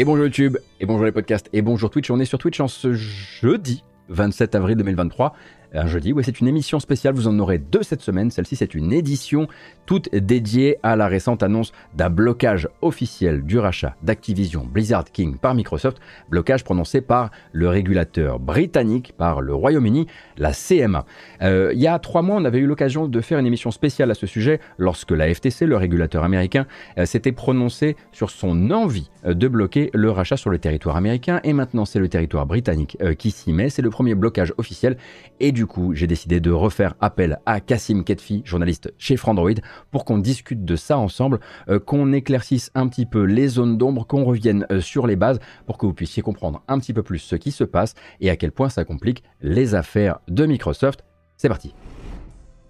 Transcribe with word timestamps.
Et 0.00 0.04
bonjour 0.04 0.26
YouTube, 0.26 0.58
et 0.78 0.86
bonjour 0.86 1.04
les 1.06 1.10
podcasts, 1.10 1.48
et 1.52 1.60
bonjour 1.60 1.90
Twitch. 1.90 2.08
On 2.12 2.20
est 2.20 2.24
sur 2.24 2.38
Twitch 2.38 2.60
en 2.60 2.68
ce 2.68 2.94
jeudi 2.94 3.82
27 4.10 4.54
avril 4.54 4.76
2023 4.76 5.34
un 5.74 5.86
jeudi. 5.86 6.12
Oui, 6.12 6.22
c'est 6.24 6.40
une 6.40 6.48
émission 6.48 6.80
spéciale, 6.80 7.14
vous 7.14 7.28
en 7.28 7.38
aurez 7.38 7.58
deux 7.58 7.82
cette 7.82 8.02
semaine. 8.02 8.30
Celle-ci, 8.30 8.56
c'est 8.56 8.74
une 8.74 8.92
édition 8.92 9.48
toute 9.86 10.14
dédiée 10.14 10.76
à 10.82 10.96
la 10.96 11.06
récente 11.08 11.42
annonce 11.42 11.72
d'un 11.94 12.10
blocage 12.10 12.68
officiel 12.82 13.42
du 13.42 13.58
rachat 13.58 13.96
d'Activision 14.02 14.66
Blizzard 14.70 15.04
King 15.04 15.38
par 15.38 15.54
Microsoft, 15.54 15.98
blocage 16.30 16.64
prononcé 16.64 17.00
par 17.00 17.30
le 17.52 17.68
régulateur 17.68 18.38
britannique, 18.38 19.14
par 19.16 19.40
le 19.40 19.54
Royaume-Uni, 19.54 20.06
la 20.36 20.52
CMA. 20.52 21.04
Euh, 21.42 21.72
il 21.74 21.80
y 21.80 21.86
a 21.86 21.98
trois 21.98 22.22
mois, 22.22 22.36
on 22.36 22.44
avait 22.44 22.58
eu 22.58 22.66
l'occasion 22.66 23.08
de 23.08 23.20
faire 23.20 23.38
une 23.38 23.46
émission 23.46 23.70
spéciale 23.70 24.10
à 24.10 24.14
ce 24.14 24.26
sujet 24.26 24.60
lorsque 24.76 25.10
la 25.10 25.32
FTC, 25.32 25.66
le 25.66 25.76
régulateur 25.76 26.24
américain, 26.24 26.66
euh, 26.98 27.06
s'était 27.06 27.32
prononcé 27.32 27.96
sur 28.12 28.30
son 28.30 28.70
envie 28.70 29.10
euh, 29.24 29.34
de 29.34 29.48
bloquer 29.48 29.90
le 29.94 30.10
rachat 30.10 30.36
sur 30.36 30.50
le 30.50 30.58
territoire 30.58 30.96
américain. 30.96 31.40
Et 31.44 31.52
maintenant, 31.52 31.84
c'est 31.84 31.98
le 31.98 32.08
territoire 32.08 32.46
britannique 32.46 32.98
qui 33.18 33.30
s'y 33.30 33.52
met. 33.52 33.70
C'est 33.70 33.82
le 33.82 33.90
premier 33.90 34.14
blocage 34.14 34.52
officiel. 34.58 34.96
Et 35.40 35.52
du 35.58 35.66
coup, 35.66 35.92
j'ai 35.92 36.06
décidé 36.06 36.38
de 36.38 36.52
refaire 36.52 36.94
appel 37.00 37.40
à 37.44 37.58
Cassim 37.58 38.04
Ketfi, 38.04 38.42
journaliste 38.44 38.94
chez 38.96 39.16
Frandroid, 39.16 39.58
pour 39.90 40.04
qu'on 40.04 40.18
discute 40.18 40.64
de 40.64 40.76
ça 40.76 40.96
ensemble, 40.96 41.40
euh, 41.68 41.80
qu'on 41.80 42.12
éclaircisse 42.12 42.70
un 42.76 42.86
petit 42.86 43.06
peu 43.06 43.24
les 43.24 43.48
zones 43.48 43.76
d'ombre, 43.76 44.06
qu'on 44.06 44.22
revienne 44.22 44.68
euh, 44.70 44.80
sur 44.80 45.08
les 45.08 45.16
bases, 45.16 45.40
pour 45.66 45.76
que 45.76 45.84
vous 45.84 45.94
puissiez 45.94 46.22
comprendre 46.22 46.62
un 46.68 46.78
petit 46.78 46.92
peu 46.92 47.02
plus 47.02 47.18
ce 47.18 47.34
qui 47.34 47.50
se 47.50 47.64
passe 47.64 47.94
et 48.20 48.30
à 48.30 48.36
quel 48.36 48.52
point 48.52 48.68
ça 48.68 48.84
complique 48.84 49.24
les 49.40 49.74
affaires 49.74 50.20
de 50.28 50.46
Microsoft. 50.46 51.04
C'est 51.36 51.48
parti. 51.48 51.74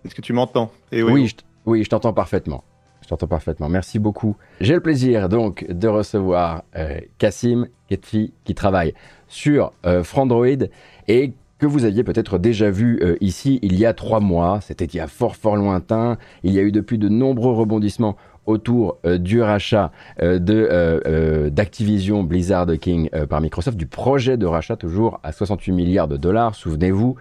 Est-ce 0.06 0.14
que 0.14 0.23
tu 0.23 0.33
m'entends? 0.33 0.73
Eh 0.91 1.02
Oui, 1.02 1.30
oui, 1.67 1.84
je, 1.84 1.91
t'entends 1.91 2.14
parfaitement. 2.14 2.64
Je 3.02 3.08
t'entends 3.08 3.27
parfaitement. 3.27 3.69
Merci 3.69 3.98
beaucoup. 3.98 4.34
J'ai 4.62 4.73
le 4.73 4.80
plaisir 4.80 5.28
donc 5.28 5.67
de 5.69 5.89
recevoir 5.89 6.62
euh, 6.75 7.00
Cassim 7.19 7.69
Ketfi 7.91 8.33
qui 8.45 8.55
travaille 8.55 8.95
sur 9.27 9.73
Frandroid 10.05 10.69
et 11.06 11.34
que 11.59 11.67
vous 11.67 11.84
aviez 11.84 12.05
peut-être 12.05 12.39
déjà 12.39 12.70
vu 12.70 12.98
euh, 13.03 13.17
ici 13.20 13.59
il 13.62 13.77
y 13.78 13.84
a 13.84 13.92
trois 13.92 14.20
mois. 14.20 14.61
C'était 14.62 14.84
il 14.87 14.97
y 14.97 15.01
a 15.01 15.06
fort 15.06 15.37
fort 15.37 15.56
lointain. 15.56 16.17
Il 16.45 16.53
y 16.53 16.59
a 16.59 16.62
eu 16.62 16.73
depuis 16.73 16.98
de 16.98 17.09
nombreux 17.09 17.53
rebondissements 17.53 18.17
autour 18.47 18.97
euh, 19.05 19.19
du 19.19 19.42
rachat 19.42 19.92
euh, 20.23 20.39
de 20.39 21.51
d'Activision 21.51 22.23
Blizzard 22.23 22.67
King 22.81 23.11
par 23.29 23.41
Microsoft, 23.41 23.77
du 23.77 23.86
projet 23.86 24.36
de 24.36 24.47
rachat 24.47 24.77
toujours 24.77 25.20
à 25.23 25.33
68 25.33 25.73
milliards 25.73 26.09
de 26.09 26.17
dollars, 26.17 26.55
souvenez-vous. 26.55 27.17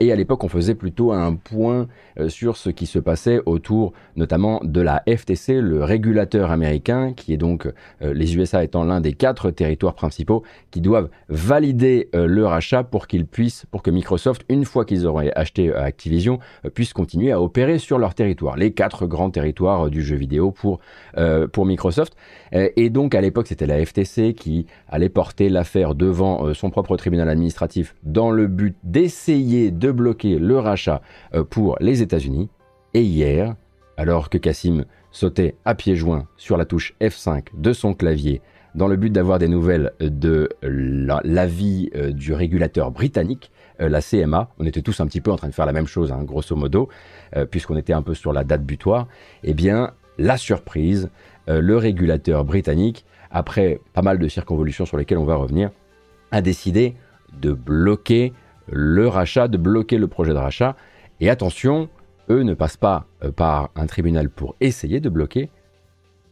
et 0.00 0.12
à 0.12 0.16
l'époque, 0.16 0.44
on 0.44 0.48
faisait 0.48 0.74
plutôt 0.74 1.12
un 1.12 1.34
point 1.34 1.88
sur 2.28 2.56
ce 2.56 2.70
qui 2.70 2.86
se 2.86 2.98
passait 2.98 3.40
autour 3.46 3.92
notamment 4.16 4.60
de 4.62 4.80
la 4.80 5.02
FTC, 5.08 5.60
le 5.60 5.84
régulateur 5.84 6.50
américain, 6.50 7.12
qui 7.12 7.32
est 7.32 7.36
donc 7.36 7.68
les 8.00 8.36
USA 8.36 8.64
étant 8.64 8.84
l'un 8.84 9.00
des 9.00 9.12
quatre 9.12 9.50
territoires 9.50 9.94
principaux 9.94 10.42
qui 10.70 10.80
doivent 10.80 11.08
valider 11.28 12.08
le 12.12 12.46
rachat 12.46 12.84
pour 12.84 13.06
qu'ils 13.06 13.26
puissent, 13.26 13.66
pour 13.70 13.82
que 13.82 13.90
Microsoft, 13.90 14.42
une 14.48 14.64
fois 14.64 14.84
qu'ils 14.84 15.06
auraient 15.06 15.32
acheté 15.34 15.72
Activision, 15.74 16.38
puisse 16.74 16.92
continuer 16.92 17.32
à 17.32 17.40
opérer 17.40 17.78
sur 17.78 17.98
leur 17.98 18.14
territoire, 18.14 18.56
les 18.56 18.72
quatre 18.72 19.06
grands 19.06 19.30
territoires 19.30 19.90
du 19.90 20.02
jeu 20.02 20.16
vidéo 20.16 20.50
pour, 20.50 20.80
euh, 21.18 21.46
pour 21.46 21.66
Microsoft. 21.66 22.16
Euh, 22.54 22.68
et 22.76 22.90
donc 22.90 23.14
à 23.14 23.20
l'époque, 23.20 23.46
c'était 23.46 23.66
la 23.66 23.84
FTC 23.84 24.34
qui 24.34 24.66
allait 24.88 25.08
porter 25.08 25.48
l'affaire 25.48 25.94
devant 25.94 26.46
euh, 26.46 26.54
son 26.54 26.70
propre 26.70 26.96
tribunal 26.96 27.28
administratif 27.28 27.94
dans 28.02 28.30
le 28.30 28.46
but 28.46 28.76
d'essayer 28.82 29.70
de 29.70 29.90
bloquer 29.90 30.38
le 30.38 30.58
rachat 30.58 31.02
pour 31.50 31.76
les 31.80 32.01
Et 32.94 33.02
hier, 33.02 33.56
alors 33.96 34.30
que 34.30 34.38
Cassim 34.38 34.84
sautait 35.10 35.56
à 35.64 35.74
pieds 35.74 35.96
joints 35.96 36.26
sur 36.36 36.56
la 36.56 36.64
touche 36.64 36.94
F5 37.00 37.46
de 37.54 37.72
son 37.72 37.94
clavier 37.94 38.40
dans 38.74 38.88
le 38.88 38.96
but 38.96 39.10
d'avoir 39.10 39.38
des 39.38 39.48
nouvelles 39.48 39.92
de 40.00 40.48
l'avis 40.62 41.90
du 42.12 42.32
régulateur 42.32 42.90
britannique, 42.90 43.50
la 43.78 44.00
CMA. 44.00 44.48
On 44.58 44.64
était 44.64 44.80
tous 44.80 44.98
un 45.00 45.06
petit 45.06 45.20
peu 45.20 45.30
en 45.30 45.36
train 45.36 45.48
de 45.48 45.54
faire 45.54 45.66
la 45.66 45.72
même 45.72 45.86
chose, 45.86 46.10
hein, 46.10 46.22
grosso 46.24 46.56
modo, 46.56 46.88
puisqu'on 47.50 47.76
était 47.76 47.92
un 47.92 48.00
peu 48.00 48.14
sur 48.14 48.32
la 48.32 48.44
date 48.44 48.64
butoir. 48.64 49.08
Eh 49.44 49.52
bien, 49.52 49.92
la 50.18 50.36
surprise, 50.36 51.10
euh, 51.48 51.60
le 51.60 51.76
régulateur 51.76 52.44
britannique, 52.44 53.04
après 53.30 53.80
pas 53.92 54.02
mal 54.02 54.18
de 54.18 54.28
circonvolutions 54.28 54.86
sur 54.86 54.96
lesquelles 54.96 55.18
on 55.18 55.24
va 55.24 55.36
revenir, 55.36 55.70
a 56.30 56.42
décidé 56.42 56.94
de 57.40 57.52
bloquer 57.52 58.32
le 58.70 59.08
rachat, 59.08 59.48
de 59.48 59.56
bloquer 59.56 59.98
le 59.98 60.06
projet 60.06 60.32
de 60.32 60.38
rachat. 60.38 60.76
Et 61.20 61.30
attention, 61.30 61.88
eux 62.30 62.42
ne 62.42 62.54
passent 62.54 62.76
pas 62.76 63.06
euh, 63.24 63.30
par 63.30 63.70
un 63.76 63.86
tribunal 63.86 64.28
pour 64.30 64.56
essayer 64.60 65.00
de 65.00 65.08
bloquer. 65.08 65.50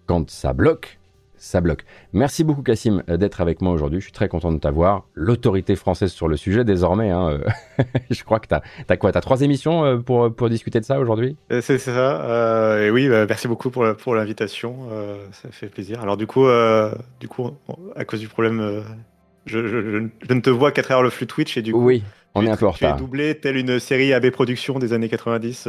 Quand 0.07 0.29
ça 0.31 0.53
bloque, 0.53 0.99
ça 1.37 1.61
bloque. 1.61 1.85
Merci 2.13 2.45
beaucoup 2.45 2.63
Cassim 2.63 3.03
euh, 3.09 3.17
d'être 3.17 3.41
avec 3.41 3.63
moi 3.63 3.73
aujourd'hui. 3.73 4.01
Je 4.01 4.05
suis 4.05 4.13
très 4.13 4.29
content 4.29 4.53
de 4.53 4.59
t'avoir. 4.59 5.05
L'autorité 5.15 5.77
française 5.77 6.11
sur 6.11 6.29
le 6.29 6.37
sujet 6.37 6.65
désormais. 6.65 7.11
Hein, 7.11 7.41
euh, 7.79 7.85
je 8.11 8.25
crois 8.25 8.41
que 8.41 8.49
tu 8.49 8.55
as, 8.55 8.97
quoi 8.97 9.13
Tu 9.13 9.21
trois 9.21 9.43
émissions 9.43 10.03
pour, 10.03 10.35
pour 10.35 10.49
discuter 10.49 10.81
de 10.81 10.85
ça 10.85 10.99
aujourd'hui? 10.99 11.37
C'est 11.61 11.79
ça. 11.79 12.79
et 12.81 12.91
oui, 12.91 13.09
bah, 13.09 13.27
merci 13.27 13.49
beaucoup 13.49 13.71
pour, 13.71 13.87
pour 13.97 14.15
l'invitation. 14.15 14.89
ça 15.33 15.51
fait 15.51 15.69
plaisir. 15.69 16.01
Alors 16.01 16.17
du 16.17 16.27
coup, 16.27 16.47
du 17.21 17.29
coup 17.29 17.51
à 17.95 18.05
cause 18.05 18.21
du 18.21 18.29
problème, 18.29 18.83
je, 19.47 19.67
je, 19.67 20.35
ne 20.35 20.41
te 20.41 20.51
vois 20.51 20.73
qu'à 20.73 20.83
travers 20.83 21.03
le 21.03 21.11
flux 21.11 21.27
Twitch 21.27 21.57
et 21.57 21.63
du 21.63 21.73
coup... 21.73 21.85
Oui. 21.85 22.03
On 22.35 22.47
est 22.47 22.51
un 22.51 22.57
peu 22.57 22.67
en 22.67 22.71
retard. 22.71 22.97
doublé 22.97 23.35
telle 23.35 23.57
une 23.57 23.81
série 23.81 24.13
AB 24.13 24.31
Productions 24.31 24.79
des 24.79 24.93
années 24.93 25.09
90. 25.09 25.69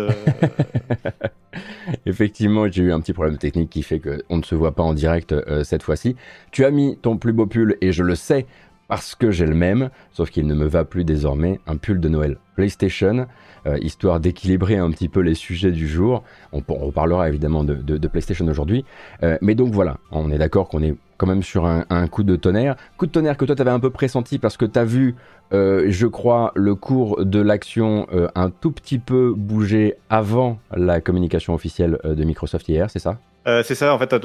Effectivement, 2.06 2.70
j'ai 2.70 2.84
eu 2.84 2.92
un 2.92 3.00
petit 3.00 3.14
problème 3.14 3.38
technique 3.38 3.70
qui 3.70 3.84
fait 3.84 4.00
qu'on 4.00 4.38
ne 4.38 4.44
se 4.44 4.56
voit 4.56 4.74
pas 4.74 4.84
en 4.84 4.94
direct 4.94 5.34
euh, 5.34 5.64
cette 5.64 5.84
fois-ci. 5.84 6.16
Tu 6.52 6.64
as 6.66 6.72
mis 6.72 6.98
ton 7.02 7.18
plus 7.18 7.34
beau 7.34 7.48
pull 7.48 7.78
et 7.82 7.92
je 7.92 8.04
le 8.04 8.16
sais 8.16 8.46
parce 8.88 9.16
que 9.16 9.32
j'ai 9.32 9.46
le 9.46 9.56
même, 9.56 9.90
sauf 10.12 10.30
qu'il 10.30 10.46
ne 10.46 10.54
me 10.54 10.66
va 10.66 10.84
plus 10.84 11.06
désormais, 11.06 11.62
un 11.66 11.78
pull 11.78 12.02
de 12.02 12.10
Noël 12.10 12.38
PlayStation, 12.58 13.26
euh, 13.66 13.78
histoire 13.82 14.20
d'équilibrer 14.20 14.76
un 14.76 14.92
petit 14.92 15.08
peu 15.08 15.22
les 15.22 15.34
sujets 15.34 15.72
du 15.72 15.88
jour. 15.88 16.24
On, 16.52 16.62
reparlera 16.68 17.30
évidemment 17.30 17.64
de, 17.64 18.08
PlayStation 18.08 18.46
aujourd'hui. 18.48 18.84
Euh, 19.24 19.38
mais 19.42 19.56
donc 19.56 19.72
voilà, 19.74 19.98
on 20.12 20.30
est 20.30 20.38
d'accord 20.38 20.68
qu'on 20.68 20.84
est 20.84 20.96
quand 21.22 21.28
même 21.28 21.44
sur 21.44 21.68
un, 21.68 22.08
coup 22.08 22.24
de 22.24 22.36
tonnerre. 22.36 22.76
Coup 22.98 23.06
de 23.06 23.12
tonnerre 23.12 23.38
que 23.38 23.46
toi 23.46 23.56
tu 23.56 23.62
avais 23.62 23.70
un 23.70 23.80
peu 23.80 23.92
pressenti 23.92 24.40
parce 24.40 24.58
que 24.58 24.66
tu 24.66 24.80
as 24.80 24.84
vu 24.84 25.16
euh, 25.54 25.86
je 25.90 26.08
crois, 26.08 26.52
le 26.56 26.74
cours 26.74 27.24
de 27.24 27.40
l'action 27.40 28.08
euh, 28.12 28.28
un 28.34 28.50
tout 28.50 28.72
petit 28.72 28.98
peu 28.98 29.32
bougé 29.38 29.98
avant 30.10 30.58
la 30.76 31.00
communication 31.00 31.54
officielle 31.54 32.00
euh, 32.06 32.16
de 32.16 32.24
Microsoft 32.24 32.68
hier, 32.68 32.90
c'est 32.90 32.98
ça? 32.98 33.20
C'est 33.46 33.76
ça, 33.76 33.94
en 33.94 34.00
fait, 34.00 34.16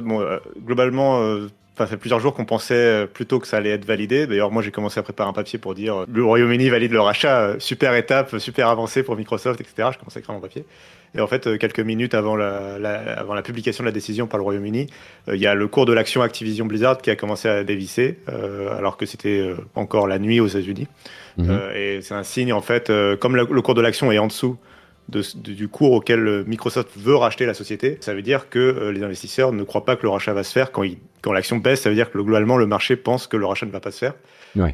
globalement, 0.65 1.21
ça 1.79 1.87
fait 1.87 1.97
plusieurs 1.97 2.21
jours 2.21 2.35
qu'on 2.35 2.45
pensait 2.45 3.07
plutôt 3.13 3.39
que 3.39 3.47
ça 3.47 3.59
allait 3.59 3.71
être 3.71 3.85
validé. 3.85 4.27
D'ailleurs, 4.27 4.51
moi, 4.51 4.63
j'ai 4.63 4.71
commencé 4.71 4.99
à 4.99 5.03
préparer 5.03 5.29
un 5.29 5.33
papier 5.33 5.59
pour 5.59 5.75
dire 5.75 6.05
le 6.11 6.25
Royaume-Uni 6.25 6.69
valide 6.69 6.93
le 6.93 7.01
rachat, 7.01 7.57
super 7.59 7.95
étape, 7.95 8.39
super 8.39 8.69
avancée 8.69 9.03
pour 9.03 9.17
Microsoft, 9.17 9.61
etc. 9.61 9.91
Je 9.93 9.99
commençais 9.99 10.19
à 10.19 10.21
écrire 10.21 10.35
mon 10.35 10.41
papier. 10.41 10.65
Et 11.15 11.21
en 11.21 11.27
fait, 11.27 11.59
quelques 11.59 11.81
minutes 11.81 12.15
avant 12.15 12.37
la, 12.37 12.75
avant 13.17 13.35
la 13.35 13.43
publication 13.43 13.85
de 13.85 13.89
la 13.89 13.93
décision 13.93 14.27
par 14.27 14.39
le 14.39 14.45
Royaume-Uni, 14.45 14.87
il 15.29 15.37
y 15.37 15.47
a 15.47 15.55
le 15.55 15.69
cours 15.69 15.87
de 15.87 15.93
l'action 15.93 16.23
Activision 16.23 16.67
Blizzard 16.67 16.99
qui 16.99 17.11
a 17.11 17.17
commencé 17.17 17.49
à 17.49 17.65
dévisser, 17.65 18.19
alors 18.27 18.97
que 18.97 19.07
c'était 19.07 19.55
encore 19.75 20.07
la 20.09 20.19
nuit 20.19 20.41
aux 20.41 20.49
États-Unis. 20.49 20.89
Mhm. 21.37 21.51
Euh, 21.51 21.97
et 21.99 22.03
c'est 22.03 22.15
un 22.15 22.23
signe, 22.23 22.53
en 22.53 22.61
fait, 22.61 22.91
euh, 22.91 23.17
comme 23.17 23.37
le, 23.37 23.45
cours 23.63 23.75
de 23.75 23.81
l'action 23.81 24.11
est 24.13 24.19
en 24.19 24.27
dessous 24.27 24.57
du 25.09 25.69
cours 25.69 25.93
auquel 25.93 26.43
Microsoft 26.49 26.89
veut 26.97 27.15
racheter 27.15 27.47
la 27.47 27.55
société, 27.55 27.97
ça 28.01 28.13
veut 28.13 28.23
dire 28.23 28.49
que 28.49 28.59
euh, 28.59 28.91
les 28.91 29.05
investisseurs 29.05 29.53
ne 29.53 29.63
croient 29.63 29.85
pas 29.85 29.95
que 29.95 30.03
le 30.03 30.09
rachat 30.09 30.33
va 30.33 30.43
se 30.43 30.53
faire. 30.53 30.73
Quand, 30.73 30.83
quand 31.27 31.33
l'action 31.33 31.57
baisse, 31.57 31.81
ça 31.81 31.89
veut 31.89 31.97
dire 31.97 32.09
que 32.09 32.19
globalement, 32.19 32.57
le 32.57 32.69
marché 32.69 32.95
pense 32.95 33.27
que 33.27 33.37
le 33.37 33.47
rachat 33.47 33.67
ne 33.67 33.73
va 33.73 33.81
pas 33.81 33.91
se 33.91 33.99
faire. 33.99 34.15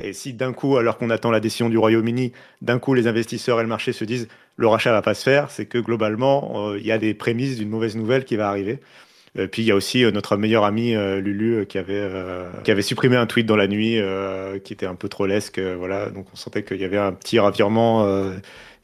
Et 0.05 0.13
si 0.13 0.35
d'un 0.35 0.53
coup, 0.53 0.77
alors 0.77 0.99
qu'on 0.99 1.09
attend 1.09 1.31
la 1.31 1.41
décision 1.41 1.71
du 1.71 1.79
Royaume-Uni, 1.79 2.33
d'un 2.61 2.79
coup, 2.79 2.93
les 2.93 3.09
investisseurs 3.09 3.59
et 3.59 3.63
le 3.63 3.69
marché 3.69 3.93
se 3.93 4.05
disent 4.05 4.29
le 4.57 4.69
rachat 4.69 4.93
va 4.93 5.01
pas 5.01 5.15
se 5.15 5.25
faire, 5.25 5.51
c'est 5.51 5.65
que 5.65 5.79
globalement, 5.79 6.75
il 6.77 6.87
y 6.87 6.93
a 6.93 6.99
des 6.99 7.15
prémices 7.15 7.57
d'une 7.57 7.71
mauvaise 7.71 7.97
nouvelle 7.97 8.25
qui 8.25 8.37
va 8.37 8.49
arriver. 8.49 8.81
Euh, 9.39 9.47
puis 9.47 9.63
il 9.63 9.65
y 9.65 9.71
a 9.71 9.75
aussi 9.75 10.05
euh, 10.05 10.11
notre 10.11 10.37
meilleur 10.37 10.65
ami 10.65 10.95
euh, 10.95 11.21
Lulu 11.21 11.65
qui 11.67 11.79
avait 11.79 12.07
qui 12.65 12.71
avait 12.71 12.83
supprimé 12.83 13.17
un 13.17 13.27
tweet 13.27 13.47
dans 13.47 13.57
la 13.57 13.67
nuit 13.67 13.99
qui 14.63 14.73
était 14.73 14.87
un 14.87 14.95
peu 14.95 15.09
trollesque 15.09 15.59
voilà 15.59 16.11
donc 16.11 16.27
on 16.33 16.37
sentait 16.37 16.63
qu'il 16.63 16.81
y 16.81 16.85
avait 16.85 16.99
un 16.99 17.13
petit 17.13 17.39
ravirement 17.39 18.07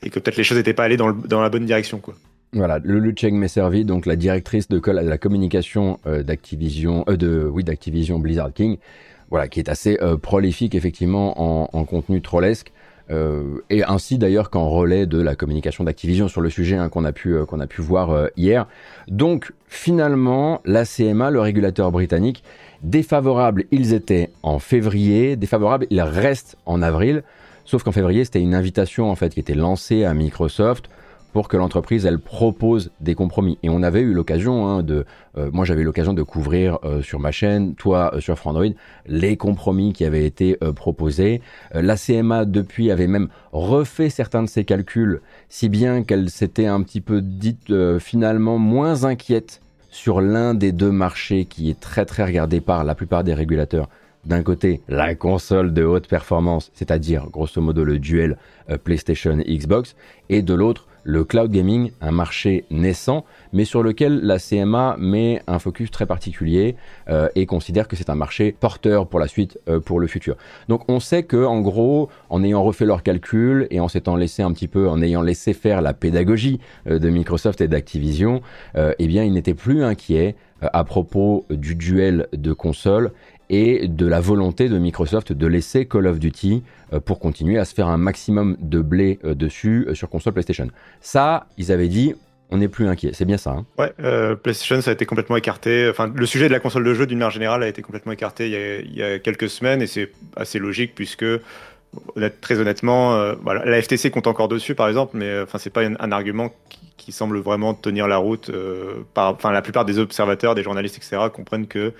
et 0.02 0.10
que 0.10 0.19
peut-être 0.19 0.37
les 0.37 0.44
choses 0.44 0.56
n'étaient 0.56 0.72
pas 0.72 0.84
allées 0.84 0.96
dans, 0.96 1.12
dans, 1.12 1.43
la 1.43 1.50
bonne 1.50 1.66
direction 1.66 1.98
quoi. 1.98 2.14
Voilà, 2.52 2.78
Lulu 2.78 3.14
Cheng 3.16 3.34
Messervi, 3.34 3.84
donc 3.84 4.06
la 4.06 4.16
directrice 4.16 4.68
de, 4.68 4.80
la 4.90 5.18
communication 5.18 5.98
d'Activision, 6.06 7.04
de 7.06 7.46
oui 7.52 7.62
d'Activision 7.62 8.18
Blizzard 8.18 8.52
King, 8.54 8.78
voilà, 9.28 9.48
qui 9.48 9.60
est 9.60 9.68
assez 9.68 9.98
prolifique 10.22 10.74
effectivement 10.74 11.38
en, 11.38 11.68
en 11.70 11.84
contenu 11.84 12.22
trollesque. 12.22 12.72
Euh, 13.10 13.62
et 13.70 13.84
ainsi 13.84 14.18
d'ailleurs 14.18 14.50
qu'en 14.50 14.68
relais 14.68 15.06
de 15.06 15.20
la 15.20 15.34
communication 15.34 15.84
d'Activision 15.84 16.28
sur 16.28 16.42
le 16.42 16.50
sujet 16.50 16.76
hein, 16.76 16.90
qu'on 16.90 17.04
a 17.06 17.12
pu 17.12 17.34
euh, 17.34 17.46
qu'on 17.46 17.58
a 17.60 17.66
pu 17.66 17.80
voir 17.80 18.10
euh, 18.10 18.28
hier. 18.36 18.66
Donc 19.08 19.52
finalement, 19.66 20.60
la 20.66 20.84
CMA, 20.84 21.30
le 21.30 21.40
régulateur 21.40 21.90
britannique, 21.90 22.44
défavorable, 22.82 23.64
ils 23.70 23.94
étaient 23.94 24.30
en 24.42 24.58
février, 24.58 25.36
défavorable, 25.36 25.86
ils 25.90 26.02
restent 26.02 26.56
en 26.66 26.82
avril. 26.82 27.22
Sauf 27.64 27.82
qu'en 27.82 27.92
février, 27.92 28.24
c'était 28.24 28.40
une 28.40 28.54
invitation 28.54 29.10
en 29.10 29.14
fait 29.14 29.32
qui 29.32 29.40
était 29.40 29.54
lancée 29.54 30.04
à 30.04 30.12
Microsoft 30.12 30.90
pour 31.32 31.48
que 31.48 31.56
l'entreprise 31.56 32.06
elle 32.06 32.19
propose 32.19 32.90
des 33.00 33.14
compromis. 33.14 33.58
Et 33.62 33.69
on 33.69 33.82
avait 33.82 34.00
eu 34.00 34.12
l'occasion 34.12 34.66
hein, 34.66 34.82
de, 34.82 35.04
euh, 35.36 35.50
moi 35.52 35.64
j'avais 35.64 35.82
eu 35.82 35.84
l'occasion 35.84 36.14
de 36.14 36.22
couvrir 36.22 36.78
euh, 36.84 37.02
sur 37.02 37.20
ma 37.20 37.30
chaîne, 37.30 37.75
toi 37.75 38.12
euh, 38.14 38.20
sur 38.20 38.38
Frandroid, 38.38 38.75
les 39.06 39.36
compromis 39.36 39.92
qui 39.92 40.04
avaient 40.04 40.25
été 40.25 40.56
proposés. 40.75 41.40
la 41.72 41.96
CMA 41.96 42.44
depuis 42.44 42.90
avait 42.90 43.06
même 43.06 43.28
refait 43.52 44.10
certains 44.10 44.42
de 44.42 44.48
ses 44.48 44.64
calculs, 44.64 45.20
si 45.48 45.69
bien 45.69 46.02
qu'elle 46.02 46.30
s'était 46.30 46.66
un 46.66 46.82
petit 46.82 47.00
peu 47.00 47.20
dite 47.20 47.72
finalement 47.98 48.58
moins 48.58 49.04
inquiète 49.04 49.60
sur 49.90 50.20
l'un 50.20 50.54
des 50.54 50.72
deux 50.72 50.90
marchés 50.90 51.44
qui 51.44 51.70
est 51.70 51.81
très 51.81 52.04
très 52.04 52.24
regardé 52.24 52.60
par 52.60 52.84
la 52.84 52.94
plupart 52.94 53.24
des 53.24 53.34
régulateurs. 53.34 53.88
D'un 54.24 54.42
côté, 54.42 54.82
la 54.88 55.14
console 55.14 55.72
de 55.72 55.84
haute 55.84 56.08
performance, 56.08 56.70
c'est-à-dire 56.74 57.28
grosso 57.31 57.60
modo 57.60 57.84
le 57.84 57.98
duel 57.98 58.36
PlayStation 58.84 59.36
Xbox, 59.38 59.96
et 60.28 60.42
de 60.42 60.54
l'autre, 60.54 60.86
le 61.08 61.25
cloud 61.25 61.50
gaming, 61.50 61.90
un 62.02 62.10
marché 62.10 62.66
naissant, 62.70 63.25
mais 63.55 63.64
sur 63.64 63.82
lequel 63.82 64.20
la 64.20 64.38
CMA 64.38 64.96
met 64.99 65.40
un 65.46 65.58
focus 65.58 65.90
très 65.90 66.05
particulier 66.05 66.76
euh, 67.08 67.31
et 67.34 67.46
considère 67.46 67.88
que 67.88 67.96
c'est 67.96 68.10
un 68.10 68.14
marché 68.14 68.52
porteur 68.52 69.08
pour 69.08 69.19
la 69.19 69.26
suite, 69.26 69.58
euh, 69.70 69.81
pour 69.81 70.00
le 70.00 70.06
futur. 70.06 70.37
Donc 70.69 70.82
on 70.87 71.00
sait 71.00 71.22
que 71.22 71.43
en 71.43 71.62
gros, 71.62 72.10
en 72.28 72.44
ayant 72.44 72.62
refait 72.62 72.84
leurs 72.84 73.02
calculs 73.02 73.66
et 73.70 73.81
en 73.81 73.88
s'étant 73.88 74.16
laissé 74.16 74.43
un 74.43 74.52
petit 74.52 74.69
peu, 74.69 74.87
en 74.87 75.00
ayant 75.00 75.22
laissé 75.22 75.55
faire 75.55 75.81
la 75.81 75.94
pédagogie 75.94 76.60
euh, 76.87 76.99
de 76.99 77.08
Microsoft 77.08 77.62
et 77.62 77.69
d'Activision, 77.69 78.43
eh 78.76 79.06
bien 79.06 79.25
ils 79.25 79.32
n'étaient 79.32 79.55
plus 79.55 79.82
inquiets 79.82 80.37
à 80.60 80.84
propos 80.84 81.46
du 81.50 81.75
duel 81.75 82.28
de 82.32 82.52
consoles 82.52 83.12
et 83.50 83.88
de 83.88 84.06
la 84.06 84.20
volonté 84.20 84.68
de 84.68 84.78
Microsoft 84.78 85.32
de 85.32 85.46
laisser 85.46 85.86
Call 85.86 86.06
of 86.06 86.18
Duty 86.18 86.62
euh, 86.92 87.00
pour 87.00 87.18
continuer 87.18 87.58
à 87.58 87.64
se 87.64 87.74
faire 87.74 87.88
un 87.88 87.96
maximum 87.96 88.56
de 88.60 88.80
blé 88.80 89.18
euh, 89.24 89.34
dessus 89.34 89.86
euh, 89.88 89.94
sur 89.94 90.08
console 90.08 90.34
PlayStation. 90.34 90.68
Ça, 91.00 91.46
ils 91.56 91.72
avaient 91.72 91.88
dit, 91.88 92.14
on 92.50 92.58
n'est 92.58 92.68
plus 92.68 92.88
inquiet. 92.88 93.10
C'est 93.14 93.24
bien 93.24 93.36
ça. 93.36 93.50
Hein? 93.50 93.66
Ouais, 93.78 94.36
PlayStation, 94.36 94.80
ça 94.80 94.90
a 94.90 94.94
été 94.94 95.06
complètement 95.06 95.36
écarté. 95.36 95.88
Enfin, 95.90 96.10
le 96.14 96.26
sujet 96.26 96.48
de 96.48 96.52
la 96.52 96.60
console 96.60 96.84
de 96.84 96.94
jeu, 96.94 97.06
d'une 97.06 97.18
manière 97.18 97.30
générale, 97.30 97.62
a 97.62 97.68
été 97.68 97.82
complètement 97.82 98.12
écarté 98.12 98.48
il 98.48 98.96
y 98.96 99.02
a, 99.02 99.18
quelques 99.18 99.50
semaines 99.50 99.82
et 99.82 99.86
c'est 99.86 100.10
assez 100.34 100.58
logique 100.58 100.94
puisque, 100.94 101.26
très 102.40 102.58
honnêtement, 102.58 103.34
la 103.44 103.82
FTC 103.82 104.10
compte 104.10 104.26
encore 104.26 104.48
dessus, 104.48 104.74
par 104.74 104.88
exemple, 104.88 105.18
mais 105.18 105.42
enfin, 105.42 105.58
c'est 105.58 105.68
pas 105.68 105.82
un, 105.82 106.12
argument 106.12 106.50
qui, 106.96 107.12
semble 107.12 107.38
vraiment 107.38 107.74
tenir 107.74 108.08
la 108.08 108.16
route. 108.16 108.50
enfin, 109.14 109.52
la 109.52 109.60
plupart 109.60 109.84
des 109.84 109.98
observateurs, 109.98 110.54
des 110.54 110.62
journalistes, 110.62 110.96
etc., 110.96 111.18
comprennent 111.30 111.66
que 111.66 111.92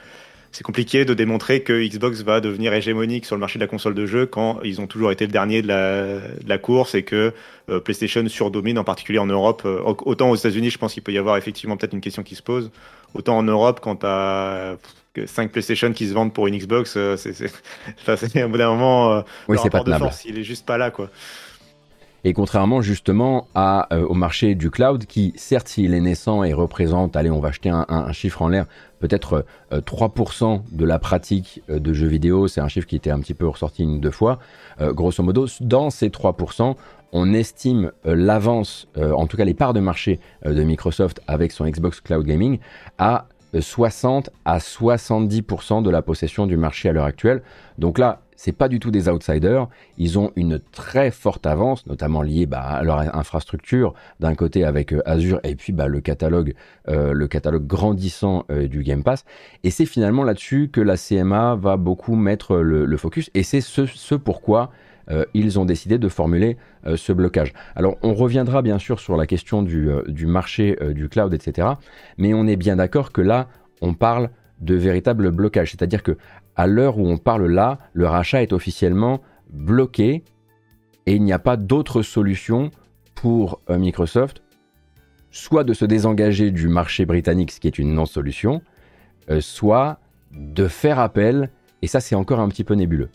c'est 0.53 0.65
compliqué 0.65 1.05
de 1.05 1.15
démontrer 1.15 1.63
que 1.63 1.87
Xbox 1.87 2.23
va 2.23 2.41
devenir 2.41 2.73
hégémonique 2.73 3.27
sur 3.27 3.37
le 3.37 3.41
marché 3.41 3.59
de 3.59 3.65
la 3.65 3.69
console 3.69 3.95
de 3.95 4.07
jeu 4.07 4.27
quand 4.27 4.61
ils 4.65 4.81
ont 4.81 4.87
toujours 4.87 5.13
été 5.13 5.27
le 5.27 5.33
dernier 5.33 5.63
de 5.63 5.69
la, 5.69 6.59
course 6.59 6.95
et 6.95 7.03
que 7.03 7.33
euh, 7.69 7.81
PlayStation 7.81 8.27
surdomine, 8.29 8.79
en 8.79 8.85
particulier 8.85 9.19
en 9.19 9.27
Europe. 9.27 9.63
Euh, 9.67 9.81
autant 9.85 10.31
aux 10.31 10.37
États-Unis, 10.37 10.71
je 10.71 10.79
pense 10.79 10.95
qu'il 10.95 11.03
peut 11.03 11.13
y 11.13 11.19
avoir 11.19 11.37
effectivement 11.37 11.77
peut-être 11.77 11.93
une 11.93 12.01
question 12.01 12.23
qui 12.23 12.35
se 12.35 12.43
pose. 12.43 12.71
Autant 13.15 13.37
en 13.37 13.43
Europe, 13.43 13.81
quand 13.83 13.97
tu 13.97 14.07
as 14.07 14.77
5 15.25 15.51
PlayStation 15.53 15.93
qui 15.93 16.09
se 16.09 16.15
vendent 16.15 16.33
pour 16.33 16.47
une 16.47 16.57
Xbox, 16.57 16.95
euh, 16.97 17.17
c'est 17.17 17.47
au 18.45 18.49
bout 18.49 18.59
d'un 18.59 18.71
moment, 18.71 19.23
oui, 19.49 19.57
le 19.57 19.61
rapport 19.61 19.85
pas 19.85 19.93
de 19.93 19.99
force, 19.99 20.25
il 20.25 20.39
est 20.39 20.45
juste 20.45 20.65
pas 20.65 20.79
là. 20.79 20.91
quoi. 20.91 21.11
Et 22.25 22.33
contrairement 22.33 22.83
justement 22.83 23.47
à, 23.55 23.87
au 23.97 24.15
marché 24.15 24.57
du 24.57 24.71
cloud, 24.71 25.07
qui 25.07 25.33
certes 25.37 25.69
s'il 25.69 25.95
est 25.95 26.01
naissant 26.01 26.43
et 26.43 26.53
représente, 26.53 27.15
allez 27.15 27.31
on 27.31 27.39
va 27.39 27.51
acheter 27.51 27.71
un 27.71 28.13
chiffre 28.13 28.43
en 28.43 28.49
l'air, 28.49 28.67
peut-être 28.99 29.45
3% 29.73 30.55
euh, 30.55 30.59
de 30.71 30.85
la 30.85 30.99
pratique 30.99 31.63
euh, 31.71 31.79
de 31.79 31.93
jeux 31.93 32.07
vidéo, 32.07 32.49
c'est 32.49 32.61
un 32.61 32.69
chiffre 32.69 32.87
qui 32.87 32.97
était 32.97 33.11
un 33.11 33.21
petit 33.21 33.35
peu 33.35 33.47
ressorti 33.47 33.83
une 33.83 33.97
ou 33.97 33.99
deux 33.99 34.11
fois, 34.11 34.39
euh, 34.81 34.93
grosso 34.93 35.23
modo, 35.23 35.47
dans 35.61 35.91
ces 35.91 36.09
3%, 36.09 36.75
on 37.13 37.33
estime 37.33 37.91
l'avance, 38.05 38.87
en 38.95 39.27
tout 39.27 39.39
cas 39.39 39.47
les 39.47 39.55
parts 39.55 39.73
de 39.73 39.81
marché 39.81 40.21
de 40.45 40.63
Microsoft 40.63 41.23
avec 41.27 41.53
son 41.53 41.67
Xbox 41.67 42.03
Cloud 42.03 42.27
Gaming 42.27 42.59
à 42.99 43.29
60 43.59 44.29
à 44.45 44.59
70% 44.59 45.83
de 45.83 45.89
la 45.89 46.03
possession 46.03 46.47
du 46.47 46.59
marché 46.59 46.91
à 46.91 46.93
l'heure 46.93 47.07
actuelle. 47.07 47.43
Donc 47.79 47.99
là, 47.99 48.21
c'est 48.39 48.53
pas 48.53 48.69
du 48.69 48.79
tout 48.79 48.93
des 48.93 49.09
outsiders. 49.09 49.67
Ils 49.99 50.17
ont 50.17 50.31
une 50.37 50.61
très 50.61 51.11
forte 51.11 51.45
avance, 51.45 51.87
notamment 51.89 52.23
liée 52.23 52.47
bah, 52.47 52.61
à 52.61 52.85
leur 52.85 53.01
infrastructure 53.17 53.95
d'un 54.21 54.37
côté 54.37 54.65
avec 54.65 54.93
euh, 54.93 55.03
Azure 55.07 55.41
et 55.43 55.57
puis 55.57 55.73
bah, 55.73 55.89
le 55.89 56.01
catalogue, 56.01 56.55
euh, 56.89 57.13
le 57.13 57.27
catalogue 57.27 57.67
grandissant 57.67 58.45
euh, 58.53 58.69
du 58.69 58.85
Game 58.85 59.03
Pass. 59.03 59.25
Et 59.65 59.71
c'est 59.71 59.87
finalement 59.87 60.23
là-dessus 60.23 60.71
que 60.73 60.81
la 60.81 60.97
CMA 60.97 61.57
va 61.57 61.77
beaucoup 61.77 62.15
mettre 62.15 62.59
le, 62.59 62.97
focus. 62.97 63.29
Et 63.35 63.43
c'est 63.43 63.61
ce, 63.61 64.15
pourquoi 64.15 64.71
ils 65.33 65.59
ont 65.59 65.65
décidé 65.65 65.97
de 65.97 66.09
formuler 66.09 66.59
ce 66.97 67.15
blocage. 67.15 67.55
Alors 67.75 67.97
on 68.03 68.13
reviendra 68.13 68.61
bien 68.61 68.79
sûr 68.79 69.01
sur 69.01 69.17
la 69.17 69.27
question 69.27 69.63
du 69.63 70.27
marché 70.27 70.77
du 70.91 71.09
cloud, 71.09 71.33
etc. 71.33 71.69
Mais 72.19 72.35
on 72.35 72.47
est 72.47 72.57
bien 72.57 72.77
d'accord 72.77 73.11
que 73.11 73.23
là, 73.23 73.49
on 73.81 73.95
parle 73.95 74.29
de 74.61 74.75
véritable 74.75 75.31
blocage. 75.31 75.71
C'est-à-dire 75.71 76.03
que 76.03 76.17
à 76.59 76.67
l'heure 76.67 76.99
où 76.99 77.07
on 77.07 77.17
parle 77.17 77.47
là, 77.47 77.79
le 77.95 78.07
rachat 78.07 78.43
est 78.43 78.53
officiellement 78.53 79.23
bloqué 79.49 80.25
et 81.07 81.15
il 81.15 81.23
n'y 81.23 81.33
a 81.33 81.39
pas 81.39 81.57
d'autre 81.57 82.03
solution 82.03 82.71
pour 83.15 83.63
euh, 83.71 83.79
Microsoft, 83.79 84.43
soit 85.31 85.65
de 85.65 85.73
se 85.73 85.85
désengager 85.85 86.51
du 86.51 86.69
marché 86.69 87.07
britannique, 87.07 87.53
ce 87.53 87.61
qui 87.61 87.69
est 87.69 87.79
une 87.79 87.95
non-solution, 87.95 88.61
euh, 89.31 89.41
soit 89.41 90.01
de 90.33 90.67
faire 90.67 90.99
appel, 90.99 91.51
et 91.81 91.87
ça 91.87 92.01
c'est 92.01 92.17
encore 92.17 92.41
un 92.41 92.49
petit 92.49 92.65
peu 92.65 92.75
nébuleux. 92.75 93.09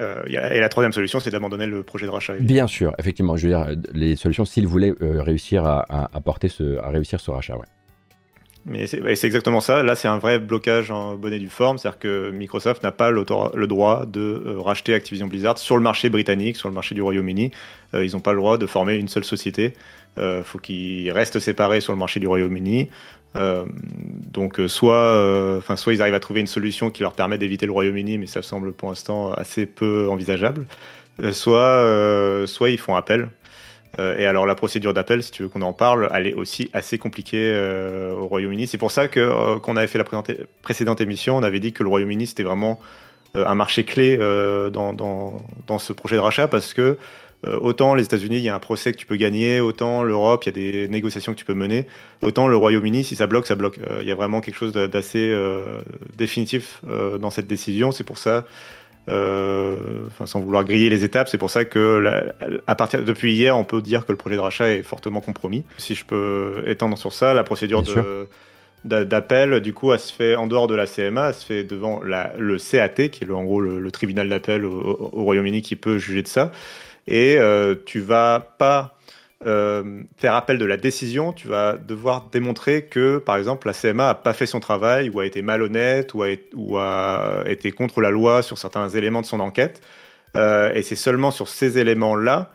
Euh, 0.00 0.22
et 0.26 0.60
la 0.60 0.68
troisième 0.68 0.92
solution, 0.92 1.20
c'est 1.20 1.30
d'abandonner 1.30 1.66
le 1.66 1.82
projet 1.82 2.04
de 2.06 2.10
rachat. 2.10 2.34
Bien 2.38 2.66
sûr, 2.66 2.92
effectivement, 2.98 3.36
je 3.36 3.48
veux 3.48 3.54
dire, 3.54 3.66
les 3.94 4.14
solutions, 4.14 4.44
s'ils 4.44 4.66
voulaient 4.66 4.92
réussir 5.00 5.64
à, 5.64 6.10
porter 6.22 6.48
ce, 6.48 6.76
à 6.80 6.90
réussir 6.90 7.18
ce 7.18 7.30
rachat, 7.30 7.56
ouais. 7.56 7.64
Mais 8.68 8.88
c'est 8.88 9.24
exactement 9.24 9.60
ça. 9.60 9.84
Là, 9.84 9.94
c'est 9.94 10.08
un 10.08 10.18
vrai 10.18 10.40
blocage 10.40 10.90
en 10.90 11.14
bonnet 11.14 11.38
du 11.38 11.48
forme. 11.48 11.78
C'est-à-dire 11.78 12.00
que 12.00 12.30
Microsoft 12.30 12.82
n'a 12.82 12.90
pas 12.90 13.12
le 13.12 13.24
droit 13.24 14.06
de 14.06 14.42
euh, 14.44 14.60
racheter 14.60 14.92
Activision 14.92 15.28
Blizzard 15.28 15.56
sur 15.58 15.76
le 15.76 15.82
marché 15.82 16.10
britannique, 16.10 16.56
sur 16.56 16.68
le 16.68 16.74
marché 16.74 16.96
du 16.96 17.02
Royaume-Uni. 17.02 17.52
Euh, 17.94 18.04
ils 18.04 18.12
n'ont 18.12 18.20
pas 18.20 18.32
le 18.32 18.38
droit 18.38 18.58
de 18.58 18.66
former 18.66 18.96
une 18.96 19.06
seule 19.06 19.22
société. 19.22 19.74
Il 20.16 20.22
euh, 20.22 20.42
faut 20.42 20.58
qu'ils 20.58 21.12
restent 21.12 21.38
séparés 21.38 21.80
sur 21.80 21.92
le 21.92 21.98
marché 21.98 22.18
du 22.18 22.26
Royaume-Uni. 22.26 22.88
donc, 24.32 24.60
soit, 24.66 25.60
soit 25.76 25.92
ils 25.92 26.00
arrivent 26.00 26.14
à 26.14 26.20
trouver 26.20 26.40
une 26.40 26.46
solution 26.46 26.90
qui 26.90 27.02
leur 27.02 27.12
permet 27.12 27.38
d'éviter 27.38 27.66
le 27.66 27.72
Royaume-Uni, 27.72 28.18
mais 28.18 28.26
ça 28.26 28.42
semble 28.42 28.72
pour 28.72 28.88
l'instant 28.88 29.32
assez 29.32 29.66
peu 29.66 30.08
envisageable. 30.08 30.64
soit, 31.32 32.46
soit 32.46 32.70
ils 32.70 32.78
font 32.78 32.96
appel. 32.96 33.28
Euh, 33.98 34.18
et 34.18 34.26
alors 34.26 34.46
la 34.46 34.54
procédure 34.54 34.92
d'appel, 34.92 35.22
si 35.22 35.30
tu 35.30 35.42
veux 35.42 35.48
qu'on 35.48 35.62
en 35.62 35.72
parle, 35.72 36.10
elle 36.14 36.26
est 36.26 36.34
aussi 36.34 36.70
assez 36.72 36.98
compliquée 36.98 37.50
euh, 37.54 38.12
au 38.12 38.26
Royaume-Uni. 38.26 38.66
C'est 38.66 38.78
pour 38.78 38.90
ça 38.90 39.08
que 39.08 39.20
euh, 39.20 39.58
qu'on 39.58 39.76
avait 39.76 39.86
fait 39.86 39.98
la 39.98 40.04
précédente 40.62 41.00
émission, 41.00 41.36
on 41.36 41.42
avait 41.42 41.60
dit 41.60 41.72
que 41.72 41.82
le 41.82 41.88
Royaume-Uni 41.88 42.26
c'était 42.26 42.42
vraiment 42.42 42.80
un 43.34 43.54
marché 43.54 43.84
clé 43.84 44.16
dans, 44.16 44.94
dans, 44.94 45.42
dans, 45.66 45.78
ce 45.78 45.92
projet 45.92 46.16
de 46.16 46.20
rachat 46.20 46.48
parce 46.48 46.72
que 46.72 46.96
autant 47.46 47.94
les 47.94 48.04
États-Unis, 48.04 48.36
il 48.36 48.42
y 48.42 48.48
a 48.48 48.54
un 48.54 48.60
procès 48.60 48.92
que 48.92 48.96
tu 48.96 49.04
peux 49.04 49.16
gagner, 49.16 49.60
autant 49.60 50.02
l'Europe, 50.02 50.44
il 50.44 50.46
y 50.46 50.48
a 50.48 50.72
des 50.72 50.88
négociations 50.88 51.34
que 51.34 51.38
tu 51.38 51.44
peux 51.44 51.52
mener, 51.52 51.86
autant 52.22 52.48
le 52.48 52.56
Royaume-Uni, 52.56 53.04
si 53.04 53.14
ça 53.14 53.26
bloque, 53.26 53.46
ça 53.46 53.54
bloque. 53.54 53.78
Il 54.00 54.08
y 54.08 54.10
a 54.10 54.14
vraiment 54.14 54.40
quelque 54.40 54.54
chose 54.54 54.72
d'assez 54.72 55.38
définitif 56.16 56.80
dans 57.20 57.28
cette 57.28 57.46
décision. 57.46 57.92
C'est 57.92 58.04
pour 58.04 58.16
ça 58.16 58.46
enfin, 59.08 60.26
sans 60.26 60.40
vouloir 60.40 60.64
griller 60.64 60.90
les 60.90 61.04
étapes, 61.04 61.28
c'est 61.28 61.38
pour 61.38 61.50
ça 61.50 61.64
que 61.64 62.32
à 62.66 62.74
partir 62.74 63.04
depuis 63.04 63.32
hier, 63.32 63.56
on 63.56 63.64
peut 63.64 63.82
dire 63.82 64.06
que 64.06 64.12
le 64.12 64.18
projet 64.18 64.36
de 64.36 64.40
rachat 64.40 64.70
est 64.70 64.82
fortement 64.82 65.20
compromis. 65.20 65.64
Si 65.78 65.94
je 65.94 66.04
peux 66.04 66.64
étendre 66.66 66.98
sur 66.98 67.12
ça, 67.12 67.34
la 67.34 67.44
procédure 67.44 67.82
d'appel, 68.84 69.60
du 69.60 69.72
coup, 69.72 69.92
elle 69.92 70.00
se 70.00 70.12
fait 70.12 70.36
en 70.36 70.46
dehors 70.46 70.66
de 70.66 70.74
la 70.74 70.86
CMA, 70.86 71.28
elle 71.28 71.34
se 71.34 71.44
fait 71.44 71.64
devant 71.64 72.02
la, 72.02 72.32
le 72.38 72.56
CAT, 72.58 73.08
qui 73.08 73.24
est 73.24 73.26
le, 73.26 73.34
en 73.34 73.44
gros 73.44 73.60
le, 73.60 73.90
tribunal 73.90 74.28
d'appel 74.28 74.64
au, 74.64 75.10
Royaume-Uni 75.12 75.62
qui 75.62 75.76
peut 75.76 75.98
juger 75.98 76.22
de 76.22 76.28
ça. 76.28 76.52
Et 77.06 77.36
euh, 77.38 77.74
tu 77.84 78.00
vas 78.00 78.54
pas 78.58 78.95
euh, 79.44 80.02
faire 80.16 80.34
appel 80.34 80.56
de 80.56 80.64
la 80.64 80.78
décision, 80.78 81.32
tu 81.32 81.46
vas 81.48 81.76
devoir 81.76 82.28
démontrer 82.32 82.84
que, 82.84 83.18
par 83.18 83.36
exemple, 83.36 83.66
la 83.66 83.74
CMA 83.74 84.08
a 84.08 84.14
pas 84.14 84.32
fait 84.32 84.46
son 84.46 84.60
travail, 84.60 85.10
ou 85.10 85.20
a 85.20 85.26
été 85.26 85.42
malhonnête, 85.42 86.14
ou 86.14 86.22
a, 86.22 86.28
ou 86.54 86.78
a 86.78 87.42
été 87.46 87.70
contre 87.70 88.00
la 88.00 88.10
loi 88.10 88.42
sur 88.42 88.56
certains 88.56 88.88
éléments 88.88 89.20
de 89.20 89.26
son 89.26 89.40
enquête. 89.40 89.82
Euh, 90.36 90.72
et 90.74 90.82
c'est 90.82 90.96
seulement 90.96 91.30
sur 91.30 91.48
ces 91.48 91.78
éléments-là 91.78 92.50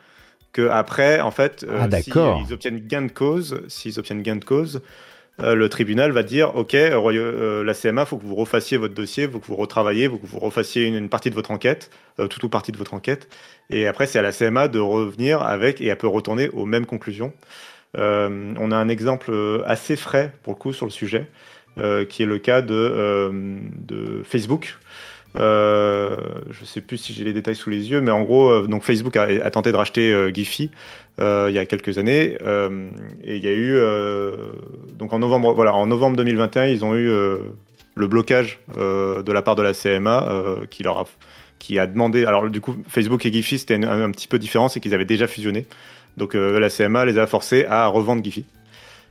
que 0.54 0.68
après, 0.68 1.22
en 1.22 1.32
fait, 1.32 1.64
euh, 1.64 1.88
ah, 1.92 2.02
s'ils 2.02 2.54
obtiennent 2.54 2.80
gain 2.80 3.04
de 3.04 3.12
cause, 3.12 3.62
s'ils 3.68 4.00
obtiennent 4.00 4.22
gain 4.22 4.36
de 4.36 4.46
cause, 4.46 4.82
le 5.42 5.70
tribunal 5.70 6.12
va 6.12 6.24
dire 6.24 6.56
ok, 6.56 6.76
euh, 6.76 7.64
la 7.64 7.74
CMA, 7.74 8.06
faut 8.06 8.18
que 8.18 8.26
vous 8.26 8.36
refassiez 8.36 8.78
votre 8.78 8.94
dossier, 8.94 9.28
faut 9.28 9.40
que 9.40 9.48
vous 9.48 9.56
retravaillez, 9.56 10.08
faut 10.08 10.18
que 10.18 10.28
vous 10.28 10.40
refassiez 10.40 10.86
une, 10.86 11.10
partie 11.10 11.30
de 11.30 11.36
votre 11.36 11.52
enquête, 11.52 11.90
euh, 12.20 12.28
toute 12.28 12.44
ou 12.44 12.50
partie 12.50 12.72
de 12.72 12.78
votre 12.78 12.94
enquête. 12.94 13.28
Et 13.70 13.88
après, 13.88 14.06
c'est 14.06 14.20
à 14.20 14.22
la 14.22 14.32
CMA 14.32 14.68
de 14.68 14.80
revenir 14.80 15.42
avec 15.42 15.82
et 15.82 15.88
elle 15.88 15.98
peut 15.98 16.08
retourner 16.08 16.50
aux 16.50 16.66
mêmes 16.66 16.86
conclusions. 16.86 17.34
on 17.96 18.72
a 18.72 18.76
un 18.76 18.90
exemple 18.90 19.32
assez 19.66 19.96
frais 19.96 20.32
pour 20.44 20.54
le 20.54 20.58
coup 20.58 20.74
sur 20.74 20.86
le 20.86 20.92
sujet, 20.92 21.28
qui 22.10 22.24
est 22.24 22.26
le 22.26 22.38
cas 22.38 22.62
de, 22.62 24.22
Facebook. 24.24 24.78
Euh, 25.38 26.18
je 26.50 26.66
sais 26.66 26.82
plus 26.82 26.98
si 26.98 27.14
j'ai 27.14 27.24
les 27.24 27.32
détails 27.32 27.56
sous 27.56 27.70
les 27.70 27.90
yeux, 27.90 28.02
mais 28.02 28.12
en 28.12 28.24
gros, 28.24 28.68
donc 28.68 28.84
Facebook 28.84 29.16
a, 29.16 29.50
tenté 29.50 29.72
de 29.72 29.78
racheter 29.78 30.34
Giphy 30.34 30.72
il 31.22 31.54
y 31.54 31.60
a 31.60 31.66
quelques 31.66 31.98
années, 31.98 32.38
et 33.24 33.36
il 33.36 33.44
y 33.44 33.48
a 33.48 33.54
eu 33.54 33.80
donc 34.98 35.14
en 35.14 35.20
novembre, 35.20 35.54
voilà, 35.54 35.74
en 35.74 35.88
novembre 35.88 36.18
2021, 36.18 36.66
ils 36.66 36.84
ont 36.84 36.96
eu 36.96 37.08
le 37.08 38.08
blocage 38.08 38.60
de 38.78 39.32
la 39.32 39.42
part 39.42 39.56
de 39.56 39.62
la 39.62 39.74
CMA 39.74 40.58
qui 40.70 40.84
leur 40.84 41.00
a 41.00 41.06
qui 41.60 41.78
a 41.78 41.86
demandé. 41.86 42.26
Alors, 42.26 42.50
du 42.50 42.60
coup, 42.60 42.76
Facebook 42.88 43.24
et 43.28 43.32
Giphy, 43.32 43.60
c'était 43.60 43.76
un, 43.76 44.02
un, 44.02 44.10
petit 44.10 44.28
peu 44.28 44.40
différent, 44.40 44.68
c'est 44.68 44.80
qu'ils 44.80 44.96
avaient 44.96 45.06
déjà 45.06 45.28
fusionné. 45.28 45.68
Donc, 46.18 46.34
la 46.34 46.70
CMA 46.72 47.06
les 47.06 47.20
a 47.20 47.28
forcés 47.28 47.66
à 47.66 47.86
revendre 47.86 48.24
Giphy. 48.24 48.46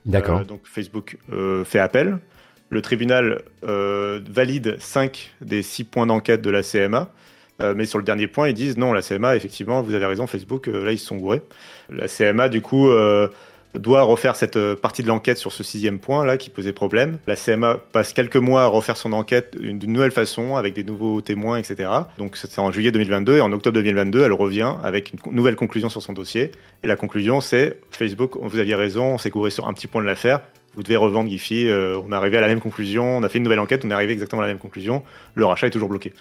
D'accord. 0.05 0.45
donc, 0.45 0.63
Facebook 0.65 1.17
fait 1.65 1.79
appel. 1.79 2.19
Le 2.71 2.83
tribunal 2.83 3.43
euh, 3.65 4.21
valide 4.31 4.77
5 4.79 5.33
des 5.41 5.63
6 5.63 5.85
points 5.85 6.07
d'enquête 6.07 6.41
de 6.41 6.51
la 6.51 6.63
CMA. 6.63 7.11
Euh, 7.61 7.75
mais 7.77 7.87
sur 7.87 7.99
le 7.99 8.05
dernier 8.05 8.27
point, 8.27 8.49
ils 8.49 8.55
disent 8.55 8.77
non, 8.77 8.93
la 8.93 9.03
CMA, 9.03 9.37
effectivement, 9.37 9.83
vous 9.83 9.95
avez 9.95 10.07
raison, 10.07 10.27
Facebook, 10.27 10.69
euh, 10.69 10.85
là, 10.85 10.93
ils 10.93 10.99
se 10.99 11.07
sont 11.07 11.17
gourés. 11.17 11.43
La 11.91 12.09
CMA, 12.09 12.49
du 12.49 12.63
coup, 12.63 12.89
doit 13.75 14.03
refaire 14.03 14.37
cette 14.37 14.59
partie 14.75 15.03
de 15.03 15.09
l'enquête 15.09 15.39
sur 15.39 15.53
ce 15.53 15.63
sixième 15.63 15.99
point 15.99 16.25
là 16.25 16.37
qui 16.37 16.51
posait 16.51 16.73
problème. 16.73 17.19
La 17.27 17.37
CMA 17.37 17.79
passe 17.93 18.13
quelques 18.13 18.37
mois 18.37 18.63
à 18.63 18.67
refaire 18.67 18.97
son 18.97 19.13
enquête 19.13 19.57
d'une 19.61 19.93
nouvelle 19.93 20.11
façon 20.11 20.57
avec 20.57 20.75
des 20.75 20.85
nouveaux 20.85 21.21
témoins, 21.21 21.59
etc. 21.59 21.91
Donc 22.19 22.37
c'est 22.37 22.59
en 22.59 22.71
juillet 22.71 22.93
2022 22.93 23.37
et 23.37 23.41
en 23.41 23.53
octobre 23.53 23.75
2022, 23.75 24.23
elle 24.23 24.33
revient 24.33 24.75
avec 24.83 25.13
une 25.13 25.33
nouvelle 25.33 25.57
conclusion 25.57 25.89
sur 25.89 26.03
son 26.03 26.13
dossier. 26.13 26.53
Et 26.83 26.87
la 26.87 26.97
conclusion, 26.97 27.41
c'est 27.41 27.79
Facebook, 27.91 28.37
vous 28.41 28.59
aviez 28.59 28.75
raison, 28.75 29.15
on 29.15 29.19
s'est 29.19 29.31
gouré 29.31 29.51
sur 29.51 29.69
un 29.69 29.73
petit 29.73 29.87
point 29.89 30.03
de 30.03 30.07
l'affaire 30.07 30.41
vous 30.75 30.83
devez 30.83 30.97
revendre 30.97 31.29
Giphy. 31.31 31.69
Euh, 31.69 31.99
on 32.05 32.13
est 32.13 32.15
arrivé 32.15 32.39
à 32.39 32.41
la 32.41 32.49
même 32.49 32.61
conclusion. 32.61 33.19
On 33.19 33.23
a 33.23 33.29
fait 33.29 33.39
une 33.39 33.45
nouvelle 33.45 33.61
enquête. 33.61 33.85
On 33.85 33.91
est 33.91 33.95
arrivé 33.95 34.13
exactement 34.13 34.43
à 34.43 34.47
la 34.47 34.53
même 34.53 34.61
conclusion. 34.61 35.03
Le 35.35 35.45
rachat 35.45 35.67
est 35.67 35.71
toujours 35.71 35.89
bloqué. 35.89 36.13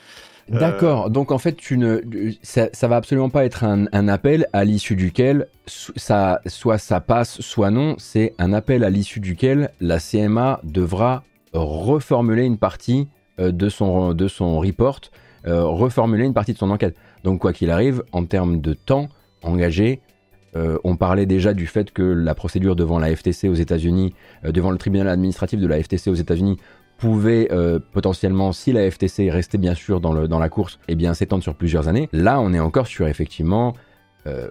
Euh, 0.51 0.59
D'accord. 0.59 1.09
Donc 1.09 1.31
en 1.31 1.37
fait, 1.37 1.55
tu 1.55 1.77
ne, 1.77 2.01
ça, 2.41 2.69
ça 2.73 2.87
va 2.87 2.97
absolument 2.97 3.29
pas 3.29 3.45
être 3.45 3.63
un, 3.63 4.07
appel 4.07 4.47
à 4.53 4.63
l'issue 4.63 4.95
duquel 4.95 5.47
ça, 5.65 6.41
soit 6.45 6.77
ça 6.77 6.99
passe, 6.99 7.41
soit 7.41 7.71
non. 7.71 7.95
C'est 7.97 8.33
un 8.37 8.53
appel 8.53 8.83
à 8.83 8.89
l'issue 8.89 9.19
duquel 9.19 9.71
la 9.79 9.99
CMA 9.99 10.59
devra 10.63 11.23
reformuler 11.53 12.45
une 12.45 12.57
partie 12.57 13.07
euh, 13.39 13.51
de 13.51 13.69
son, 13.69 14.13
de 14.13 14.27
son 14.27 14.59
report, 14.59 15.01
reformuler 15.45 16.25
une 16.25 16.33
partie 16.33 16.53
de 16.53 16.57
son 16.57 16.69
enquête. 16.69 16.95
Donc 17.23 17.39
quoi 17.39 17.53
qu'il 17.53 17.71
arrive, 17.71 18.03
en 18.11 18.25
termes 18.25 18.61
de 18.61 18.73
temps 18.73 19.09
engagé, 19.41 20.01
euh, 20.55 20.77
on 20.83 20.95
parlait 20.95 21.25
déjà 21.25 21.53
du 21.53 21.67
fait 21.67 21.91
que 21.91 22.01
la 22.01 22.33
procédure 22.33 22.75
devant 22.75 22.99
la 22.99 23.15
FTC 23.15 23.49
aux 23.49 23.55
États-Unis, 23.55 24.13
euh, 24.45 24.51
devant 24.51 24.71
le 24.71 24.77
tribunal 24.77 25.07
administratif 25.07 25.59
de 25.59 25.67
la 25.67 25.81
FTC 25.81 26.09
aux 26.09 26.15
États-Unis, 26.15 26.57
pouvait 26.99 27.47
euh, 27.51 27.79
potentiellement, 27.91 28.51
si 28.51 28.71
la 28.71 28.89
FTC 28.89 29.29
restait 29.29 29.57
bien 29.57 29.75
sûr 29.75 30.01
dans, 30.01 30.13
la 30.13 30.49
course, 30.49 30.79
eh 30.87 30.95
bien 30.95 31.13
s'étendre 31.13 31.43
sur 31.43 31.55
plusieurs 31.55 31.87
années. 31.87 32.09
Là, 32.11 32.39
on 32.39 32.53
est 32.53 32.59
encore 32.59 32.87
sur 32.87 33.07
effectivement 33.07 33.73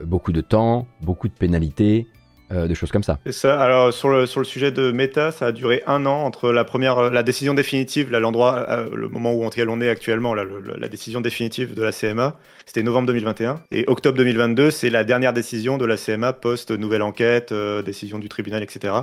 beaucoup 0.03 0.33
de 0.33 0.41
temps, 0.41 0.89
beaucoup 1.03 1.29
de 1.29 1.33
pénalités, 1.33 2.09
euh, 2.51 2.67
des 2.67 2.75
choses 2.75 2.91
comme 2.91 3.03
ça. 3.03 3.19
Ça. 3.31 3.61
Alors 3.61 3.93
sur 3.93 4.09
le, 4.09 4.25
sujet 4.25 4.71
de 4.73 4.91
Meta, 4.91 5.33
ça 5.33 5.49
a 5.49 5.53
duré 5.53 5.83
un 5.87 6.07
an 6.07 6.25
entre 6.25 6.51
la 6.51 6.65
première, 6.65 7.11
la 7.11 7.23
décision 7.23 7.53
définitive, 7.53 8.11
l'endroit, 8.11 8.65
euh, 8.71 8.89
le 8.95 9.09
moment 9.09 9.35
où 9.35 9.45
on 9.45 9.81
est 9.83 9.89
actuellement, 9.91 10.33
la 10.33 10.89
décision 10.89 11.21
définitive 11.21 11.75
de 11.75 11.83
la 11.83 11.93
CMA, 11.93 12.37
c'était 12.65 12.83
novembre 12.83 13.09
2021, 13.09 13.61
et 13.71 13.85
octobre 13.87 14.17
2022, 14.17 14.71
c'est 14.71 14.89
la 14.89 15.05
dernière 15.05 15.35
décision 15.35 15.77
de 15.77 15.85
la 15.85 15.99
CMA 15.99 16.33
post 16.33 16.71
nouvelle 16.71 17.03
enquête, 17.03 17.53
euh, 17.53 17.83
décision 17.83 18.19
du 18.19 18.31
tribunal, 18.31 18.63
etc. 18.63 18.95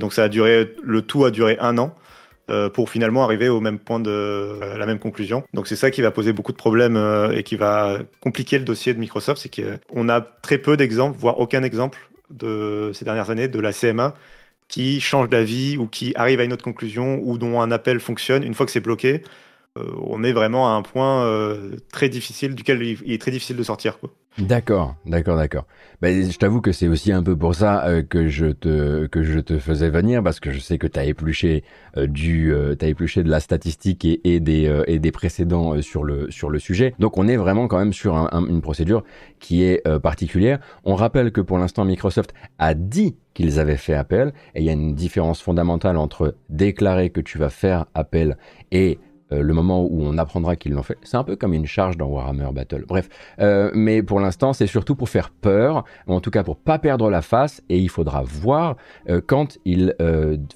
donc 0.00 0.14
ça 0.14 0.24
a 0.24 0.28
duré, 0.28 0.74
le 0.82 1.02
tout 1.02 1.26
a 1.26 1.30
duré 1.30 1.58
un 1.60 1.76
an. 1.76 1.94
Pour 2.74 2.90
finalement 2.90 3.24
arriver 3.24 3.48
au 3.48 3.60
même 3.60 3.78
point 3.78 4.00
de 4.00 4.58
la 4.76 4.84
même 4.84 4.98
conclusion. 4.98 5.42
Donc 5.54 5.66
c'est 5.66 5.76
ça 5.76 5.90
qui 5.90 6.02
va 6.02 6.10
poser 6.10 6.32
beaucoup 6.32 6.52
de 6.52 6.56
problèmes 6.56 6.98
et 7.32 7.42
qui 7.44 7.56
va 7.56 7.98
compliquer 8.20 8.58
le 8.58 8.64
dossier 8.64 8.92
de 8.92 8.98
Microsoft, 8.98 9.40
c'est 9.40 9.48
qu'on 9.48 10.08
a 10.08 10.20
très 10.20 10.58
peu 10.58 10.76
d'exemples, 10.76 11.16
voire 11.18 11.40
aucun 11.40 11.62
exemple 11.62 11.98
de 12.30 12.90
ces 12.94 13.04
dernières 13.04 13.30
années 13.30 13.48
de 13.48 13.58
la 13.58 13.72
CMA 13.72 14.14
qui 14.72 15.00
change 15.00 15.28
d'avis 15.28 15.76
ou 15.76 15.86
qui 15.86 16.14
arrive 16.16 16.40
à 16.40 16.44
une 16.44 16.52
autre 16.54 16.64
conclusion 16.64 17.20
ou 17.22 17.36
dont 17.36 17.60
un 17.60 17.70
appel 17.70 18.00
fonctionne 18.00 18.42
une 18.42 18.54
fois 18.54 18.64
que 18.64 18.72
c'est 18.72 18.80
bloqué. 18.80 19.22
Euh, 19.76 19.84
on 20.02 20.24
est 20.24 20.32
vraiment 20.32 20.66
à 20.66 20.72
un 20.72 20.80
point 20.80 21.26
euh, 21.26 21.76
très 21.92 22.08
difficile 22.08 22.54
duquel 22.54 22.82
il 22.82 23.12
est 23.12 23.20
très 23.20 23.30
difficile 23.30 23.56
de 23.56 23.62
sortir. 23.62 23.98
D'accord, 24.38 24.94
d'accord, 25.04 25.36
d'accord. 25.36 25.66
Ben, 26.00 26.30
je 26.30 26.38
t'avoue 26.38 26.62
que 26.62 26.72
c'est 26.72 26.88
aussi 26.88 27.12
un 27.12 27.22
peu 27.22 27.36
pour 27.36 27.54
ça 27.54 27.86
euh, 27.86 28.02
que 28.02 28.28
je 28.28 28.46
te 28.46 29.06
que 29.06 29.22
je 29.22 29.38
te 29.40 29.58
faisais 29.58 29.90
venir 29.90 30.22
parce 30.22 30.40
que 30.40 30.50
je 30.50 30.58
sais 30.58 30.78
que 30.78 30.86
tu 30.86 30.98
as 30.98 31.04
épluché 31.04 31.64
euh, 31.98 32.06
du 32.06 32.50
euh, 32.54 32.74
épluché 32.80 33.22
de 33.22 33.28
la 33.28 33.40
statistique 33.40 34.06
et, 34.06 34.40
des 34.40 34.82
et 34.86 34.98
des 34.98 35.12
précédents 35.12 35.82
sur 35.82 36.02
le 36.02 36.30
sur 36.30 36.48
le 36.48 36.58
sujet. 36.58 36.94
Donc 36.98 37.18
on 37.18 37.28
est 37.28 37.36
vraiment 37.36 37.68
quand 37.68 37.78
même 37.78 37.92
sur 37.92 38.14
une 38.32 38.62
procédure 38.62 39.04
qui 39.38 39.64
est 39.64 39.86
particulière. 40.00 40.60
On 40.84 40.94
rappelle 40.94 41.30
que 41.30 41.42
pour 41.42 41.58
l'instant 41.58 41.84
Microsoft 41.84 42.32
a 42.58 42.72
dit 42.72 43.16
qu'ils 43.34 43.60
avaient 43.60 43.76
fait 43.76 43.94
appel 43.94 44.32
et 44.54 44.60
il 44.60 44.64
y 44.64 44.70
a 44.70 44.72
une 44.72 44.94
différence 44.94 45.42
fondamentale 45.42 45.96
entre 45.96 46.36
déclarer 46.48 47.10
que 47.10 47.20
tu 47.20 47.38
vas 47.38 47.50
faire 47.50 47.86
appel 47.94 48.36
et 48.70 48.98
euh, 48.98 49.11
le 49.40 49.54
moment 49.54 49.82
où 49.84 50.02
on 50.02 50.18
apprendra 50.18 50.56
qu'ils 50.56 50.72
l'ont 50.72 50.82
fait. 50.82 50.98
C'est 51.02 51.16
un 51.16 51.24
peu 51.24 51.36
comme 51.36 51.54
une 51.54 51.66
charge 51.66 51.96
dans 51.96 52.06
Warhammer 52.06 52.48
Battle. 52.52 52.84
Bref, 52.86 53.08
euh, 53.40 53.70
mais 53.74 54.02
pour 54.02 54.20
l'instant, 54.20 54.52
c'est 54.52 54.66
surtout 54.66 54.94
pour 54.94 55.08
faire 55.08 55.30
peur, 55.30 55.84
en 56.06 56.20
tout 56.20 56.30
cas 56.30 56.42
pour 56.42 56.56
pas 56.56 56.78
perdre 56.78 57.10
la 57.10 57.22
face, 57.22 57.62
et 57.68 57.78
il 57.78 57.88
faudra 57.88 58.22
voir 58.22 58.76
euh, 59.08 59.20
quand 59.24 59.58
ils 59.64 59.94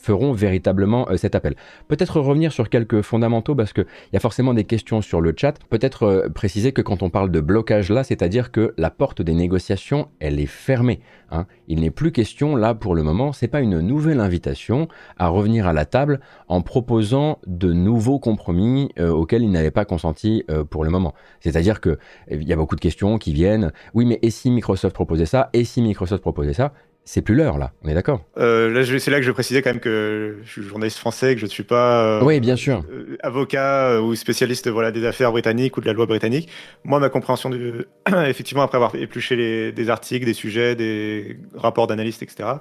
feront 0.01 0.33
véritablement 0.33 1.07
cet 1.17 1.35
appel. 1.35 1.55
Peut-être 1.89 2.21
revenir 2.21 2.53
sur 2.53 2.69
quelques 2.69 3.03
fondamentaux, 3.03 3.55
parce 3.55 3.73
qu'il 3.73 3.87
y 4.13 4.17
a 4.17 4.21
forcément 4.21 4.55
des 4.55 4.65
questions 4.65 5.01
sur 5.01 5.21
le 5.21 5.35
chat. 5.37 5.55
Peut-être 5.71 6.29
préciser 6.35 6.73
que 6.73 6.83
quand 6.83 7.03
on 7.03 7.11
parle 7.11 7.31
de 7.31 7.41
blocage 7.41 7.91
là, 7.91 8.05
c'est-à-dire 8.05 8.51
que 8.51 8.75
la 8.77 8.91
porte 8.91 9.23
des 9.23 9.35
négociations, 9.35 10.09
elle 10.21 10.41
est 10.41 10.47
fermée. 10.47 11.01
Hein. 11.31 11.47
Il 11.69 11.81
n'est 11.81 11.91
plus 11.91 12.13
question 12.13 12.57
là 12.57 12.75
pour 12.75 12.95
le 12.95 13.03
moment, 13.03 13.33
c'est 13.33 13.49
pas 13.49 13.61
une 13.61 13.81
nouvelle 13.81 14.21
invitation 14.21 14.89
à 15.17 15.29
revenir 15.29 15.67
à 15.67 15.73
la 15.73 15.85
table 15.85 16.21
en 16.49 16.63
proposant 16.63 17.39
de 17.47 17.73
nouveaux 17.73 18.19
compromis 18.19 18.91
euh, 18.99 19.11
auxquels 19.11 19.43
il 19.43 19.51
n'avait 19.51 19.71
pas 19.71 19.85
consenti 19.85 20.45
euh, 20.51 20.65
pour 20.65 20.85
le 20.85 20.91
moment. 20.91 21.15
C'est-à-dire 21.41 21.81
que 21.81 21.99
il 22.31 22.45
y 22.45 22.53
a 22.53 22.57
beaucoup 22.57 22.77
de 22.77 22.81
questions 22.81 23.19
qui 23.19 23.33
viennent. 23.33 23.73
Oui, 23.95 24.05
mais 24.07 24.19
et 24.23 24.31
si 24.31 24.51
Microsoft 24.51 24.95
proposait 24.95 25.27
ça? 25.27 25.51
Et 25.53 25.65
si 25.65 25.83
Microsoft 25.83 26.23
proposait 26.23 26.53
ça? 26.55 26.73
C'est 27.07 27.23
plus 27.23 27.35
l'heure 27.35 27.57
là, 27.57 27.73
on 27.83 27.89
est 27.89 27.95
d'accord? 27.95 28.21
Euh, 28.37 28.85
C'est 28.99 29.11
là 29.11 29.19
que 29.19 29.25
je 29.25 29.31
précisais 29.31 29.63
quand 29.63 29.71
même 29.71 29.81
que 29.81 30.39
je 30.45 30.51
suis 30.51 30.63
journaliste 30.63 30.99
français, 30.99 31.35
que 31.35 31.41
je 31.41 31.47
ne 31.47 31.51
suis 31.51 31.63
pas 31.63 32.23
oui, 32.23 32.41
bien 32.41 32.57
sûr. 32.57 32.85
avocat 33.23 34.03
ou 34.03 34.15
spécialiste 34.17 34.69
voilà, 34.69 34.91
des 34.91 35.07
affaires 35.07 35.31
britanniques 35.31 35.77
ou 35.77 35.81
de 35.81 35.87
la 35.87 35.93
loi 35.93 36.07
britannique. 36.07 36.49
Moi, 36.85 36.99
ma 36.99 37.09
compréhension, 37.09 37.49
du... 37.49 37.87
effectivement, 38.27 38.63
après 38.63 38.77
avoir 38.77 38.95
épluché 38.97 39.37
les, 39.37 39.73
des 39.73 39.89
articles, 39.89 40.27
des 40.27 40.35
sujets, 40.35 40.75
des 40.75 41.39
rapports 41.55 41.87
d'analystes, 41.87 42.23
etc., 42.23 42.59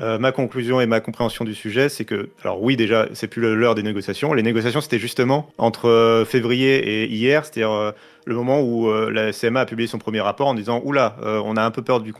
euh, 0.00 0.18
ma 0.18 0.30
conclusion 0.30 0.80
et 0.80 0.86
ma 0.86 1.00
compréhension 1.00 1.44
du 1.44 1.54
sujet, 1.54 1.88
c'est 1.88 2.04
que, 2.04 2.30
alors 2.44 2.62
oui, 2.62 2.76
déjà, 2.76 3.08
c'est 3.14 3.26
plus 3.26 3.56
l'heure 3.56 3.74
des 3.74 3.82
négociations. 3.82 4.32
Les 4.32 4.44
négociations, 4.44 4.80
c'était 4.80 4.98
justement 4.98 5.50
entre 5.58 5.88
euh, 5.88 6.24
février 6.24 7.02
et 7.02 7.08
hier, 7.08 7.44
c'est-à-dire 7.44 7.72
euh, 7.72 7.90
le 8.28 8.34
moment 8.34 8.60
où 8.60 8.92
la 9.10 9.32
CMA 9.32 9.60
a 9.60 9.66
publié 9.66 9.88
son 9.88 9.98
premier 9.98 10.20
rapport 10.20 10.48
en 10.48 10.54
disant 10.54 10.82
Oula, 10.84 11.16
on 11.22 11.56
a 11.56 11.62
un 11.62 11.70
peu 11.70 11.82
peur 11.82 12.00
du, 12.00 12.12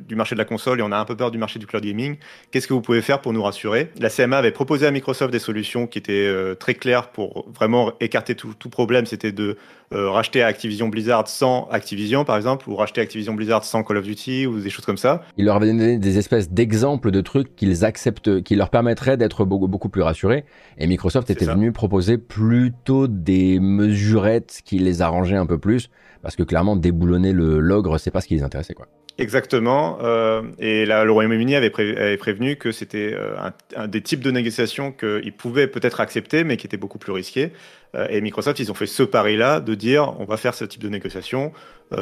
du, 0.00 0.14
marché 0.14 0.34
de 0.34 0.38
la 0.38 0.44
console 0.44 0.80
et 0.80 0.82
on 0.82 0.90
a 0.90 0.96
un 0.96 1.04
peu 1.04 1.16
peur 1.16 1.30
du 1.30 1.38
marché 1.38 1.58
du 1.58 1.66
cloud 1.66 1.84
gaming. 1.84 2.16
Qu'est-ce 2.50 2.66
que 2.66 2.72
vous 2.72 2.80
pouvez 2.80 3.02
faire 3.02 3.20
pour 3.20 3.32
nous 3.32 3.42
rassurer? 3.42 3.90
La 3.98 4.08
CMA 4.08 4.38
avait 4.38 4.52
proposé 4.52 4.86
à 4.86 4.90
Microsoft 4.90 5.32
des 5.32 5.38
solutions 5.38 5.86
qui 5.86 5.98
étaient 5.98 6.32
très 6.58 6.74
claires 6.74 7.10
pour 7.10 7.46
vraiment 7.54 7.92
écarter 8.00 8.34
tout, 8.34 8.54
tout 8.58 8.70
problème. 8.70 9.06
C'était 9.06 9.32
de 9.32 9.56
racheter 9.92 10.42
Activision 10.42 10.88
Blizzard 10.88 11.28
sans 11.28 11.68
Activision, 11.70 12.24
par 12.24 12.36
exemple, 12.36 12.68
ou 12.68 12.76
racheter 12.76 13.00
Activision 13.00 13.34
Blizzard 13.34 13.64
sans 13.64 13.82
Call 13.82 13.96
of 13.98 14.04
Duty, 14.04 14.46
ou 14.46 14.60
des 14.60 14.70
choses 14.70 14.84
comme 14.84 14.96
ça. 14.96 15.22
Il 15.36 15.44
leur 15.44 15.56
avait 15.56 15.66
donné 15.66 15.98
des 15.98 16.18
espèces 16.18 16.50
d'exemples 16.50 17.10
de 17.10 17.20
trucs 17.20 17.56
qu'ils 17.56 17.84
acceptent, 17.84 18.42
qui 18.42 18.54
leur 18.54 18.70
permettraient 18.70 19.16
d'être 19.16 19.44
beaucoup, 19.44 19.68
beaucoup 19.68 19.88
plus 19.88 20.02
rassurés. 20.02 20.44
Et 20.78 20.86
Microsoft 20.86 21.30
était 21.30 21.44
venu 21.44 21.72
proposer 21.72 22.18
plutôt 22.18 23.08
des 23.08 23.58
mesurettes 23.60 24.60
qui 24.64 24.78
les 24.78 25.02
arrangeaient 25.02 25.36
un 25.36 25.46
peu 25.46 25.49
plus, 25.56 25.90
parce 26.22 26.36
que 26.36 26.42
clairement 26.42 26.76
déboulonner 26.76 27.32
le 27.32 27.60
l'ogre, 27.60 27.98
c'est 27.98 28.10
pas 28.10 28.20
ce 28.20 28.28
qui 28.28 28.34
les 28.34 28.42
intéressait, 28.42 28.74
quoi. 28.74 28.86
Exactement. 29.20 29.98
Euh, 30.00 30.42
et 30.58 30.86
là, 30.86 31.04
le 31.04 31.12
Royaume-Uni 31.12 31.54
avait, 31.54 31.68
prévenu 31.70 32.56
que 32.56 32.72
c'était 32.72 33.12
euh, 33.12 33.36
un, 33.76 33.86
des 33.86 34.00
types 34.00 34.20
de 34.20 34.30
négociations 34.30 34.92
qu'ils 34.92 35.34
pouvaient 35.34 35.66
peut-être 35.66 36.00
accepter, 36.00 36.42
mais 36.42 36.56
qui 36.56 36.66
étaient 36.66 36.78
beaucoup 36.78 36.98
plus 36.98 37.12
risqués. 37.12 37.52
Euh, 37.94 38.06
et 38.08 38.22
Microsoft, 38.22 38.58
ils 38.60 38.70
ont 38.70 38.74
fait 38.74 38.86
ce 38.86 39.02
pari-là 39.02 39.60
de 39.60 39.74
dire 39.74 40.14
on 40.18 40.24
va 40.24 40.38
faire 40.38 40.54
ce 40.54 40.64
type 40.64 40.82
de 40.82 40.88
négociation. 40.88 41.52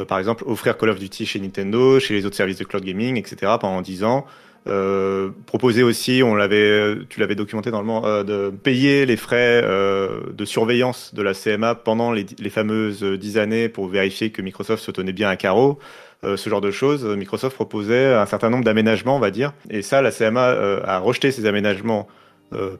par 0.07 0.19
exemple, 0.19 0.43
offrir 0.47 0.77
Call 0.77 0.89
of 0.89 0.99
Duty 0.99 1.25
chez 1.25 1.39
Nintendo, 1.39 1.99
chez 1.99 2.13
les 2.13 2.25
autres 2.25 2.37
services 2.37 2.57
de 2.57 2.63
cloud 2.63 2.85
gaming, 2.85 3.17
etc. 3.17 3.53
pendant 3.59 3.81
10 3.81 4.03
ans. 4.05 4.25
Euh, 4.67 5.29
proposer 5.45 5.83
aussi, 5.83 6.21
on 6.23 6.35
l'avait, 6.35 6.97
tu 7.09 7.19
l'avais 7.19 7.35
documenté 7.35 7.71
normalement, 7.71 8.05
euh, 8.05 8.23
de 8.23 8.49
payer 8.49 9.05
les 9.05 9.15
frais 9.15 9.61
euh, 9.63 10.21
de 10.33 10.45
surveillance 10.45 11.13
de 11.13 11.21
la 11.21 11.33
CMA 11.33 11.75
pendant 11.75 12.11
les, 12.11 12.25
les 12.37 12.49
fameuses 12.49 13.03
dix 13.03 13.37
années 13.37 13.69
pour 13.69 13.87
vérifier 13.87 14.31
que 14.31 14.41
Microsoft 14.41 14.83
se 14.83 14.91
tenait 14.91 15.13
bien 15.13 15.29
à 15.29 15.35
carreau. 15.35 15.79
Euh, 16.25 16.35
ce 16.35 16.49
genre 16.49 16.61
de 16.61 16.71
choses, 16.71 17.05
Microsoft 17.05 17.55
proposait 17.55 18.13
un 18.13 18.25
certain 18.25 18.49
nombre 18.49 18.65
d'aménagements, 18.65 19.15
on 19.15 19.21
va 19.21 19.31
dire. 19.31 19.53
Et 19.69 19.81
ça, 19.81 20.01
la 20.01 20.11
CMA 20.11 20.45
a 20.83 20.99
rejeté 20.99 21.31
ces 21.31 21.45
aménagements 21.45 22.07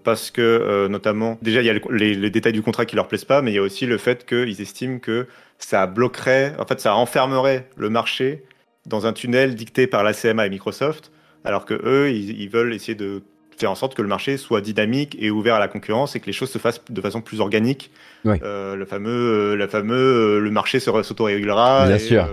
parce 0.04 0.32
que 0.32 0.88
notamment, 0.88 1.38
déjà 1.44 1.62
il 1.62 1.68
y 1.68 1.70
a 1.70 1.76
les, 1.92 2.30
détails 2.32 2.54
du 2.54 2.64
contrat 2.64 2.86
qui 2.86 2.96
leur 2.96 3.08
plaisent 3.08 3.24
pas, 3.24 3.44
mais 3.44 3.52
il 3.52 3.54
y 3.54 3.60
a 3.60 3.62
aussi 3.62 3.86
le 3.86 4.00
fait 4.00 4.26
qu'ils 4.26 4.60
estiment 4.62 4.98
que 4.98 5.28
ça 5.60 5.86
bloquerait, 5.86 6.56
en 6.58 6.66
fait 6.66 6.82
ça 6.82 6.96
enfermerait 6.96 7.70
le 7.78 7.90
marché 7.90 8.44
dans 8.88 9.06
un 9.06 9.14
tunnel 9.14 9.54
dicté 9.54 9.86
par 9.86 10.04
la 10.04 10.14
CMA 10.14 10.48
et 10.48 10.50
Microsoft, 10.50 11.12
alors 11.46 11.66
que 11.66 11.74
eux 11.84 12.12
ils, 12.12 12.40
ils 12.42 12.50
veulent 12.50 12.74
essayer 12.74 12.96
de 12.96 13.22
faire 13.60 13.72
en 13.72 13.76
sorte 13.76 13.94
que 13.94 14.02
le 14.02 14.08
marché 14.08 14.38
soit 14.38 14.62
dynamique 14.62 15.18
et 15.20 15.30
ouvert 15.30 15.56
à 15.56 15.60
la 15.60 15.68
concurrence 15.68 16.16
et 16.16 16.20
que 16.20 16.26
les 16.26 16.34
choses 16.34 16.50
se 16.50 16.58
fassent 16.58 16.82
de 16.90 17.02
façon 17.02 17.22
plus 17.22 17.42
organique. 17.42 17.92
Euh, 18.26 18.76
le 18.76 18.86
fameux, 18.86 19.52
euh, 19.54 19.56
la 19.56 19.68
fameux, 19.68 19.96
euh, 19.96 20.40
le 20.40 20.52
marché 20.52 20.80
s'autorégulera. 20.80 21.88
Bien 21.88 22.00
sûr. 22.00 22.28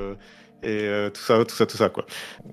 Et 0.66 1.08
tout 1.12 1.20
ça, 1.20 1.44
tout 1.44 1.54
ça, 1.54 1.66
tout 1.66 1.76
ça, 1.76 1.88
quoi. 1.88 2.06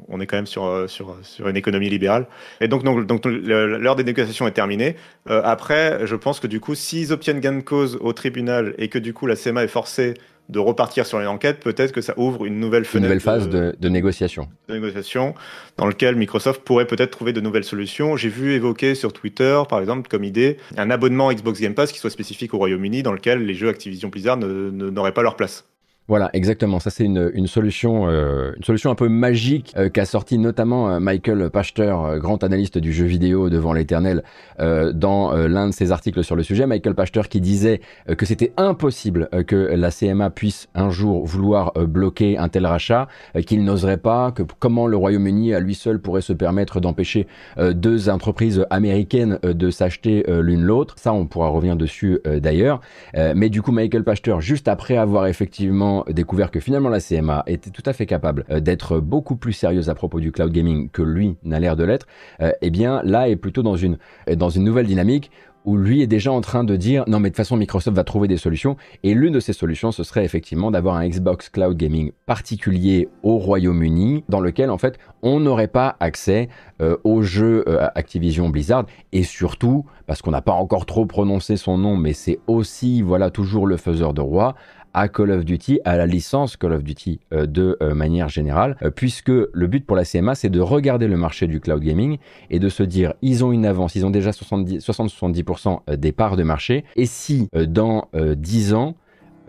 On 0.08 0.22
est 0.22 0.28
quand 0.28 0.38
même 0.38 0.48
sur, 0.48 0.86
sur, 0.88 1.18
sur 1.24 1.48
une 1.48 1.58
économie 1.58 1.90
libérale. 1.90 2.28
Et 2.62 2.68
donc, 2.68 2.84
donc, 2.84 3.06
donc 3.06 3.26
l'heure 3.26 3.96
des 3.96 4.04
négociations 4.04 4.48
est 4.48 4.52
terminée. 4.52 4.96
après, 5.28 6.06
je 6.06 6.16
pense 6.16 6.40
que 6.40 6.48
du 6.48 6.60
coup, 6.60 6.76
s'ils 6.76 7.12
obtiennent 7.12 7.40
gain 7.40 7.54
de 7.54 7.62
cause 7.62 7.98
au 8.02 8.14
tribunal 8.14 8.76
et 8.78 8.88
que 8.88 9.00
du 9.00 9.14
coup 9.14 9.28
la 9.28 9.36
CMA 9.36 9.64
est 9.64 9.68
forcée 9.68 10.14
de 10.50 10.60
repartir 10.60 11.06
sur 11.06 11.20
une 11.20 11.28
enquête, 11.28 11.60
peut-être 11.60 11.92
que 11.92 12.02
ça 12.02 12.14
ouvre 12.18 12.46
une 12.46 12.60
nouvelle 12.60 12.86
fenêtre. 12.86 12.98
Une 12.98 13.04
nouvelle 13.04 13.20
phase 13.22 13.50
de, 13.50 13.90
négociation. 13.90 14.50
De 14.68 14.74
négociation, 14.74 15.36
dans 15.78 15.88
lequel 15.88 16.16
Microsoft 16.16 16.64
pourrait 16.64 16.86
peut-être 16.86 17.12
trouver 17.12 17.34
de 17.34 17.42
nouvelles 17.42 17.64
solutions. 17.64 18.18
J'ai 18.18 18.30
vu 18.30 18.54
évoquer 18.54 18.96
sur 18.96 19.14
Twitter, 19.14 19.62
par 19.70 19.80
exemple, 19.80 20.10
comme 20.10 20.24
idée, 20.24 20.58
un 20.78 20.90
abonnement 20.90 21.32
Xbox 21.32 21.62
Game 21.62 21.74
Pass 21.74 21.92
qui 21.92 22.00
soit 22.00 22.10
spécifique 22.10 22.54
au 22.54 22.58
Royaume-Uni, 22.58 23.04
dans 23.04 23.14
lequel 23.14 23.46
les 23.46 23.54
jeux 23.54 23.70
Activision 23.70 24.10
Blizzard 24.10 24.38
n'auraient 24.38 25.14
pas 25.14 25.24
leur 25.24 25.36
place. 25.36 25.66
Voilà, 26.10 26.30
exactement. 26.34 26.80
Ça, 26.80 26.90
c'est 26.90 27.06
une, 27.06 27.48
solution, 27.48 28.10
euh, 28.10 28.52
une 28.58 28.64
solution 28.64 28.92
un 28.92 28.96
peu 28.96 29.08
magique 29.08 29.74
euh, 29.78 29.88
qu'a 29.88 30.04
sorti 30.04 30.38
notamment 30.38 30.90
euh, 30.90 31.00
Michael 31.00 31.50
Pachter, 31.50 31.96
grand 32.18 32.44
analyste 32.44 32.78
du 32.78 32.92
jeu 32.92 33.06
vidéo 33.06 33.50
devant 33.50 33.72
l'éternel, 33.72 34.24
dans 34.60 35.34
l'un 35.34 35.68
de 35.68 35.74
ses 35.74 35.92
articles 35.92 36.24
sur 36.24 36.36
le 36.36 36.44
sujet. 36.44 36.68
Michael 36.68 36.96
Pachter 36.96 37.22
qui 37.30 37.42
disait 37.42 37.82
que 38.18 38.26
c'était 38.26 38.54
impossible 38.58 39.30
que 39.48 39.56
la 39.56 39.92
CMA 39.92 40.30
puisse 40.30 40.68
un 40.76 40.90
jour 40.90 41.26
vouloir 41.26 41.74
bloquer 41.74 42.38
un 42.38 42.50
tel 42.50 42.66
rachat, 42.66 43.08
qu'il 43.46 43.64
n'oserait 43.64 43.98
pas, 43.98 44.32
que 44.32 44.44
comment 44.60 44.88
le 44.88 44.98
Royaume-Uni 44.98 45.54
à 45.54 45.60
lui 45.60 45.76
seul 45.76 46.00
pourrait 46.00 46.22
se 46.22 46.34
permettre 46.34 46.80
d'empêcher 46.80 47.28
deux 47.58 48.10
entreprises 48.10 48.66
américaines 48.70 49.40
de 49.44 49.70
s'acheter 49.70 50.24
l'une 50.28 50.62
l'autre. 50.62 50.96
Ça, 50.98 51.14
on 51.14 51.26
pourra 51.26 51.48
revenir 51.48 51.76
dessus 51.76 52.20
d'ailleurs. 52.26 52.82
mais 53.16 53.50
du 53.50 53.62
coup, 53.62 53.72
Michael 53.72 54.04
Pachter, 54.04 54.36
juste 54.40 54.68
après 54.68 54.98
avoir 54.98 55.28
effectivement 55.28 55.93
découvert 56.10 56.52
que 56.52 56.60
finalement 56.60 56.90
la 56.90 57.00
CMA 57.00 57.44
était 57.48 57.70
tout 57.70 57.84
à 57.86 57.94
fait 57.94 58.06
capable 58.06 58.46
euh, 58.50 58.60
d'être 58.60 59.00
beaucoup 59.00 59.36
plus 59.36 59.54
sérieuse 59.54 59.90
à 59.90 59.96
propos 59.96 60.20
du 60.20 60.32
cloud 60.32 60.52
gaming 60.52 60.90
que 60.90 61.02
lui 61.02 61.38
n'a 61.44 61.60
l'air 61.60 61.76
de 61.76 61.84
l'être, 61.84 62.08
euh, 62.42 62.52
eh 62.62 62.70
bien 62.70 63.02
là 63.04 63.30
est 63.30 63.36
plutôt 63.36 63.64
dans 63.64 63.76
une, 63.76 63.98
dans 64.36 64.50
une 64.50 64.64
nouvelle 64.64 64.88
dynamique 64.88 65.32
où 65.66 65.78
lui 65.78 66.02
est 66.02 66.08
déjà 66.08 66.30
en 66.30 66.42
train 66.42 66.66
de 66.66 66.76
dire 66.76 67.06
non 67.08 67.20
mais 67.20 67.30
de 67.30 67.34
toute 67.34 67.38
façon 67.38 67.56
Microsoft 67.56 67.96
va 67.96 68.04
trouver 68.04 68.28
des 68.28 68.38
solutions. 68.38 68.76
Et 69.04 69.14
l'une 69.14 69.34
de 69.34 69.40
ces 69.40 69.54
solutions 69.54 69.92
ce 69.92 70.04
serait 70.04 70.26
effectivement 70.26 70.72
d'avoir 70.72 70.96
un 70.96 71.08
Xbox 71.08 71.50
Cloud 71.50 71.78
Gaming 71.78 72.12
particulier 72.26 73.08
au 73.22 73.38
Royaume-Uni 73.38 74.26
dans 74.28 74.42
lequel 74.42 74.70
en 74.70 74.78
fait 74.78 74.98
on 75.22 75.40
n'aurait 75.40 75.70
pas 75.70 75.96
accès 76.02 76.50
euh, 76.82 76.98
aux 77.06 77.22
jeux 77.22 77.64
Activision 77.96 78.50
Blizzard. 78.50 78.86
Et 79.14 79.24
surtout 79.24 79.86
parce 80.06 80.22
qu'on 80.22 80.32
n'a 80.32 80.42
pas 80.42 80.52
encore 80.52 80.86
trop 80.86 81.06
prononcé 81.06 81.56
son 81.56 81.78
nom 81.78 81.96
mais 81.96 82.14
c'est 82.14 82.40
aussi 82.48 83.02
voilà 83.02 83.30
toujours 83.30 83.66
le 83.66 83.78
faiseur 83.78 84.14
de 84.14 84.22
roi 84.22 84.56
à 84.94 85.08
Call 85.08 85.32
of 85.32 85.46
Duty, 85.46 85.80
à 85.86 85.98
la 85.98 86.06
licence 86.06 86.56
Call 86.56 86.74
of 86.74 86.84
Duty 86.84 87.20
euh, 87.34 87.46
de 87.46 87.78
euh, 87.82 87.94
manière 87.94 88.30
générale, 88.30 88.78
euh, 88.84 88.92
puisque 88.92 89.30
le 89.30 89.68
but 89.68 89.86
pour 89.86 89.96
la 89.96 90.06
CMA, 90.06 90.36
c'est 90.36 90.50
de 90.50 90.60
regarder 90.60 91.08
le 91.08 91.18
marché 91.18 91.48
du 91.48 91.60
cloud 91.60 91.82
gaming 91.82 92.18
et 92.50 92.60
de 92.60 92.70
se 92.70 92.84
dire, 92.84 93.14
ils 93.22 93.44
ont 93.44 93.52
une 93.52 93.66
avance, 93.66 93.96
ils 93.96 94.06
ont 94.06 94.12
déjà 94.12 94.32
60-70% 94.32 95.96
des 95.96 96.12
parts 96.12 96.36
de 96.36 96.44
marché, 96.44 96.86
et 96.96 97.06
si 97.06 97.48
dans 97.54 98.10
10 98.14 98.74
ans, 98.74 98.96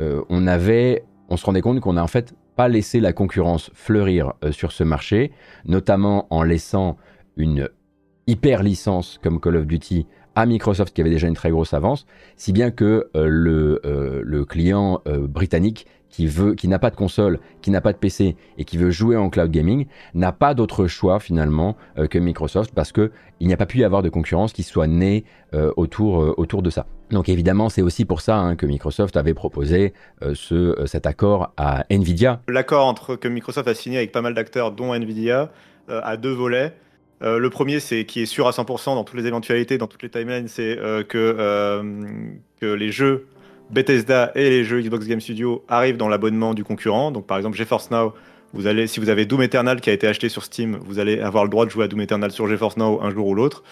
on 0.01 0.47
on 1.29 1.37
se 1.37 1.47
rendait 1.47 1.61
compte 1.61 1.81
qu'on 1.81 1.97
a 1.97 2.03
en 2.03 2.07
fait 2.07 2.35
pas 2.57 2.69
laissé 2.69 3.01
la 3.01 3.13
concurrence 3.13 3.71
fleurir 3.75 4.35
sur 4.51 4.73
ce 4.73 4.85
marché, 4.85 5.33
notamment 5.65 6.27
en 6.31 6.43
laissant 6.43 6.97
une 7.37 7.69
hyper 8.27 8.63
licence 8.63 9.19
comme 9.23 9.41
Call 9.41 9.57
of 9.57 9.67
Duty 9.67 10.07
à 10.35 10.47
Microsoft 10.47 10.95
qui 10.95 11.01
avait 11.01 11.11
déjà 11.11 11.29
une 11.29 11.35
très 11.35 11.51
grosse 11.51 11.75
avance, 11.75 12.07
si 12.37 12.53
bien 12.53 12.71
que 12.71 13.09
euh, 13.17 13.27
le, 13.29 13.81
euh, 13.85 14.23
le, 14.25 14.45
client 14.45 15.01
euh, 15.07 15.27
britannique 15.27 15.87
qui 16.09 16.27
veut, 16.27 16.55
qui 16.55 16.69
n'a 16.69 16.79
pas 16.79 16.91
de 16.91 16.97
console, 16.97 17.41
qui 17.61 17.71
n'a 17.71 17.81
pas 17.81 17.93
de 17.93 17.99
PC 17.99 18.37
et 18.59 18.65
qui 18.65 18.79
veut 18.79 18.91
jouer 18.91 19.17
en 19.17 19.31
cloud 19.31 19.51
gaming, 19.51 19.87
n'a 20.15 20.33
pas 20.33 20.55
d'autre 20.55 20.87
choix 20.87 21.19
finalement 21.19 21.77
que 22.09 22.21
Microsoft 22.21 22.73
parce 22.73 22.93
que 22.93 23.11
il 23.41 23.49
n'y 23.49 23.53
a 23.53 23.57
pas 23.57 23.67
pu 23.67 23.79
y 23.79 23.85
avoir 23.85 24.01
de 24.03 24.09
concurrence 24.09 24.53
qui 24.53 24.63
soit 24.63 24.87
née 24.87 25.25
autour, 25.77 26.39
autour 26.39 26.63
de 26.63 26.71
ça. 26.71 26.87
Donc 27.11 27.29
évidemment, 27.29 27.69
c'est 27.69 27.83
aussi 27.83 28.05
pour 28.05 28.21
ça 28.21 28.39
hein, 28.39 28.55
que 28.55 28.65
Microsoft 28.65 29.17
avait 29.17 29.35
proposé 29.35 29.93
ce, 30.35 30.81
cet 30.87 31.07
accord 31.07 31.53
à 31.57 31.85
Nvidia. 31.91 32.43
L'accord 32.47 32.87
entre 32.87 33.17
que 33.17 33.27
Microsoft 33.27 33.67
a 33.67 33.75
signé 33.75 33.97
avec 33.97 34.13
pas 34.13 34.23
mal 34.23 34.35
d'acteurs, 34.35 34.71
dont 34.71 34.95
Nvidia, 34.95 35.51
a 35.89 36.17
deux 36.17 36.33
volets. 36.33 36.75
Euh, 37.25 37.39
le 37.39 37.51
premier, 37.51 37.81
c'est 37.81 38.05
qui 38.05 38.21
est 38.21 38.27
sûr 38.27 38.47
à 38.47 38.51
100% 38.51 38.95
dans 38.95 39.05
toutes 39.05 39.19
les 39.19 39.27
éventualités, 39.27 39.79
dans 39.79 39.87
toutes 39.87 40.03
les 40.03 40.11
timelines, 40.11 40.49
c'est 40.49 40.79
euh, 40.79 41.03
que, 41.03 41.37
euh, 41.39 41.83
que 42.61 42.67
les 42.67 42.93
jeux 42.93 43.27
Bethesda 43.71 44.31
et 44.35 44.51
les 44.51 44.65
jeux 44.65 44.83
Xbox 44.83 45.07
Game 45.07 45.21
Studio 45.21 45.65
arrivent 45.69 45.97
dans 45.97 46.09
l'abonnement 46.09 46.53
du 46.53 46.65
concurrent. 46.65 47.11
Donc 47.11 47.27
par 47.27 47.39
exemple 47.39 47.57
GeForce 47.57 47.91
Now, 47.91 48.13
si 48.87 49.01
vous 49.01 49.09
avez 49.09 49.25
Doom 49.25 49.43
Eternal 49.43 49.81
qui 49.81 49.89
a 49.89 49.95
été 49.95 50.07
acheté 50.07 50.29
sur 50.29 50.45
Steam, 50.45 50.79
vous 50.85 50.99
allez 50.99 51.19
avoir 51.19 51.45
le 51.45 51.51
droit 51.51 51.65
de 51.65 51.71
jouer 51.71 51.85
à 51.85 51.89
Doom 51.89 52.03
Eternal 52.03 52.31
sur 52.31 52.47
GeForce 52.47 52.77
Now 52.77 53.01
un 53.03 53.11
jour 53.11 53.27
ou 53.27 53.35
l'autre. 53.35 53.65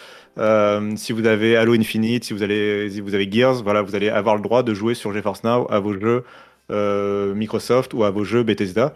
si 0.97 1.13
vous 1.13 1.27
avez 1.27 1.57
Halo 1.57 1.75
Infinite, 1.75 2.25
si 2.25 2.33
vous, 2.33 2.43
allez, 2.43 2.89
si 2.91 3.03
vous 3.03 3.15
avez 3.15 3.31
Gears, 3.31 3.63
voilà, 3.63 3.83
vous 3.83 3.95
allez 3.95 4.09
avoir 4.09 4.35
le 4.35 4.43
droit 4.43 4.63
de 4.63 4.73
jouer 4.73 4.95
sur 4.95 5.13
GeForce 5.13 5.45
Now 5.45 5.67
à 5.71 5.79
vos 5.79 5.93
jeux 5.93 6.25
Microsoft 7.35 7.93
ou 7.93 8.03
à 8.03 8.11
vos 8.11 8.25
jeux 8.25 8.45
Bethesda. 8.45 8.95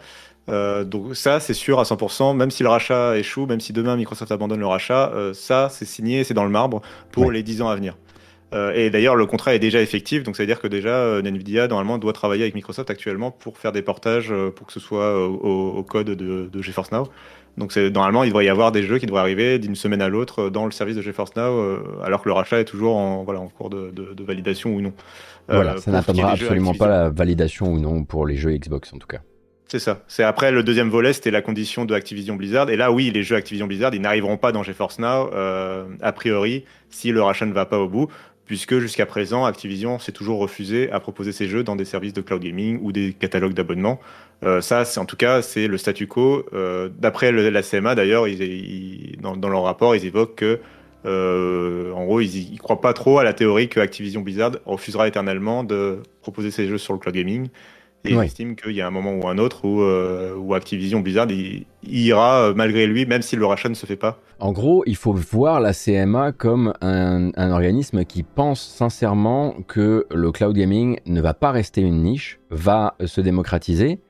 Euh, 0.48 0.85
donc 0.85 1.16
ça, 1.16 1.40
c'est 1.40 1.54
sûr 1.54 1.80
à 1.80 1.82
100%, 1.82 2.37
même 2.37 2.50
si 2.50 2.62
le 2.62 2.68
rachat 2.68 3.18
échoue, 3.18 3.46
même 3.46 3.61
si 3.61 3.72
demain 3.72 3.96
Microsoft 3.96 4.30
abandonne 4.30 4.61
le 4.61 4.66
rachat, 4.66 5.11
euh, 5.14 5.35
ça, 5.35 5.68
c'est 5.70 5.85
signé, 5.85 6.24
c'est 6.24 6.35
dans 6.35 6.44
le 6.44 6.50
marbre 6.50 6.82
pour 7.11 7.30
les 7.30 7.42
10 7.42 7.62
ans 7.62 7.68
à 7.68 7.76
venir. 7.76 7.96
Euh, 8.54 8.72
et 8.74 8.90
d'ailleurs, 8.90 9.16
le 9.16 9.26
contrat 9.26 9.56
est 9.56 9.59
déjà 9.59 9.82
effectif, 9.82 10.22
donc 10.22 10.37
ça 10.37 10.44
veut 10.44 10.46
dire 10.46 10.61
que 10.61 10.68
déjà, 10.68 11.20
Nvidia, 11.20 11.66
normalement, 11.66 11.98
doit 11.98 12.12
travailler 12.12 12.42
avec 12.42 12.54
Microsoft 12.54 12.90
actuellement 12.90 13.32
pour 13.32 13.59
faire 13.59 13.72
des 13.72 13.82
portages, 13.82 14.32
pour 14.54 14.68
que 14.68 14.72
ce 14.72 14.78
soit 14.78 15.26
au, 15.28 15.82
code 15.82 16.11
de, 16.11 16.48
de, 16.50 16.62
GeForce 16.62 16.92
Now. 16.92 17.09
Donc 17.59 17.74
normalement, 17.76 18.22
il 18.22 18.28
devrait 18.28 18.44
y 18.44 18.48
avoir 18.48 18.70
des 18.70 18.82
jeux 18.82 18.98
qui 18.98 19.06
devraient 19.06 19.22
arriver 19.22 19.59
d'une 19.59 19.74
semaine 19.74 20.02
à 20.02 20.09
l'autre 20.09 20.48
dans 20.48 20.64
le 20.64 20.70
service 20.70 20.94
de 20.94 21.02
GeForce 21.02 21.35
Now, 21.35 21.80
alors 22.04 22.22
que 22.22 22.28
le 22.28 22.35
rachat 22.35 22.61
est 22.61 22.66
toujours 22.66 22.96
en, 22.96 23.24
voilà, 23.24 23.40
en 23.40 23.48
cours 23.48 23.68
de, 23.68 23.90
de 23.90 24.24
validation 24.24 24.70
ou 24.70 24.80
non. 24.80 24.92
Voilà, 25.48 25.78
ça 25.78 25.90
n'attendra 25.90 26.30
absolument 26.30 26.74
pas 26.74 26.87
la 26.87 27.11
validation 27.11 27.72
ou 27.72 27.80
non 27.80 28.04
pour 28.04 28.26
les 28.26 28.37
jeux 28.37 28.52
Xbox 28.52 28.92
en 28.94 28.98
tout 28.98 29.09
cas. 29.09 29.22
C'est 29.68 29.81
ça. 29.81 30.02
C'est 30.07 30.22
après 30.22 30.52
le 30.52 30.62
deuxième 30.62 30.90
volet, 30.90 31.12
c'était 31.12 31.33
la 31.33 31.42
condition 31.42 31.85
de 31.85 31.94
Activision 31.94 32.37
Blizzard. 32.37 32.70
Et 32.70 32.76
là, 32.76 32.92
oui, 32.92 33.11
les 33.12 33.24
jeux 33.24 33.35
Activision 33.35 33.66
Blizzard, 33.66 33.92
ils 33.94 34.00
n'arriveront 34.00 34.37
pas 34.37 34.52
dans 34.52 34.62
GeForce 34.62 35.00
Now, 35.00 35.33
euh, 35.35 35.87
a 36.02 36.12
priori, 36.12 36.64
si 36.88 37.11
le 37.11 37.20
rachat 37.20 37.46
ne 37.46 37.52
va 37.52 37.66
pas 37.66 37.79
au 37.79 37.88
bout, 37.88 38.09
puisque 38.44 38.79
jusqu'à 38.79 39.07
présent, 39.07 39.44
Activision 39.44 39.98
s'est 39.98 40.12
toujours 40.12 40.38
refusé 40.38 40.88
à 40.92 41.00
proposer 41.00 41.33
ses 41.33 41.48
jeux 41.48 41.64
dans 41.64 41.74
des 41.74 41.85
services 41.85 42.12
de 42.12 42.20
cloud 42.20 42.40
gaming 42.40 42.79
ou 42.81 42.92
des 42.92 43.12
catalogues 43.12 43.55
d'abonnement. 43.55 43.98
Euh, 44.44 44.61
ça, 44.61 44.85
c'est 44.85 45.00
en 45.00 45.05
tout 45.05 45.16
cas, 45.16 45.42
c'est 45.42 45.66
le 45.66 45.79
statu 45.79 46.07
quo. 46.07 46.46
Euh, 46.52 46.88
D'après 46.96 47.33
la 47.33 47.62
CMA, 47.62 47.96
d'ailleurs, 47.96 48.29
ils, 48.29 49.16
dans, 49.20 49.37
dans, 49.37 49.48
leur 49.48 49.64
rapport, 49.64 49.96
ils 49.96 50.07
évoquent 50.07 50.37
que 50.37 50.61
en 51.05 52.05
gros, 52.05 52.20
ils, 52.20 52.52
ne 52.52 52.59
croient 52.59 52.81
pas 52.81 52.92
trop 52.92 53.18
à 53.18 53.24
la 53.24 53.33
théorie 53.33 53.68
que 53.68 53.79
Activision 53.79 54.22
Blizzard 54.22 54.52
refusera 54.64 55.07
éternellement 55.07 55.62
de 55.62 55.98
proposer 56.20 56.50
ses 56.50 56.66
jeux 56.66 56.79
sur 56.79 56.92
le 56.92 56.98
cloud 56.98 57.14
gaming 57.14 57.48
et 58.06 58.12
il 58.12 58.20
estime 58.20 58.56
qu'il 58.56 58.72
y 58.72 58.80
a 58.80 58.86
un 58.86 58.90
moment 58.90 59.14
ou 59.14 59.28
un 59.28 59.38
autre 59.38 59.64
où, 59.64 59.82
euh, 59.82 60.52
Activision 60.54 61.00
Blizzard 61.00 61.28
ira 61.82 62.40
euh, 62.40 62.54
malgré 62.54 62.86
lui, 62.86 63.06
même 63.06 63.22
si 63.22 63.36
le 63.36 63.44
rachat 63.46 63.68
ne 63.68 63.74
se 63.74 63.86
fait 63.86 63.96
pas. 63.96 64.18
En 64.38 64.52
gros, 64.52 64.82
il 64.86 64.96
faut 64.96 65.12
voir 65.12 65.60
la 65.60 65.72
CMA 65.72 66.32
comme 66.32 66.72
un, 66.80 67.30
organisme 67.36 68.04
qui 68.04 68.22
pense 68.22 68.60
sincèrement 68.60 69.56
que 69.66 70.06
le 70.10 70.32
cloud 70.32 70.54
gaming 70.54 70.98
ne 71.06 71.20
va 71.20 71.34
pas 71.34 71.50
rester 71.50 71.80
une 71.80 72.02
niche, 72.02 72.38
va 72.50 72.94
se 73.04 73.20
démocratiser, 73.20 74.00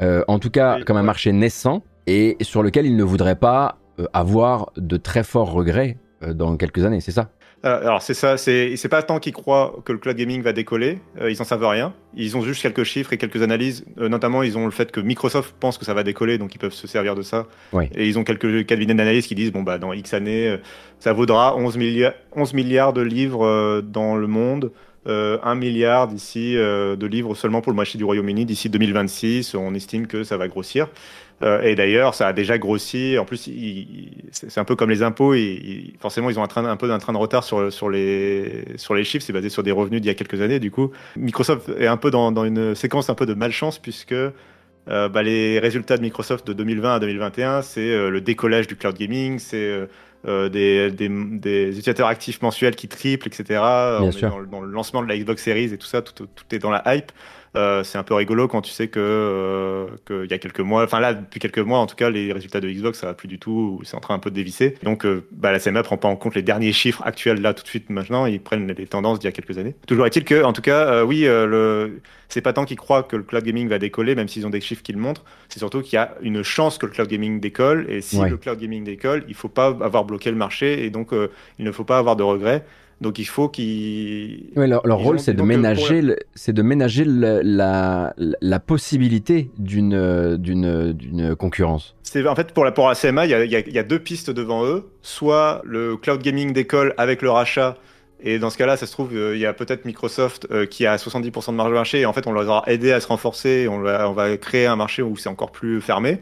euh, 0.00 0.24
en 0.28 0.38
tout 0.38 0.50
cas 0.50 0.80
comme 0.84 0.96
un 0.96 1.02
marché 1.02 1.32
naissant, 1.32 1.82
et 2.06 2.36
sur 2.40 2.62
lequel 2.62 2.86
il 2.86 2.96
ne 2.96 3.04
voudrait 3.04 3.36
pas 3.36 3.78
avoir 4.12 4.72
de 4.76 4.96
très 4.96 5.22
forts 5.22 5.52
regrets 5.52 5.98
dans 6.26 6.56
quelques 6.56 6.84
années, 6.84 7.00
c'est 7.00 7.12
ça? 7.12 7.30
Euh, 7.64 7.80
alors 7.82 8.00
c'est 8.00 8.14
ça, 8.14 8.38
c'est 8.38 8.74
c'est 8.76 8.88
pas 8.88 9.02
tant 9.02 9.18
qu'ils 9.18 9.34
croient 9.34 9.76
que 9.84 9.92
le 9.92 9.98
cloud 9.98 10.16
gaming 10.16 10.40
va 10.40 10.52
décoller, 10.52 10.98
euh, 11.20 11.30
ils 11.30 11.40
en 11.42 11.44
savent 11.44 11.66
rien. 11.66 11.92
Ils 12.14 12.36
ont 12.36 12.42
juste 12.42 12.62
quelques 12.62 12.84
chiffres 12.84 13.12
et 13.12 13.18
quelques 13.18 13.42
analyses. 13.42 13.84
Euh, 13.98 14.08
notamment, 14.08 14.42
ils 14.42 14.56
ont 14.56 14.64
le 14.64 14.70
fait 14.70 14.90
que 14.90 15.00
Microsoft 15.00 15.54
pense 15.60 15.76
que 15.76 15.84
ça 15.84 15.92
va 15.92 16.02
décoller, 16.02 16.38
donc 16.38 16.54
ils 16.54 16.58
peuvent 16.58 16.72
se 16.72 16.86
servir 16.86 17.14
de 17.14 17.22
ça. 17.22 17.46
Et 17.94 18.08
ils 18.08 18.18
ont 18.18 18.24
quelques 18.24 18.64
cabinets 18.64 18.94
d'analyse 18.94 19.26
qui 19.26 19.34
disent 19.34 19.52
bon 19.52 19.62
bah 19.62 19.78
dans 19.78 19.92
X 19.92 20.14
années, 20.14 20.56
ça 21.00 21.12
vaudra 21.12 21.54
11 21.56 21.76
milliards, 21.76 22.14
11 22.34 22.54
milliards 22.54 22.92
de 22.94 23.02
livres 23.02 23.82
dans 23.82 24.16
le 24.16 24.26
monde. 24.26 24.72
un 25.06 25.54
milliard 25.54 26.08
d'ici 26.08 26.54
de 26.54 27.06
livres 27.06 27.34
seulement 27.34 27.60
pour 27.60 27.72
le 27.72 27.76
marché 27.76 27.98
du 27.98 28.04
Royaume-Uni 28.04 28.46
d'ici 28.46 28.70
2026. 28.70 29.54
On 29.54 29.74
estime 29.74 30.06
que 30.06 30.24
ça 30.24 30.38
va 30.38 30.48
grossir. 30.48 30.88
Euh, 31.42 31.62
et 31.62 31.74
d'ailleurs, 31.74 32.14
ça 32.14 32.28
a 32.28 32.32
déjà 32.32 32.58
grossi. 32.58 33.16
En 33.18 33.24
plus, 33.24 33.50
c'est 34.30 34.58
un 34.58 34.64
peu 34.64 34.76
comme 34.76 34.90
les 34.90 35.02
impôts. 35.02 35.34
forcément, 35.98 36.28
ils 36.28 36.38
ont 36.38 36.42
un, 36.42 36.48
train, 36.48 36.64
un 36.64 36.76
peu 36.76 36.88
d'un 36.88 36.98
train 36.98 37.12
de 37.12 37.18
retard 37.18 37.44
sur, 37.44 37.72
sur, 37.72 37.88
les, 37.88 38.64
sur 38.76 38.94
les 38.94 39.04
chiffres. 39.04 39.24
C'est 39.24 39.32
basé 39.32 39.48
sur 39.48 39.62
des 39.62 39.72
revenus 39.72 40.00
d'il 40.00 40.08
y 40.08 40.10
a 40.10 40.14
quelques 40.14 40.40
années. 40.40 40.60
Du 40.60 40.70
coup, 40.70 40.90
Microsoft 41.16 41.70
est 41.78 41.86
un 41.86 41.96
peu 41.96 42.10
dans, 42.10 42.30
dans 42.30 42.44
une 42.44 42.74
séquence 42.74 43.08
un 43.08 43.14
peu 43.14 43.26
de 43.26 43.34
malchance 43.34 43.78
puisque 43.78 44.12
euh, 44.12 45.08
bah, 45.08 45.22
les 45.22 45.58
résultats 45.58 45.96
de 45.96 46.02
Microsoft 46.02 46.46
de 46.46 46.52
2020 46.52 46.94
à 46.94 46.98
2021, 47.00 47.62
c'est 47.62 47.80
euh, 47.80 48.10
le 48.10 48.20
décollage 48.20 48.66
du 48.66 48.76
cloud 48.76 48.96
gaming, 48.96 49.38
c'est 49.38 49.88
des, 50.26 50.90
des, 50.90 51.08
des, 51.08 51.68
utilisateurs 51.68 52.08
actifs 52.08 52.42
mensuels 52.42 52.76
qui 52.76 52.88
triplent, 52.88 53.26
etc. 53.26 53.44
Bien 53.48 53.98
On 54.02 54.12
sûr. 54.12 54.28
Est 54.28 54.30
dans, 54.30 54.42
dans, 54.42 54.60
le 54.60 54.70
lancement 54.70 55.02
de 55.02 55.08
la 55.08 55.16
Xbox 55.16 55.42
Series 55.42 55.72
et 55.72 55.78
tout 55.78 55.86
ça, 55.86 56.02
tout, 56.02 56.26
tout 56.26 56.54
est 56.54 56.58
dans 56.58 56.70
la 56.70 56.82
hype. 56.94 57.10
Euh, 57.56 57.82
c'est 57.82 57.98
un 57.98 58.04
peu 58.04 58.14
rigolo 58.14 58.46
quand 58.46 58.60
tu 58.62 58.70
sais 58.70 58.86
que 58.86 59.00
euh, 59.00 59.86
qu'il 60.06 60.30
y 60.30 60.34
a 60.34 60.38
quelques 60.38 60.60
mois, 60.60 60.84
enfin 60.84 61.00
là 61.00 61.14
depuis 61.14 61.40
quelques 61.40 61.58
mois 61.58 61.80
en 61.80 61.86
tout 61.86 61.96
cas, 61.96 62.08
les 62.08 62.32
résultats 62.32 62.60
de 62.60 62.70
Xbox 62.70 63.00
ça 63.00 63.08
va 63.08 63.14
plus 63.14 63.26
du 63.26 63.40
tout, 63.40 63.80
c'est 63.82 63.96
en 63.96 64.00
train 64.00 64.14
un 64.14 64.20
peu 64.20 64.30
de 64.30 64.36
dévisser. 64.36 64.76
Donc 64.84 65.04
euh, 65.04 65.26
bah, 65.32 65.50
la 65.50 65.58
CMA 65.58 65.82
prend 65.82 65.96
pas 65.96 66.06
en 66.06 66.14
compte 66.14 66.36
les 66.36 66.42
derniers 66.42 66.72
chiffres 66.72 67.02
actuels 67.04 67.40
là 67.40 67.52
tout 67.52 67.64
de 67.64 67.68
suite 67.68 67.90
maintenant, 67.90 68.26
ils 68.26 68.40
prennent 68.40 68.70
les 68.72 68.86
tendances 68.86 69.18
d'il 69.18 69.26
y 69.26 69.28
a 69.28 69.32
quelques 69.32 69.58
années. 69.58 69.74
Toujours 69.88 70.06
est-il 70.06 70.24
que 70.24 70.44
en 70.44 70.52
tout 70.52 70.62
cas, 70.62 71.04
oui, 71.04 71.22
le 71.22 72.00
c'est 72.28 72.40
pas 72.40 72.52
tant 72.52 72.64
qu'ils 72.64 72.76
croient 72.76 73.02
que 73.02 73.16
le 73.16 73.24
cloud 73.24 73.42
gaming 73.42 73.68
va 73.68 73.80
décoller, 73.80 74.14
même 74.14 74.28
s'ils 74.28 74.46
ont 74.46 74.50
des 74.50 74.60
chiffres 74.60 74.82
qui 74.84 74.92
le 74.92 75.00
montrent. 75.00 75.24
C'est 75.48 75.58
surtout 75.58 75.80
qu'il 75.80 75.94
y 75.94 75.98
a 75.98 76.14
une 76.22 76.44
chance 76.44 76.78
que 76.78 76.86
le 76.86 76.92
cloud 76.92 77.08
gaming 77.08 77.40
décolle. 77.40 77.86
Et 77.88 78.00
si 78.00 78.16
Ouais. 78.20 78.30
le 78.30 78.36
cloud 78.36 78.60
gaming 78.60 78.84
décolle, 78.84 79.24
il 79.26 79.34
faut 79.34 79.48
pas 79.48 79.66
avoir 79.80 80.04
bloqué 80.04 80.30
le 80.30 80.36
marché 80.36 80.84
et 80.84 80.90
donc 80.90 81.08
il 81.58 81.64
ne 81.64 81.72
faut 81.72 81.82
pas 81.82 81.98
avoir 81.98 82.14
de 82.14 82.22
regrets. 82.22 82.64
Donc 83.00 83.18
il 83.18 83.24
faut 83.24 83.48
qu'ils. 83.48 84.50
Ouais, 84.56 84.66
leur, 84.66 84.86
leur 84.86 84.98
rôle, 84.98 85.18
c'est 85.18 85.32
de 85.34 85.42
ménager, 85.42 86.02
le- 86.02 86.16
c'est 86.34 86.52
de 86.52 86.62
ménager 86.62 87.04
le- 87.04 87.40
la, 87.42 88.14
la 88.18 88.60
possibilité 88.60 89.50
d'une, 89.58 90.36
d'une, 90.36 90.92
d'une 90.92 91.34
concurrence. 91.36 91.96
C'est 92.02 92.26
en 92.26 92.34
fait 92.34 92.52
pour 92.52 92.64
la, 92.64 92.72
pour 92.72 92.88
la 92.88 92.94
CMA, 92.94 93.24
il 93.26 93.30
y, 93.30 93.34
a, 93.34 93.44
y 93.44 93.56
a- 93.56 93.68
y 93.68 93.78
a 93.78 93.82
deux 93.82 93.98
pistes 94.00 94.30
devant 94.30 94.64
eux. 94.66 94.90
Soit 95.02 95.62
le 95.64 95.96
cloud 95.96 96.20
gaming 96.22 96.52
décolle 96.52 96.94
avec 96.98 97.22
le 97.22 97.30
rachat. 97.30 97.76
Et 98.22 98.38
dans 98.38 98.50
ce 98.50 98.58
cas-là, 98.58 98.76
ça 98.76 98.84
se 98.84 98.92
trouve, 98.92 99.16
euh, 99.16 99.34
il 99.34 99.40
y 99.40 99.46
a 99.46 99.54
peut-être 99.54 99.86
Microsoft 99.86 100.46
euh, 100.50 100.66
qui 100.66 100.84
a 100.84 100.96
70% 100.96 101.52
de 101.52 101.56
marge 101.56 101.70
de 101.70 101.74
marché. 101.74 102.00
Et 102.00 102.06
en 102.06 102.12
fait, 102.12 102.26
on 102.26 102.32
leur 102.32 102.46
aura 102.46 102.64
aidé 102.66 102.92
à 102.92 103.00
se 103.00 103.06
renforcer. 103.06 103.66
On 103.66 103.78
va, 103.80 104.10
on 104.10 104.12
va 104.12 104.36
créer 104.36 104.66
un 104.66 104.76
marché 104.76 105.00
où 105.00 105.16
c'est 105.16 105.30
encore 105.30 105.52
plus 105.52 105.80
fermé. 105.80 106.18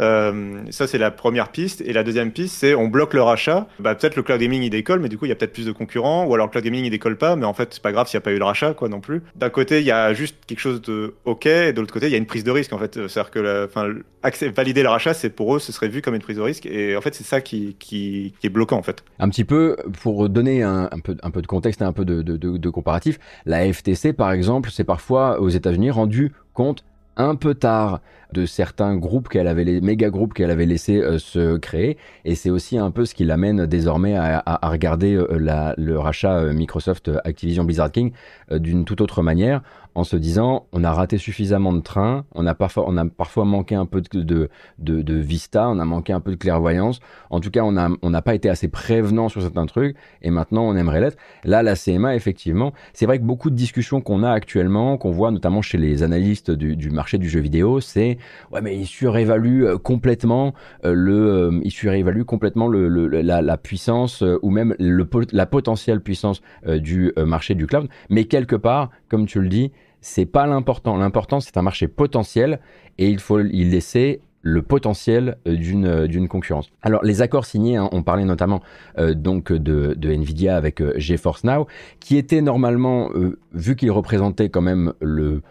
Euh, 0.00 0.60
ça, 0.70 0.86
c'est 0.86 0.98
la 0.98 1.10
première 1.10 1.50
piste. 1.50 1.80
Et 1.80 1.92
la 1.92 2.04
deuxième 2.04 2.30
piste, 2.30 2.56
c'est 2.56 2.74
on 2.74 2.88
bloque 2.88 3.14
le 3.14 3.22
rachat. 3.22 3.66
Bah, 3.78 3.94
peut-être 3.94 4.16
le 4.16 4.22
cloud 4.22 4.40
gaming 4.40 4.62
il 4.62 4.70
décolle, 4.70 5.00
mais 5.00 5.08
du 5.08 5.18
coup, 5.18 5.24
il 5.24 5.28
y 5.28 5.32
a 5.32 5.34
peut-être 5.34 5.52
plus 5.52 5.66
de 5.66 5.72
concurrents. 5.72 6.26
Ou 6.26 6.34
alors 6.34 6.46
le 6.46 6.50
cloud 6.50 6.64
gaming 6.64 6.84
il 6.84 6.90
décolle 6.90 7.16
pas, 7.16 7.36
mais 7.36 7.46
en 7.46 7.54
fait, 7.54 7.74
c'est 7.74 7.82
pas 7.82 7.92
grave 7.92 8.08
s'il 8.08 8.18
n'y 8.18 8.22
a 8.22 8.24
pas 8.24 8.32
eu 8.32 8.38
le 8.38 8.44
rachat, 8.44 8.74
quoi, 8.74 8.88
non 8.88 9.00
plus. 9.00 9.22
D'un 9.36 9.50
côté, 9.50 9.80
il 9.80 9.86
y 9.86 9.90
a 9.90 10.12
juste 10.14 10.36
quelque 10.46 10.60
chose 10.60 10.80
de 10.82 11.14
OK. 11.24 11.46
Et 11.46 11.72
de 11.72 11.80
l'autre 11.80 11.92
côté, 11.92 12.06
il 12.06 12.12
y 12.12 12.14
a 12.14 12.18
une 12.18 12.26
prise 12.26 12.44
de 12.44 12.50
risque, 12.50 12.72
en 12.72 12.78
fait. 12.78 12.94
C'est-à-dire 12.94 13.30
que 13.30 13.38
la, 13.38 13.66
accès- 14.22 14.54
valider 14.54 14.82
le 14.82 14.88
rachat, 14.88 15.14
c'est 15.14 15.30
pour 15.30 15.56
eux, 15.56 15.58
ce 15.58 15.72
serait 15.72 15.88
vu 15.88 16.02
comme 16.02 16.14
une 16.14 16.22
prise 16.22 16.36
de 16.36 16.42
risque. 16.42 16.66
Et 16.66 16.96
en 16.96 17.00
fait, 17.00 17.14
c'est 17.14 17.24
ça 17.24 17.40
qui, 17.40 17.76
est 18.42 18.48
bloquant, 18.48 18.78
en 18.78 18.82
fait. 18.82 19.04
Un 19.18 19.28
petit 19.28 19.44
peu, 19.44 19.76
pour 20.02 20.28
donner 20.28 20.62
un, 20.62 20.88
peu, 21.02 21.14
de 21.14 21.46
contexte 21.46 21.80
et 21.80 21.84
un 21.84 21.92
peu 21.92 22.04
de- 22.04 22.22
de 22.22 22.70
comparatif, 22.70 23.18
la 23.46 23.72
FTC, 23.72 24.12
par 24.12 24.32
exemple, 24.32 24.70
c'est 24.70 24.84
parfois 24.84 25.40
aux 25.40 25.48
États-Unis 25.48 25.90
rendu 25.90 26.32
compte 26.52 26.84
un 27.16 27.34
peu 27.34 27.54
tard 27.54 28.00
de 28.32 28.46
certains 28.46 28.96
groupes 28.96 29.28
qu'elle 29.28 29.48
avait, 29.48 29.64
les 29.64 29.80
méga 29.80 30.10
groupes 30.10 30.34
qu'elle 30.34 30.50
avait 30.50 30.66
laissé 30.66 30.98
euh, 30.98 31.18
se 31.18 31.56
créer, 31.56 31.96
et 32.24 32.34
c'est 32.34 32.50
aussi 32.50 32.78
un 32.78 32.90
peu 32.90 33.04
ce 33.04 33.14
qui 33.14 33.24
l'amène 33.24 33.66
désormais 33.66 34.16
à, 34.16 34.42
regarder 34.62 35.14
euh, 35.14 35.74
le 35.76 35.98
rachat 35.98 36.38
euh, 36.38 36.52
Microsoft 36.52 37.10
Activision 37.24 37.64
Blizzard 37.64 37.90
King 37.90 38.12
d'une 38.50 38.84
toute 38.84 39.00
autre 39.00 39.22
manière, 39.22 39.62
en 39.94 40.04
se 40.04 40.16
disant 40.16 40.66
on 40.72 40.84
a 40.84 40.92
raté 40.92 41.18
suffisamment 41.18 41.72
de 41.72 41.80
trains, 41.80 42.24
on 42.34 42.46
a 42.46 42.54
parfois, 42.54 42.84
on 42.86 42.96
a 42.96 43.04
parfois 43.06 43.44
manqué 43.44 43.74
un 43.74 43.86
peu 43.86 44.00
de, 44.00 44.22
de, 44.22 44.48
de, 44.78 45.14
vista, 45.14 45.68
on 45.68 45.78
a 45.78 45.84
manqué 45.84 46.12
un 46.12 46.20
peu 46.20 46.30
de 46.30 46.36
clairvoyance, 46.36 47.00
en 47.30 47.40
tout 47.40 47.50
cas 47.50 47.62
on 47.62 47.72
n'a 47.72 47.88
on 48.02 48.10
n'a 48.10 48.22
pas 48.22 48.34
été 48.34 48.48
assez 48.48 48.68
prévenant 48.68 49.28
sur 49.28 49.42
certains 49.42 49.66
trucs, 49.66 49.96
et 50.22 50.30
maintenant 50.30 50.62
on 50.62 50.76
aimerait 50.76 51.00
l'être. 51.00 51.16
Là, 51.44 51.62
la 51.62 51.74
CMA, 51.74 52.14
effectivement, 52.14 52.72
c'est 52.92 53.06
vrai 53.06 53.18
que 53.18 53.24
beaucoup 53.24 53.50
de 53.50 53.56
discussions 53.56 54.00
qu'on 54.00 54.22
a 54.22 54.30
actuellement, 54.30 54.98
qu'on 54.98 55.10
voit 55.10 55.30
notamment 55.30 55.62
chez 55.62 55.78
les 55.78 56.02
analystes 56.02 56.50
du 56.50 56.90
marché 56.90 57.18
du 57.18 57.28
jeu 57.28 57.40
vidéo, 57.40 57.80
c'est 57.80 58.17
ouais 58.50 58.60
mais 58.60 58.76
ils 58.76 58.86
surévaluent 58.86 59.66
euh, 59.66 59.78
complètement 59.78 60.54
euh, 60.84 60.92
le, 60.92 61.12
euh, 61.12 61.60
ils 61.62 61.70
surévaluent 61.70 62.24
complètement 62.24 62.68
le, 62.68 62.88
la, 62.88 63.56
puissance 63.56 64.22
ou 64.42 64.50
même 64.50 64.74
le, 64.78 65.08
la 65.32 65.46
potentielle 65.46 66.00
puissance 66.00 66.40
du 66.66 67.12
marché 67.16 67.54
du 67.54 67.66
cloud. 67.66 67.88
Mais 68.08 68.24
quelque 68.24 68.56
part, 68.56 68.90
comme 69.08 69.26
tu 69.26 69.40
le 69.40 69.48
dis, 69.48 69.72
c'est 70.00 70.26
pas 70.26 70.46
l'important. 70.46 70.96
L'important, 70.96 71.40
c'est 71.40 71.56
un 71.56 71.62
marché 71.62 71.88
potentiel 71.88 72.60
et 72.98 73.08
il 73.08 73.18
faut 73.18 73.40
y 73.40 73.64
laisser 73.64 74.20
le 74.42 74.62
potentiel 74.62 75.36
d'une 75.44 76.28
concurrence. 76.28 76.70
Alors 76.82 77.02
les 77.04 77.22
accords 77.22 77.44
signés, 77.44 77.76
hein, 77.76 77.88
on 77.92 78.02
parlait 78.02 78.24
notamment 78.24 78.62
donc 78.96 79.52
de, 79.52 79.96
Nvidia 80.00 80.56
avec 80.56 80.80
euh, 80.80 80.92
GeForce 80.96 81.44
Now, 81.44 81.66
qui 82.00 82.16
était 82.16 82.40
normalement, 82.40 83.10
vu 83.52 83.76
qu'il 83.76 83.90
représentait 83.90 84.48
quand 84.48 84.62
même 84.62 84.92
le 85.00 85.42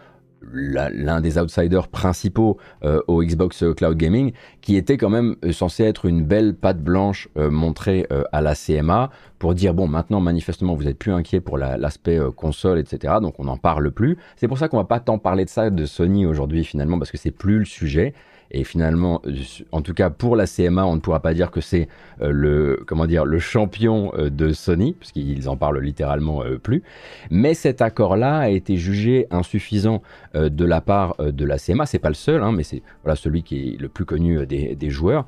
l'un 0.54 1.22
des 1.22 1.38
outsiders 1.38 1.88
principaux 1.88 2.58
euh, 2.84 3.02
au 3.08 3.24
Xbox 3.24 3.64
Cloud 3.76 3.98
Gaming, 3.98 4.32
qui 4.62 4.76
était 4.76 4.98
quand 4.98 5.10
même 5.10 5.36
euh, 5.44 5.52
censé 5.52 5.84
être 5.84 6.06
une 6.06 6.24
belle 6.24 6.54
patte 6.56 6.82
blanche 6.82 7.28
euh, 7.38 7.50
montrée 7.50 8.08
à 8.32 8.42
la 8.42 8.56
CMA 8.56 9.10
pour 9.40 9.54
dire 9.54 9.74
bon 9.74 9.88
maintenant 9.88 10.20
manifestement 10.20 10.74
vous 10.76 10.88
êtes 10.88 10.98
plus 10.98 11.12
inquiet 11.12 11.42
pour 11.42 11.58
la- 11.58 11.78
l'aspect 11.78 12.20
console 12.36 12.80
etc 12.80 13.16
donc 13.22 13.36
on 13.40 13.44
n'en 13.46 13.58
parle 13.58 13.92
plus. 13.92 14.18
C'est 14.36 14.48
pour 14.48 14.58
ça 14.58 14.68
qu'on 14.68 14.78
va 14.78 14.84
pas 14.86 15.00
tant 15.00 15.18
parler 15.20 15.46
de 15.46 15.50
ça 15.50 15.70
de 15.70 15.86
Sony 15.86 16.26
aujourd'hui 16.26 16.64
finalement 16.64 16.98
parce 16.98 17.12
que 17.12 17.18
c'est 17.18 17.32
plus 17.32 17.60
le 17.60 17.66
sujet. 17.66 18.14
Et 18.52 18.64
finalement, 18.64 19.22
euh, 19.26 19.34
en 19.72 19.82
tout 19.82 19.94
cas 19.94 20.10
pour 20.10 20.36
la 20.36 20.48
CMA, 20.48 20.86
on 20.86 20.96
ne 20.96 21.00
pourra 21.00 21.20
pas 21.20 21.34
dire 21.34 21.52
que 21.52 21.62
c'est 21.62 21.88
euh, 22.22 22.32
le 22.32 22.84
comment 22.86 23.06
dire 23.06 23.26
le 23.26 23.40
champion 23.40 24.12
euh, 24.18 24.30
de 24.30 24.54
Sony, 24.54 24.94
puisqu'ils 24.94 25.50
en 25.50 25.58
parlent 25.58 25.80
littéralement 25.80 26.44
plus. 26.62 26.84
Mais 27.30 27.54
cet 27.54 27.82
accord-là 27.82 28.38
a 28.38 28.50
été 28.50 28.78
jugé 28.78 29.28
insuffisant 29.32 30.02
de 30.34 30.66
la 30.66 30.82
part 30.82 31.16
de 31.20 31.46
la 31.46 31.58
CMA. 31.58 31.86
C'est 31.86 32.00
pas 32.00 32.10
le 32.10 32.16
seul, 32.16 32.44
hein, 32.44 32.52
mais 32.52 32.64
c'est 32.64 32.82
voilà 33.04 33.16
celui 33.16 33.44
qui 33.44 33.74
est 33.74 33.82
le 33.82 33.90
plus 33.90 34.06
connu 34.06 34.46
des, 34.46 34.90
joueurs, 34.90 35.26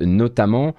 notamment 0.00 0.74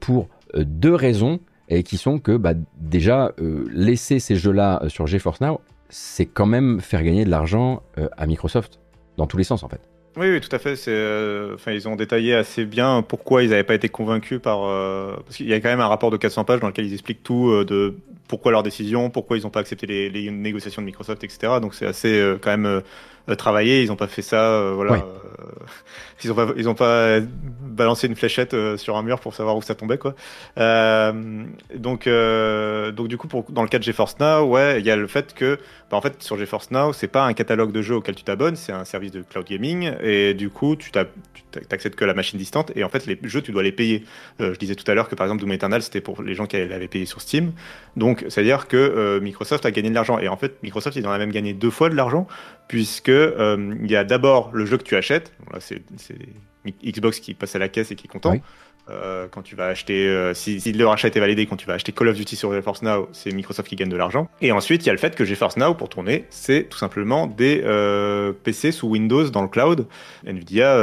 pour 0.00 0.28
deux 0.54 0.94
raisons 0.94 1.40
et 1.68 1.82
qui 1.82 1.96
sont 1.96 2.18
que 2.18 2.36
bah, 2.36 2.52
déjà 2.78 3.32
laisser 3.72 4.18
ces 4.18 4.36
jeux-là 4.36 4.82
sur 4.88 5.06
GeForce 5.06 5.40
Now, 5.40 5.60
c'est 5.88 6.26
quand 6.26 6.46
même 6.46 6.80
faire 6.80 7.02
gagner 7.02 7.24
de 7.24 7.30
l'argent 7.30 7.82
à 8.16 8.26
Microsoft 8.26 8.80
dans 9.16 9.26
tous 9.26 9.38
les 9.38 9.44
sens 9.44 9.62
en 9.62 9.68
fait. 9.68 9.95
Oui, 10.16 10.30
oui, 10.30 10.40
tout 10.40 10.54
à 10.56 10.58
fait. 10.58 10.76
Euh, 10.88 11.54
enfin, 11.56 11.72
ils 11.72 11.86
ont 11.88 11.94
détaillé 11.94 12.34
assez 12.34 12.64
bien 12.64 13.02
pourquoi 13.02 13.42
ils 13.42 13.50
n'avaient 13.50 13.64
pas 13.64 13.74
été 13.74 13.90
convaincus 13.90 14.40
par. 14.40 14.64
euh, 14.64 15.14
parce 15.26 15.36
qu'il 15.36 15.46
y 15.46 15.52
a 15.52 15.60
quand 15.60 15.68
même 15.68 15.80
un 15.80 15.88
rapport 15.88 16.10
de 16.10 16.16
400 16.16 16.44
pages 16.44 16.60
dans 16.60 16.68
lequel 16.68 16.86
ils 16.86 16.94
expliquent 16.94 17.22
tout 17.22 17.50
euh, 17.50 17.66
de 17.66 17.94
pourquoi 18.26 18.50
leur 18.50 18.62
décision, 18.62 19.10
pourquoi 19.10 19.36
ils 19.36 19.42
n'ont 19.42 19.50
pas 19.50 19.60
accepté 19.60 19.86
les, 19.86 20.08
les 20.08 20.30
négociations 20.30 20.80
de 20.80 20.86
Microsoft, 20.86 21.22
etc. 21.22 21.60
Donc 21.60 21.74
c'est 21.74 21.86
assez 21.86 22.34
quand 22.40 22.50
même 22.56 22.82
travaillé. 23.34 23.82
Ils 23.82 23.88
n'ont 23.88 23.96
pas 23.96 24.06
fait 24.06 24.22
ça, 24.22 24.52
euh, 24.52 24.72
voilà. 24.74 24.92
Ouais. 24.92 24.98
euh, 25.00 25.66
ils 26.24 26.28
n'ont 26.28 26.34
pas, 26.34 26.46
ils 26.56 26.68
ont 26.68 26.74
pas 26.74 27.18
balancé 27.60 28.06
une 28.06 28.16
fléchette 28.16 28.54
euh, 28.54 28.76
sur 28.76 28.96
un 28.96 29.02
mur 29.02 29.20
pour 29.20 29.34
savoir 29.34 29.56
où 29.56 29.62
ça 29.62 29.74
tombait, 29.74 29.98
quoi. 29.98 30.14
Euh, 30.58 31.44
donc, 31.74 32.06
euh, 32.06 32.90
donc 32.90 33.08
du 33.08 33.18
coup, 33.18 33.28
pour, 33.28 33.44
dans 33.50 33.62
le 33.62 33.68
cas 33.68 33.78
de 33.78 33.82
GeForce 33.82 34.18
Now, 34.18 34.44
ouais, 34.44 34.80
il 34.80 34.86
y 34.86 34.90
a 34.90 34.96
le 34.96 35.06
fait 35.06 35.34
que, 35.34 35.58
bah, 35.90 35.96
en 35.96 36.00
fait, 36.00 36.22
sur 36.22 36.38
GeForce 36.38 36.70
Now, 36.70 36.92
c'est 36.92 37.08
pas 37.08 37.24
un 37.26 37.34
catalogue 37.34 37.72
de 37.72 37.82
jeux 37.82 37.96
auquel 37.96 38.14
tu 38.14 38.24
t'abonnes, 38.24 38.56
c'est 38.56 38.72
un 38.72 38.84
service 38.84 39.12
de 39.12 39.22
cloud 39.22 39.46
gaming, 39.46 39.92
et 40.00 40.32
du 40.32 40.48
coup, 40.48 40.74
tu 40.76 40.90
t'accèdes 40.90 41.96
que 41.96 42.04
la 42.04 42.14
machine 42.14 42.38
distante, 42.38 42.72
et 42.74 42.82
en 42.82 42.88
fait, 42.88 43.04
les 43.06 43.18
jeux, 43.24 43.42
tu 43.42 43.52
dois 43.52 43.62
les 43.62 43.72
payer. 43.72 44.04
Euh, 44.40 44.54
je 44.54 44.58
disais 44.58 44.74
tout 44.74 44.90
à 44.90 44.94
l'heure 44.94 45.08
que, 45.08 45.14
par 45.14 45.26
exemple, 45.26 45.42
Doom 45.42 45.52
Eternal, 45.52 45.82
c'était 45.82 46.00
pour 46.00 46.22
les 46.22 46.34
gens 46.34 46.46
qui 46.46 46.56
l'avaient 46.56 46.88
payé 46.88 47.04
sur 47.04 47.20
Steam. 47.20 47.52
Donc, 47.96 48.24
c'est-à-dire 48.28 48.68
que 48.68 48.76
euh, 48.76 49.20
Microsoft 49.20 49.66
a 49.66 49.70
gagné 49.70 49.90
de 49.90 49.94
l'argent, 49.94 50.18
et 50.18 50.28
en 50.28 50.36
fait, 50.38 50.62
Microsoft, 50.62 50.96
ils 50.96 51.06
en 51.06 51.12
a 51.12 51.18
même 51.18 51.32
gagné 51.32 51.52
deux 51.52 51.70
fois 51.70 51.90
de 51.90 51.94
l'argent, 51.94 52.26
puisque 52.68 53.08
euh, 53.08 53.74
il 53.82 53.90
y 53.90 53.96
a 53.96 54.04
d'abord 54.04 54.50
le 54.52 54.66
jeu 54.66 54.76
que 54.76 54.82
tu 54.82 54.96
achètes, 54.96 55.32
là, 55.52 55.58
c'est 55.60 55.82
Xbox 56.84 57.20
qui 57.20 57.34
passe 57.34 57.54
à 57.54 57.58
la 57.58 57.68
caisse 57.68 57.90
et 57.90 57.94
qui 57.94 58.06
est 58.06 58.10
content. 58.10 58.32
Oui. 58.32 58.40
Euh, 58.88 59.26
quand 59.28 59.42
tu 59.42 59.56
vas 59.56 59.66
acheter, 59.66 60.06
euh, 60.06 60.32
si, 60.32 60.60
si 60.60 60.72
le 60.72 60.86
rachat 60.86 61.08
était 61.08 61.18
validé, 61.18 61.46
quand 61.46 61.56
tu 61.56 61.66
vas 61.66 61.74
acheter 61.74 61.90
Call 61.90 62.06
of 62.06 62.16
Duty 62.16 62.36
sur 62.36 62.52
GeForce 62.52 62.82
Now, 62.82 63.08
c'est 63.10 63.32
Microsoft 63.32 63.68
qui 63.68 63.74
gagne 63.74 63.88
de 63.88 63.96
l'argent. 63.96 64.28
Et 64.40 64.52
ensuite, 64.52 64.84
il 64.84 64.86
y 64.86 64.90
a 64.90 64.92
le 64.92 64.98
fait 64.98 65.16
que 65.16 65.24
GeForce 65.24 65.56
Now, 65.56 65.74
pour 65.74 65.88
tourner, 65.88 66.24
c'est 66.30 66.68
tout 66.68 66.78
simplement 66.78 67.26
des 67.26 67.62
PC 68.44 68.70
sous 68.70 68.88
Windows 68.88 69.28
dans 69.30 69.42
le 69.42 69.48
cloud. 69.48 69.86
Nvidia 70.24 70.76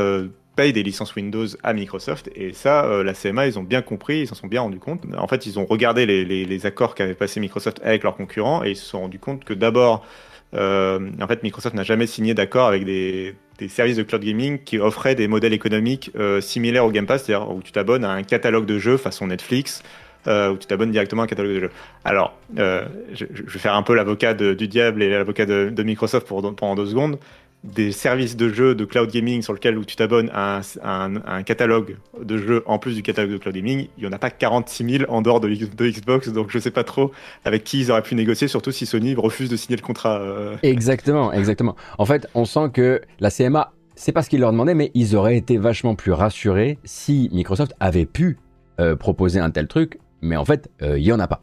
paye 0.55 0.73
des 0.73 0.83
licences 0.83 1.15
Windows 1.15 1.47
à 1.63 1.73
Microsoft, 1.73 2.29
et 2.35 2.53
ça, 2.53 2.85
euh, 2.85 3.03
la 3.03 3.13
CMA, 3.13 3.47
ils 3.47 3.57
ont 3.57 3.63
bien 3.63 3.81
compris, 3.81 4.21
ils 4.21 4.27
s'en 4.27 4.35
sont 4.35 4.47
bien 4.47 4.61
rendus 4.61 4.79
compte. 4.79 5.03
En 5.17 5.27
fait, 5.27 5.45
ils 5.45 5.57
ont 5.59 5.65
regardé 5.65 6.05
les, 6.05 6.25
les, 6.25 6.45
les 6.45 6.65
accords 6.65 6.95
qu'avait 6.95 7.15
passé 7.15 7.39
Microsoft 7.39 7.79
avec 7.83 8.03
leurs 8.03 8.15
concurrents, 8.15 8.63
et 8.63 8.71
ils 8.71 8.75
se 8.75 8.85
sont 8.85 9.01
rendus 9.01 9.19
compte 9.19 9.43
que 9.43 9.53
d'abord, 9.53 10.05
euh, 10.53 10.99
en 11.21 11.27
fait, 11.27 11.43
Microsoft 11.43 11.75
n'a 11.75 11.83
jamais 11.83 12.07
signé 12.07 12.33
d'accord 12.33 12.67
avec 12.67 12.85
des, 12.85 13.35
services 13.69 13.97
de 13.97 14.03
cloud 14.03 14.23
gaming 14.23 14.59
qui 14.59 14.77
offraient 14.77 15.15
des 15.15 15.27
modèles 15.27 15.53
économiques 15.53 16.11
euh, 16.15 16.41
similaires 16.41 16.85
au 16.85 16.91
Game 16.91 17.05
Pass, 17.05 17.23
c'est-à-dire 17.23 17.49
où 17.49 17.61
tu 17.61 17.71
t'abonnes 17.71 18.03
à 18.03 18.11
un 18.11 18.23
catalogue 18.23 18.65
de 18.65 18.77
jeux 18.77 18.97
façon 18.97 19.27
Netflix, 19.27 19.83
où 20.25 20.55
tu 20.57 20.67
t'abonnes 20.67 20.91
directement 20.91 21.23
à 21.23 21.25
un 21.25 21.27
catalogue 21.27 21.55
de 21.55 21.59
jeux. 21.61 21.71
Alors, 22.05 22.37
je, 22.55 23.25
vais 23.25 23.59
faire 23.59 23.75
un 23.75 23.83
peu 23.83 23.93
l'avocat 23.93 24.33
du 24.33 24.67
diable 24.67 25.03
et 25.03 25.09
l'avocat 25.09 25.45
de, 25.45 25.69
de, 25.69 25.83
Microsoft 25.83 26.27
pour, 26.27 26.55
pendant 26.55 26.75
deux 26.75 26.85
secondes 26.85 27.19
des 27.63 27.93
services 27.93 28.35
de 28.35 28.49
jeux 28.49 28.75
de 28.75 28.83
cloud 28.83 29.09
gaming 29.09 29.41
sur 29.41 29.53
lequel 29.53 29.77
où 29.77 29.85
tu 29.85 29.95
t'abonnes 29.95 30.29
à, 30.33 30.61
un, 30.83 31.43
catalogue 31.43 31.95
de 32.21 32.37
jeux 32.37 32.63
en 32.65 32.77
plus 32.77 32.95
du 32.95 33.03
catalogue 33.03 33.31
de 33.31 33.37
cloud 33.37 33.55
gaming, 33.55 33.87
il 33.97 34.01
n'y 34.01 34.09
en 34.09 34.11
a 34.11 34.19
pas 34.19 34.29
46 34.29 34.97
000 34.99 35.11
en 35.11 35.21
dehors 35.21 35.39
de, 35.39 35.47
Xbox, 35.49 36.29
donc 36.29 36.49
je 36.49 36.57
ne 36.57 36.61
sais 36.61 36.71
pas 36.71 36.83
trop 36.83 37.11
avec 37.45 37.63
qui 37.63 37.79
ils 37.79 37.91
auraient 37.91 38.01
pu 38.01 38.15
négocier, 38.15 38.47
surtout 38.47 38.71
si 38.71 38.85
Sony 38.85 39.15
refuse 39.15 39.49
de 39.49 39.55
signer 39.55 39.77
le 39.77 39.81
contrat. 39.81 40.19
Euh. 40.19 40.57
Exactement, 40.61 41.31
exactement. 41.31 41.75
En 41.97 42.05
fait, 42.05 42.27
on 42.35 42.45
sent 42.45 42.69
que 42.73 43.01
la 43.19 43.31
CMA, 43.31 43.71
c'est 43.95 44.11
pas 44.11 44.23
ce 44.23 44.29
qu'ils 44.29 44.41
leur 44.41 44.51
demandaient, 44.51 44.75
mais 44.75 44.91
ils 44.93 45.15
auraient 45.15 45.37
été 45.37 45.57
vachement 45.57 45.95
plus 45.95 46.11
rassurés 46.11 46.79
si 46.83 47.29
Microsoft 47.31 47.73
avait 47.79 48.05
pu 48.05 48.39
euh, 48.79 48.95
proposer 48.95 49.39
un 49.39 49.51
tel 49.51 49.67
truc, 49.67 49.99
mais 50.21 50.35
en 50.35 50.45
fait, 50.45 50.69
euh, 50.81 50.99
il 50.99 51.03
n'y 51.03 51.13
en 51.13 51.19
a 51.19 51.27
pas. 51.27 51.41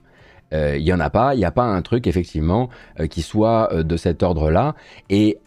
Il 0.52 0.82
n'y 0.82 0.92
en 0.92 0.98
a 0.98 1.10
pas, 1.10 1.36
il 1.36 1.38
n'y 1.38 1.44
a 1.44 1.52
pas 1.52 1.62
un 1.62 1.80
truc 1.80 2.08
effectivement 2.08 2.70
qui 3.08 3.22
soit 3.22 3.70
de 3.72 3.96
cet 3.96 4.24
ordre-là. 4.24 4.74
Et 5.08 5.38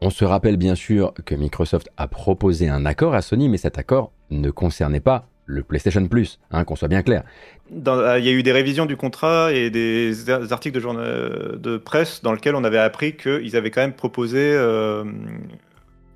on 0.00 0.10
se 0.10 0.24
rappelle 0.24 0.56
bien 0.56 0.74
sûr 0.74 1.12
que 1.24 1.34
Microsoft 1.34 1.88
a 1.96 2.06
proposé 2.06 2.68
un 2.68 2.86
accord 2.86 3.14
à 3.14 3.22
Sony, 3.22 3.48
mais 3.48 3.58
cet 3.58 3.78
accord 3.78 4.12
ne 4.30 4.50
concernait 4.50 5.00
pas 5.00 5.28
le 5.46 5.62
PlayStation 5.62 6.06
Plus, 6.06 6.38
hein, 6.50 6.64
qu'on 6.64 6.76
soit 6.76 6.88
bien 6.88 7.02
clair. 7.02 7.24
Euh, 7.86 8.16
il 8.18 8.24
y 8.24 8.28
a 8.28 8.32
eu 8.32 8.42
des 8.42 8.52
révisions 8.52 8.86
du 8.86 8.96
contrat 8.96 9.52
et 9.52 9.70
des, 9.70 10.30
articles 10.30 10.80
de, 10.80 11.56
de, 11.56 11.76
presse 11.78 12.22
dans 12.22 12.32
lesquels 12.32 12.54
on 12.54 12.64
avait 12.64 12.78
appris 12.78 13.16
qu'ils 13.16 13.56
avaient 13.56 13.70
quand 13.70 13.80
même 13.80 13.94
proposé 13.94 14.38
euh, 14.38 15.04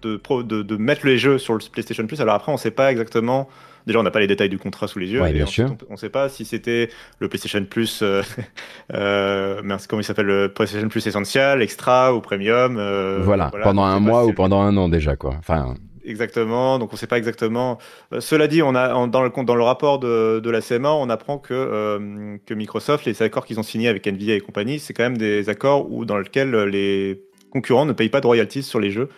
de, 0.03 0.21
de, 0.43 0.77
mettre 0.77 1.07
les 1.07 1.17
jeux 1.17 1.39
sur 1.39 1.55
le 1.55 1.61
PlayStation 1.73 2.07
Plus. 2.07 2.21
Alors 2.21 2.35
après, 2.35 2.53
on 2.53 2.57
ne 2.57 2.61
sait 2.61 2.71
pas 2.71 2.91
exactement 2.91 3.49
Déjà, 3.87 3.99
on 3.99 4.03
n'a 4.03 4.11
pas 4.11 4.21
les 4.21 4.27
détails 4.27 4.49
du 4.49 4.59
contrat 4.59 4.87
sous 4.87 4.99
les 4.99 5.09
yeux. 5.09 5.23
bien 5.33 5.47
sûr. 5.47 5.75
On 5.89 5.95
ne 5.95 5.99
sait 5.99 6.11
pas 6.11 6.29
si 6.29 6.45
c'était 6.45 6.89
le 7.19 7.29
PlayStation 7.29 7.65
Plus, 7.65 8.01
euh, 8.03 8.23
euh, 8.95 9.61
comment 9.89 10.01
il 10.01 10.05
s'appelle, 10.05 10.27
le 10.27 10.53
PlayStation 10.53 10.89
Plus 10.89 11.07
Essential, 11.07 11.63
Extra 11.63 12.15
ou 12.15 12.21
Premium. 12.21 12.77
Euh, 12.79 13.21
voilà. 13.23 13.51
pendant 13.63 13.85
un 13.85 14.01
mois 14.01 14.25
ou 14.25 14.33
pendant 14.33 14.61
un 14.61 14.77
an 14.77 14.89
déjà, 14.89 15.17
quoi. 15.17 15.35
Enfin. 15.39 15.75
Exactement, 16.05 16.81
donc 16.81 16.91
on 16.93 16.97
ne 16.97 16.99
sait 16.99 17.07
pas 17.07 17.17
exactement. 17.17 17.79
cela 18.19 18.49
dit, 18.49 18.61
on 18.61 18.75
a 18.75 19.07
dans 19.07 19.23
le 19.23 19.31
dans 19.45 19.55
le 19.55 19.63
rapport 19.63 20.01
de, 20.01 20.41
de 20.41 20.51
la 20.51 20.61
CMA, 20.61 20.93
on 20.93 21.09
apprend 21.09 21.39
que 21.39 22.39
que 22.45 22.55
Microsoft, 22.55 23.05
les 23.05 23.23
accords 23.23 23.47
qu'ils 23.47 23.61
ont 23.61 23.63
signés 23.63 23.87
avec 23.87 24.05
Nvidia 24.09 24.35
et 24.35 24.41
compagnie, 24.41 24.81
c'est 24.81 24.95
quand 24.95 25.05
même 25.05 25.17
des 25.17 25.49
accords 25.49 25.93
où 25.93 26.05
dans 26.05 26.19
lesquels 26.19 26.51
les 26.65 27.23
concurrents 27.53 27.87
ne 27.87 27.93
payent 27.93 28.09
pas 28.09 28.21
de 28.21 28.27
royalties 28.27 28.65
sur 28.65 28.81
les 28.81 28.91
jeux. 28.91 29.11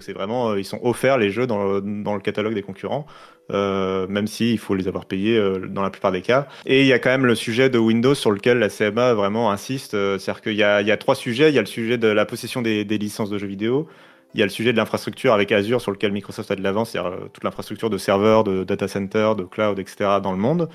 C'est 0.00 0.12
vraiment, 0.12 0.54
ils 0.54 0.66
sont 0.66 0.80
offerts 0.82 1.16
les 1.16 1.30
jeux 1.30 1.46
dans 1.46 1.80
dans 1.80 2.14
le 2.14 2.20
catalogue 2.20 2.52
des 2.52 2.62
concurrents. 2.62 3.06
Euh, 3.50 4.06
même 4.08 4.26
s'il 4.26 4.48
il 4.48 4.58
faut 4.58 4.74
les 4.74 4.88
avoir 4.88 5.06
payés 5.06 5.38
euh, 5.38 5.66
dans 5.68 5.82
la 5.82 5.88
plupart 5.88 6.12
des 6.12 6.20
cas. 6.20 6.48
Et 6.66 6.82
il 6.82 6.86
y 6.86 6.92
a 6.92 6.98
quand 6.98 7.08
même 7.08 7.24
le 7.24 7.34
sujet 7.34 7.70
de 7.70 7.78
Windows 7.78 8.14
sur 8.14 8.30
lequel 8.30 8.58
la 8.58 8.68
CMA 8.68 9.14
vraiment 9.14 9.50
insiste. 9.50 9.94
Euh, 9.94 10.18
c'est-à-dire 10.18 10.42
qu'il 10.42 10.54
y, 10.54 10.62
a, 10.62 10.96
trois 10.98 11.14
sujets. 11.14 11.48
Il 11.50 11.54
y 11.54 11.58
a 11.58 11.62
le 11.62 11.66
sujet 11.66 11.96
de 11.96 12.08
la 12.08 12.26
possession 12.26 12.60
des, 12.60 12.84
licences 12.84 13.30
de 13.30 13.38
jeux 13.38 13.46
vidéo. 13.46 13.88
Il 14.34 14.40
y 14.40 14.42
a 14.42 14.46
le 14.46 14.50
sujet 14.50 14.72
de 14.72 14.76
l'infrastructure 14.76 15.32
avec 15.32 15.50
Azure 15.52 15.80
sur 15.80 15.90
lequel 15.90 16.12
Microsoft 16.12 16.50
a 16.50 16.56
de 16.56 16.62
l'avance, 16.62 16.90
c'est-à-dire 16.90 17.16
toute 17.32 17.44
l'infrastructure 17.44 17.88
de 17.88 17.96
serveurs, 17.96 18.44
de 18.44 18.62
data 18.62 18.86
center, 18.86 19.32
de 19.38 19.44
cloud, 19.44 19.78
etc. 19.78 20.18
dans 20.22 20.32
le 20.32 20.38
monde. 20.38 20.68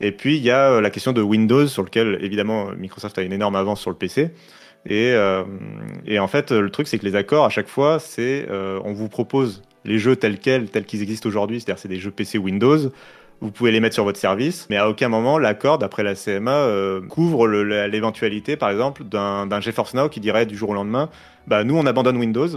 Et 0.00 0.10
puis 0.10 0.36
il 0.36 0.42
y 0.42 0.50
a 0.50 0.80
la 0.80 0.88
question 0.88 1.12
de 1.12 1.20
Windows 1.20 1.66
sur 1.66 1.82
lequel 1.82 2.18
évidemment 2.22 2.70
Microsoft 2.78 3.18
a 3.18 3.22
une 3.22 3.34
énorme 3.34 3.56
avance 3.56 3.82
sur 3.82 3.90
le 3.90 3.96
PC. 3.96 4.30
Et, 4.86 5.12
euh, 5.12 5.44
en 6.18 6.26
fait, 6.28 6.50
le 6.50 6.70
truc, 6.70 6.88
c'est 6.88 6.98
que 6.98 7.06
les 7.06 7.16
accords, 7.16 7.44
à 7.44 7.48
chaque 7.48 7.68
fois, 7.68 7.98
c'est 7.98 8.46
euh, 8.50 8.80
on 8.84 8.92
vous 8.92 9.08
propose 9.08 9.62
les 9.84 9.98
jeux 9.98 10.16
tels 10.16 10.38
quels, 10.38 10.70
tels 10.70 10.84
qu'ils 10.84 11.02
existent 11.02 11.28
aujourd'hui, 11.28 11.60
c'est-à-dire 11.60 11.78
c'est 11.78 11.88
des 11.88 11.98
jeux 11.98 12.10
PC 12.10 12.38
Windows. 12.38 12.90
Vous 13.40 13.50
pouvez 13.50 13.72
les 13.72 13.80
mettre 13.80 13.94
sur 13.94 14.04
votre 14.04 14.18
service, 14.18 14.66
mais 14.70 14.76
à 14.76 14.88
aucun 14.88 15.08
moment 15.08 15.38
l'accord, 15.38 15.78
d'après 15.78 16.02
la 16.02 16.14
CMA, 16.14 16.52
euh, 16.52 17.00
couvre 17.02 17.46
l'éventualité, 17.48 18.56
par 18.56 18.70
exemple, 18.70 19.04
d'un 19.04 19.60
GeForce 19.60 19.94
Now 19.94 20.08
qui 20.08 20.20
dirait 20.20 20.46
du 20.46 20.56
jour 20.56 20.70
au 20.70 20.74
lendemain, 20.74 21.10
bah 21.46 21.64
nous 21.64 21.76
on 21.76 21.84
abandonne 21.84 22.16
Windows 22.16 22.48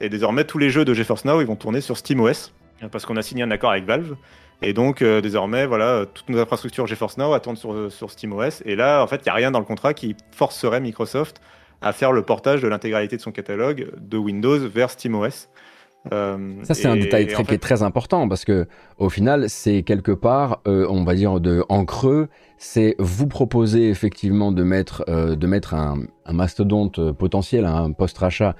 et 0.00 0.08
désormais 0.08 0.44
tous 0.44 0.58
les 0.58 0.70
jeux 0.70 0.84
de 0.84 0.94
GeForce 0.94 1.24
Now 1.24 1.40
ils 1.40 1.46
vont 1.46 1.54
tourner 1.54 1.80
sur 1.80 1.96
SteamOS 1.96 2.50
parce 2.90 3.06
qu'on 3.06 3.16
a 3.16 3.22
signé 3.22 3.44
un 3.44 3.50
accord 3.50 3.70
avec 3.70 3.84
Valve. 3.84 4.16
Et 4.62 4.72
donc, 4.72 5.02
euh, 5.02 5.20
désormais, 5.20 5.66
voilà, 5.66 6.06
toutes 6.12 6.28
nos 6.28 6.38
infrastructures 6.38 6.86
GeForce 6.86 7.18
Now 7.18 7.32
attendent 7.32 7.58
sur, 7.58 7.90
sur 7.90 8.10
SteamOS. 8.10 8.62
Et 8.64 8.76
là, 8.76 9.02
en 9.02 9.06
fait, 9.06 9.16
il 9.16 9.24
n'y 9.24 9.30
a 9.30 9.34
rien 9.34 9.50
dans 9.50 9.58
le 9.58 9.64
contrat 9.64 9.92
qui 9.92 10.16
forcerait 10.32 10.80
Microsoft 10.80 11.40
à 11.80 11.92
faire 11.92 12.12
le 12.12 12.22
portage 12.22 12.62
de 12.62 12.68
l'intégralité 12.68 13.16
de 13.16 13.20
son 13.20 13.32
catalogue 13.32 13.90
de 13.98 14.16
Windows 14.16 14.58
vers 14.68 14.90
SteamOS. 14.90 15.48
Euh, 16.10 16.54
ça 16.64 16.74
c'est 16.74 16.88
un 16.88 16.96
détail 16.96 17.28
très, 17.28 17.44
qui 17.44 17.54
est 17.54 17.58
très 17.58 17.84
important 17.84 18.28
parce 18.28 18.44
que 18.44 18.66
au 18.98 19.08
final 19.08 19.48
c'est 19.48 19.84
quelque 19.84 20.10
part 20.10 20.60
euh, 20.66 20.84
on 20.90 21.04
va 21.04 21.14
dire 21.14 21.38
de 21.38 21.62
en 21.68 21.84
creux 21.84 22.28
c'est 22.58 22.96
vous 22.98 23.28
proposer 23.28 23.88
effectivement 23.88 24.50
de 24.50 24.64
mettre 24.64 25.04
euh, 25.08 25.36
de 25.36 25.46
mettre 25.46 25.74
un, 25.74 26.00
un, 26.26 26.32
mastodonte 26.32 27.12
potentiel 27.12 27.64
un 27.66 27.92
post 27.92 28.18
rachat 28.18 28.56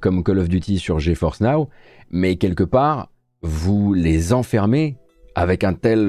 comme 0.00 0.24
Call 0.24 0.38
of 0.38 0.48
Duty 0.48 0.78
sur 0.78 0.98
GeForce 0.98 1.42
Now 1.42 1.68
mais 2.10 2.36
quelque 2.36 2.64
part 2.64 3.10
vous 3.42 3.92
les 3.92 4.32
enfermez 4.32 4.96
avec 5.34 5.64
un 5.64 5.74
tel 5.74 6.00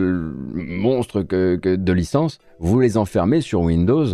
monstre 0.54 1.22
que, 1.22 1.58
que 1.58 1.76
de 1.76 1.92
licence 1.92 2.40
vous 2.60 2.80
les 2.80 2.96
enfermez 2.96 3.42
sur 3.42 3.60
Windows 3.60 4.06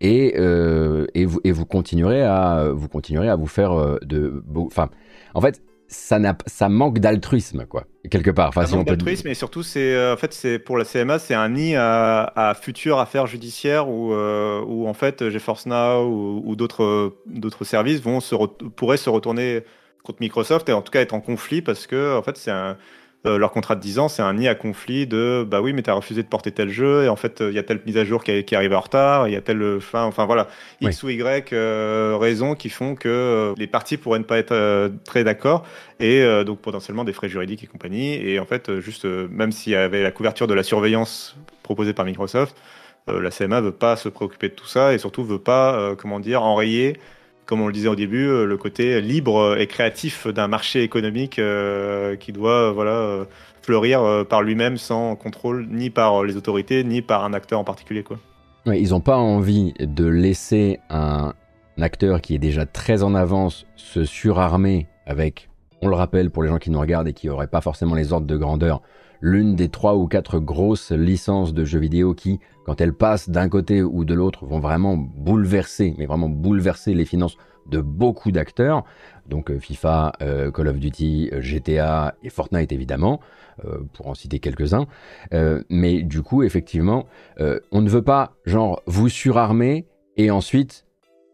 et, 0.00 0.36
et, 0.36 1.24
vous, 1.24 1.40
et 1.42 1.50
vous 1.50 1.66
continuerez 1.66 2.22
à 2.22 2.70
vous 2.72 2.88
continuerez 2.88 3.28
à 3.28 3.34
vous 3.34 3.46
faire 3.48 3.98
de 4.02 4.44
enfin 4.56 4.88
en 5.34 5.40
fait 5.40 5.60
ça, 5.92 6.18
ça 6.46 6.68
manque 6.68 6.98
d'altruisme 6.98 7.66
quoi 7.66 7.84
quelque 8.10 8.30
part. 8.30 8.48
Enfin, 8.48 8.66
ça 8.66 8.76
manque 8.76 8.86
d'altruisme 8.86 9.28
et 9.28 9.34
surtout 9.34 9.62
c'est 9.62 9.94
euh, 9.94 10.14
en 10.14 10.16
fait 10.16 10.32
c'est 10.32 10.58
pour 10.58 10.76
la 10.76 10.84
CMA 10.84 11.18
c'est 11.18 11.34
un 11.34 11.48
nid 11.50 11.76
à, 11.76 12.24
à 12.34 12.54
futures 12.54 12.98
affaires 12.98 13.26
judiciaires 13.26 13.88
où, 13.88 14.12
où 14.12 14.88
en 14.88 14.94
fait 14.94 15.28
GeForce 15.28 15.66
Now 15.66 16.04
ou, 16.06 16.42
ou 16.44 16.56
d'autres 16.56 17.16
d'autres 17.26 17.64
services 17.64 18.00
vont 18.00 18.20
se 18.20 18.34
pourraient 18.34 18.96
se 18.96 19.10
retourner 19.10 19.62
contre 20.02 20.18
Microsoft 20.20 20.68
et 20.68 20.72
en 20.72 20.82
tout 20.82 20.90
cas 20.90 21.00
être 21.00 21.14
en 21.14 21.20
conflit 21.20 21.62
parce 21.62 21.86
que 21.86 22.18
en 22.18 22.22
fait 22.22 22.36
c'est 22.36 22.50
un 22.50 22.76
euh, 23.24 23.38
leur 23.38 23.52
contrat 23.52 23.76
de 23.76 23.80
10 23.80 24.00
ans, 24.00 24.08
c'est 24.08 24.22
un 24.22 24.34
nid 24.34 24.48
à 24.48 24.56
conflit 24.56 25.06
de 25.06 25.46
bah 25.48 25.60
oui, 25.60 25.72
mais 25.72 25.82
tu 25.82 25.90
as 25.90 25.94
refusé 25.94 26.24
de 26.24 26.28
porter 26.28 26.50
tel 26.50 26.70
jeu, 26.70 27.04
et 27.04 27.08
en 27.08 27.14
fait, 27.14 27.40
il 27.40 27.54
y 27.54 27.58
a 27.58 27.62
telle 27.62 27.80
mise 27.86 27.96
à 27.96 28.04
jour 28.04 28.24
qui, 28.24 28.42
qui 28.44 28.56
arrive 28.56 28.72
en 28.72 28.80
retard, 28.80 29.28
il 29.28 29.32
y 29.32 29.36
a 29.36 29.40
telle 29.40 29.80
fin, 29.80 30.02
enfin 30.02 30.26
voilà, 30.26 30.48
X 30.80 31.04
ou 31.04 31.08
Y 31.08 31.52
euh, 31.52 32.16
raisons 32.18 32.56
qui 32.56 32.68
font 32.68 32.96
que 32.96 33.08
euh, 33.08 33.54
les 33.56 33.68
parties 33.68 33.96
pourraient 33.96 34.18
ne 34.18 34.24
pas 34.24 34.38
être 34.38 34.90
très 35.04 35.22
d'accord, 35.22 35.64
et 36.00 36.24
donc 36.44 36.60
potentiellement 36.60 37.04
des 37.04 37.12
frais 37.12 37.28
juridiques 37.28 37.62
et 37.62 37.68
compagnie. 37.68 38.14
Et 38.14 38.40
en 38.40 38.44
fait, 38.44 38.80
juste, 38.80 39.04
même 39.04 39.52
s'il 39.52 39.72
y 39.72 39.76
avait 39.76 40.02
la 40.02 40.10
couverture 40.10 40.48
de 40.48 40.54
la 40.54 40.64
surveillance 40.64 41.36
proposée 41.62 41.92
par 41.92 42.04
Microsoft, 42.04 42.56
la 43.06 43.30
CMA 43.30 43.60
veut 43.60 43.72
pas 43.72 43.94
se 43.94 44.08
préoccuper 44.08 44.48
de 44.48 44.54
tout 44.54 44.66
ça, 44.66 44.94
et 44.94 44.98
surtout 44.98 45.22
veut 45.22 45.38
pas, 45.38 45.94
comment 45.96 46.18
dire, 46.18 46.42
enrayer 46.42 46.98
comme 47.46 47.60
on 47.60 47.66
le 47.66 47.72
disait 47.72 47.88
au 47.88 47.96
début, 47.96 48.26
euh, 48.26 48.44
le 48.44 48.56
côté 48.56 49.00
libre 49.00 49.56
et 49.58 49.66
créatif 49.66 50.26
d'un 50.26 50.48
marché 50.48 50.82
économique 50.82 51.38
euh, 51.38 52.16
qui 52.16 52.32
doit 52.32 52.72
voilà, 52.72 52.92
euh, 52.92 53.24
fleurir 53.62 54.24
par 54.28 54.42
lui-même 54.42 54.76
sans 54.76 55.16
contrôle 55.16 55.66
ni 55.70 55.90
par 55.90 56.24
les 56.24 56.36
autorités 56.36 56.84
ni 56.84 57.02
par 57.02 57.24
un 57.24 57.32
acteur 57.32 57.58
en 57.58 57.64
particulier. 57.64 58.02
Quoi. 58.02 58.18
ils 58.66 58.90
n'ont 58.90 59.00
pas 59.00 59.16
envie 59.16 59.74
de 59.78 60.06
laisser 60.06 60.78
un 60.90 61.32
acteur 61.80 62.20
qui 62.20 62.34
est 62.34 62.38
déjà 62.38 62.66
très 62.66 63.02
en 63.02 63.14
avance 63.14 63.66
se 63.76 64.04
surarmer 64.04 64.86
avec, 65.06 65.48
on 65.80 65.88
le 65.88 65.94
rappelle 65.94 66.30
pour 66.30 66.42
les 66.42 66.48
gens 66.48 66.58
qui 66.58 66.70
nous 66.70 66.80
regardent 66.80 67.08
et 67.08 67.12
qui 67.12 67.28
n'auraient 67.28 67.46
pas 67.46 67.60
forcément 67.60 67.94
les 67.94 68.12
ordres 68.12 68.26
de 68.26 68.36
grandeur, 68.36 68.82
l'une 69.22 69.54
des 69.54 69.68
trois 69.68 69.96
ou 69.96 70.06
quatre 70.06 70.38
grosses 70.40 70.90
licences 70.90 71.54
de 71.54 71.64
jeux 71.64 71.78
vidéo 71.78 72.12
qui, 72.12 72.40
quand 72.66 72.80
elles 72.80 72.92
passent 72.92 73.30
d'un 73.30 73.48
côté 73.48 73.82
ou 73.82 74.04
de 74.04 74.14
l'autre, 74.14 74.44
vont 74.44 74.58
vraiment 74.58 74.96
bouleverser, 74.96 75.94
mais 75.96 76.06
vraiment 76.06 76.28
bouleverser 76.28 76.92
les 76.92 77.04
finances 77.04 77.36
de 77.66 77.80
beaucoup 77.80 78.32
d'acteurs. 78.32 78.84
Donc 79.28 79.50
euh, 79.50 79.58
FIFA, 79.58 80.12
euh, 80.20 80.50
Call 80.50 80.68
of 80.68 80.78
Duty, 80.78 81.30
euh, 81.32 81.40
GTA 81.40 82.16
et 82.22 82.28
Fortnite 82.28 82.72
évidemment, 82.72 83.20
pour 83.92 84.08
en 84.08 84.14
citer 84.14 84.40
quelques-uns. 84.40 84.86
mais 85.68 86.02
du 86.02 86.22
coup, 86.22 86.42
effectivement, 86.42 87.06
on 87.38 87.82
ne 87.82 87.88
veut 87.88 88.02
pas, 88.02 88.32
genre, 88.44 88.82
vous 88.86 89.10
surarmer 89.10 89.86
et 90.16 90.30
ensuite 90.30 90.86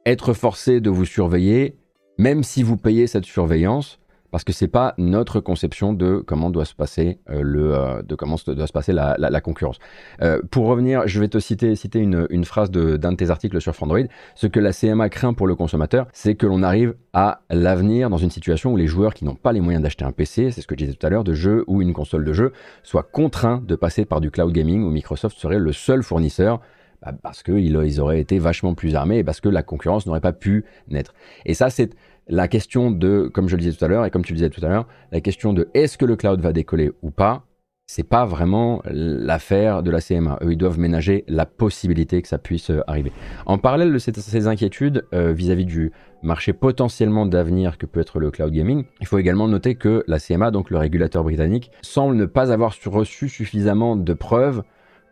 être 0.05 0.35
forcé 0.35 0.81
de 0.81 0.91
vous 0.91 1.05
surveiller, 1.05 1.79
même 2.19 2.43
si 2.43 2.65
vous 2.65 2.77
payez 2.77 3.07
cette 3.07 3.25
surveillance, 3.25 3.99
parce 4.31 4.45
que 4.45 4.53
c'est 4.53 4.69
pas 4.69 4.95
notre 4.99 5.41
conception 5.41 5.93
de 5.93 6.23
comment 6.27 6.51
doit 6.51 6.65
se 6.65 6.75
passer 6.75 7.19
euh, 7.31 7.41
le 7.43 7.75
euh, 7.75 8.03
de 8.03 8.15
comment 8.15 8.37
doit 8.47 8.67
se 8.67 8.73
passer 8.73 8.93
la, 8.93 9.41
concurrence. 9.41 9.79
Euh, 10.23 10.41
pour 10.51 10.67
revenir, 10.67 11.07
je 11.07 11.21
vais 11.21 11.29
te 11.29 11.39
citer 11.39 11.75
citer 11.77 12.01
une, 12.01 12.27
une 12.31 12.45
phrase 12.45 12.71
d'un 12.71 13.13
de, 13.13 13.17
tes 13.17 13.31
articles 13.31 13.61
sur 13.61 13.75
Frandroid. 13.75 14.07
Ce 14.35 14.47
que 14.47 14.61
la 14.61 14.73
CMA 14.73 15.09
craint 15.09 15.33
pour 15.33 15.47
le 15.47 15.55
consommateur, 15.55 16.07
c'est 16.13 16.35
que 16.35 16.47
l'on 16.47 16.63
arrive 16.63 16.95
à 17.13 17.41
l'avenir 17.51 18.11
dans 18.11 18.19
une 18.19 18.31
situation 18.31 18.73
où 18.73 18.77
les 18.77 18.87
joueurs 18.87 19.15
qui 19.15 19.25
n'ont 19.25 19.35
pas 19.35 19.53
les 19.53 19.61
moyens 19.61 19.83
d'acheter 19.83 20.05
un 20.05 20.13
PC, 20.13 20.51
c'est 20.51 20.61
ce 20.61 20.67
que 20.67 20.75
je 20.75 20.85
disais 20.85 20.95
tout 20.95 21.07
à 21.07 21.11
l'heure, 21.11 21.25
de 21.25 21.35
jeu 21.35 21.65
ou 21.67 21.81
une 21.83 21.93
console 21.93 22.25
de 22.25 22.33
jeu, 22.33 22.53
soient 22.83 23.03
contraints 23.03 23.63
de 23.67 23.77
passer 23.77 24.05
par 24.05 24.21
du 24.21 24.31
cloud 24.31 24.53
gaming 24.53 24.85
où 24.85 24.91
Microsoft 24.91 25.39
serait 25.39 25.59
le 25.59 25.73
seul 25.73 26.03
fournisseur 26.03 26.61
bah, 27.03 27.13
parce 27.23 27.43
qu'ils 27.43 27.77
ils 27.77 28.01
auraient 28.01 28.21
été 28.21 28.39
vachement 28.39 28.75
plus 28.75 28.97
armés 28.97 29.19
et 29.19 29.25
parce 29.25 29.41
que 29.41 29.49
la 29.49 29.63
concurrence 29.63 30.07
n'aurait 30.07 30.21
pas 30.21 30.33
pu 30.33 30.65
naître. 30.89 31.15
Et 31.47 31.55
ça, 31.55 31.71
c'est 31.71 31.91
la 32.29 32.49
question 32.49 32.91
de, 32.91 33.29
comme 33.33 33.49
je 33.49 33.57
le 33.57 33.63
disais 33.63 33.77
tout 33.77 33.85
à 33.85 33.89
l'heure, 33.89 34.05
et 34.05 34.11
comme 34.11 34.25
tu 34.25 34.33
le 34.33 34.39
disais 34.39 34.51
tout 34.51 34.65
à 34.65 34.69
l'heure, 34.69 34.87
la 35.13 35.21
question 35.21 35.53
de 35.53 35.69
est-ce 35.75 35.99
que 35.99 36.05
le 36.05 36.17
cloud 36.17 36.41
va 36.41 36.53
décoller 36.53 36.93
ou 37.03 37.11
pas, 37.11 37.45
c'est 37.91 38.05
pas 38.05 38.27
vraiment 38.27 38.83
l'affaire 38.85 39.83
de 39.83 39.91
la 39.91 40.03
CMA. 40.03 40.39
Eux, 40.43 40.53
ils 40.53 40.59
doivent 40.59 40.79
ménager 40.79 41.25
la 41.27 41.47
possibilité 41.47 42.21
que 42.21 42.29
ça 42.29 42.37
puisse 42.37 42.69
euh, 42.69 42.83
arriver. 42.87 43.13
En 43.47 43.57
parallèle 43.57 43.91
de 43.91 43.99
ces, 43.99 44.47
inquiétudes 44.47 45.07
euh, 45.15 45.33
vis-à-vis 45.33 45.65
du 45.65 45.91
marché 46.23 46.53
potentiellement 46.53 47.25
d'avenir 47.25 47.79
que 47.79 47.87
peut 47.87 48.01
être 48.01 48.21
le 48.21 48.31
cloud 48.31 48.53
gaming, 48.53 48.85
il 49.01 49.07
faut 49.07 49.17
également 49.17 49.49
noter 49.49 49.75
que 49.77 50.05
la 50.07 50.19
CMA, 50.19 50.51
donc 50.51 50.69
le 50.69 50.77
régulateur 50.77 51.25
britannique, 51.25 51.71
semble 51.81 52.15
ne 52.15 52.27
pas 52.27 52.53
avoir 52.53 52.75
reçu 52.85 53.31
suffisamment 53.31 53.97
de 53.97 54.13
preuves 54.13 54.63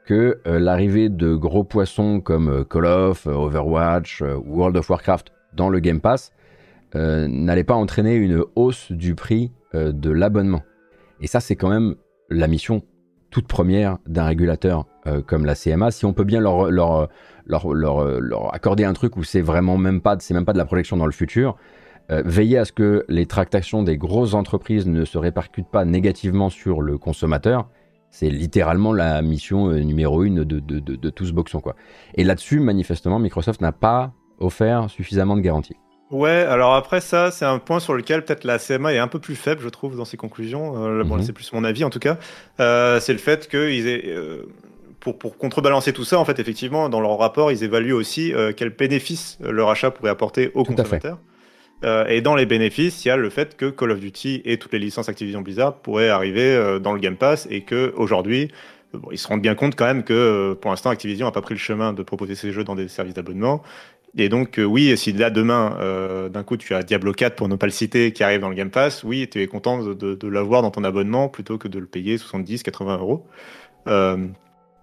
que 0.05 0.41
euh, 0.47 0.59
l'arrivée 0.59 1.09
de 1.09 1.35
gros 1.35 1.65
poissons 1.65 2.21
comme 2.21 2.67
Call 2.67 2.85
of, 2.85 3.27
Overwatch 3.27 4.21
ou 4.21 4.59
World 4.59 4.77
of 4.77 4.91
Warcraft 4.91 5.33
dans 5.55 5.71
le 5.71 5.81
Game 5.81 6.03
Pass 6.03 6.31
n'allait 6.95 7.65
pas 7.65 7.75
entraîner 7.75 8.15
une 8.15 8.43
hausse 8.55 8.91
du 8.93 9.15
prix 9.15 9.53
de 9.75 10.11
l'abonnement. 10.11 10.63
Et 11.21 11.27
ça, 11.27 11.41
c'est 11.41 11.57
quand 11.57 11.69
même 11.69 11.97
la 12.31 12.47
mission 12.49 12.83
toute 13.31 13.49
première 13.49 13.99
d'un 14.07 14.25
régulateur 14.25 14.87
euh, 15.07 15.21
comme 15.23 15.45
la 15.45 15.55
CMA. 15.55 15.91
Si 15.91 16.05
on 16.05 16.13
peut 16.13 16.25
bien 16.25 16.41
leur, 16.41 17.09
accorder 18.53 18.85
un 18.85 18.93
truc 18.93 19.17
où 19.17 19.25
c'est 19.25 19.41
vraiment 19.41 19.77
même 19.77 20.01
pas, 20.01 20.17
c'est 20.21 20.35
même 20.35 20.45
pas 20.45 20.53
de 20.53 20.59
la 20.59 20.65
projection 20.65 20.97
dans 20.97 21.07
le 21.07 21.13
futur, 21.13 21.57
euh, 22.11 22.23
veiller 22.25 22.59
à 22.59 22.65
ce 22.65 22.73
que 22.73 23.05
les 23.09 23.27
tractations 23.27 23.83
des 23.83 23.97
grosses 23.97 24.35
entreprises 24.35 24.87
ne 24.87 25.05
se 25.05 25.19
répercutent 25.19 25.71
pas 25.71 25.85
négativement 25.85 26.51
sur 26.51 26.81
le 26.81 26.99
consommateur, 26.99 27.69
c'est 28.11 28.31
littéralement 28.31 28.93
la 28.93 29.21
mission 29.23 29.69
euh, 29.69 29.81
numéro 29.81 30.23
une 30.23 30.45
de, 30.45 31.11
tout 31.11 31.27
ce 31.27 31.33
boxon. 31.33 31.61
Quoi. 31.61 31.75
Et 32.15 32.25
là-dessus, 32.25 32.61
manifestement, 32.61 33.19
Microsoft 33.19 33.61
n'a 33.61 33.73
pas 33.73 34.13
offert 34.39 34.89
suffisamment 34.89 35.37
de 35.37 35.43
garanties. 35.43 35.77
Ouais, 36.11 36.31
alors 36.31 36.75
après 36.75 37.01
ça, 37.01 37.33
c'est 37.33 37.45
un 37.45 37.59
point 37.59 37.81
sur 37.81 37.95
lequel 37.95 38.25
peut-être 38.25 38.45
la 38.45 38.59
CMA 38.59 38.95
est 38.95 38.99
un 38.99 39.09
peu 39.09 39.19
plus 39.19 39.35
faible, 39.35 39.61
je 39.61 39.69
trouve, 39.69 39.97
dans 39.97 40.05
ses 40.05 40.17
conclusions. 40.17 40.85
Euh, 40.85 41.03
bon, 41.03 41.17
mhm. 41.17 41.23
c'est 41.23 41.33
plus 41.33 41.53
mon 41.53 41.65
avis 41.65 41.83
en 41.83 41.91
tout 41.91 41.99
cas. 41.99 42.19
Euh, 42.61 43.01
c'est 43.01 43.13
le 43.13 43.19
fait 43.19 43.49
qu'ils 43.49 43.89
aient, 43.89 44.05
euh, 44.07 44.45
pour, 45.01 45.19
pour 45.19 45.37
contrebalancer 45.37 45.93
tout 45.93 46.05
ça, 46.05 46.19
en 46.19 46.25
fait, 46.25 46.39
effectivement, 46.39 46.89
dans 46.89 47.01
leur 47.01 47.19
rapport, 47.19 47.51
ils 47.51 47.65
évaluent 47.65 47.93
aussi 47.93 48.33
quels 48.57 48.71
bénéfices 48.71 49.39
leur 49.41 49.69
achat 49.69 49.91
pourrait 49.91 50.11
apporter 50.11 50.51
aux 50.55 50.65
consommateurs. 50.65 51.19
Et 52.09 52.21
dans 52.23 52.35
les 52.35 52.47
bénéfices, 52.47 53.05
il 53.05 53.09
y 53.09 53.11
a 53.13 53.17
le 53.17 53.31
fait 53.31 53.57
que 53.57 53.67
Call 53.67 53.93
of 53.93 54.01
Duty 54.01 54.43
et 54.45 54.59
toutes 54.59 54.73
les 54.73 54.81
licences 54.81 55.09
Activision 55.09 55.43
Blizzard 55.43 55.75
pourraient 55.75 56.09
arriver 56.09 56.79
dans 56.83 56.93
le 56.93 56.99
Game 56.99 57.17
Pass 57.17 57.47
et 57.51 57.61
que 57.61 57.93
aujourd'hui, 57.97 58.51
Bon, 58.93 59.09
ils 59.11 59.19
se 59.19 59.29
rendent 59.29 59.43
bien 59.43 59.55
compte 59.55 59.75
quand 59.75 59.85
même 59.85 60.05
que 60.05 60.57
pour 60.61 60.71
l'instant 60.71 60.91
Activision 60.91 61.27
n'a 61.27 61.33
pas 61.33 61.43
pris 61.43 61.55
le 61.55 61.61
chemin 61.61 61.93
de 61.93 62.03
proposer 62.03 62.35
ces 62.35 62.53
jeux 62.53 62.65
dans 62.65 62.75
des 62.75 62.89
services 62.89 63.15
d'abonnement 63.15 63.63
et 64.19 64.31
donc, 64.31 64.59
euh, 64.59 64.65
oui, 64.65 64.97
si 64.97 65.13
là, 65.13 65.29
demain, 65.29 65.77
euh, 65.79 66.31
d'un 66.31 66.43
coup, 66.43 66.57
tu 66.57 66.75
as 66.75 66.83
Diablo 66.83 67.13
4, 67.13 67.37
pour 67.37 67.49
ne 67.49 67.57
pas 67.57 67.67
le 67.67 67.73
citer, 67.73 68.13
qui 68.13 68.25
arrive 68.25 68.41
dans 68.41 68.49
le 68.49 68.55
Game 68.55 68.71
Pass, 68.71 69.05
oui, 69.05 69.29
tu 69.29 69.43
es 69.43 69.47
content 69.47 69.83
de, 69.83 70.15
de, 70.15 70.29
l'avoir 70.29 70.63
dans 70.63 70.71
ton 70.71 70.85
abonnement 70.85 71.29
plutôt 71.29 71.59
que 71.59 71.69
de 71.69 71.79
le 71.79 71.87
payer 71.87 72.17
70, 72.17 72.63
80 72.63 72.97
euros. 72.97 73.27
Euh, 73.89 74.27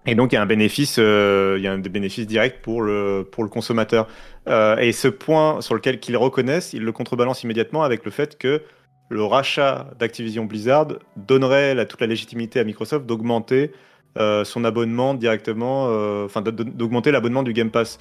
et 0.06 0.14
donc, 0.14 0.30
il 0.30 0.36
y 0.36 0.38
a 0.38 0.42
un 0.42 0.46
bénéfice, 0.46 0.98
il 0.98 1.60
y 1.60 1.66
a 1.66 1.72
un 1.72 1.78
bénéfice 1.78 2.26
direct 2.28 2.62
pour 2.62 2.82
le, 2.82 3.26
pour 3.30 3.42
le 3.42 3.50
consommateur. 3.50 4.06
et 4.46 4.92
ce 4.92 5.08
point 5.08 5.60
sur 5.62 5.74
lequel 5.74 5.98
qu'ils 5.98 6.16
reconnaissent, 6.16 6.72
ils 6.72 6.82
le 6.82 6.92
contrebalancent 6.92 7.42
immédiatement 7.42 7.82
avec 7.82 8.04
le 8.04 8.10
fait 8.10 8.38
que 8.38 8.62
le 9.08 9.24
rachat 9.24 9.90
d'Activision 9.98 10.44
Blizzard 10.44 10.88
donnerait 11.16 11.74
la, 11.74 11.86
toute 11.86 12.00
la 12.00 12.06
légitimité 12.06 12.60
à 12.60 12.64
Microsoft 12.64 13.06
d'augmenter 13.06 13.72
son 14.16 14.64
abonnement 14.64 15.14
directement, 15.14 15.86
enfin 16.24 16.42
d'augmenter 16.42 17.10
l'abonnement 17.10 17.42
du 17.42 17.54
Game 17.54 17.70
Pass. 17.70 17.98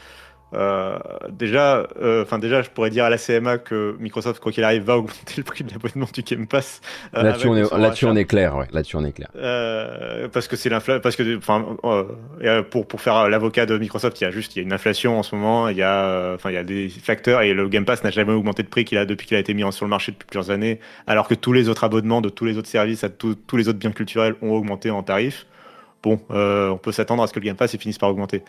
Euh, 0.53 0.97
déjà, 1.29 1.87
euh, 2.01 2.23
enfin 2.23 2.37
déjà, 2.37 2.61
je 2.61 2.69
pourrais 2.69 2.89
dire 2.89 3.05
à 3.05 3.09
la 3.09 3.17
CMA 3.17 3.57
que 3.57 3.95
Microsoft, 3.99 4.41
quoi 4.41 4.51
qu'il 4.51 4.63
arrive, 4.63 4.83
va 4.83 4.97
augmenter 4.97 5.33
le 5.37 5.43
prix 5.43 5.63
de 5.63 5.71
l'abonnement 5.71 6.07
du 6.13 6.21
Game 6.21 6.47
Pass. 6.47 6.81
Euh, 7.15 7.23
là-dessus, 7.23 7.47
on, 7.47 7.55
est, 7.55 7.71
là 7.71 7.93
on 8.03 8.15
est 8.15 8.25
clair, 8.25 8.55
ouais. 8.55 8.67
Là-dessus, 8.71 8.95
on 8.95 9.05
est 9.05 9.13
clair. 9.13 9.29
parce 10.31 10.47
que 10.47 10.55
c'est 10.55 10.69
l'inflation, 10.69 11.01
parce 11.01 11.15
que, 11.15 11.37
enfin, 11.37 11.65
pour 12.69 12.87
pour 12.87 13.01
faire 13.01 13.29
l'avocat 13.29 13.65
de 13.65 13.77
Microsoft, 13.77 14.19
il 14.21 14.25
y 14.25 14.27
a 14.27 14.31
juste, 14.31 14.55
il 14.55 14.59
y 14.59 14.61
a 14.61 14.63
une 14.63 14.73
inflation 14.73 15.17
en 15.17 15.23
ce 15.23 15.35
moment, 15.35 15.69
il 15.69 15.77
y 15.77 15.83
a, 15.83 16.33
enfin, 16.35 16.51
il 16.51 16.55
y 16.55 16.57
a 16.57 16.63
des 16.63 16.89
facteurs 16.89 17.41
et 17.41 17.53
le 17.53 17.67
Game 17.69 17.85
Pass 17.85 18.03
n'a 18.03 18.11
jamais 18.11 18.33
augmenté 18.33 18.63
de 18.63 18.67
prix 18.67 18.85
qu'il 18.85 18.97
a 18.97 19.05
depuis 19.05 19.27
qu'il 19.27 19.37
a 19.37 19.39
été 19.39 19.53
mis 19.53 19.63
sur 19.71 19.85
le 19.85 19.89
marché 19.89 20.11
depuis 20.11 20.27
plusieurs 20.27 20.51
années, 20.51 20.79
alors 21.07 21.27
que 21.27 21.35
tous 21.35 21.53
les 21.53 21.69
autres 21.69 21.83
abonnements 21.83 22.21
de 22.21 22.29
tous 22.29 22.45
les 22.45 22.57
autres 22.57 22.67
services, 22.67 23.03
à 23.03 23.09
tous 23.09 23.37
les 23.53 23.67
autres 23.67 23.79
biens 23.79 23.91
culturels 23.91 24.35
ont 24.41 24.51
augmenté 24.51 24.91
en 24.91 25.03
tarif. 25.03 25.47
Bon, 26.03 26.19
on 26.29 26.77
peut 26.77 26.91
s'attendre 26.91 27.23
à 27.23 27.27
ce 27.27 27.33
que 27.33 27.39
le 27.39 27.45
Game 27.45 27.55
Pass 27.55 27.75
finisse 27.77 27.97
par 27.97 28.09
augmenter. 28.09 28.43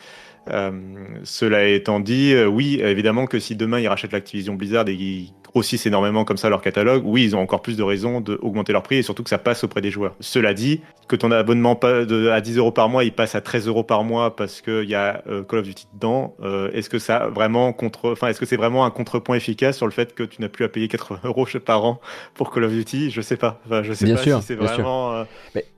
Euh, 0.50 1.20
cela 1.24 1.66
étant 1.66 2.00
dit, 2.00 2.34
euh, 2.34 2.46
oui, 2.46 2.80
évidemment 2.82 3.26
que 3.26 3.38
si 3.38 3.56
demain 3.56 3.80
ils 3.80 3.88
rachètent 3.88 4.12
l'Activision 4.12 4.54
Blizzard 4.54 4.88
et 4.88 4.96
qu'ils 4.96 5.32
grossissent 5.54 5.86
énormément 5.86 6.24
comme 6.24 6.36
ça 6.36 6.48
leur 6.48 6.62
catalogue, 6.62 7.02
oui, 7.06 7.24
ils 7.24 7.36
ont 7.36 7.40
encore 7.40 7.62
plus 7.62 7.76
de 7.76 7.82
raisons 7.82 8.20
d'augmenter 8.20 8.72
leur 8.72 8.82
prix 8.82 8.96
et 8.96 9.02
surtout 9.02 9.22
que 9.22 9.30
ça 9.30 9.38
passe 9.38 9.64
auprès 9.64 9.80
des 9.80 9.90
joueurs. 9.90 10.14
Cela 10.20 10.52
dit, 10.54 10.80
que 11.08 11.16
ton 11.16 11.30
abonnement 11.30 11.78
à 11.82 12.40
10 12.40 12.58
euros 12.58 12.72
par 12.72 12.88
mois, 12.88 13.04
il 13.04 13.12
passe 13.12 13.34
à 13.34 13.40
13 13.40 13.68
euros 13.68 13.84
par 13.84 14.04
mois 14.04 14.34
parce 14.36 14.60
qu'il 14.60 14.88
y 14.88 14.94
a 14.94 15.22
euh, 15.28 15.42
Call 15.42 15.60
of 15.60 15.66
Duty 15.66 15.86
dedans, 15.94 16.34
est-ce 16.72 16.88
que 16.88 16.98
ça 16.98 17.28
vraiment 17.28 17.72
contre, 17.72 18.12
enfin, 18.12 18.28
est-ce 18.28 18.40
que 18.40 18.46
c'est 18.46 18.56
vraiment 18.56 18.84
un 18.84 18.90
contrepoint 18.90 19.36
efficace 19.36 19.76
sur 19.76 19.86
le 19.86 19.92
fait 19.92 20.14
que 20.14 20.22
tu 20.22 20.40
n'as 20.40 20.48
plus 20.48 20.64
à 20.64 20.68
payer 20.68 20.88
80 20.88 21.20
euros 21.24 21.46
par 21.64 21.84
an 21.84 22.00
pour 22.34 22.52
Call 22.52 22.64
of 22.64 22.72
Duty? 22.72 23.10
Je 23.10 23.20
sais 23.20 23.36
pas. 23.36 23.60
Enfin, 23.66 23.82
je 23.82 23.92
sais 23.92 24.04
bien 24.04 24.16
pas 24.16 24.22
sûr, 24.22 24.40
si 24.40 24.46
c'est 24.46 24.54
vraiment, 24.54 25.24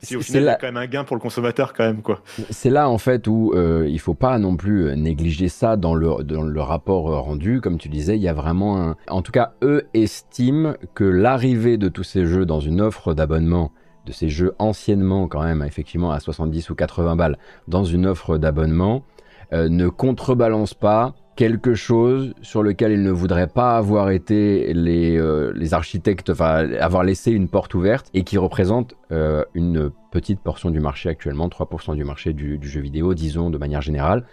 si 0.00 0.16
au 0.16 0.20
final 0.20 0.42
il 0.42 0.46
y 0.46 0.48
a 0.48 0.54
quand 0.54 0.66
même 0.66 0.76
un 0.76 0.86
gain 0.86 1.04
pour 1.04 1.16
le 1.16 1.20
consommateur 1.20 1.72
quand 1.72 1.84
même 1.84 2.02
quoi. 2.02 2.20
C'est 2.50 2.70
là 2.70 2.88
en 2.88 2.98
fait 2.98 3.26
où 3.26 3.52
il 3.86 4.00
faut 4.00 4.14
pas 4.14 4.38
non 4.38 4.56
plus 4.56 4.86
euh, 4.86 4.94
négliger 4.94 5.48
ça 5.48 5.76
dans 5.76 5.94
le, 5.94 6.22
dans 6.22 6.42
le 6.42 6.60
rapport 6.60 7.10
euh, 7.10 7.18
rendu. 7.18 7.60
Comme 7.60 7.78
tu 7.78 7.88
disais, 7.88 8.16
il 8.16 8.22
y 8.22 8.28
a 8.28 8.32
vraiment 8.32 8.80
un... 8.80 8.96
En 9.08 9.22
tout 9.22 9.32
cas, 9.32 9.52
eux 9.62 9.65
estiment 9.94 10.74
que 10.94 11.04
l'arrivée 11.04 11.76
de 11.76 11.88
tous 11.88 12.04
ces 12.04 12.26
jeux 12.26 12.46
dans 12.46 12.60
une 12.60 12.80
offre 12.80 13.14
d'abonnement, 13.14 13.72
de 14.06 14.12
ces 14.12 14.28
jeux 14.28 14.54
anciennement 14.58 15.28
quand 15.28 15.42
même, 15.42 15.62
effectivement 15.62 16.12
à 16.12 16.20
70 16.20 16.70
ou 16.70 16.74
80 16.74 17.16
balles, 17.16 17.38
dans 17.68 17.84
une 17.84 18.06
offre 18.06 18.38
d'abonnement, 18.38 19.04
euh, 19.52 19.68
ne 19.68 19.88
contrebalance 19.88 20.74
pas 20.74 21.14
quelque 21.36 21.74
chose 21.74 22.34
sur 22.40 22.62
lequel 22.62 22.92
ils 22.92 23.02
ne 23.02 23.10
voudraient 23.10 23.46
pas 23.46 23.76
avoir 23.76 24.10
été 24.10 24.72
les, 24.72 25.18
euh, 25.18 25.52
architectes, 25.72 26.30
enfin 26.30 26.68
avoir 26.80 27.04
laissé 27.04 27.30
une 27.30 27.48
porte 27.48 27.74
ouverte 27.74 28.10
et 28.14 28.24
qui 28.24 28.38
représente 28.38 28.94
euh, 29.12 29.44
une 29.54 29.90
petite 30.10 30.40
portion 30.40 30.70
du 30.70 30.80
marché 30.80 31.10
actuellement, 31.10 31.48
3% 31.48 31.94
du 31.94 32.04
marché 32.04 32.32
du, 32.32 32.58
jeu 32.62 32.80
vidéo, 32.80 33.12
disons 33.12 33.50
de 33.50 33.58
manière 33.58 33.82
générale. 33.82 34.24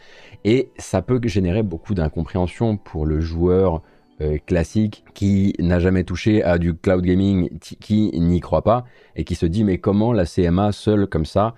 Et 0.45 0.71
ça 0.77 1.01
peut 1.01 1.19
générer 1.25 1.61
beaucoup 1.61 1.93
d'incompréhension 1.93 2.77
pour 2.77 3.05
le 3.05 3.19
joueur 3.19 3.81
euh, 4.21 4.37
classique 4.45 5.03
qui 5.13 5.53
n'a 5.59 5.79
jamais 5.79 6.03
touché 6.03 6.43
à 6.43 6.57
du 6.57 6.75
cloud 6.75 7.03
gaming, 7.03 7.57
qui 7.59 8.11
n'y 8.13 8.39
croit 8.39 8.63
pas 8.63 8.85
et 9.15 9.23
qui 9.23 9.35
se 9.35 9.45
dit 9.45 9.63
mais 9.63 9.77
comment 9.77 10.13
la 10.13 10.25
CMA 10.25 10.71
seule 10.71 11.07
comme 11.07 11.25
ça 11.25 11.55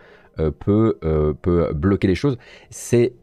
peut, 0.59 0.97
peut 1.41 1.71
bloquer 1.73 2.07
les 2.07 2.15
choses. 2.15 2.37
C'est 2.69 3.13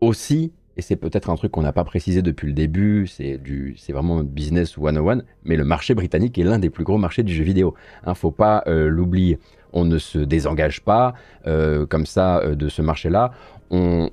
aussi 0.00 0.52
et 0.76 0.82
c'est 0.82 0.96
peut-être 0.96 1.30
un 1.30 1.36
truc 1.36 1.52
qu'on 1.52 1.62
n'a 1.62 1.72
pas 1.72 1.84
précisé 1.84 2.22
depuis 2.22 2.46
le 2.46 2.54
début, 2.54 3.06
c'est 3.06 3.36
du, 3.36 3.74
c'est 3.76 3.92
vraiment 3.92 4.22
business 4.22 4.70
101, 4.70 5.22
mais 5.44 5.56
le 5.56 5.64
marché 5.64 5.94
britannique 5.94 6.38
est 6.38 6.44
l'un 6.44 6.58
des 6.58 6.70
plus 6.70 6.84
gros 6.84 6.98
marchés 6.98 7.22
du 7.22 7.34
jeu 7.34 7.44
vidéo. 7.44 7.74
Hein, 8.04 8.14
faut 8.14 8.30
pas 8.30 8.64
euh, 8.66 8.88
l'oublier. 8.88 9.38
On 9.74 9.84
ne 9.84 9.98
se 9.98 10.18
désengage 10.18 10.82
pas 10.82 11.14
euh, 11.46 11.86
comme 11.86 12.06
ça 12.06 12.38
euh, 12.38 12.54
de 12.54 12.68
ce 12.68 12.80
marché-là. 12.80 13.32
On, 13.70 14.10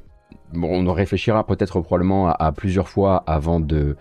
on 0.54 0.94
réfléchira 0.94 1.46
peut-être 1.46 1.80
probablement 1.82 2.30
à, 2.30 2.52
plusieurs 2.52 2.90
fois 2.90 3.24
avant 3.28 3.60
de 3.60 3.96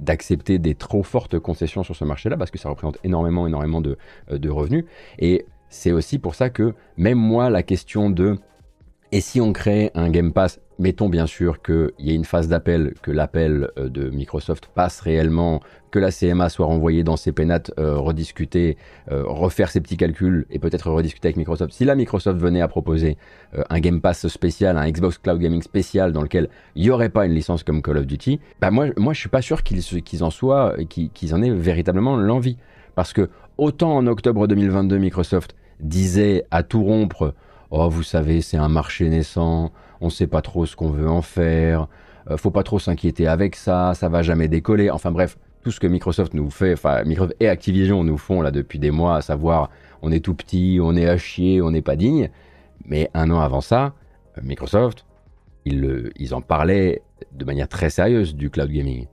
d'accepter 0.00 0.58
des 0.58 0.74
trop 0.74 1.02
fortes 1.02 1.38
concessions 1.38 1.82
sur 1.82 1.94
ce 1.94 2.04
marché-là 2.04 2.36
parce 2.36 2.50
que 2.50 2.58
ça 2.58 2.68
représente 2.68 2.98
énormément, 3.04 3.46
énormément 3.46 3.80
de, 3.80 3.96
de 4.30 4.48
revenus. 4.48 4.84
Et 5.18 5.46
c'est 5.68 5.92
aussi 5.92 6.18
pour 6.18 6.34
ça 6.34 6.50
que 6.50 6.74
même 6.96 7.18
moi, 7.18 7.50
la 7.50 7.62
question 7.62 8.10
de 8.10 8.38
et 9.12 9.20
si 9.20 9.40
on 9.40 9.52
crée 9.52 9.90
un 9.94 10.08
Game 10.08 10.32
Pass, 10.32 10.60
mettons 10.80 11.10
bien 11.10 11.26
sûr 11.26 11.60
qu'il 11.62 11.92
y 11.98 12.10
ait 12.10 12.14
une 12.14 12.24
phase 12.24 12.48
d'appel, 12.48 12.94
que 13.02 13.10
l'appel 13.10 13.70
euh, 13.78 13.88
de 13.88 14.08
Microsoft 14.08 14.70
passe 14.74 15.00
réellement, 15.00 15.60
que 15.90 15.98
la 15.98 16.10
CMA 16.10 16.48
soit 16.48 16.66
renvoyée 16.66 17.04
dans 17.04 17.16
ses 17.16 17.32
pénates, 17.32 17.70
euh, 17.78 17.98
rediscuter, 17.98 18.78
euh, 19.12 19.22
refaire 19.26 19.70
ses 19.70 19.80
petits 19.80 19.98
calculs 19.98 20.46
et 20.50 20.58
peut-être 20.58 20.90
rediscuter 20.90 21.28
avec 21.28 21.36
Microsoft. 21.36 21.74
Si 21.74 21.84
la 21.84 21.94
Microsoft 21.94 22.40
venait 22.40 22.62
à 22.62 22.68
proposer 22.68 23.18
un 23.68 23.80
Game 23.80 24.00
Pass 24.00 24.26
spécial, 24.28 24.78
un 24.78 24.90
Xbox 24.90 25.18
Cloud 25.18 25.38
Gaming 25.38 25.62
spécial 25.62 26.12
dans 26.12 26.22
lequel 26.22 26.48
il 26.76 26.82
n'y 26.82 26.90
aurait 26.90 27.10
pas 27.10 27.26
une 27.26 27.34
licence 27.34 27.62
comme 27.62 27.82
Call 27.82 27.98
of 27.98 28.06
Duty, 28.06 28.40
bah 28.60 28.70
moi, 28.70 28.86
moi 28.96 29.12
je 29.12 29.20
suis 29.20 29.28
pas 29.28 29.42
sûr 29.42 29.62
qu'ils 29.62 30.24
en 30.24 30.30
soient, 30.30 30.76
qu'ils 30.88 31.34
en 31.34 31.42
aient 31.42 31.50
véritablement 31.50 32.16
l'envie. 32.16 32.56
Parce 32.94 33.12
que 33.12 33.28
autant 33.58 33.96
en 33.96 34.06
octobre 34.06 34.46
2022, 34.46 34.96
Microsoft 34.98 35.54
disait 35.80 36.44
à 36.50 36.62
tout 36.62 36.82
rompre 36.82 37.34
Oh, 37.72 37.88
vous 37.88 38.02
savez, 38.02 38.40
c'est 38.40 38.56
un 38.56 38.68
marché 38.68 39.08
naissant, 39.08 39.70
on 40.00 40.06
ne 40.06 40.10
sait 40.10 40.26
pas 40.26 40.42
trop 40.42 40.66
ce 40.66 40.76
qu'on 40.76 40.90
veut 40.90 41.08
en 41.08 41.22
faire, 41.22 41.88
euh, 42.30 42.36
faut 42.36 42.50
pas 42.50 42.62
trop 42.62 42.78
s'inquiéter 42.78 43.26
avec 43.26 43.56
ça, 43.56 43.94
ça 43.94 44.08
va 44.08 44.22
jamais 44.22 44.48
décoller. 44.48 44.90
Enfin 44.90 45.10
bref, 45.10 45.38
tout 45.62 45.70
ce 45.70 45.80
que 45.80 45.86
Microsoft 45.86 46.34
nous 46.34 46.50
fait, 46.50 46.72
enfin 46.72 47.02
Microsoft 47.04 47.36
et 47.40 47.48
Activision 47.48 48.04
nous 48.04 48.18
font 48.18 48.42
là 48.42 48.50
depuis 48.50 48.78
des 48.78 48.90
mois, 48.90 49.16
à 49.16 49.22
savoir 49.22 49.70
on 50.02 50.10
est 50.12 50.20
tout 50.20 50.34
petit, 50.34 50.78
on 50.82 50.96
est 50.96 51.06
à 51.06 51.16
chier, 51.16 51.60
on 51.62 51.70
n'est 51.70 51.82
pas 51.82 51.96
digne. 51.96 52.30
Mais 52.86 53.10
un 53.12 53.30
an 53.30 53.40
avant 53.40 53.60
ça, 53.60 53.94
Microsoft, 54.42 55.04
ils, 55.66 56.10
ils 56.16 56.34
en 56.34 56.40
parlaient 56.40 57.02
de 57.32 57.44
manière 57.44 57.68
très 57.68 57.90
sérieuse 57.90 58.34
du 58.34 58.50
cloud 58.50 58.70
gaming. 58.70 59.06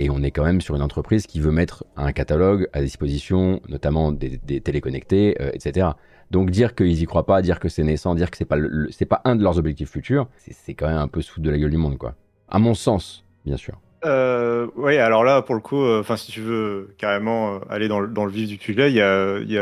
Et 0.00 0.10
on 0.10 0.22
est 0.22 0.30
quand 0.30 0.44
même 0.44 0.60
sur 0.60 0.76
une 0.76 0.82
entreprise 0.82 1.26
qui 1.26 1.40
veut 1.40 1.50
mettre 1.50 1.84
un 1.96 2.12
catalogue 2.12 2.68
à 2.72 2.80
disposition, 2.80 3.60
notamment 3.68 4.12
des, 4.12 4.38
téléconnectés, 4.60 5.36
euh, 5.40 5.50
etc. 5.52 5.88
Donc 6.30 6.50
dire 6.50 6.74
qu'ils 6.74 7.00
y 7.00 7.06
croient 7.06 7.26
pas, 7.26 7.40
dire 7.42 7.58
que 7.58 7.68
c'est 7.68 7.84
naissant, 7.84 8.14
dire 8.14 8.30
que 8.30 8.36
c'est 8.36 8.44
pas 8.44 8.56
c'est 8.90 9.06
pas 9.06 9.20
un 9.24 9.36
de 9.36 9.42
leurs 9.42 9.58
objectifs 9.58 9.90
futurs, 9.90 10.28
c'est 10.36 10.74
quand 10.74 10.88
même 10.88 10.98
un 10.98 11.08
peu 11.08 11.22
sous 11.22 11.40
de 11.40 11.50
la 11.50 11.58
gueule 11.58 11.70
du 11.70 11.78
monde, 11.78 11.96
quoi. 11.96 12.14
À 12.48 12.58
mon 12.58 12.74
sens, 12.74 13.24
bien 13.44 13.56
sûr. 13.56 13.74
Euh, 14.04 14.68
oui, 14.76 14.96
alors 14.96 15.24
là, 15.24 15.42
pour 15.42 15.54
le 15.54 15.60
coup, 15.60 15.82
euh, 15.82 16.00
enfin, 16.00 16.16
si 16.16 16.30
tu 16.30 16.40
veux 16.40 16.94
carrément 16.98 17.54
euh, 17.54 17.58
aller 17.68 17.88
dans 17.88 18.00
le, 18.00 18.30
vif 18.30 18.48
du 18.48 18.56
sujet, 18.56 18.90
il 18.90 18.96
y 18.96 19.00
a, 19.00 19.38
y 19.40 19.58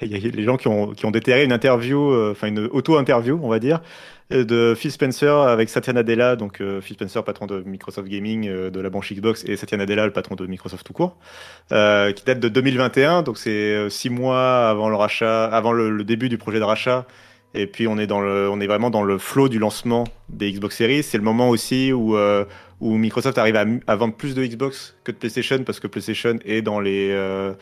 les 0.00 0.44
gens 0.44 0.56
qui 0.56 0.68
ont, 0.68 0.92
qui 0.92 1.06
ont 1.06 1.10
déterré 1.10 1.44
une 1.44 1.52
interview, 1.52 2.12
enfin 2.30 2.48
une 2.48 2.58
auto-interview, 2.72 3.38
on 3.42 3.48
va 3.48 3.58
dire, 3.58 3.82
de 4.30 4.74
Phil 4.76 4.90
Spencer 4.90 5.32
avec 5.32 5.68
Satya 5.68 5.92
Nadella, 5.92 6.36
donc 6.36 6.62
Phil 6.80 6.94
Spencer, 6.94 7.22
patron 7.24 7.46
de 7.46 7.62
Microsoft 7.62 8.08
Gaming, 8.08 8.48
de 8.48 8.80
la 8.80 8.90
branche 8.90 9.12
Xbox, 9.12 9.44
et 9.46 9.56
Satya 9.56 9.78
Nadella, 9.78 10.04
le 10.06 10.12
patron 10.12 10.34
de 10.34 10.46
Microsoft 10.46 10.84
tout 10.84 10.92
court, 10.92 11.16
qui 11.68 12.24
date 12.24 12.40
de 12.40 12.48
2021, 12.48 13.22
donc 13.22 13.38
c'est 13.38 13.88
six 13.88 14.10
mois 14.10 14.68
avant 14.68 14.88
le 14.88 14.96
rachat, 14.96 15.44
avant 15.44 15.72
le, 15.72 16.02
début 16.02 16.28
du 16.28 16.38
projet 16.38 16.58
de 16.58 16.64
rachat. 16.64 17.06
Et 17.54 17.66
puis 17.66 17.86
on 17.86 17.96
est 17.96 18.06
dans 18.06 18.20
le, 18.20 18.50
on 18.50 18.60
est 18.60 18.66
vraiment 18.66 18.90
dans 18.90 19.02
le 19.02 19.16
flow 19.16 19.48
du 19.48 19.58
lancement 19.58 20.04
des 20.28 20.52
Xbox 20.52 20.76
Series. 20.76 21.02
C'est 21.02 21.16
le 21.16 21.24
moment 21.24 21.48
aussi 21.48 21.92
où 21.92 22.16
où 22.80 22.96
Microsoft 22.96 23.38
arrive 23.38 23.56
à, 23.86 23.96
vendre 23.96 24.14
plus 24.14 24.34
de 24.34 24.44
Xbox 24.44 24.96
que 25.04 25.12
de 25.12 25.16
PlayStation 25.16 25.62
parce 25.64 25.80
que 25.80 25.86
PlayStation 25.86 26.38
est 26.44 26.62
dans 26.62 26.80
les 26.80 27.10
euh, 27.10 27.54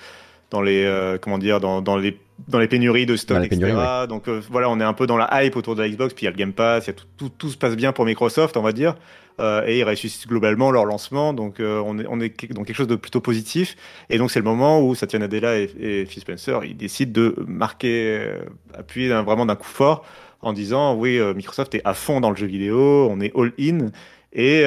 dans 0.50 0.62
les 0.62 0.84
euh, 0.84 1.18
comment 1.18 1.38
dire 1.38 1.60
dans, 1.60 1.82
dans, 1.82 1.96
les 1.96 2.18
dans 2.48 2.58
les 2.58 2.68
pénuries 2.68 3.06
de 3.06 3.16
stock 3.16 3.44
etc. 3.44 3.74
Donc 4.08 4.28
euh, 4.28 4.40
voilà, 4.50 4.70
on 4.70 4.80
est 4.80 4.84
un 4.84 4.92
peu 4.92 5.06
dans 5.06 5.16
la 5.16 5.44
hype 5.44 5.56
autour 5.56 5.74
de 5.74 5.82
la 5.82 5.88
Xbox. 5.88 6.14
Puis 6.14 6.24
il 6.24 6.26
y 6.26 6.28
a 6.28 6.30
le 6.30 6.36
Game 6.36 6.52
Pass, 6.52 6.86
y 6.86 6.90
a 6.90 6.92
tout, 6.92 7.06
tout, 7.16 7.28
tout, 7.28 7.48
se 7.48 7.56
passe 7.56 7.76
bien 7.76 7.92
pour 7.92 8.04
Microsoft, 8.04 8.56
on 8.56 8.62
va 8.62 8.72
dire. 8.72 8.94
Euh, 9.40 9.66
et 9.66 9.80
ils 9.80 9.82
réussissent 9.82 10.28
globalement 10.28 10.70
leur 10.70 10.84
lancement. 10.84 11.32
Donc 11.32 11.56
on 11.58 11.98
est 11.98 12.06
on 12.08 12.20
est 12.20 12.52
dans 12.52 12.62
quelque 12.62 12.76
chose 12.76 12.86
de 12.86 12.96
plutôt 12.96 13.20
positif. 13.20 13.76
Et 14.10 14.18
donc 14.18 14.30
c'est 14.30 14.38
le 14.38 14.44
moment 14.44 14.80
où 14.80 14.94
Satya 14.94 15.18
Nadella 15.18 15.58
et, 15.58 15.70
et 15.80 16.06
Phil 16.06 16.22
Spencer 16.22 16.60
ils 16.64 16.76
décident 16.76 17.12
de 17.12 17.34
marquer, 17.46 18.24
appuyer 18.74 19.08
vraiment 19.08 19.46
d'un 19.46 19.56
coup 19.56 19.64
fort 19.64 20.04
en 20.40 20.52
disant 20.52 20.94
oui 20.94 21.20
Microsoft 21.34 21.74
est 21.74 21.82
à 21.84 21.94
fond 21.94 22.20
dans 22.20 22.30
le 22.30 22.36
jeu 22.36 22.46
vidéo, 22.46 23.08
on 23.10 23.20
est 23.20 23.32
all 23.36 23.52
in. 23.58 23.90
Et, 24.36 24.62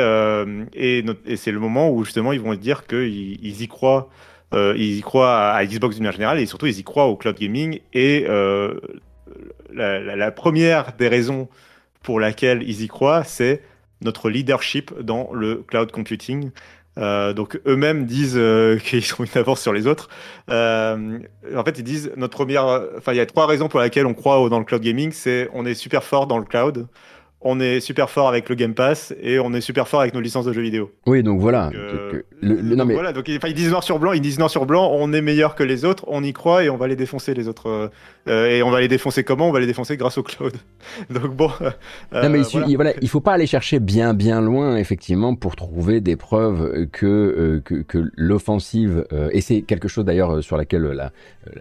et, 0.73 1.05
et 1.25 1.35
c'est 1.37 1.51
le 1.51 1.59
moment 1.59 1.89
où 1.89 2.03
justement 2.03 2.33
ils 2.33 2.41
vont 2.41 2.55
dire 2.55 2.87
qu'ils 2.87 3.37
ils 3.45 3.61
y 3.61 3.67
croient. 3.69 4.09
Euh, 4.53 4.73
ils 4.77 4.97
y 4.97 5.01
croient 5.01 5.51
à, 5.51 5.65
Xbox 5.65 5.95
d'une 5.95 6.03
manière 6.03 6.13
générale 6.13 6.39
et 6.39 6.45
surtout 6.45 6.67
ils 6.67 6.79
y 6.79 6.83
croient 6.83 7.07
au 7.07 7.15
cloud 7.15 7.37
gaming. 7.37 7.79
Et 7.93 8.25
euh, 8.27 8.79
la, 9.73 9.99
la, 9.99 10.15
la, 10.15 10.31
première 10.31 10.93
des 10.97 11.07
raisons 11.07 11.49
pour 12.01 12.19
laquelle 12.19 12.63
ils 12.63 12.81
y 12.81 12.87
croient, 12.87 13.23
c'est 13.23 13.61
notre 14.01 14.29
leadership 14.29 14.93
dans 15.01 15.29
le 15.33 15.63
cloud 15.67 15.91
computing. 15.91 16.51
Euh, 16.97 17.33
donc 17.33 17.59
eux-mêmes 17.67 18.05
disent 18.05 18.37
euh, 18.37 18.77
qu'ils 18.83 19.03
ont 19.19 19.23
une 19.23 19.37
avance 19.37 19.61
sur 19.61 19.73
les 19.73 19.87
autres. 19.87 20.09
Euh, 20.49 21.19
en 21.55 21.63
fait, 21.63 21.77
ils 21.77 21.83
disent 21.83 22.11
notre 22.17 22.35
première. 22.35 22.65
Enfin, 22.97 23.13
il 23.13 23.17
y 23.17 23.21
a 23.21 23.25
trois 23.25 23.45
raisons 23.45 23.67
pour 23.67 23.79
lesquelles 23.79 24.07
on 24.07 24.13
croit 24.13 24.49
dans 24.49 24.59
le 24.59 24.65
cloud 24.65 24.81
gaming. 24.81 25.11
C'est 25.11 25.49
on 25.53 25.65
est 25.65 25.75
super 25.75 26.03
fort 26.03 26.27
dans 26.27 26.37
le 26.37 26.45
cloud 26.45 26.87
on 27.41 27.59
est 27.59 27.79
super 27.79 28.09
fort 28.09 28.27
avec 28.27 28.49
le 28.49 28.55
Game 28.55 28.73
Pass 28.73 29.13
et 29.21 29.39
on 29.39 29.53
est 29.53 29.61
super 29.61 29.87
fort 29.87 30.01
avec 30.01 30.13
nos 30.15 30.21
licences 30.21 30.45
de 30.45 30.53
jeux 30.53 30.61
vidéo. 30.61 30.91
Oui, 31.05 31.21
donc 31.21 31.39
voilà. 31.39 31.69
Euh, 31.75 32.23
donc, 32.41 32.91
voilà, 32.91 33.13
donc 33.13 33.27
ils, 33.27 33.53
disent 33.53 33.69
noir 33.69 33.83
sur 33.83 33.99
blanc, 33.99 34.13
ils 34.13 34.21
disent 34.21 34.39
noir 34.39 34.49
sur 34.49 34.65
blanc, 34.65 34.89
on 34.91 35.13
est 35.13 35.21
meilleur 35.21 35.53
que 35.53 35.63
les 35.63 35.85
autres, 35.85 36.03
on 36.07 36.23
y 36.23 36.33
croit 36.33 36.63
et 36.63 36.69
on 36.69 36.77
va 36.77 36.87
les 36.87 36.95
défoncer 36.95 37.35
les 37.35 37.47
autres. 37.47 37.91
Euh, 38.27 38.47
et 38.47 38.63
on 38.63 38.71
va 38.71 38.81
les 38.81 38.87
défoncer 38.87 39.23
comment? 39.23 39.49
On 39.49 39.51
va 39.51 39.59
les 39.59 39.67
défoncer 39.67 39.97
grâce 39.97 40.17
au 40.17 40.23
cloud. 40.23 40.53
donc 41.11 41.35
bon. 41.35 41.51
Euh, 41.61 42.23
non 42.23 42.29
mais 42.29 42.41
il, 42.41 42.75
voilà. 42.75 42.93
il 43.01 43.07
faut 43.09 43.21
pas 43.21 43.33
aller 43.33 43.47
chercher 43.47 43.79
bien 43.79 44.15
bien 44.15 44.41
loin 44.41 44.75
effectivement 44.75 45.35
pour 45.35 45.55
trouver 45.55 46.01
des 46.01 46.15
preuves 46.15 46.87
que 46.91 47.61
que, 47.63 47.75
que 47.75 48.09
l'offensive 48.15 49.05
et 49.31 49.41
c'est 49.41 49.61
quelque 49.61 49.87
chose 49.87 50.05
d'ailleurs 50.05 50.43
sur 50.43 50.57
laquelle 50.57 50.83
la, 50.83 51.11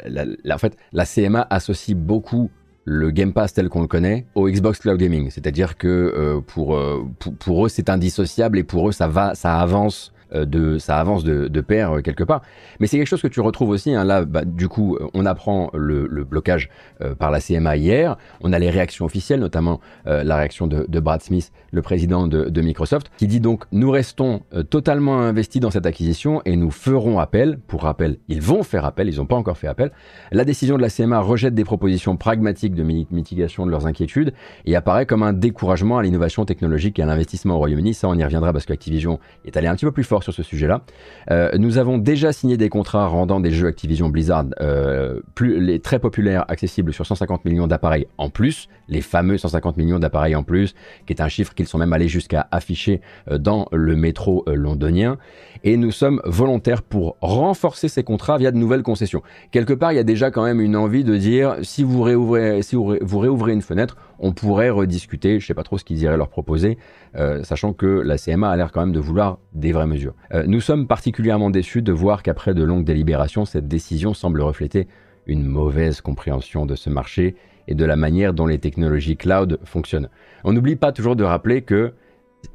la, 0.07 0.25
la, 0.43 0.55
en 0.55 0.59
fait 0.59 0.77
la 0.93 1.05
CMA 1.05 1.47
associe 1.51 1.97
beaucoup 1.97 2.51
le 2.87 3.11
Game 3.11 3.33
Pass 3.33 3.53
tel 3.53 3.69
qu'on 3.69 3.83
le 3.83 3.89
connaît 3.89 4.27
au 4.35 4.49
Xbox 4.49 4.79
Cloud 4.79 4.99
Gaming. 4.99 5.29
C'est-à-dire 5.31 5.77
que 5.77 5.89
euh, 5.89 6.41
pour, 6.41 6.77
euh, 6.77 7.05
pour, 7.19 7.35
pour, 7.35 7.67
eux, 7.67 7.69
c'est 7.69 7.91
indissociable 7.91 8.59
et 8.59 8.63
pour 8.63 8.89
eux, 8.89 8.93
ça 8.93 9.09
va, 9.09 9.35
ça 9.35 9.59
avance 9.59 10.13
de, 10.33 10.79
ça 10.79 10.99
avance 10.99 11.25
de, 11.25 11.61
pair 11.61 11.97
euh, 11.97 12.01
quelque 12.01 12.25
part. 12.25 12.43
Mais 12.81 12.87
c'est 12.87 12.99
quelque 12.99 13.09
chose 13.09 13.23
que 13.23 13.29
tu 13.29 13.41
retrouves 13.41 13.71
aussi. 13.71 13.95
Hein. 13.95 14.05
Là, 14.05 14.25
bah, 14.25 14.45
du 14.45 14.69
coup, 14.69 14.99
on 15.15 15.27
apprend 15.27 15.71
le, 15.75 16.07
blocage 16.25 16.69
euh, 17.01 17.15
par 17.15 17.31
la 17.31 17.41
CMA 17.41 17.77
hier. 17.77 18.17
On 18.41 18.53
a 18.53 18.59
les 18.59 18.71
réactions 18.71 19.05
officielles, 19.05 19.41
notamment 19.41 19.81
la 20.05 20.37
réaction 20.37 20.67
de, 20.67 21.01
Brad 21.01 21.23
Smith, 21.23 21.53
le 21.73 21.83
président 21.83 22.27
de, 22.27 22.49
de, 22.49 22.61
Microsoft, 22.61 23.11
qui 23.17 23.27
dit 23.27 23.41
donc 23.41 23.65
nous 23.73 23.91
restons 23.91 24.43
totalement 24.71 25.21
investis 25.21 25.61
dans 25.61 25.71
cette 25.71 25.87
acquisition 25.87 26.43
et 26.45 26.57
nous 26.57 26.71
ferons 26.71 27.19
appel. 27.19 27.59
Pour 27.67 27.83
rappel, 27.83 28.19
ils 28.29 28.41
vont 28.41 28.63
faire 28.63 28.85
appel. 28.85 29.09
Ils 29.09 29.17
n'ont 29.17 29.27
pas 29.27 29.37
encore 29.37 29.59
fait 29.59 29.67
appel. 29.67 29.93
La 30.33 30.45
décision 30.45 30.77
de 30.77 30.83
la 30.83 30.91
CMA 30.91 31.21
rejette 31.21 31.55
des 31.55 31.65
propositions 31.65 32.17
pragmatiques 32.17 32.75
de 32.75 32.83
mitigation 32.83 33.67
de 33.67 33.71
leurs 33.71 33.87
inquiétudes 33.87 34.33
et 34.65 34.77
apparaît 34.77 35.07
comme 35.07 35.23
un 35.23 35.33
découragement 35.33 35.99
à 35.99 36.03
l'innovation 36.03 36.45
technologique 36.45 36.99
et 36.99 37.03
à 37.03 37.07
l'investissement 37.07 37.55
au 37.55 37.59
Royaume-Uni. 37.59 37.95
Ça, 37.95 38.09
on 38.09 38.15
y 38.15 38.25
reviendra 38.25 38.53
parce 38.53 38.67
qu'Activision 38.67 39.19
est 39.45 39.57
allé 39.57 39.69
un 39.69 39.75
petit 39.75 39.85
peu 39.85 39.93
plus 39.93 40.05
fort 40.05 40.16
sur 40.23 40.33
ce 40.33 40.43
sujet-là. 40.43 40.83
Euh, 41.31 41.51
nous 41.59 41.79
avons 41.79 41.99
déjà 41.99 42.33
signé 42.33 42.57
des 42.57 42.69
contrats 42.69 43.07
rendant 43.07 43.41
des 43.41 43.51
jeux 43.51 43.69
Activision 43.69 44.09
Blizzard 44.09 44.47
euh, 44.61 45.21
plus, 45.35 45.81
très 45.81 45.99
populaires 45.99 46.45
accessibles 46.49 46.93
sur 46.93 47.07
150 47.07 47.45
millions 47.45 47.67
d'appareils 47.67 48.07
en 48.19 48.31
plus, 48.31 48.69
les 48.89 49.01
fameux 49.01 49.39
150 49.39 49.77
millions 49.77 49.99
d'appareils 49.99 50.37
en 50.37 50.43
plus, 50.43 50.75
qui 51.07 51.13
est 51.13 51.21
un 51.21 51.29
chiffre 51.29 51.55
qu'ils 51.55 51.67
sont 51.67 51.79
même 51.79 51.93
allés 51.93 52.09
jusqu'à 52.09 52.47
afficher 52.51 53.01
euh, 53.31 53.39
dans 53.39 53.67
le 53.73 53.97
métro 53.97 54.45
londonien. 54.47 55.19
Et 55.65 55.77
nous 55.77 55.91
sommes 55.91 56.21
volontaires 56.25 56.83
pour 56.83 57.17
renforcer 57.21 57.89
ces 57.89 58.05
contrats 58.05 58.39
via 58.39 58.51
de 58.51 58.57
nouvelles 58.57 58.83
concessions. 58.83 59.23
Quelque 59.51 59.73
part, 59.73 59.93
il 59.93 59.97
y 59.97 59.99
a 59.99 60.05
déjà 60.05 60.31
quand 60.31 60.45
même 60.45 60.61
une 60.61 60.77
envie 60.77 61.05
de 61.05 61.17
dire 61.17 61.57
si 61.63 61.83
vous 61.83 62.03
réouvrez, 62.03 62.63
si 62.63 62.77
vous 62.77 63.19
réouvrez 63.19 63.53
une 63.53 63.63
fenêtre, 63.63 63.97
on 64.19 64.33
pourrait 64.33 64.71
rediscuter. 64.71 65.41
Je 65.41 65.47
sais 65.47 65.55
pas 65.55 65.63
trop 65.63 65.79
ce 65.79 65.85
qu'ils 65.85 66.03
iraient 66.03 66.17
leur 66.17 66.29
proposer, 66.29 66.79
euh, 67.17 67.43
sachant 67.43 67.73
que 67.73 67.87
la 67.87 68.19
CMA 68.19 68.49
a 68.49 68.57
l'air 68.57 68.73
quand 68.73 68.81
même 68.81 68.93
de 68.93 69.01
vouloir 69.01 69.39
des 69.53 69.73
vraies 69.73 69.87
mesures. 69.87 70.15
Euh, 70.33 70.45
nous 70.47 70.61
sommes 70.61 70.87
particulièrement 70.87 71.51
déçus 71.51 71.83
de 71.83 71.93
voir 71.93 72.23
qu'après 72.23 72.55
de 72.55 72.63
longues 72.63 72.85
délibérations, 72.85 73.45
cette 73.45 73.69
décision 73.69 74.15
semble 74.15 74.41
refléter 74.41 74.89
une 75.27 75.45
mauvaise 75.45 76.01
compréhension 76.01 76.67
de 76.67 76.75
ce 76.75 76.91
marché 76.91 77.37
et 77.69 77.75
de 77.75 77.85
la 77.85 77.97
manière 77.97 78.33
dont 78.33 78.47
les 78.47 78.59
technologies 78.59 79.17
cloud 79.17 79.59
fonctionnent. 79.65 80.09
On 80.45 80.53
n'oublie 80.53 80.77
pas 80.77 80.93
toujours 80.93 81.17
de 81.17 81.25
rappeler 81.25 81.63
que 81.63 81.93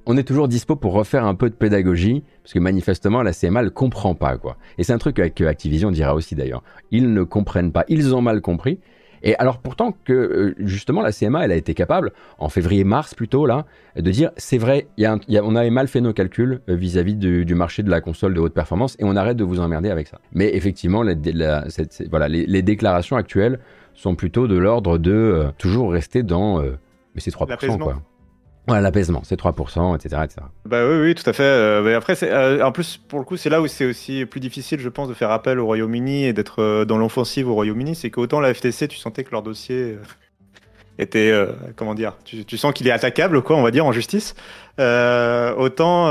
on 0.06 0.16
est 0.16 0.24
toujours 0.24 0.48
dispo 0.48 0.76
pour 0.78 0.94
refaire 0.94 1.26
un 1.26 1.36
peu 1.36 1.50
de 1.50 1.56
pédagogie, 1.56 2.24
parce 2.44 2.54
que 2.54 2.60
manifestement 2.60 3.24
la 3.24 3.34
CMA 3.34 3.64
ne 3.64 3.70
comprend 3.70 4.16
pas 4.16 4.38
quoi. 4.38 4.58
Et 4.78 4.84
c'est 4.84 4.94
un 4.94 4.98
truc 4.98 5.16
que 5.36 5.44
Activision 5.44 5.92
dira 5.92 6.16
aussi 6.16 6.34
d'ailleurs. 6.36 6.64
Ils 6.92 7.14
ne 7.14 7.24
comprennent 7.24 7.74
pas, 7.74 7.84
ils 7.90 8.16
ont 8.16 8.22
mal 8.22 8.42
compris, 8.42 8.80
et 9.24 9.36
alors 9.38 9.60
pourtant 9.60 9.96
que 10.06 10.14
euh, 10.14 10.56
justement 10.60 11.02
la 11.02 11.12
CMA, 11.12 11.46
elle 11.46 11.52
a 11.52 11.56
été 11.56 11.74
capable, 11.74 12.12
en 12.38 12.50
février-mars 12.50 13.14
plutôt 13.14 13.46
là, 13.46 13.66
de 13.96 14.10
dire 14.12 14.32
c'est 14.38 14.58
vrai, 14.58 14.88
y 14.98 15.06
a 15.06 15.18
y 15.28 15.38
a, 15.38 15.44
on 15.44 15.56
avait 15.56 15.70
mal 15.70 15.88
fait 15.88 16.02
nos 16.02 16.14
calculs 16.14 16.62
euh, 16.70 16.76
vis-à-vis 16.76 17.16
du, 17.16 17.46
du, 17.46 17.56
marché 17.56 17.84
de 17.84 17.90
la 17.90 18.02
console 18.02 18.34
de 18.34 18.40
haute 18.40 18.54
performance 18.54 18.96
et 19.00 19.04
on 19.04 19.16
arrête 19.16 19.38
de 19.38 19.44
vous 19.44 19.60
emmerder 19.60 19.90
avec 19.90 20.08
ça. 20.08 20.20
Mais 20.34 20.56
effectivement, 20.56 21.04
la, 21.04 21.14
la, 21.34 21.70
cette, 21.70 22.04
voilà, 22.10 22.28
les, 22.28 22.46
les, 22.46 22.62
déclarations 22.62 23.16
actuelles 23.16 23.60
sont 23.94 24.16
plutôt 24.16 24.48
de 24.48 24.58
l'ordre 24.58 24.98
de 24.98 25.12
euh, 25.12 25.52
toujours 25.58 25.92
rester 25.92 26.24
dans 26.24 26.62
mais 26.62 27.20
c'est 27.20 27.32
3% 27.32 27.78
quoi. 27.78 28.02
Voilà, 28.72 28.84
l'apaisement, 28.84 29.22
c'est 29.26 29.38
3%, 29.38 29.98
etc., 29.98 30.22
etc. 30.24 30.48
Bah 30.64 30.88
oui, 30.88 31.02
oui, 31.02 31.14
tout 31.14 31.30
à 31.30 31.34
fait. 31.34 31.44
Euh, 31.44 31.98
après, 31.98 32.16
euh, 32.24 32.64
en 32.64 32.72
plus, 32.72 32.96
pour 32.96 33.20
le 33.20 33.26
coup, 33.26 33.36
c'est 33.36 33.50
là 33.50 33.60
où 33.60 33.68
c'est 33.68 33.84
aussi 33.84 34.26
plus 34.26 34.40
difficile, 34.40 34.80
je 34.80 34.88
pense, 34.88 35.10
de 35.10 35.14
faire 35.14 35.30
appel 35.30 35.60
au 35.60 35.66
Royaume-Uni 35.66 36.24
et 36.24 36.32
d'être 36.32 36.62
euh, 36.62 36.86
dans 36.86 36.98
l'offensive 36.98 37.50
au 37.50 37.54
Royaume-Uni. 37.54 37.96
C'est 37.96 38.10
qu'autant 38.12 38.40
la 38.40 38.54
FTC, 38.54 38.88
tu 38.88 38.98
sentais 38.98 39.26
que 39.26 39.32
leur 39.32 39.42
dossier 39.42 39.98
était, 41.00 41.34
comment 41.76 41.96
dire, 41.96 42.14
tu, 42.24 42.58
sens 42.58 42.72
qu'il 42.72 42.88
est 42.88 42.92
attaquable, 42.92 43.42
quoi, 43.42 43.58
on 43.58 43.62
va 43.62 43.72
dire, 43.72 43.86
en 43.86 43.92
justice. 43.92 44.36
autant, 44.78 46.08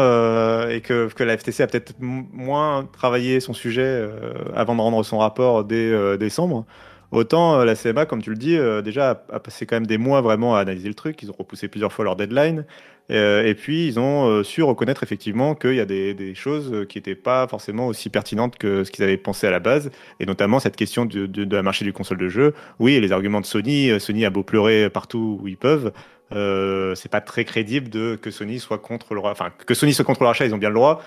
et 0.69 0.83
que, 0.83 1.09
la 1.19 1.39
FTC 1.39 1.63
a 1.63 1.67
peut-être 1.67 1.95
moins 1.99 2.87
travaillé 2.93 3.41
son 3.41 3.55
sujet 3.55 4.07
avant 4.55 4.75
de 4.75 4.83
rendre 4.83 5.03
son 5.03 5.17
rapport 5.17 5.65
dès 5.65 6.19
décembre. 6.19 6.67
Autant 7.13 7.61
euh, 7.61 7.65
la 7.65 7.75
CMA, 7.75 8.07
comme 8.07 8.23
tu 8.23 8.31
le 8.31 8.37
dis, 8.37 8.57
euh, 8.57 8.83
déjà 8.83 9.25
a, 9.33 9.41
passé 9.41 9.67
quand 9.67 9.77
même 9.77 9.87
des 9.87 9.99
mois 9.99 10.21
vraiment 10.21 10.55
à 10.55 10.61
analyser 10.61 10.89
le 10.89 10.95
truc. 10.95 11.23
Ils 11.23 11.31
ont 11.31 11.35
repoussé 11.37 11.69
plusieurs 11.69 11.93
fois 11.93 12.05
leur 12.05 12.17
deadline. 12.17 12.65
Euh, 13.11 13.45
et 13.45 13.57
puis 13.57 13.89
ils 13.89 13.99
ont 13.99 14.45
su 14.45 14.63
reconnaître 14.63 15.03
effectivement 15.03 15.57
qu'il 15.57 15.75
y 15.75 15.81
a 15.81 15.85
des, 15.85 16.33
choses 16.37 16.87
qui 16.89 16.99
n'étaient 16.99 17.17
pas 17.17 17.49
forcément 17.49 17.89
aussi 17.89 18.09
pertinentes 18.09 18.57
que 18.57 18.85
ce 18.85 18.93
qu'ils 18.93 19.03
avaient 19.03 19.17
pensé 19.17 19.49
à 19.49 19.51
la 19.51 19.59
base. 19.59 19.91
Et 20.21 20.27
notamment 20.27 20.61
cette 20.61 20.77
question 20.77 21.07
de, 21.07 21.55
la 21.57 21.63
marché 21.63 21.85
du 21.85 21.93
console 21.93 22.19
de 22.19 22.29
jeu. 22.29 22.55
Oui, 22.79 23.01
les 23.01 23.11
arguments 23.11 23.41
de 23.41 23.47
Sony. 23.47 23.99
Sony 23.99 24.25
a 24.25 24.31
beau 24.31 24.45
pleurer 24.45 24.89
partout 24.91 25.41
où 25.43 25.49
ils 25.49 25.57
peuvent. 25.57 25.93
Euh, 26.33 26.95
c'est 26.95 27.11
pas 27.11 27.21
très 27.21 27.45
crédible 27.45 27.89
de 27.89 28.17
que 28.21 28.31
Sony 28.31 28.61
soit 28.61 28.79
contre 28.79 29.15
le 29.15 29.21
enfin 29.21 29.51
que 29.67 29.75
Sony 29.75 29.93
soit 29.93 30.05
contre 30.05 30.23
le 30.23 30.29
rachat, 30.29 30.47
ils 30.47 30.55
ont 30.55 30.59
bien 30.59 30.69
le 30.69 30.77
droit. 30.77 31.03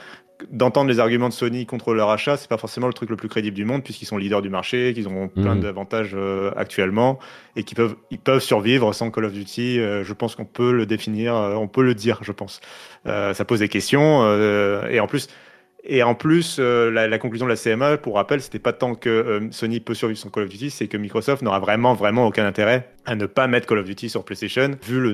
D'entendre 0.49 0.89
les 0.89 0.99
arguments 0.99 1.29
de 1.29 1.33
Sony 1.33 1.65
contre 1.65 1.93
leur 1.93 2.09
rachat, 2.09 2.35
c'est 2.35 2.49
pas 2.49 2.57
forcément 2.57 2.87
le 2.87 2.93
truc 2.93 3.09
le 3.09 3.15
plus 3.15 3.29
crédible 3.29 3.55
du 3.55 3.63
monde 3.63 3.83
puisqu'ils 3.83 4.07
sont 4.07 4.17
leaders 4.17 4.41
du 4.41 4.49
marché, 4.49 4.91
qu'ils 4.93 5.07
ont 5.07 5.29
plein 5.29 5.55
mmh. 5.55 5.61
d'avantages 5.61 6.11
euh, 6.15 6.51
actuellement 6.57 7.19
et 7.55 7.63
qu'ils 7.63 7.77
peuvent 7.77 7.95
ils 8.11 8.19
peuvent 8.19 8.41
survivre 8.41 8.91
sans 8.93 9.11
Call 9.11 9.25
of 9.25 9.31
Duty. 9.31 9.79
Euh, 9.79 10.03
je 10.03 10.13
pense 10.13 10.35
qu'on 10.35 10.45
peut 10.45 10.73
le 10.73 10.85
définir, 10.85 11.35
euh, 11.35 11.53
on 11.53 11.67
peut 11.67 11.83
le 11.83 11.95
dire, 11.95 12.19
je 12.23 12.31
pense. 12.33 12.59
Euh, 13.05 13.33
ça 13.33 13.45
pose 13.45 13.59
des 13.59 13.69
questions 13.69 14.23
et 14.89 14.99
en 14.99 15.07
plus 15.07 15.29
Et 15.85 16.01
en 16.01 16.15
plus, 16.15 16.57
euh, 16.59 16.89
la, 16.89 17.17
conclusion 17.19 17.45
de 17.45 17.51
la 17.51 17.57
CMA, 17.57 17.97
pour 17.97 18.15
rappel, 18.15 18.39
c'était 18.41 18.59
pas 18.59 18.71
tant 18.71 18.95
que 18.95 19.09
euh, 19.09 19.51
Sony 19.51 19.81
peut 19.81 19.93
survivre 19.93 20.17
son 20.17 20.29
Call 20.29 20.43
of 20.43 20.49
Duty, 20.49 20.69
c'est 20.69 20.87
que 20.87 20.95
Microsoft 20.95 21.41
n'aura 21.41 21.59
vraiment, 21.59 21.93
vraiment 21.93 22.25
aucun 22.25 22.45
intérêt 22.45 22.89
à 23.05 23.15
ne 23.15 23.25
pas 23.25 23.47
mettre 23.47 23.67
Call 23.67 23.79
of 23.79 23.85
Duty 23.85 24.09
sur 24.09 24.23
PlayStation, 24.23 24.71
vu 24.87 25.01
le, 25.01 25.13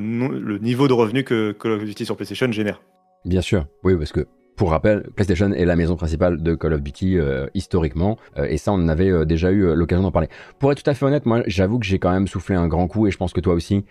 niveau 0.59 0.87
de 0.87 0.93
revenus 0.93 1.23
que 1.23 1.53
Call 1.53 1.71
of 1.71 1.83
Duty 1.83 2.05
sur 2.05 2.15
PlayStation 2.15 2.51
génère. 2.51 2.81
Bien 3.25 3.41
sûr, 3.41 3.65
oui, 3.83 3.95
parce 3.97 4.11
que 4.11 4.27
pour 4.55 4.69
rappel, 4.69 5.07
PlayStation 5.15 5.51
est 5.53 5.65
la 5.65 5.75
maison 5.75 5.95
principale 5.95 6.43
de 6.43 6.53
Call 6.53 6.73
of 6.73 6.83
Duty 6.83 7.17
euh, 7.17 7.47
historiquement, 7.55 8.19
et 8.37 8.57
ça 8.57 8.71
on 8.71 8.87
avait 8.89 9.25
déjà 9.25 9.51
eu 9.51 9.73
l'occasion 9.73 10.03
d'en 10.03 10.11
parler. 10.11 10.27
Pour 10.59 10.71
être 10.71 10.83
tout 10.83 10.89
à 10.89 10.93
fait 10.93 11.05
honnête, 11.05 11.25
moi 11.25 11.41
j'avoue 11.47 11.79
que 11.79 11.85
j'ai 11.85 11.97
quand 11.97 12.11
même 12.11 12.27
soufflé 12.27 12.55
un 12.55 12.67
grand 12.67 12.87
coup, 12.87 13.07
et 13.07 13.11
je 13.11 13.17
pense 13.17 13.33
que 13.33 13.41
toi 13.41 13.55
aussi, 13.55 13.85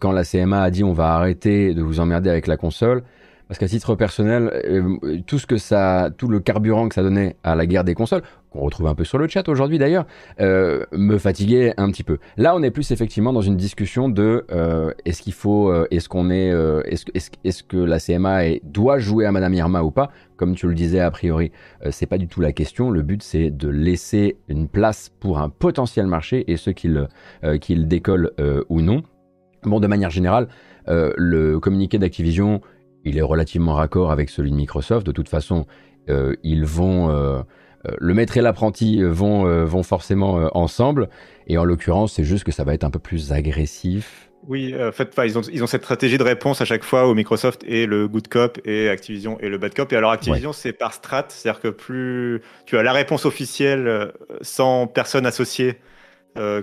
quand 0.00 0.10
la 0.10 0.24
CMA 0.24 0.62
a 0.62 0.70
dit 0.70 0.82
on 0.82 0.94
va 0.94 1.14
arrêter 1.14 1.74
de 1.74 1.82
vous 1.82 2.00
emmerder 2.00 2.30
avec 2.30 2.48
la 2.48 2.56
console, 2.56 3.04
parce 3.48 3.58
qu'à 3.58 3.68
titre 3.68 3.94
personnel, 3.94 4.50
euh, 4.64 5.20
tout 5.26 5.38
ce 5.38 5.46
que 5.46 5.58
ça, 5.58 6.10
tout 6.16 6.28
le 6.28 6.40
carburant 6.40 6.88
que 6.88 6.94
ça 6.94 7.02
donnait 7.02 7.36
à 7.44 7.54
la 7.54 7.66
guerre 7.66 7.84
des 7.84 7.94
consoles, 7.94 8.22
qu'on 8.50 8.60
retrouve 8.60 8.86
un 8.86 8.94
peu 8.94 9.04
sur 9.04 9.18
le 9.18 9.28
chat 9.28 9.46
aujourd'hui 9.48 9.78
d'ailleurs, 9.78 10.06
euh, 10.40 10.84
me 10.92 11.18
fatiguait 11.18 11.74
un 11.76 11.90
petit 11.90 12.04
peu. 12.04 12.18
Là, 12.36 12.54
on 12.56 12.62
est 12.62 12.70
plus 12.70 12.90
effectivement 12.90 13.32
dans 13.32 13.42
une 13.42 13.56
discussion 13.56 14.08
de 14.08 14.46
euh, 14.50 14.92
est-ce 15.04 15.20
qu'il 15.20 15.34
faut, 15.34 15.72
est-ce 15.90 16.08
qu'on 16.08 16.30
est, 16.30 16.48
est-ce 16.88 17.30
est 17.44 17.66
que 17.66 17.76
la 17.76 18.00
CMA 18.00 18.60
doit 18.62 18.98
jouer 18.98 19.26
à 19.26 19.32
Madame 19.32 19.52
Irma 19.52 19.82
ou 19.82 19.90
pas? 19.90 20.10
Comme 20.36 20.54
tu 20.54 20.66
le 20.66 20.74
disais 20.74 21.00
a 21.00 21.10
priori, 21.10 21.52
c'est 21.90 22.06
pas 22.06 22.18
du 22.18 22.28
tout 22.28 22.40
la 22.40 22.52
question. 22.52 22.90
Le 22.90 23.02
but 23.02 23.22
c'est 23.22 23.50
de 23.50 23.68
laisser 23.68 24.36
une 24.48 24.68
place 24.68 25.10
pour 25.20 25.38
un 25.38 25.48
potentiel 25.48 26.06
marché 26.06 26.50
et 26.50 26.56
ceux 26.56 26.72
qu'il 26.72 27.08
qu'il 27.60 27.88
décolle 27.88 28.32
ou 28.68 28.80
non. 28.80 29.02
Bon, 29.64 29.80
de 29.80 29.86
manière 29.86 30.10
générale, 30.10 30.48
le 30.86 31.58
communiqué 31.58 31.98
d'Activision 31.98 32.60
il 33.04 33.18
est 33.18 33.22
relativement 33.22 33.74
raccord 33.74 34.10
avec 34.10 34.30
celui 34.30 34.50
de 34.50 34.56
Microsoft. 34.56 35.06
De 35.06 35.12
toute 35.12 35.28
façon, 35.28 35.66
euh, 36.08 36.34
ils 36.42 36.64
vont, 36.64 37.10
euh, 37.10 37.40
euh, 37.86 37.92
le 37.98 38.14
maître 38.14 38.36
et 38.36 38.40
l'apprenti 38.40 39.02
vont, 39.02 39.64
vont 39.64 39.82
forcément 39.82 40.48
ensemble. 40.56 41.08
Et 41.46 41.58
en 41.58 41.64
l'occurrence, 41.64 42.14
c'est 42.14 42.24
juste 42.24 42.44
que 42.44 42.52
ça 42.52 42.64
va 42.64 42.74
être 42.74 42.84
un 42.84 42.90
peu 42.90 42.98
plus 42.98 43.32
agressif. 43.32 44.30
Oui, 44.46 44.74
en 44.78 44.92
fait, 44.92 45.18
ils 45.24 45.38
ont, 45.38 45.42
ils 45.52 45.64
ont 45.64 45.66
cette 45.66 45.84
stratégie 45.84 46.18
de 46.18 46.22
réponse 46.22 46.60
à 46.60 46.66
chaque 46.66 46.84
fois 46.84 47.08
où 47.08 47.14
Microsoft 47.14 47.64
est 47.66 47.86
le 47.86 48.08
good 48.08 48.28
cop 48.28 48.60
et 48.66 48.90
Activision 48.90 49.38
est 49.40 49.48
le 49.48 49.56
bad 49.56 49.72
cop. 49.72 49.90
Et 49.92 49.96
alors 49.96 50.10
Activision, 50.10 50.52
c'est 50.52 50.74
par 50.74 50.92
strat, 50.92 51.26
c'est-à-dire 51.28 51.62
que 51.62 51.68
plus 51.68 52.42
tu 52.66 52.76
as 52.76 52.82
la 52.82 52.92
réponse 52.92 53.24
officielle 53.24 54.12
sans 54.42 54.86
personne 54.86 55.24
associée, 55.24 55.78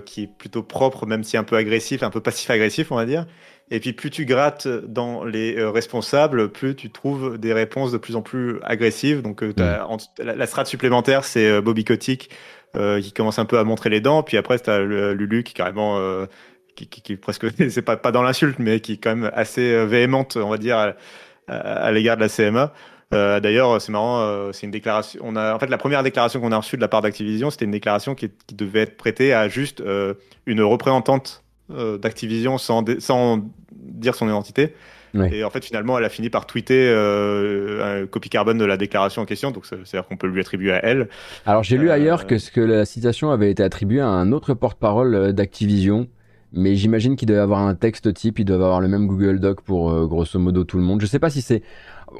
qui 0.04 0.22
est 0.22 0.30
plutôt 0.38 0.62
propre, 0.62 1.06
même 1.06 1.24
si 1.24 1.36
un 1.36 1.42
peu 1.42 1.56
agressif, 1.56 2.04
un 2.04 2.10
peu 2.10 2.20
passif-agressif, 2.20 2.92
on 2.92 2.96
va 2.96 3.04
dire. 3.04 3.26
Et 3.70 3.80
puis 3.80 3.94
plus 3.94 4.10
tu 4.10 4.26
grattes 4.26 4.68
dans 4.68 5.24
les 5.24 5.56
euh, 5.56 5.70
responsables, 5.70 6.50
plus 6.50 6.76
tu 6.76 6.90
trouves 6.90 7.38
des 7.38 7.54
réponses 7.54 7.90
de 7.90 7.96
plus 7.96 8.16
en 8.16 8.22
plus 8.22 8.58
agressives. 8.62 9.22
Donc 9.22 9.42
euh, 9.42 9.54
mm. 9.56 10.24
la, 10.24 10.46
strate 10.46 10.66
supplémentaire, 10.66 11.24
c'est 11.24 11.48
euh, 11.48 11.62
Bobby 11.62 11.84
Kotick 11.84 12.30
qui 12.74 13.12
commence 13.12 13.38
un 13.38 13.44
peu 13.44 13.58
à 13.58 13.64
montrer 13.64 13.90
les 13.90 14.00
dents. 14.00 14.22
Puis 14.22 14.36
après, 14.36 14.58
tu 14.58 14.70
as 14.70 14.80
Lulu 14.80 15.42
qui 15.42 15.54
carrément... 15.54 16.00
Qui, 16.74 16.88
qui, 16.88 17.16
presque, 17.16 17.46
c'est 17.68 17.82
pas, 17.82 17.98
pas 17.98 18.12
dans 18.12 18.22
l'insulte, 18.22 18.58
mais 18.58 18.80
qui 18.80 18.94
est 18.94 18.96
quand 18.96 19.14
même 19.14 19.30
assez 19.34 19.84
véhémente, 19.84 20.38
on 20.38 20.48
va 20.48 20.56
dire, 20.56 20.94
à, 21.48 21.92
l'égard 21.92 22.16
de 22.16 22.22
la 22.22 22.30
CMA. 22.30 22.72
D'ailleurs, 23.10 23.78
c'est 23.78 23.92
marrant, 23.92 24.50
c'est 24.54 24.64
une 24.64 24.70
déclaration. 24.70 25.20
On 25.22 25.36
a, 25.36 25.54
en 25.54 25.58
fait, 25.58 25.66
la 25.66 25.76
première 25.76 26.02
déclaration 26.02 26.40
qu'on 26.40 26.50
a 26.50 26.56
reçue 26.56 26.76
de 26.76 26.80
la 26.80 26.88
part 26.88 27.02
d'Activision, 27.02 27.50
c'était 27.50 27.66
une 27.66 27.72
déclaration 27.72 28.14
qui, 28.14 28.30
qui, 28.46 28.54
devait 28.54 28.80
être 28.80 28.96
prêtée 28.96 29.34
à 29.34 29.50
juste 29.50 29.82
une 30.46 30.62
représentante 30.62 31.41
d'Activision 31.68 32.58
sans, 32.58 32.84
sans 32.98 33.40
dire 33.70 34.14
son 34.14 34.28
identité. 34.28 34.74
Et 35.30 35.44
en 35.44 35.50
fait, 35.50 35.64
finalement, 35.64 35.98
elle 35.98 36.04
a 36.04 36.08
fini 36.08 36.30
par 36.30 36.46
tweeter 36.46 36.88
euh, 36.88 38.02
un 38.02 38.06
copie 38.06 38.30
carbone 38.30 38.58
de 38.58 38.64
la 38.64 38.76
déclaration 38.76 39.22
en 39.22 39.24
question, 39.24 39.50
donc 39.50 39.66
c'est-à-dire 39.66 40.06
qu'on 40.06 40.16
peut 40.16 40.26
lui 40.26 40.40
attribuer 40.40 40.72
à 40.72 40.84
elle. 40.84 41.08
Alors 41.44 41.62
j'ai 41.62 41.76
lu 41.76 41.90
euh, 41.90 41.94
ailleurs 41.94 42.26
que, 42.26 42.36
que 42.50 42.60
la 42.60 42.84
citation 42.84 43.30
avait 43.30 43.50
été 43.50 43.62
attribuée 43.62 44.00
à 44.00 44.08
un 44.08 44.32
autre 44.32 44.54
porte-parole 44.54 45.14
euh, 45.14 45.32
d'Activision, 45.32 46.08
mais 46.52 46.76
j'imagine 46.76 47.16
qu'il 47.16 47.28
devait 47.28 47.40
avoir 47.40 47.60
un 47.60 47.74
texte 47.74 48.12
type, 48.14 48.38
il 48.38 48.44
devait 48.44 48.64
avoir 48.64 48.80
le 48.80 48.88
même 48.88 49.06
Google 49.06 49.38
Doc 49.38 49.62
pour 49.62 50.06
grosso 50.06 50.38
modo 50.38 50.64
tout 50.64 50.76
le 50.76 50.82
monde. 50.82 51.00
Je 51.00 51.06
sais 51.06 51.18
pas 51.18 51.30
si 51.30 51.40
c'est 51.40 51.62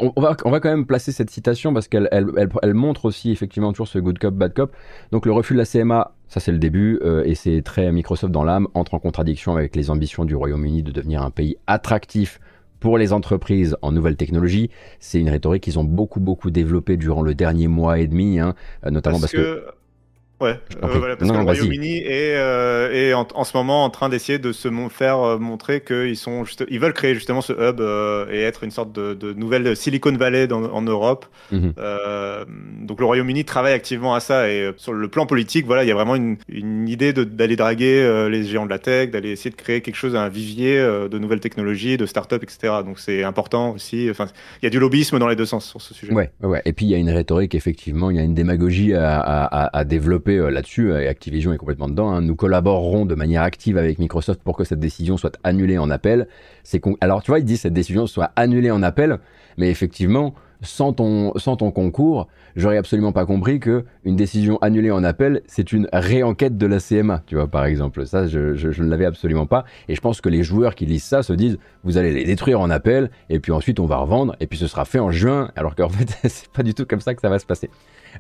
on, 0.01 0.21
va, 0.21 0.37
on 0.45 0.51
va 0.51 0.61
quand 0.61 0.71
même 0.71 0.87
placer 0.87 1.13
cette 1.13 1.31
citation 1.31 1.73
parce 1.73 1.89
qu'elle 1.89 2.09
elle, 2.13 2.27
elle, 2.63 2.75
montre 2.75 3.05
aussi 3.05 3.31
effectivement 3.31 3.73
toujours 3.73 3.89
ce 3.89 3.99
good 3.99 4.19
cop, 4.19 4.35
bad 4.35 4.55
cop. 4.55 4.75
Donc 5.11 5.27
le 5.27 5.33
refus 5.33 5.55
de 5.55 5.59
la 5.59 5.65
CMA, 5.65 6.13
ça 6.29 6.41
c'est 6.41 6.53
le 6.53 6.59
début, 6.59 6.99
euh, 7.03 7.23
et 7.25 7.35
c'est 7.35 7.63
très 7.63 7.91
Microsoft 7.93 8.33
dans 8.33 8.45
l'âme, 8.45 8.69
entre 8.75 8.95
en 8.95 8.99
contradiction 8.99 9.57
avec 9.57 9.77
les 9.77 9.91
ambitions 9.91 10.25
du 10.25 10.35
Royaume-Uni 10.35 10.83
de 10.83 10.93
devenir 10.93 11.23
un 11.23 11.31
pays 11.31 11.57
attractif 11.67 12.41
pour 12.81 12.99
les 12.99 13.13
entreprises 13.13 13.77
en 13.83 13.93
nouvelles 13.93 14.17
technologies. 14.17 14.71
C'est 14.99 15.21
une 15.21 15.31
rhétorique 15.31 15.63
qu'ils 15.63 15.79
ont 15.79 15.85
beaucoup 15.85 16.21
beaucoup 16.21 16.51
développée 16.51 16.97
durant 16.97 17.23
le 17.23 17.35
dernier 17.35 17.69
mois 17.69 17.99
et 17.99 18.07
demi, 18.07 18.39
hein, 18.39 18.55
notamment 18.91 19.21
parce, 19.21 19.33
que 19.33 19.65
Ouais, 20.43 20.59
euh, 20.83 20.89
voilà, 20.99 21.15
parce 21.15 21.31
que 21.31 21.37
le 21.37 21.43
Royaume-Uni 21.45 21.99
est, 21.99 22.35
euh, 22.35 22.93
est 22.93 23.15
en, 23.15 23.29
en, 23.33 23.45
ce 23.45 23.57
moment 23.57 23.85
en 23.85 23.91
train 23.91 24.09
d'essayer 24.09 24.41
de 24.41 24.51
se 24.51 24.69
faire 24.91 25.21
euh, 25.21 25.39
montrer 25.39 25.83
qu'ils 25.83 26.17
sont 26.17 26.45
juste, 26.45 26.65
ils 26.69 26.81
veulent 26.81 26.93
créer 26.93 27.15
justement 27.15 27.41
ce 27.43 27.53
hub 27.53 27.81
et 28.33 28.41
être 28.43 28.65
une 28.65 28.73
sorte 28.73 28.93
de, 28.93 29.15
de 29.15 29.33
nouvelle 29.35 29.77
Silicon 29.77 30.11
Valley 30.11 30.49
dans, 30.49 30.65
en 30.65 30.83
Europe. 30.83 31.27
Mhm. 31.53 31.75
Donc 32.81 32.99
le 32.99 33.07
Royaume-Uni 33.07 33.45
travaille 33.45 33.73
activement 33.73 34.15
à 34.15 34.21
ça 34.21 34.51
et 34.51 34.73
sur 34.79 34.93
le 34.93 35.07
plan 35.07 35.27
politique, 35.27 35.65
voilà, 35.65 35.85
il 35.85 35.89
y 35.89 35.93
a 35.93 35.95
vraiment 35.95 36.17
une, 36.17 36.39
une 36.49 36.89
idée 36.89 37.13
d'aller 37.13 37.55
draguer 37.55 38.29
les 38.29 38.43
géants 38.43 38.65
de 38.65 38.71
la 38.71 38.81
tech, 38.81 39.11
d'aller 39.11 39.31
essayer 39.31 39.51
de 39.51 39.57
créer 39.57 39.81
quelque 39.81 39.95
chose, 39.95 40.17
un 40.17 40.29
vivier 40.29 40.77
de 40.79 41.19
nouvelles 41.19 41.41
technologies, 41.41 41.97
de 41.97 42.07
start-up, 42.07 42.43
etc. 42.43 42.75
Donc 42.85 42.99
c'est 42.99 43.23
important 43.23 43.73
aussi. 43.73 44.09
Enfin, 44.11 44.27
il 44.61 44.65
y 44.65 44.67
a 44.67 44.71
du 44.71 44.81
lobbyisme 44.81 45.21
dans 45.21 45.29
les 45.29 45.37
deux 45.37 45.47
sens 45.47 45.69
sur 45.69 45.81
ce 45.81 45.95
sujet. 45.95 46.13
Ouais, 46.13 46.31
ouais. 46.43 46.63
Et 46.65 46.73
puis 46.73 46.87
il 46.87 46.91
y 46.91 46.95
a 46.95 46.99
une 46.99 47.11
rhétorique 47.11 47.55
effectivement, 47.55 48.11
il 48.11 48.17
y 48.17 48.21
a 48.21 48.25
une 48.25 48.35
démagogie 48.35 48.95
à, 48.95 49.21
à, 49.21 49.79
à 49.79 49.85
développer 49.85 50.32
euh, 50.39 50.51
là-dessus, 50.51 50.93
et 50.93 51.09
Activision 51.09 51.53
est 51.53 51.59
complètement 51.59 51.89
dedans. 51.89 52.11
Hein. 52.11 52.21
Nous 52.21 52.37
collaborerons 52.37 53.07
de 53.07 53.15
manière 53.15 53.43
active 53.43 53.79
avec 53.79 53.99
Microsoft 53.99 54.43
pour 54.43 54.57
que 54.57 54.65
cette 54.65 54.81
décision 54.81 55.17
soit 55.17 55.39
annulée 55.45 55.79
en 55.79 55.91
appel. 55.91 56.29
C'est 56.63 56.81
Alors 57.01 57.23
tu 57.23 57.31
vois, 57.31 57.39
il 57.39 57.45
dit 57.45 57.57
cette 57.57 57.73
décision 57.73 58.07
soit 58.07 58.33
annulée 58.37 58.71
en 58.71 58.83
appel, 58.83 59.19
mais 59.57 59.71
effectivement, 59.71 60.35
sans 60.63 60.93
ton, 60.93 61.33
sans 61.37 61.57
ton 61.57 61.71
concours, 61.71 62.29
j'aurais 62.57 62.77
absolument 62.77 63.13
pas 63.13 63.27
compris 63.27 63.61
que 63.61 63.85
une 64.05 64.17
décision 64.17 64.59
annulée 64.63 64.91
en 64.91 65.05
appel, 65.05 65.43
c'est 65.47 65.73
une 65.73 65.89
réenquête 65.93 66.57
de 66.57 66.67
la 66.67 66.79
CMA, 66.79 67.23
tu 67.27 67.35
vois, 67.35 67.49
par 67.49 67.65
exemple. 67.65 68.07
Ça, 68.07 68.27
je, 68.27 68.55
je, 68.55 68.71
je 68.71 68.83
ne 68.83 68.89
l'avais 68.89 69.05
absolument 69.05 69.47
pas. 69.47 69.65
Et 69.89 69.95
je 69.95 70.01
pense 70.01 70.21
que 70.21 70.29
les 70.29 70.43
joueurs 70.43 70.75
qui 70.75 70.87
lisent 70.87 71.03
ça 71.05 71.23
se 71.23 71.33
disent, 71.33 71.59
vous 71.85 71.99
allez 71.99 72.13
les 72.13 72.25
détruire 72.25 72.61
en 72.61 72.71
appel, 72.71 73.11
et 73.29 73.41
puis 73.41 73.53
ensuite 73.53 73.81
on 73.81 73.87
va 73.87 73.97
revendre, 73.97 74.37
et 74.41 74.47
puis 74.47 74.59
ce 74.59 74.67
sera 74.67 74.85
fait 74.85 75.01
en 75.01 75.11
juin, 75.11 75.51
alors 75.57 75.75
qu'en 75.75 75.89
fait, 75.91 76.29
c'est 76.29 76.49
pas 76.49 76.63
du 76.63 76.75
tout 76.75 76.87
comme 76.87 77.01
ça 77.01 77.15
que 77.15 77.21
ça 77.21 77.29
va 77.29 77.39
se 77.39 77.47
passer. 77.47 77.69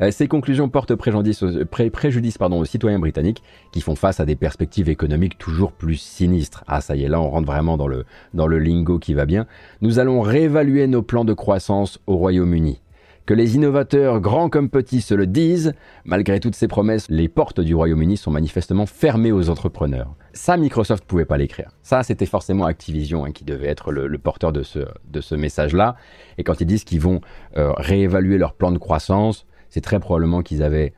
Euh, 0.01 0.11
ces 0.11 0.29
conclusions 0.29 0.69
portent 0.69 0.95
préjudice, 0.95 1.43
aux 1.43 2.65
citoyens 2.65 2.99
britanniques 2.99 3.43
qui 3.73 3.81
font 3.81 3.95
face 3.95 4.21
à 4.21 4.25
des 4.25 4.37
perspectives 4.37 4.89
économiques 4.89 5.39
toujours 5.39 5.73
plus 5.73 5.97
sinistres. 5.97 6.65
Ah 6.67 6.81
ça 6.81 6.97
y 6.97 7.05
est, 7.05 7.09
là 7.09 7.21
on 7.21 7.31
rentre 7.31 7.47
vraiment 7.47 7.77
dans 7.77 7.89
le, 7.89 8.05
dans 8.35 8.47
lingo 8.47 8.99
qui 8.99 9.15
va 9.15 9.27
bien. 9.27 9.47
Nous 9.81 9.99
allons 9.99 10.21
réévaluer 10.21 10.87
nos 10.87 11.03
plans 11.03 11.25
de 11.25 11.35
croissance 11.35 12.01
au 12.07 12.17
Royaume-Uni. 12.17 12.81
Que 13.25 13.35
les 13.35 13.55
innovateurs, 13.55 14.21
grands 14.21 14.49
comme 14.49 14.69
petits, 14.69 15.01
se 15.01 15.15
le 15.15 15.29
disent, 15.29 15.75
malgré 16.05 16.41
toutes 16.41 16.57
ces 16.57 16.67
promesses, 16.67 17.07
les 17.09 17.29
portes 17.29 17.61
du 17.61 17.73
Royaume-Uni 17.73 18.17
sont 18.17 18.33
manifestement 18.33 18.85
fermées 18.85 19.31
aux 19.31 19.49
entrepreneurs. 19.49 20.17
Ça, 20.33 20.57
Microsoft 20.57 21.05
pouvait 21.05 21.25
pas 21.25 21.37
l'écrire. 21.37 21.71
Ça, 21.85 22.03
c'était 22.03 22.27
forcément 22.27 22.65
Activision 22.65 23.25
hein, 23.25 23.31
qui 23.31 23.45
devait 23.45 23.69
être 23.69 23.93
le, 23.93 24.19
porteur 24.19 24.53
de 24.53 24.65
ce, 24.65 24.81
de 25.09 25.21
ce 25.21 25.37
message-là. 25.37 25.95
Et 26.37 26.43
quand 26.43 26.61
ils 26.61 26.67
disent 26.67 26.83
qu'ils 26.83 27.01
vont 27.01 27.21
euh, 27.57 27.73
réévaluer 27.77 28.39
leur 28.39 28.55
plan 28.55 28.73
de 28.73 28.79
croissance, 28.79 29.47
c'est 29.73 29.81
très 29.81 29.99
probablement 29.99 30.43
qu'ils 30.43 30.63
avaient 30.63 30.93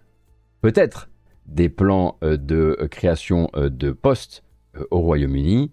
peut-être 0.61 1.09
des 1.47 1.69
plans 1.69 2.19
euh, 2.25 2.37
de 2.37 2.77
euh, 2.81 2.89
création 2.89 3.49
euh, 3.55 3.71
de 3.71 3.93
postes 3.93 4.43
au 4.91 4.99
Royaume-Uni, 4.99 5.71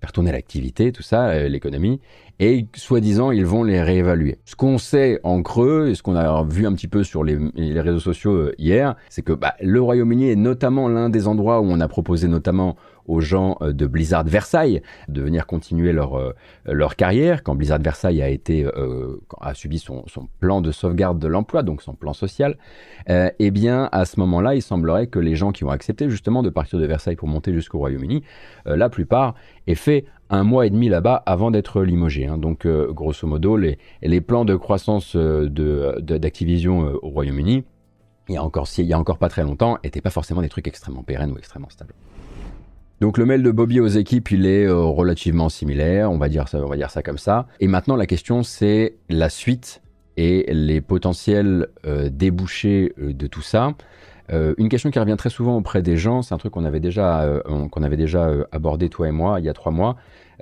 faire 0.00 0.12
tourner 0.12 0.30
l'activité, 0.30 0.92
tout 0.92 1.02
ça, 1.02 1.48
l'économie, 1.48 2.00
et 2.38 2.66
soi-disant, 2.76 3.32
ils 3.32 3.44
vont 3.44 3.64
les 3.64 3.82
réévaluer. 3.82 4.38
Ce 4.44 4.54
qu'on 4.54 4.78
sait 4.78 5.18
en 5.24 5.42
creux, 5.42 5.88
et 5.88 5.96
ce 5.96 6.04
qu'on 6.04 6.14
a 6.14 6.44
vu 6.44 6.64
un 6.64 6.72
petit 6.74 6.86
peu 6.86 7.02
sur 7.02 7.24
les, 7.24 7.36
réseaux 7.80 7.98
sociaux 7.98 8.52
hier, 8.56 8.94
c'est 9.08 9.22
que 9.22 9.32
bah, 9.32 9.54
le 9.60 9.82
Royaume-Uni 9.82 10.30
est 10.30 10.36
notamment 10.36 10.86
l'un 10.88 11.08
des 11.10 11.26
endroits 11.26 11.60
où 11.60 11.64
on 11.64 11.80
a 11.80 11.88
proposé 11.88 12.28
notamment 12.28 12.76
aux 13.06 13.20
gens 13.20 13.56
euh, 13.60 13.72
de 13.72 13.86
Blizzard 13.86 14.24
Versailles 14.24 14.82
de 15.08 15.22
venir 15.22 15.46
continuer 15.46 15.92
leur, 15.92 16.18
euh, 16.18 16.32
leur 16.66 16.96
carrière. 16.96 17.42
Quand 17.42 17.54
Blizzard 17.54 17.80
Versailles 17.80 18.22
a, 18.22 18.28
été, 18.28 18.64
euh, 18.64 19.20
a 19.40 19.54
subi 19.54 19.78
son, 19.78 20.04
son, 20.06 20.28
plan 20.40 20.60
de 20.60 20.72
sauvegarde 20.72 21.18
de 21.18 21.28
l'emploi, 21.28 21.62
donc 21.62 21.82
son 21.82 21.94
plan 21.94 22.12
social, 22.12 22.56
eh 23.08 23.50
bien 23.50 23.88
à 23.92 24.04
ce 24.04 24.18
moment-là, 24.20 24.54
il 24.54 24.62
semblerait 24.62 25.06
que 25.06 25.18
les 25.18 25.36
gens 25.36 25.52
qui 25.52 25.64
ont 25.64 25.70
accepté 25.70 26.08
justement 26.08 26.42
de 26.42 26.50
partir 26.50 26.78
de 26.78 26.86
Versailles 26.86 27.16
pour 27.16 27.28
monter 27.28 27.52
jusqu'au 27.52 27.78
Royaume-Uni, 27.78 28.22
la 28.66 28.88
plupart 28.88 29.34
aient 29.66 29.74
fait 29.74 30.04
un 30.30 30.42
mois 30.42 30.66
et 30.66 30.70
demi 30.70 30.88
là-bas 30.88 31.22
avant 31.26 31.50
d'être 31.50 31.82
limogés. 31.82 32.26
Hein. 32.26 32.38
Donc, 32.38 32.66
grosso 32.66 33.26
modo, 33.26 33.56
les, 33.56 33.78
les 34.02 34.20
plans 34.20 34.44
de 34.44 34.56
croissance 34.56 35.16
d'Activision 35.16 36.98
au 37.02 37.08
Royaume-Uni, 37.10 37.64
il 38.28 38.34
y 38.34 38.38
a 38.38 38.40
a 38.40 38.98
encore 38.98 39.18
pas 39.18 39.28
très 39.28 39.42
longtemps, 39.42 39.78
n'étaient 39.84 40.00
pas 40.00 40.10
forcément 40.10 40.42
des 40.42 40.48
trucs 40.48 40.66
extrêmement 40.66 41.02
pérennes 41.02 41.32
ou 41.32 41.38
extrêmement 41.38 41.70
stables. 41.70 41.94
Donc 43.04 43.18
le 43.18 43.26
mail 43.26 43.42
de 43.42 43.50
Bobby 43.50 43.80
aux 43.80 43.86
équipes, 43.86 44.30
il 44.30 44.46
est 44.46 44.64
euh, 44.64 44.78
relativement 44.78 45.50
similaire, 45.50 46.10
on 46.10 46.16
va 46.16 46.30
dire 46.30 46.48
ça, 46.48 46.56
on 46.64 46.68
va 46.68 46.76
dire 46.76 46.88
ça 46.90 47.02
comme 47.02 47.18
ça. 47.18 47.46
Et 47.60 47.68
maintenant 47.68 47.96
la 47.96 48.06
question 48.06 48.42
c'est 48.42 48.94
la 49.10 49.28
suite 49.28 49.82
et 50.16 50.50
les 50.50 50.80
potentiels 50.80 51.68
débouchés 52.10 52.94
de 52.96 53.26
tout 53.26 53.42
ça. 53.42 53.74
une 54.32 54.70
question 54.70 54.90
qui 54.90 54.98
revient 54.98 55.16
très 55.18 55.28
souvent 55.28 55.58
auprès 55.58 55.82
des 55.82 55.98
gens, 55.98 56.22
c'est 56.22 56.34
un 56.34 56.38
truc 56.38 56.54
qu'on 56.54 56.64
avait 56.64 56.80
déjà, 56.80 57.42
qu'on 57.70 57.82
avait 57.82 57.98
déjà 57.98 58.30
abordé 58.52 58.88
toi 58.88 59.08
et 59.08 59.12
moi 59.12 59.38
il 59.38 59.44
y 59.44 59.50
a 59.50 59.52
trois 59.52 59.72
mois, 59.72 59.96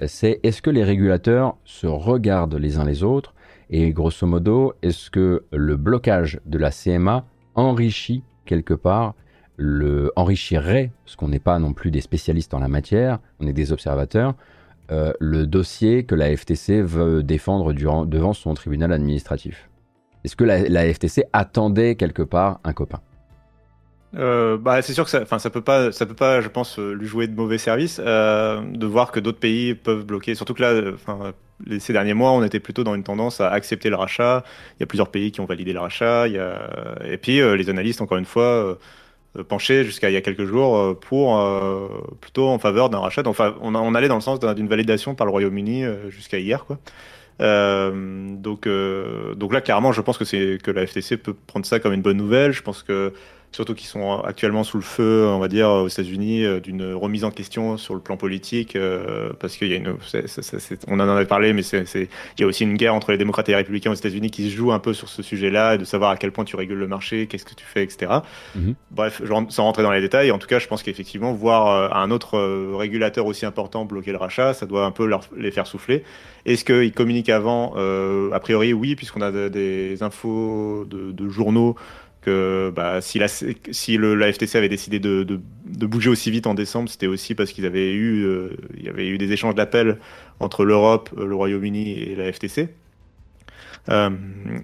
c'est 0.06 0.38
est-ce 0.44 0.62
que 0.62 0.70
les 0.70 0.84
régulateurs 0.84 1.56
se 1.64 1.88
regardent 1.88 2.54
les 2.54 2.78
uns 2.78 2.84
les 2.84 3.02
autres? 3.02 3.34
Et 3.70 3.90
grosso 3.92 4.24
modo, 4.24 4.74
est-ce 4.82 5.10
que 5.10 5.46
le 5.50 5.76
blocage 5.76 6.40
de 6.46 6.58
la 6.58 6.70
CMA 6.70 7.24
enrichit 7.56 8.22
quelque 8.44 8.74
part 8.74 9.14
le 9.56 10.12
enrichirait, 10.16 10.90
parce 11.04 11.16
qu'on 11.16 11.28
n'est 11.28 11.38
pas 11.38 11.58
non 11.58 11.72
plus 11.72 11.90
des 11.90 12.00
spécialistes 12.00 12.54
en 12.54 12.58
la 12.58 12.68
matière, 12.68 13.18
on 13.40 13.46
est 13.46 13.52
des 13.52 13.72
observateurs, 13.72 14.34
euh, 14.90 15.12
le 15.20 15.46
dossier 15.46 16.04
que 16.04 16.14
la 16.14 16.36
FTC 16.36 16.82
veut 16.82 17.22
défendre 17.22 17.72
devant 17.72 18.32
son 18.32 18.54
tribunal 18.54 18.92
administratif. 18.92 19.68
Est-ce 20.24 20.36
que 20.36 20.44
la, 20.44 20.92
FTC 20.92 21.24
attendait 21.32 21.94
quelque 21.94 22.22
part 22.22 22.60
un 22.64 22.72
copain? 22.72 23.00
Euh, 24.14 24.58
bah, 24.58 24.82
c'est 24.82 24.92
sûr 24.92 25.04
que 25.04 25.10
ça, 25.10 25.22
enfin, 25.22 25.38
ça 25.38 25.48
peut 25.48 25.62
pas, 25.62 25.90
ça 25.92 26.04
peut 26.04 26.14
pas, 26.14 26.42
je 26.42 26.48
pense, 26.48 26.78
euh, 26.78 26.92
lui 26.92 27.06
jouer 27.06 27.26
de 27.26 27.34
mauvais 27.34 27.56
service, 27.56 27.98
de 27.98 28.86
voir 28.86 29.10
que 29.12 29.20
d'autres 29.20 29.38
pays 29.38 29.74
peuvent 29.74 30.04
bloquer. 30.04 30.34
Surtout 30.34 30.52
que 30.52 30.62
là, 30.62 30.92
enfin, 30.92 31.32
ces 31.78 31.92
derniers 31.92 32.14
mois, 32.14 32.32
on 32.32 32.44
était 32.44 32.60
plutôt 32.60 32.84
dans 32.84 32.94
une 32.94 33.04
tendance 33.04 33.40
à 33.40 33.50
accepter 33.50 33.88
le 33.88 33.96
rachat. 33.96 34.44
Il 34.76 34.80
y 34.80 34.82
a 34.82 34.86
plusieurs 34.86 35.10
pays 35.10 35.32
qui 35.32 35.40
ont 35.40 35.46
validé 35.46 35.72
le 35.72 35.80
rachat. 35.80 36.28
Il 36.28 36.34
y 36.34 36.38
a... 36.38 36.98
Et 37.04 37.16
puis, 37.16 37.40
les 37.56 37.70
analystes, 37.70 38.02
encore 38.02 38.18
une 38.18 38.26
fois, 38.26 38.76
penché 39.48 39.84
jusqu'à 39.84 40.10
il 40.10 40.12
y 40.12 40.16
a 40.16 40.20
quelques 40.20 40.44
jours 40.44 40.76
euh, 40.76 40.94
pour 40.94 41.38
euh, 41.38 41.88
plutôt 42.20 42.48
en 42.48 42.58
faveur 42.58 42.90
d'un 42.90 42.98
rachat. 42.98 43.22
Enfin, 43.26 43.54
on, 43.60 43.74
on, 43.74 43.94
allait 43.94 44.08
dans 44.08 44.16
le 44.16 44.20
sens 44.20 44.40
d'une 44.40 44.68
validation 44.68 45.14
par 45.14 45.26
le 45.26 45.30
Royaume-Uni 45.30 45.84
jusqu'à 46.08 46.38
hier, 46.38 46.66
quoi. 46.66 46.78
donc, 47.40 48.68
donc 48.68 49.52
là, 49.52 49.60
clairement, 49.60 49.92
je 49.92 50.00
pense 50.00 50.18
que 50.18 50.24
c'est 50.24 50.58
que 50.62 50.70
la 50.70 50.86
FTC 50.86 51.16
peut 51.16 51.34
prendre 51.46 51.66
ça 51.66 51.80
comme 51.80 51.92
une 51.92 52.02
bonne 52.02 52.18
nouvelle. 52.18 52.52
Je 52.52 52.62
pense 52.62 52.82
que 52.82 53.12
surtout 53.52 53.74
qu'ils 53.74 53.86
sont 53.86 54.20
actuellement 54.20 54.64
sous 54.64 54.78
le 54.78 54.82
feu, 54.82 55.26
on 55.28 55.38
va 55.38 55.48
dire, 55.48 55.68
aux 55.68 55.88
États-Unis, 55.88 56.44
euh, 56.44 56.58
d'une 56.58 56.94
remise 56.94 57.24
en 57.24 57.30
question 57.30 57.76
sur 57.76 57.94
le 57.94 58.00
plan 58.00 58.16
politique, 58.16 58.74
euh, 58.76 59.30
parce 59.38 59.56
qu'il 59.56 59.68
y 59.68 59.74
a 59.74 59.76
une, 59.76 59.94
on 60.88 60.98
en 60.98 61.08
avait 61.08 61.26
parlé, 61.26 61.52
mais 61.52 61.62
c'est, 61.62 61.84
il 61.94 62.40
y 62.40 62.44
a 62.44 62.46
aussi 62.46 62.64
une 62.64 62.76
guerre 62.76 62.94
entre 62.94 63.12
les 63.12 63.18
démocrates 63.18 63.48
et 63.50 63.52
les 63.52 63.56
républicains 63.56 63.90
aux 63.90 63.94
États-Unis 63.94 64.30
qui 64.30 64.50
se 64.50 64.56
joue 64.56 64.72
un 64.72 64.78
peu 64.78 64.94
sur 64.94 65.08
ce 65.08 65.22
sujet-là, 65.22 65.76
de 65.76 65.84
savoir 65.84 66.10
à 66.10 66.16
quel 66.16 66.32
point 66.32 66.44
tu 66.44 66.56
régules 66.56 66.78
le 66.78 66.88
marché, 66.88 67.26
qu'est-ce 67.26 67.44
que 67.44 67.54
tu 67.54 67.64
fais, 67.64 67.82
etc. 67.82 68.10
Mm-hmm. 68.56 68.74
Bref, 68.90 69.22
sans 69.50 69.64
rentrer 69.64 69.82
dans 69.82 69.92
les 69.92 70.00
détails, 70.00 70.30
en 70.30 70.38
tout 70.38 70.48
cas, 70.48 70.58
je 70.58 70.66
pense 70.66 70.82
qu'effectivement, 70.82 71.32
voir 71.32 71.68
euh, 71.68 71.88
un 71.92 72.10
autre 72.10 72.38
régulateur 72.74 73.26
aussi 73.26 73.44
important 73.44 73.84
bloquer 73.84 74.12
le 74.12 74.18
rachat, 74.18 74.54
ça 74.54 74.64
doit 74.64 74.86
un 74.86 74.90
peu 74.90 75.04
leur, 75.04 75.24
les 75.36 75.50
faire 75.50 75.66
souffler. 75.66 76.04
Est-ce 76.46 76.64
qu'ils 76.64 76.92
communiquent 76.92 77.28
avant? 77.28 77.74
A 78.32 78.40
priori, 78.40 78.72
oui, 78.72 78.96
puisqu'on 78.96 79.20
a 79.20 79.30
des 79.30 80.02
infos 80.02 80.84
de, 80.88 81.12
de 81.12 81.28
journaux 81.28 81.76
que 82.22 82.72
bah, 82.74 83.00
si, 83.00 83.18
la, 83.18 83.28
si 83.28 83.96
le, 83.96 84.14
la 84.14 84.32
FTC 84.32 84.56
avait 84.56 84.68
décidé 84.68 84.98
de, 85.00 85.24
de, 85.24 85.40
de, 85.66 85.86
bouger 85.86 86.08
aussi 86.08 86.30
vite 86.30 86.46
en 86.46 86.54
décembre, 86.54 86.88
c'était 86.88 87.08
aussi 87.08 87.34
parce 87.34 87.52
qu'ils 87.52 87.66
avaient 87.66 87.92
eu, 87.92 88.24
euh, 88.24 88.50
il 88.76 88.84
y 88.84 88.88
avait 88.88 89.08
eu 89.08 89.18
des 89.18 89.32
échanges 89.32 89.54
d'appels 89.54 89.98
entre 90.40 90.64
l'Europe, 90.64 91.10
euh, 91.18 91.26
le 91.26 91.34
Royaume-Uni 91.34 91.90
et 91.90 92.14
la 92.14 92.32
FTC. 92.32 92.68
Euh, 93.88 94.10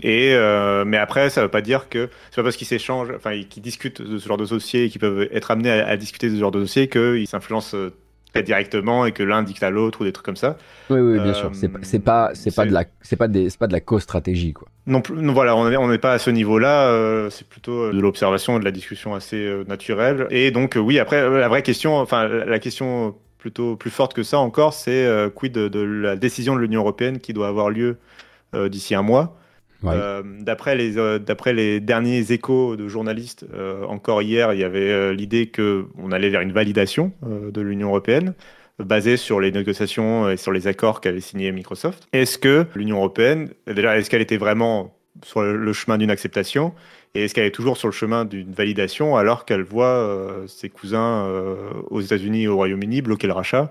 et 0.02 0.34
euh, 0.34 0.84
mais 0.84 0.96
après, 0.96 1.28
ça 1.28 1.42
veut 1.42 1.48
pas 1.48 1.61
dire 1.61 1.88
que 1.88 2.09
c'est 2.30 2.36
pas 2.36 2.44
parce 2.44 2.56
qu'ils 2.56 2.68
s'échangent, 2.68 3.12
enfin, 3.16 3.42
qu'ils 3.42 3.62
discutent 3.62 4.00
de 4.00 4.16
ce 4.18 4.28
genre 4.28 4.36
de 4.36 4.46
dossier 4.46 4.84
et 4.84 4.88
qu'ils 4.88 5.00
peuvent 5.00 5.28
être 5.32 5.50
amenés 5.50 5.72
à, 5.72 5.88
à, 5.88 5.96
discuter 5.96 6.28
de 6.28 6.36
ce 6.36 6.40
genre 6.40 6.52
de 6.52 6.61
dossier 6.61 6.88
qu'ils 6.88 7.26
s'influencent 7.26 7.76
directement 8.37 9.07
et 9.07 9.12
que 9.12 9.22
l'un 9.22 9.43
dicte 9.43 9.62
à 9.62 9.70
l'autre 9.70 10.01
ou 10.01 10.05
des 10.05 10.12
trucs 10.12 10.24
comme 10.24 10.37
ça. 10.37 10.57
Oui, 10.91 11.01
oui, 11.01 11.18
bien 11.18 11.35
sûr. 11.35 11.51
C'est 11.53 11.68
pas, 11.68 11.79
c'est 11.83 11.99
pas, 11.99 12.31
c'est 12.35 12.55
pas 12.55 12.66
de 12.66 12.72
la, 12.72 12.85
c'est 13.01 13.16
pas 13.16 13.29
des, 13.29 13.51
c'est 13.51 13.59
pas 13.59 13.66
de 13.66 13.72
la 13.72 13.81
co-stratégie, 13.81 14.53
quoi. 14.53 14.68
Non 14.87 15.03
plus, 15.03 15.14
voilà, 15.33 15.55
on 15.55 15.68
n'est 15.68 15.76
on 15.76 15.99
pas 15.99 16.12
à 16.12 16.18
ce 16.18 16.31
niveau-là. 16.31 16.89
Euh, 16.89 17.31
c'est 17.31 17.47
plutôt 17.47 17.85
euh, 17.85 17.93
de 17.93 18.01
l'observation 18.01 18.57
et 18.57 18.61
de 18.61 18.64
la 18.64 18.70
discussion 18.70 19.14
assez 19.14 19.37
euh, 19.37 19.64
naturelle. 19.68 20.26
Et 20.31 20.51
donc, 20.51 20.79
oui, 20.81 20.99
après, 20.99 21.29
la 21.29 21.49
vraie 21.49 21.62
question, 21.62 21.97
enfin, 21.97 22.26
la 22.26 22.59
question 22.59 23.14
plutôt 23.39 23.76
plus 23.76 23.91
forte 23.91 24.14
que 24.14 24.22
ça 24.22 24.39
encore, 24.39 24.72
c'est 24.72 25.07
quid 25.35 25.53
de, 25.53 25.68
de, 25.68 25.81
la 25.81 26.16
décision 26.16 26.57
de 26.57 26.61
l'Union 26.61 26.81
européenne 26.81 27.18
qui 27.18 27.33
doit 27.33 27.47
avoir 27.47 27.70
lieu 27.70 27.99
d'ici 28.68 28.97
un 28.97 29.03
mois? 29.03 29.37
Euh, 29.85 30.22
d'après 30.41 30.74
les 30.74 30.99
euh, 30.99 31.18
d'après 31.18 31.53
les 31.53 31.81
derniers 31.81 32.33
échos 32.33 32.76
de 32.76 32.89
journalistes, 32.89 33.47
euh, 33.55 33.85
encore 33.85 34.22
hier, 34.22 34.53
il 34.53 34.61
y 34.61 34.64
avait 34.64 35.14
l'idée 35.14 35.47
que 35.47 35.87
on 35.97 36.11
allait 36.11 36.31
vers 36.31 36.41
une 36.41 36.53
validation 36.53 37.12
de 37.22 37.61
l'Union 37.61 37.89
européenne 37.89 38.35
basée 38.79 39.16
sur 39.16 39.41
les 39.41 39.51
négociations 39.51 40.31
et 40.31 40.37
sur 40.37 40.53
les 40.53 40.68
accords 40.68 41.01
qu'avait 41.01 41.20
signé 41.20 41.51
Microsoft. 41.51 42.07
Est-ce 42.12 42.39
que 42.39 42.66
l'Union 42.74 42.99
européenne, 42.99 43.51
déjà, 43.66 43.99
est-ce 43.99 44.09
qu'elle 44.09 44.22
était 44.22 44.37
vraiment 44.37 44.95
sur 45.24 45.43
le 45.43 45.72
chemin 45.72 45.99
d'une 45.99 46.12
acceptation 46.12 46.72
et 47.14 47.24
est-ce 47.24 47.35
qu'elle 47.35 47.47
est 47.47 47.55
toujours 47.55 47.76
sur 47.76 47.89
le 47.89 47.93
chemin 47.93 48.24
d'une 48.24 48.53
validation 48.53 49.16
alors 49.16 49.47
qu'elle 49.47 49.62
voit 49.62 50.45
ses 50.47 50.68
cousins 50.68 51.26
aux 51.91 52.01
États-Unis 52.01 52.45
et 52.45 52.49
au 52.49 52.55
Royaume-Uni 52.55 53.03
bloquer 53.03 53.26
le 53.26 53.33
rachat? 53.33 53.70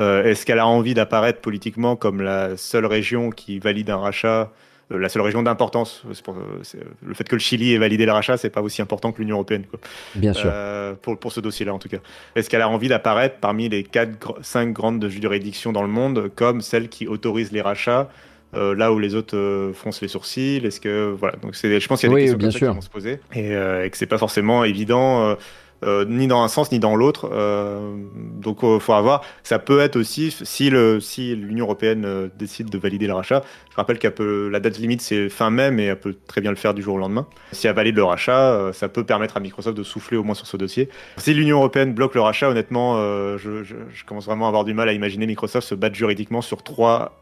Est-ce 0.00 0.44
qu'elle 0.44 0.58
a 0.58 0.66
envie 0.66 0.94
d'apparaître 0.94 1.40
politiquement 1.40 1.94
comme 1.94 2.22
la 2.22 2.56
seule 2.56 2.86
région 2.86 3.30
qui 3.30 3.60
valide 3.60 3.90
un 3.90 3.98
rachat 3.98 4.50
la 4.90 5.08
seule 5.08 5.22
région 5.22 5.42
d'importance. 5.42 6.02
Euh, 6.06 6.82
le 7.04 7.14
fait 7.14 7.24
que 7.24 7.34
le 7.34 7.40
Chili 7.40 7.74
ait 7.74 7.78
validé 7.78 8.06
le 8.06 8.12
rachat, 8.12 8.36
c'est 8.36 8.50
pas 8.50 8.62
aussi 8.62 8.82
important 8.82 9.12
que 9.12 9.20
l'Union 9.20 9.36
européenne. 9.36 9.64
Quoi. 9.70 9.80
Bien 10.14 10.32
sûr. 10.32 10.50
Euh, 10.52 10.94
pour, 11.00 11.18
pour 11.18 11.32
ce 11.32 11.40
dossier-là, 11.40 11.74
en 11.74 11.78
tout 11.78 11.88
cas. 11.88 11.98
Est-ce 12.34 12.48
qu'elle 12.48 12.62
a 12.62 12.68
envie 12.68 12.88
d'apparaître 12.88 13.36
parmi 13.40 13.68
les 13.68 13.82
4, 13.82 14.38
5 14.42 14.72
grandes 14.72 15.08
juridictions 15.08 15.72
dans 15.72 15.82
le 15.82 15.88
monde 15.88 16.30
comme 16.34 16.60
celle 16.60 16.88
qui 16.88 17.06
autorise 17.06 17.52
les 17.52 17.60
rachats 17.60 18.08
là 18.54 18.92
où 18.92 18.98
les 18.98 19.14
autres 19.14 19.72
froncent 19.74 20.00
les 20.00 20.08
sourcils? 20.08 20.64
Est-ce 20.64 20.80
que 20.80 21.10
voilà 21.10 21.36
Donc 21.36 21.54
c'est, 21.54 21.78
je 21.78 21.86
pense 21.86 22.00
qu'il 22.00 22.10
y 22.10 22.12
a 22.12 22.16
des 22.16 22.22
questions 22.22 22.38
bien 22.38 22.50
sûr. 22.50 22.68
qui 22.70 22.74
vont 22.74 22.80
se 22.80 22.88
poser 22.88 23.20
et, 23.34 23.52
et 23.52 23.90
que 23.90 23.96
c'est 23.96 24.06
pas 24.06 24.16
forcément 24.16 24.64
évident. 24.64 25.36
Euh, 25.84 26.04
ni 26.08 26.26
dans 26.26 26.42
un 26.42 26.48
sens 26.48 26.72
ni 26.72 26.78
dans 26.78 26.96
l'autre. 26.96 27.30
Euh, 27.32 27.94
donc 28.40 28.58
il 28.62 28.68
euh, 28.68 28.78
faut 28.78 28.94
avoir. 28.94 29.22
Ça 29.42 29.58
peut 29.58 29.80
être 29.80 29.96
aussi 29.96 30.30
si 30.30 30.70
le 30.70 31.00
si 31.00 31.36
l'Union 31.36 31.66
européenne 31.66 32.30
décide 32.36 32.68
de 32.68 32.78
valider 32.78 33.06
le 33.06 33.12
rachat. 33.12 33.42
Je 33.70 33.76
rappelle 33.76 33.98
qu'elle 33.98 34.14
peut 34.14 34.48
la 34.48 34.58
date 34.58 34.78
limite 34.78 35.00
c'est 35.00 35.28
fin 35.28 35.50
mai, 35.50 35.70
mais 35.70 35.84
elle 35.84 36.00
peut 36.00 36.16
très 36.26 36.40
bien 36.40 36.50
le 36.50 36.56
faire 36.56 36.74
du 36.74 36.82
jour 36.82 36.96
au 36.96 36.98
lendemain. 36.98 37.26
Si 37.52 37.68
elle 37.68 37.74
valide 37.74 37.96
le 37.96 38.04
rachat, 38.04 38.72
ça 38.72 38.88
peut 38.88 39.04
permettre 39.04 39.36
à 39.36 39.40
Microsoft 39.40 39.76
de 39.76 39.82
souffler 39.82 40.16
au 40.16 40.24
moins 40.24 40.34
sur 40.34 40.46
ce 40.46 40.56
dossier. 40.56 40.88
Si 41.16 41.32
l'Union 41.32 41.58
européenne 41.58 41.94
bloque 41.94 42.14
le 42.14 42.22
rachat, 42.22 42.48
honnêtement, 42.48 42.96
je, 43.36 43.62
je, 43.62 43.76
je, 43.92 44.04
commence 44.04 44.26
vraiment 44.26 44.46
à 44.46 44.48
avoir 44.48 44.64
du 44.64 44.74
mal 44.74 44.88
à 44.88 44.92
imaginer 44.92 45.26
Microsoft 45.26 45.68
se 45.68 45.74
battre 45.74 45.94
juridiquement 45.94 46.42
sur 46.42 46.62
trois 46.62 47.12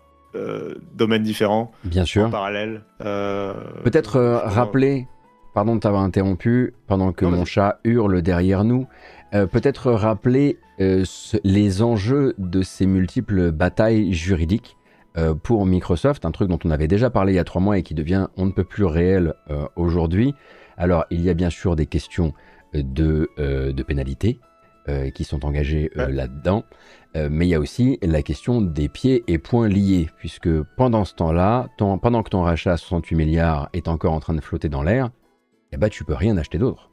domaines 0.94 1.22
différents. 1.22 1.72
Bien 1.84 2.04
sûr. 2.04 2.26
En 2.26 2.30
parallèle. 2.30 2.82
Peut-être 3.00 4.18
rappeler 4.18 5.06
Pardon 5.56 5.74
de 5.74 5.80
t'avoir 5.80 6.02
interrompu 6.02 6.74
pendant 6.86 7.14
que 7.14 7.24
mon 7.24 7.46
chat 7.46 7.80
hurle 7.82 8.20
derrière 8.20 8.62
nous. 8.62 8.86
Euh, 9.32 9.46
peut-être 9.46 9.90
rappeler 9.90 10.58
euh, 10.80 11.02
les 11.44 11.80
enjeux 11.80 12.34
de 12.36 12.60
ces 12.60 12.84
multiples 12.84 13.52
batailles 13.52 14.12
juridiques 14.12 14.76
euh, 15.16 15.34
pour 15.34 15.64
Microsoft, 15.64 16.26
un 16.26 16.30
truc 16.30 16.50
dont 16.50 16.58
on 16.66 16.70
avait 16.70 16.88
déjà 16.88 17.08
parlé 17.08 17.32
il 17.32 17.36
y 17.36 17.38
a 17.38 17.44
trois 17.44 17.62
mois 17.62 17.78
et 17.78 17.82
qui 17.82 17.94
devient 17.94 18.28
on 18.36 18.44
ne 18.44 18.50
peut 18.50 18.64
plus 18.64 18.84
réel 18.84 19.32
aujourd'hui. 19.76 20.34
Alors, 20.76 21.06
il 21.08 21.22
y 21.22 21.30
a 21.30 21.34
bien 21.34 21.48
sûr 21.48 21.74
des 21.74 21.86
questions 21.86 22.34
de, 22.74 23.30
de 23.38 23.82
pénalité 23.82 24.38
qui 25.14 25.24
sont 25.24 25.46
engagées 25.46 25.90
là-dedans, 25.94 26.64
mais 27.14 27.46
il 27.46 27.48
y 27.48 27.54
a 27.54 27.60
aussi 27.60 27.98
la 28.02 28.20
question 28.20 28.60
des 28.60 28.90
pieds 28.90 29.24
et 29.26 29.38
poings 29.38 29.68
liés, 29.68 30.10
puisque 30.18 30.50
pendant 30.76 31.06
ce 31.06 31.14
temps-là, 31.14 31.68
pendant 31.78 32.22
que 32.22 32.28
ton 32.28 32.42
rachat 32.42 32.72
à 32.72 32.76
68 32.76 33.16
milliards 33.16 33.70
est 33.72 33.88
encore 33.88 34.12
en 34.12 34.20
train 34.20 34.34
de 34.34 34.42
flotter 34.42 34.68
dans 34.68 34.82
l'air, 34.82 35.08
eh 35.72 35.76
ben, 35.76 35.88
tu 35.88 36.04
peux 36.04 36.14
rien 36.14 36.36
acheter 36.36 36.58
d'autre. 36.58 36.90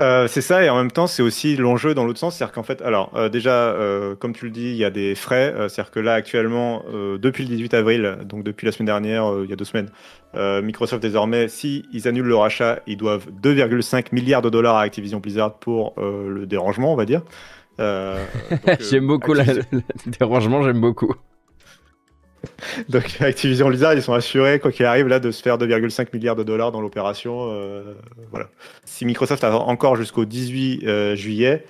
Euh, 0.00 0.28
c'est 0.28 0.42
ça, 0.42 0.62
et 0.62 0.68
en 0.68 0.76
même 0.76 0.90
temps, 0.90 1.06
c'est 1.06 1.22
aussi 1.22 1.56
l'enjeu 1.56 1.94
dans 1.94 2.04
l'autre 2.04 2.18
sens. 2.18 2.36
C'est-à-dire 2.36 2.52
qu'en 2.52 2.62
fait, 2.62 2.82
alors, 2.82 3.12
euh, 3.16 3.28
déjà, 3.30 3.50
euh, 3.50 4.14
comme 4.14 4.34
tu 4.34 4.44
le 4.44 4.50
dis, 4.50 4.68
il 4.70 4.76
y 4.76 4.84
a 4.84 4.90
des 4.90 5.14
frais. 5.14 5.54
c'est-à-dire 5.56 5.90
que 5.90 6.00
là, 6.00 6.14
actuellement, 6.14 6.84
depuis 7.18 7.44
le 7.44 7.48
18 7.48 7.74
avril, 7.74 8.18
donc 8.24 8.44
depuis 8.44 8.66
la 8.66 8.72
semaine 8.72 8.86
dernière, 8.86 9.32
il 9.42 9.48
y 9.48 9.52
a 9.52 9.56
deux 9.56 9.64
semaines, 9.64 9.90
Microsoft, 10.34 11.02
désormais, 11.02 11.48
si 11.48 11.86
ils 11.92 12.08
annulent 12.08 12.26
leur 12.26 12.44
achat, 12.44 12.80
ils 12.86 12.96
doivent 12.96 13.28
2,5 13.42 14.08
milliards 14.12 14.42
de 14.42 14.50
dollars 14.50 14.76
à 14.76 14.82
Activision 14.82 15.18
Blizzard 15.18 15.58
pour 15.58 15.94
le 15.98 16.46
dérangement, 16.46 16.92
on 16.92 16.96
va 16.96 17.06
dire. 17.06 17.22
j'aime 17.78 19.06
beaucoup 19.06 19.34
le 19.34 19.42
dérangement, 20.06 20.62
j'aime 20.62 20.80
beaucoup. 20.80 21.14
Donc 22.88 23.20
Activision 23.20 23.68
Blizzard, 23.68 23.94
ils 23.94 24.02
sont 24.02 24.12
assurés, 24.12 24.58
quoi 24.58 24.72
qu'il 24.72 24.86
arrive, 24.86 25.08
là, 25.08 25.18
de 25.18 25.30
se 25.30 25.42
faire 25.42 25.58
2,5 25.58 26.08
milliards 26.12 26.36
de 26.36 26.42
dollars 26.42 26.72
dans 26.72 26.80
l'opération. 26.80 27.48
Euh, 27.50 27.94
voilà. 28.30 28.48
Si 28.84 29.04
Microsoft 29.04 29.44
a 29.44 29.56
encore 29.56 29.96
jusqu'au 29.96 30.24
18 30.24 30.86
euh, 30.86 31.14
juillet, 31.16 31.64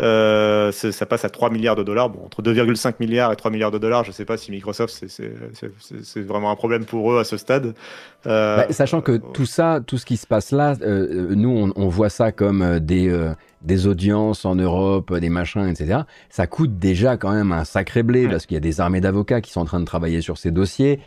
euh, 0.00 0.72
ça 0.72 1.06
passe 1.06 1.24
à 1.24 1.30
3 1.30 1.50
milliards 1.50 1.76
de 1.76 1.82
dollars. 1.82 2.10
Bon, 2.10 2.24
entre 2.24 2.42
2,5 2.42 2.94
milliards 2.98 3.32
et 3.32 3.36
3 3.36 3.50
milliards 3.50 3.70
de 3.70 3.78
dollars, 3.78 4.04
je 4.04 4.10
ne 4.10 4.14
sais 4.14 4.24
pas 4.24 4.36
si 4.36 4.50
Microsoft, 4.50 5.04
c'est 5.06 6.20
vraiment 6.22 6.50
un 6.50 6.56
problème 6.56 6.84
pour 6.84 7.12
eux 7.12 7.20
à 7.20 7.24
ce 7.24 7.36
stade. 7.36 7.74
Bah, 8.24 8.66
sachant 8.70 9.00
que 9.00 9.18
tout 9.32 9.46
ça, 9.46 9.80
tout 9.86 9.98
ce 9.98 10.06
qui 10.06 10.16
se 10.16 10.26
passe 10.26 10.50
là, 10.50 10.76
nous, 10.80 11.50
on, 11.50 11.72
on, 11.76 11.88
voit 11.88 12.08
ça 12.08 12.32
comme 12.32 12.80
des, 12.80 13.10
des 13.64 13.86
audiences 13.86 14.44
en 14.44 14.54
Europe, 14.54 15.16
des 15.18 15.28
machins, 15.28 15.68
etc. 15.68 16.00
Ça 16.30 16.46
coûte 16.46 16.78
déjà 16.78 17.16
quand 17.16 17.32
même 17.32 17.52
un 17.52 17.64
sacré 17.64 18.02
blé 18.02 18.28
parce 18.28 18.46
qu'il 18.46 18.54
y 18.54 18.58
a 18.58 18.60
des 18.60 18.80
armées 18.80 19.00
d'avocats 19.00 19.40
qui 19.40 19.50
sont 19.52 19.60
en 19.60 19.64
train 19.64 19.80
de 19.80 19.84
travailler 19.84 20.20
sur 20.20 20.38
ces 20.38 20.50
dossiers. 20.50 21.00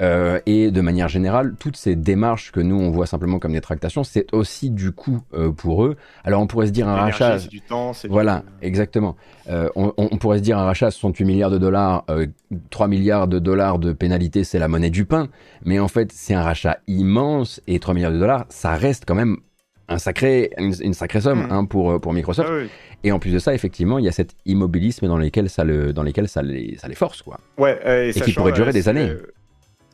Euh, 0.00 0.40
et 0.46 0.70
de 0.70 0.80
manière 0.80 1.08
générale, 1.08 1.54
toutes 1.60 1.76
ces 1.76 1.94
démarches 1.94 2.50
que 2.50 2.60
nous 2.60 2.76
on 2.76 2.90
voit 2.90 3.06
simplement 3.06 3.38
comme 3.38 3.52
des 3.52 3.60
tractations, 3.60 4.02
c'est 4.02 4.26
aussi 4.32 4.70
du 4.70 4.90
coût 4.90 5.20
euh, 5.34 5.52
pour 5.52 5.84
eux. 5.84 5.96
Alors 6.24 6.42
on 6.42 6.46
pourrait 6.46 6.66
se 6.66 6.72
dire 6.72 6.88
un 6.88 6.96
rachat, 6.96 7.38
du 7.38 7.60
temps, 7.60 7.92
voilà, 8.08 8.42
exactement. 8.62 9.16
Euh, 9.48 9.68
on, 9.76 9.92
on, 9.96 10.16
pourrait 10.16 10.38
se 10.38 10.42
dire 10.42 10.58
un 10.58 10.64
rachat 10.64 10.90
68 10.90 11.24
milliards 11.24 11.50
de 11.50 11.58
dollars, 11.58 12.04
3 12.70 12.88
milliards 12.88 13.28
de 13.28 13.38
dollars 13.38 13.78
de 13.78 13.92
pénalité, 13.92 14.42
c'est 14.42 14.58
la 14.58 14.66
monnaie 14.66 14.90
du 14.90 15.04
pain. 15.04 15.28
Mais 15.64 15.78
en 15.78 15.88
fait, 15.88 16.10
c'est 16.10 16.34
un 16.34 16.42
rachat 16.42 16.78
immense 16.88 17.60
et 17.68 17.78
3 17.78 17.94
milliards 17.94 18.12
de 18.12 18.18
dollars, 18.18 18.46
ça 18.48 18.74
reste 18.74 19.04
quand 19.06 19.14
même 19.14 19.36
un 19.88 19.98
sacré, 19.98 20.50
une, 20.58 20.94
sacrée 20.94 21.20
somme 21.20 21.46
mm. 21.46 21.52
hein, 21.52 21.64
pour, 21.64 22.00
pour 22.00 22.12
Microsoft. 22.12 22.48
Ah 22.50 22.66
et 23.04 23.10
en 23.10 23.18
plus 23.18 23.32
de 23.32 23.38
ça, 23.40 23.52
effectivement, 23.52 23.98
il 23.98 24.04
y 24.04 24.08
a 24.08 24.12
cet 24.12 24.36
immobilisme 24.46 25.08
dans 25.08 25.18
lequel 25.18 25.50
ça, 25.50 25.64
le, 25.64 25.92
dans 25.92 26.04
lesquels 26.04 26.28
ça, 26.28 26.40
les, 26.42 26.76
ça 26.78 26.86
les 26.86 26.94
force. 26.94 27.22
Quoi. 27.22 27.38
Ouais, 27.58 27.80
et, 27.84 28.16
et 28.16 28.20
qui 28.20 28.32
pourrait 28.32 28.52
durer 28.52 28.72
des 28.72 28.88
années. 28.88 29.10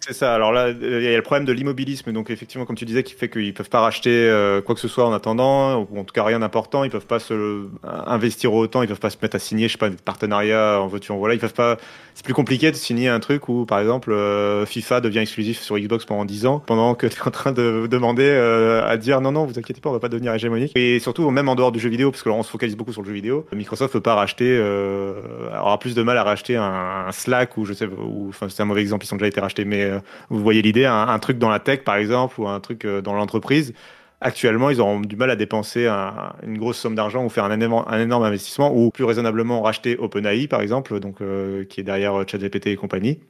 C'est 0.00 0.14
ça. 0.14 0.34
Alors 0.34 0.52
là, 0.52 0.70
il 0.70 1.02
y 1.02 1.08
a 1.08 1.16
le 1.16 1.22
problème 1.22 1.44
de 1.44 1.52
l'immobilisme, 1.52 2.12
donc 2.12 2.30
effectivement, 2.30 2.64
comme 2.64 2.76
tu 2.76 2.84
disais, 2.84 3.02
qui 3.02 3.14
fait 3.14 3.28
qu'ils 3.28 3.52
peuvent 3.52 3.68
pas 3.68 3.80
racheter 3.80 4.10
euh, 4.10 4.62
quoi 4.62 4.74
que 4.74 4.80
ce 4.80 4.88
soit 4.88 5.06
en 5.06 5.12
attendant, 5.12 5.86
ou 5.90 5.98
en 5.98 6.04
tout 6.04 6.14
cas 6.14 6.24
rien 6.24 6.38
d'important. 6.38 6.84
Ils 6.84 6.90
peuvent 6.90 7.06
pas 7.06 7.18
se 7.18 7.66
investir 7.82 8.54
autant, 8.54 8.82
ils 8.82 8.88
peuvent 8.88 9.00
pas 9.00 9.10
se 9.10 9.18
mettre 9.20 9.36
à 9.36 9.38
signer, 9.38 9.68
je 9.68 9.72
sais 9.72 9.78
pas, 9.78 9.90
des 9.90 9.96
partenariats 9.96 10.80
en 10.80 10.86
voiture. 10.86 11.16
Voilà, 11.16 11.34
ils 11.34 11.40
peuvent 11.40 11.52
pas. 11.52 11.76
C'est 12.18 12.24
plus 12.24 12.34
compliqué 12.34 12.72
de 12.72 12.76
signer 12.76 13.08
un 13.08 13.20
truc 13.20 13.48
où, 13.48 13.64
par 13.64 13.78
exemple, 13.78 14.10
euh, 14.10 14.66
FIFA 14.66 15.00
devient 15.00 15.20
exclusif 15.20 15.60
sur 15.60 15.78
Xbox 15.78 16.04
pendant 16.04 16.24
10 16.24 16.46
ans, 16.46 16.58
pendant 16.58 16.96
que 16.96 17.06
tu 17.06 17.16
es 17.16 17.22
en 17.22 17.30
train 17.30 17.52
de 17.52 17.86
demander 17.88 18.26
euh, 18.26 18.84
à 18.84 18.96
dire 18.96 19.20
non, 19.20 19.30
non, 19.30 19.44
vous 19.44 19.56
inquiétez 19.56 19.80
pas, 19.80 19.88
on 19.88 19.92
va 19.92 20.00
pas 20.00 20.08
devenir 20.08 20.34
hégémonique. 20.34 20.72
Et 20.74 20.98
surtout, 20.98 21.30
même 21.30 21.48
en 21.48 21.54
dehors 21.54 21.70
du 21.70 21.78
jeu 21.78 21.88
vidéo, 21.88 22.10
parce 22.10 22.24
que 22.24 22.28
on 22.28 22.42
se 22.42 22.50
focalise 22.50 22.76
beaucoup 22.76 22.92
sur 22.92 23.02
le 23.02 23.06
jeu 23.06 23.14
vidéo, 23.14 23.46
Microsoft 23.54 23.92
peut 23.92 24.00
pas 24.00 24.16
racheter, 24.16 24.58
aura 24.58 25.78
plus 25.78 25.94
de 25.94 26.02
mal 26.02 26.18
à 26.18 26.24
racheter 26.24 26.56
un, 26.56 27.04
un 27.06 27.12
Slack 27.12 27.56
ou 27.56 27.64
je 27.64 27.72
sais, 27.72 27.86
ou 27.86 28.30
enfin 28.30 28.48
c'est 28.48 28.64
un 28.64 28.66
mauvais 28.66 28.80
exemple, 28.80 29.06
ils 29.06 29.14
ont 29.14 29.16
déjà 29.16 29.28
été 29.28 29.40
rachetés, 29.40 29.64
mais 29.64 29.88
vous 30.28 30.40
voyez 30.40 30.60
l'idée, 30.60 30.86
un, 30.86 31.18
truc 31.20 31.38
dans 31.38 31.50
la 31.50 31.60
tech 31.60 31.84
par 31.84 31.94
exemple, 31.94 32.40
ou 32.40 32.48
un 32.48 32.58
truc 32.58 32.84
euh, 32.84 33.00
dans 33.00 33.14
l'entreprise, 33.14 33.74
actuellement, 34.20 34.70
ils 34.70 34.80
auront 34.80 35.00
du 35.00 35.16
mal 35.16 35.30
à 35.30 35.36
dépenser 35.36 35.86
une 35.86 36.58
grosse 36.58 36.78
somme 36.78 36.94
d'argent 36.94 37.24
ou 37.24 37.28
faire 37.28 37.44
un 37.44 37.60
énorme, 37.60 38.22
investissement, 38.22 38.74
ou 38.74 38.90
plus 38.90 39.04
raisonnablement 39.04 39.62
racheter 39.62 39.96
OpenAI 39.96 40.48
par 40.48 40.60
exemple, 40.60 41.00
donc, 41.00 41.20
euh, 41.20 41.64
qui 41.64 41.80
est 41.80 41.84
derrière 41.84 42.14
euh, 42.14 42.24
ChatGPT 42.26 42.68
et 42.68 42.76
compagnie. 42.76 43.20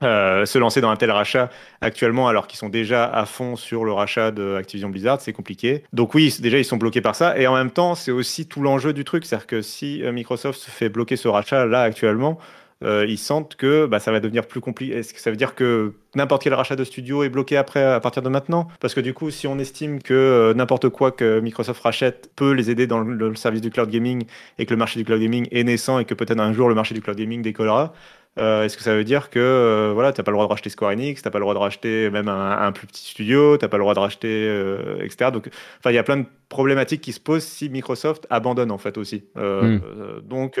se 0.00 0.58
lancer 0.58 0.80
dans 0.80 0.90
un 0.90 0.96
tel 0.96 1.10
rachat 1.10 1.48
actuellement 1.80 2.26
alors 2.26 2.48
qu'ils 2.48 2.58
sont 2.58 2.68
déjà 2.68 3.04
à 3.04 3.24
fond 3.24 3.54
sur 3.54 3.84
le 3.84 3.92
rachat 3.92 4.32
de 4.32 4.56
Activision 4.56 4.88
Blizzard, 4.88 5.20
c'est 5.20 5.32
compliqué. 5.32 5.84
Donc 5.92 6.14
oui, 6.14 6.34
déjà 6.40 6.58
ils 6.58 6.64
sont 6.64 6.76
bloqués 6.76 7.00
par 7.00 7.14
ça 7.14 7.38
et 7.38 7.46
en 7.46 7.54
même 7.54 7.70
temps 7.70 7.94
c'est 7.94 8.10
aussi 8.10 8.46
tout 8.46 8.62
l'enjeu 8.62 8.92
du 8.92 9.04
truc, 9.04 9.24
c'est-à-dire 9.24 9.46
que 9.46 9.62
si 9.62 10.02
Microsoft 10.12 10.58
se 10.58 10.70
fait 10.70 10.88
bloquer 10.88 11.16
ce 11.16 11.28
rachat 11.28 11.66
là 11.66 11.82
actuellement, 11.82 12.38
euh, 12.84 13.06
ils 13.08 13.18
sentent 13.18 13.54
que 13.56 13.86
bah, 13.86 14.00
ça 14.00 14.10
va 14.12 14.20
devenir 14.20 14.46
plus 14.46 14.60
compliqué. 14.60 14.96
Est-ce 14.96 15.14
que 15.14 15.20
ça 15.20 15.30
veut 15.30 15.36
dire 15.36 15.54
que 15.54 15.92
n'importe 16.14 16.42
quel 16.42 16.54
rachat 16.54 16.76
de 16.76 16.84
studio 16.84 17.22
est 17.22 17.28
bloqué 17.28 17.56
après 17.56 17.82
à 17.82 18.00
partir 18.00 18.22
de 18.22 18.28
maintenant? 18.28 18.68
Parce 18.80 18.94
que 18.94 19.00
du 19.00 19.14
coup, 19.14 19.30
si 19.30 19.46
on 19.46 19.58
estime 19.58 20.02
que 20.02 20.14
euh, 20.14 20.54
n'importe 20.54 20.88
quoi 20.88 21.12
que 21.12 21.40
Microsoft 21.40 21.82
rachète 21.82 22.30
peut 22.34 22.52
les 22.52 22.70
aider 22.70 22.86
dans 22.86 23.00
le, 23.00 23.34
service 23.34 23.60
du 23.60 23.70
cloud 23.70 23.88
gaming 23.88 24.24
et 24.58 24.66
que 24.66 24.72
le 24.72 24.78
marché 24.78 24.98
du 24.98 25.04
cloud 25.04 25.20
gaming 25.20 25.48
est 25.50 25.64
naissant 25.64 25.98
et 25.98 26.04
que 26.04 26.14
peut-être 26.14 26.40
un 26.40 26.52
jour 26.52 26.68
le 26.68 26.74
marché 26.74 26.94
du 26.94 27.00
cloud 27.00 27.16
gaming 27.16 27.42
décollera, 27.42 27.92
euh, 28.38 28.64
est-ce 28.64 28.76
que 28.76 28.82
ça 28.82 28.94
veut 28.94 29.04
dire 29.04 29.30
que 29.30 29.92
voilà, 29.94 30.12
t'as 30.12 30.22
pas 30.22 30.30
le 30.30 30.36
droit 30.36 30.46
de 30.46 30.50
racheter 30.50 30.70
Square 30.70 30.92
Enix, 30.92 31.20
t'as 31.22 31.30
pas 31.30 31.38
le 31.38 31.44
droit 31.44 31.54
de 31.54 31.58
racheter 31.58 32.10
même 32.10 32.28
un, 32.28 32.72
plus 32.72 32.86
petit 32.86 33.10
studio, 33.10 33.58
t'as 33.58 33.68
pas 33.68 33.76
le 33.76 33.82
droit 33.82 33.94
de 33.94 34.00
racheter, 34.00 34.64
etc. 35.00 35.30
Donc, 35.30 35.48
enfin, 35.78 35.90
il 35.90 35.94
y 35.94 35.98
a 35.98 36.02
plein 36.02 36.16
de 36.16 36.26
problématiques 36.48 37.02
qui 37.02 37.12
se 37.12 37.20
posent 37.20 37.44
si 37.44 37.68
Microsoft 37.68 38.26
abandonne 38.30 38.70
en 38.70 38.78
fait 38.78 38.96
aussi. 38.96 39.24
Hmm. 39.34 39.78
Donc 40.24 40.58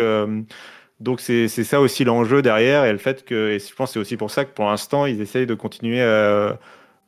donc 1.02 1.20
c'est 1.20 1.48
ça 1.48 1.80
aussi 1.80 2.04
l'enjeu 2.04 2.42
derrière 2.42 2.84
et 2.84 2.92
le 2.92 2.98
fait 2.98 3.24
que, 3.24 3.50
et 3.50 3.58
je 3.58 3.74
pense 3.74 3.92
c'est 3.92 3.98
aussi 3.98 4.16
pour 4.16 4.30
ça 4.30 4.44
que 4.44 4.52
pour 4.52 4.66
l'instant 4.66 5.04
ils 5.04 5.20
essayent 5.20 5.46
de 5.46 5.54
continuer 5.54 6.00
euh, 6.00 6.52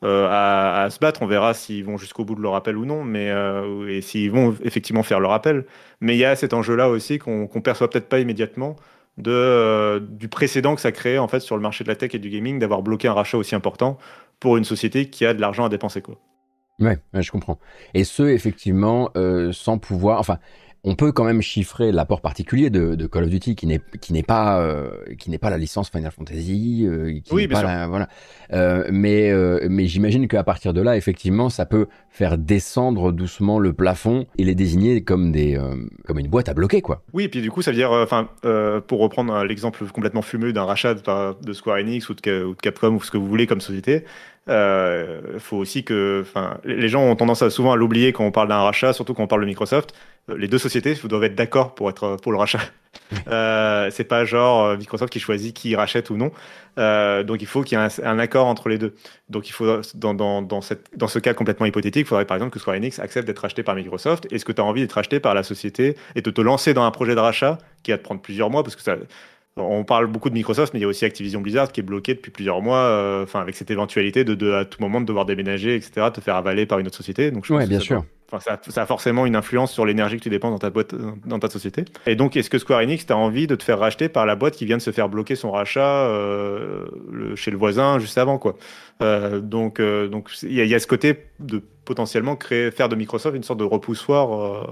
euh, 0.03 0.29
à, 0.29 0.91
se 0.91 0.99
battre. 0.99 1.23
On 1.23 1.27
verra 1.27 1.55
s'ils 1.55 1.85
vont 1.85 1.97
jusqu'au 1.97 2.25
bout 2.25 2.35
de 2.35 2.43
leur 2.43 2.57
appel 2.57 2.77
ou 2.77 2.87
non, 2.87 3.05
mais 3.05 3.31
euh, 3.31 3.89
et 3.89 4.01
s'ils 4.01 4.33
vont 4.33 4.55
effectivement 4.65 5.05
faire 5.05 5.21
leur 5.21 5.33
appel. 5.33 5.65
Mais 6.01 6.17
il 6.17 6.19
y 6.19 6.25
a 6.25 6.35
cet 6.35 6.55
enjeu-là 6.55 6.89
aussi 6.89 7.19
qu'on 7.19 7.47
qu'on 7.47 7.61
perçoit 7.61 7.89
peut-être 7.89 8.09
pas 8.09 8.19
immédiatement 8.19 8.75
de, 9.17 10.01
du 10.11 10.29
précédent 10.29 10.75
que 10.75 10.81
ça 10.81 10.91
crée 10.91 11.19
en 11.19 11.29
fait 11.29 11.39
sur 11.39 11.55
le 11.55 11.63
marché 11.63 11.85
de 11.85 11.89
la 11.89 11.95
tech 11.95 12.15
et 12.15 12.19
du 12.19 12.31
gaming 12.31 12.59
d'avoir 12.59 12.83
bloqué 12.83 13.07
un 13.07 13.15
rachat 13.15 13.39
aussi 13.39 13.55
important 13.55 13.97
pour 14.41 14.57
une 14.57 14.65
société 14.65 15.09
qui 15.09 15.25
a 15.25 15.35
de 15.35 15.41
l'argent 15.41 15.65
à 15.65 15.69
dépenser 15.69 16.03
quoi. 16.03 16.17
Ouais, 16.81 16.99
je 17.15 17.31
comprends. 17.31 17.61
Et 17.95 18.03
ce, 18.03 18.25
effectivement, 18.25 19.13
sans 19.53 19.79
pouvoir. 19.79 20.19
Enfin, 20.19 20.41
on 20.85 20.95
peut 20.95 21.13
quand 21.13 21.25
même 21.25 21.41
chiffrer 21.41 21.93
l'apport 21.93 22.21
particulier 22.21 22.69
de, 22.69 23.07
Call 23.07 23.25
of 23.25 23.31
Duty 23.31 23.57
qui 23.57 23.67
n'est 23.67 23.81
qui 24.01 24.13
n'est 24.13 24.23
pas 24.23 24.61
euh, 24.61 24.91
qui 25.19 25.31
n'est 25.31 25.39
pas 25.39 25.51
la 25.51 25.59
licence 25.59 25.89
Final 25.91 26.11
Fantasy 26.11 26.85
euh, 26.87 27.21
qui 27.25 27.33
oui, 27.33 27.47
bien 27.47 27.59
sûr. 27.59 27.69
voilà 27.89 28.09
euh, 28.53 28.89
mais 28.93 29.33
mais 29.69 29.87
j'imagine 29.87 30.29
qu'à 30.29 30.45
partir 30.45 30.73
de 30.73 30.81
là 30.81 30.97
effectivement 30.97 31.49
ça 31.49 31.65
peut 31.67 31.87
faire 32.11 32.39
descendre 32.39 33.13
doucement 33.13 33.59
le 33.59 33.73
plafond 33.73 34.27
et 34.39 34.45
les 34.45 34.55
désigner 34.55 35.03
comme 35.03 35.33
des 35.33 35.59
comme 36.07 36.19
une 36.19 36.29
boîte 36.29 36.49
à 36.49 36.55
bloquer 36.55 36.83
quoi 36.83 37.03
oui 37.13 37.25
et 37.25 37.29
puis 37.29 37.41
du 37.41 37.51
coup 37.51 37.63
ça 37.63 37.71
veut 37.71 37.77
dire 37.77 37.91
enfin 37.91 38.29
pour 38.87 39.01
reprendre 39.01 39.45
l'exemple 39.45 39.85
complètement 39.87 40.23
fumeux 40.23 40.53
d'un 40.53 40.65
rachat 40.65 40.95
de, 40.95 41.53
Square 41.53 41.79
Enix 41.79 42.09
ou 42.11 42.15
de, 42.15 42.45
ou 42.45 42.55
de 42.55 42.61
Capcom 42.61 42.95
ou 42.95 43.03
ce 43.03 43.11
que 43.11 43.17
vous 43.17 43.27
voulez 43.27 43.47
comme 43.47 43.61
société 43.61 44.05
euh, 44.49 45.39
faut 45.39 45.57
aussi 45.57 45.85
que, 45.85 46.21
enfin, 46.23 46.59
les 46.65 46.89
gens 46.89 47.03
ont 47.03 47.17
tendance 47.17 47.43
à 47.43 47.51
souvent 47.51 47.73
à 47.73 47.77
l'oublier 47.77 48.13
quand 48.13 48.25
on 48.25 48.33
parle 48.33 48.49
d'un 48.49 48.59
rachat, 48.59 48.93
surtout 48.93 49.15
quand 49.15 49.23
on 49.23 49.27
parle 49.27 49.43
de 49.43 49.47
Microsoft. 49.47 49.95
Euh, 50.31 50.37
les 50.37 50.49
deux 50.49 50.59
sociétés 50.59 50.95
doivent 51.05 51.25
être 51.25 51.35
d'accord 51.35 51.75
pour 51.75 51.89
être 51.91 52.17
pour 52.23 52.33
le 52.33 52.39
rachat. 52.39 52.61
euh, 53.29 53.91
c'est 53.91 54.05
pas 54.05 54.25
genre 54.25 54.65
euh, 54.65 54.77
Microsoft 54.77 55.13
qui 55.13 55.21
choisit 55.21 55.55
qui 55.55 55.77
rachète 55.77 56.11
ou 56.11 56.17
non. 56.17 56.31
Euh, 56.79 57.23
donc 57.23 57.41
il 57.41 57.47
faut 57.47 57.63
qu'il 57.63 57.79
y 57.79 57.81
ait 57.81 58.05
un, 58.05 58.19
accord 58.19 58.47
entre 58.47 58.69
les 58.69 58.79
deux. 58.79 58.95
Donc 59.29 59.49
il 59.49 59.53
faut 59.53 59.81
dans 59.95 60.15
dans 60.15 60.43
dans, 60.43 60.61
cette, 60.61 60.87
dans 60.97 61.09
ce 61.09 61.19
cas 61.19 61.35
complètement 61.35 61.67
hypothétique, 61.67 62.03
il 62.03 62.09
faudrait 62.09 62.25
par 62.25 62.37
exemple 62.37 62.53
que 62.53 62.59
Square 62.59 62.77
Enix 62.77 62.99
accepte 62.99 63.27
d'être 63.27 63.41
racheté 63.41 63.63
par 63.63 63.75
Microsoft. 63.75 64.31
Est-ce 64.33 64.45
que 64.45 64.53
tu 64.53 64.61
as 64.61 64.65
envie 64.65 64.81
d'être 64.83 64.93
racheté 64.93 65.21
par 65.21 65.35
la 65.35 65.43
société 65.43 65.97
et 66.15 66.23
de 66.23 66.31
te 66.31 66.41
lancer 66.41 66.75
dans 66.75 66.85
un 66.85 66.91
projet 66.91 67.15
de 67.15 67.21
rachat 67.21 67.59
qui 67.83 67.91
va 67.91 67.99
te 67.99 68.03
prendre 68.03 68.21
plusieurs 68.21 68.51
mois 68.51 68.63
parce 68.63 68.77
que 68.77 68.83
ça 68.83 68.97
on 69.57 69.85
parle 69.85 70.09
beaucoup 70.09 70.31
de 70.31 70.35
Microsoft, 70.35 70.75
mais 70.75 70.81
il 70.81 70.83
y 70.83 70.85
a 70.85 70.89
aussi 70.89 71.05
Activision 71.05 71.41
Blizzard 71.41 71.71
qui 71.71 71.81
est 71.81 71.85
bloqué 71.85 72.15
depuis 72.15 72.33
plusieurs 72.33 72.61
mois, 72.61 72.79
euh, 72.79 73.23
enfin 73.23 73.41
avec 73.41 73.55
cette 73.55 73.71
éventualité 73.71 74.25
de, 74.25 74.53
à 74.53 74.65
tout 74.65 74.83
moment 74.83 75.01
de 75.01 75.07
devoir 75.07 75.27
déménager, 75.27 75.77
etc., 75.77 76.09
te 76.13 76.21
faire 76.21 76.35
avaler 76.35 76.67
par 76.67 76.81
une 76.81 76.87
autre 76.89 76.97
société. 76.97 77.31
Donc, 77.31 77.45
je 77.45 77.67
bien 77.67 77.79
sûr. 77.79 78.05
ça, 78.41 78.59
a 78.83 78.87
forcément 78.87 79.27
une 79.27 79.37
influence 79.37 79.73
sur 79.73 79.87
l'énergie 79.87 80.17
que 80.17 80.23
tu 80.23 80.29
dépenses 80.29 80.51
dans 80.51 80.59
ta 80.59 80.71
boîte, 80.71 80.97
dans 81.25 81.39
ta 81.39 81.49
société. 81.49 81.85
Et 82.07 82.17
donc, 82.17 82.37
est-ce 82.37 82.51
que 82.51 82.59
Square 82.59 82.81
Enix 82.81 83.07
t'as 83.07 83.15
envie 83.15 83.47
de 83.47 83.55
te 83.55 83.63
faire 83.63 83.79
racheter 83.79 84.09
par 84.09 84.27
la 84.27 84.35
boîte 84.35 84.57
qui 84.57 84.67
vient 84.67 84.77
de 84.77 84.83
se 84.83 84.91
faire 84.91 85.09
bloquer 85.09 85.37
son 85.37 85.53
rachat 85.53 86.09
euh, 86.09 86.87
chez 87.37 87.53
le 87.53 87.57
voisin 87.57 88.01
juste 88.01 88.19
avant, 88.19 88.39
quoi? 88.39 88.57
Euh, 89.03 89.39
Donc, 89.39 89.81
donc 89.81 90.31
il 90.43 90.53
y, 90.53 90.75
a 90.75 90.79
ce 90.81 90.89
côté 90.89 91.27
de 91.39 91.63
potentiellement 91.85 92.35
créer, 92.35 92.73
faire 92.73 92.89
de 92.89 92.97
Microsoft 92.97 93.37
une 93.37 93.45
sorte 93.45 93.61
de 93.61 93.65
repoussoir 93.65 94.67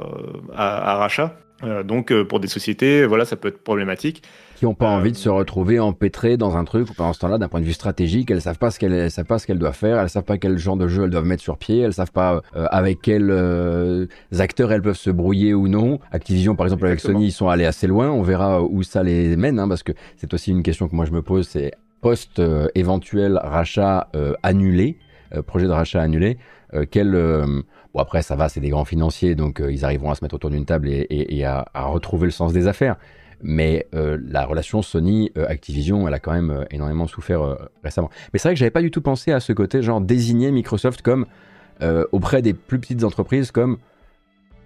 à, 0.53 0.93
à, 0.93 0.97
rachat. 0.97 1.37
Donc, 1.85 2.13
pour 2.25 2.41
des 2.41 2.49
sociétés, 2.49 3.07
voilà, 3.07 3.25
ça 3.25 3.37
peut 3.37 3.49
être 3.49 3.63
problématique. 3.63 4.23
Qui 4.63 4.67
n'ont 4.67 4.75
pas 4.75 4.89
envie 4.89 5.11
de 5.11 5.17
se 5.17 5.29
retrouver 5.29 5.81
empêtrés 5.81 6.37
dans 6.37 6.57
un 6.57 6.65
truc 6.65 6.87
pendant 6.95 7.13
ce 7.13 7.19
temps-là, 7.19 7.37
d'un 7.37 7.49
point 7.49 7.59
de 7.59 7.65
vue 7.65 7.73
stratégique, 7.73 8.31
elles 8.31 8.41
savent 8.41 8.59
pas 8.59 8.71
ce 8.71 8.79
qu'elles 8.79 9.11
savent 9.11 9.27
pas 9.27 9.41
ce 9.41 9.47
qu'elles 9.49 9.59
doivent 9.59 9.75
faire, 9.75 9.99
elles 9.99 10.09
savent 10.09 10.23
pas 10.23 10.39
quel 10.39 10.57
genre 10.57 10.77
de 10.77 10.87
jeu 10.87 11.03
elles 11.03 11.11
doivent 11.11 11.27
mettre 11.27 11.43
sur 11.43 11.59
pied, 11.59 11.81
elles 11.81 11.95
savent 11.95 12.13
pas 12.13 12.43
euh, 12.55 12.67
avec 12.71 13.03
quels 13.03 13.33
euh, 13.33 14.07
acteurs 14.39 14.71
elles 14.71 14.81
peuvent 14.81 14.97
se 14.97 15.11
brouiller 15.11 15.53
ou 15.53 15.67
non. 15.67 15.99
Activision, 16.13 16.55
par 16.55 16.67
exemple, 16.67 16.87
avec 16.87 17.01
Sony, 17.01 17.27
ils 17.27 17.33
sont 17.33 17.49
allés 17.49 17.65
assez 17.65 17.89
loin. 17.89 18.09
On 18.11 18.23
verra 18.23 18.63
où 18.63 18.85
ça 18.85 19.03
les 19.03 19.37
mène, 19.37 19.59
hein, 19.59 19.69
parce 19.69 19.83
que 19.83 19.91
c'est 20.17 20.33
aussi 20.33 20.53
une 20.53 20.63
question 20.63 20.87
que 20.87 20.95
moi 20.95 21.07
je 21.07 21.13
me 21.13 21.23
pose, 21.23 21.49
c'est 21.49 21.73
post 22.01 22.39
euh, 22.39 22.69
éventuel 22.77 23.41
rachat 23.43 24.09
annulé, 24.45 24.97
projet 25.49 25.67
de 25.67 25.73
rachat 25.73 26.01
annulé, 26.01 26.39
quel 26.93 27.17
Après 27.97 28.22
ça 28.22 28.36
va, 28.36 28.49
c'est 28.49 28.61
des 28.61 28.70
grands 28.70 28.84
financiers, 28.84 29.34
donc 29.34 29.62
ils 29.68 29.84
arriveront 29.84 30.11
à 30.11 30.14
se 30.14 30.24
mettre 30.24 30.34
autour 30.34 30.51
d'une 30.51 30.64
table 30.64 30.88
et, 30.90 31.45
à, 31.45 31.64
retrouver 31.74 32.26
le 32.26 32.30
sens 32.32 32.53
des 32.53 32.66
affaires 32.66 32.97
mais 33.43 33.86
euh, 33.95 34.18
la 34.28 34.47
relation 34.47 34.82
Sony-Activision, 34.82 36.07
elle 36.07 36.14
a 36.14 36.20
quand 36.20 36.32
même 36.32 36.51
euh, 36.51 36.64
énormément 36.70 37.07
souffert 37.07 37.43
euh, 37.43 37.57
récemment. 37.82 38.09
Mais 38.32 38.38
c'est 38.38 38.49
vrai 38.49 38.55
que 38.55 38.59
j'avais 38.59 38.70
pas 38.70 38.82
du 38.82 38.90
tout 38.90 39.03
pensé 39.03 39.32
à 39.32 39.40
ce 39.40 39.53
côté, 39.53 39.82
genre 39.82 40.01
désigner 40.01 40.51
Microsoft 40.51 41.03
comme 41.03 41.26
auprès 42.12 42.43
des 42.43 42.55
plus 42.55 42.78
petites 42.78 43.03
entreprises 43.03 43.51
comme 43.51 43.78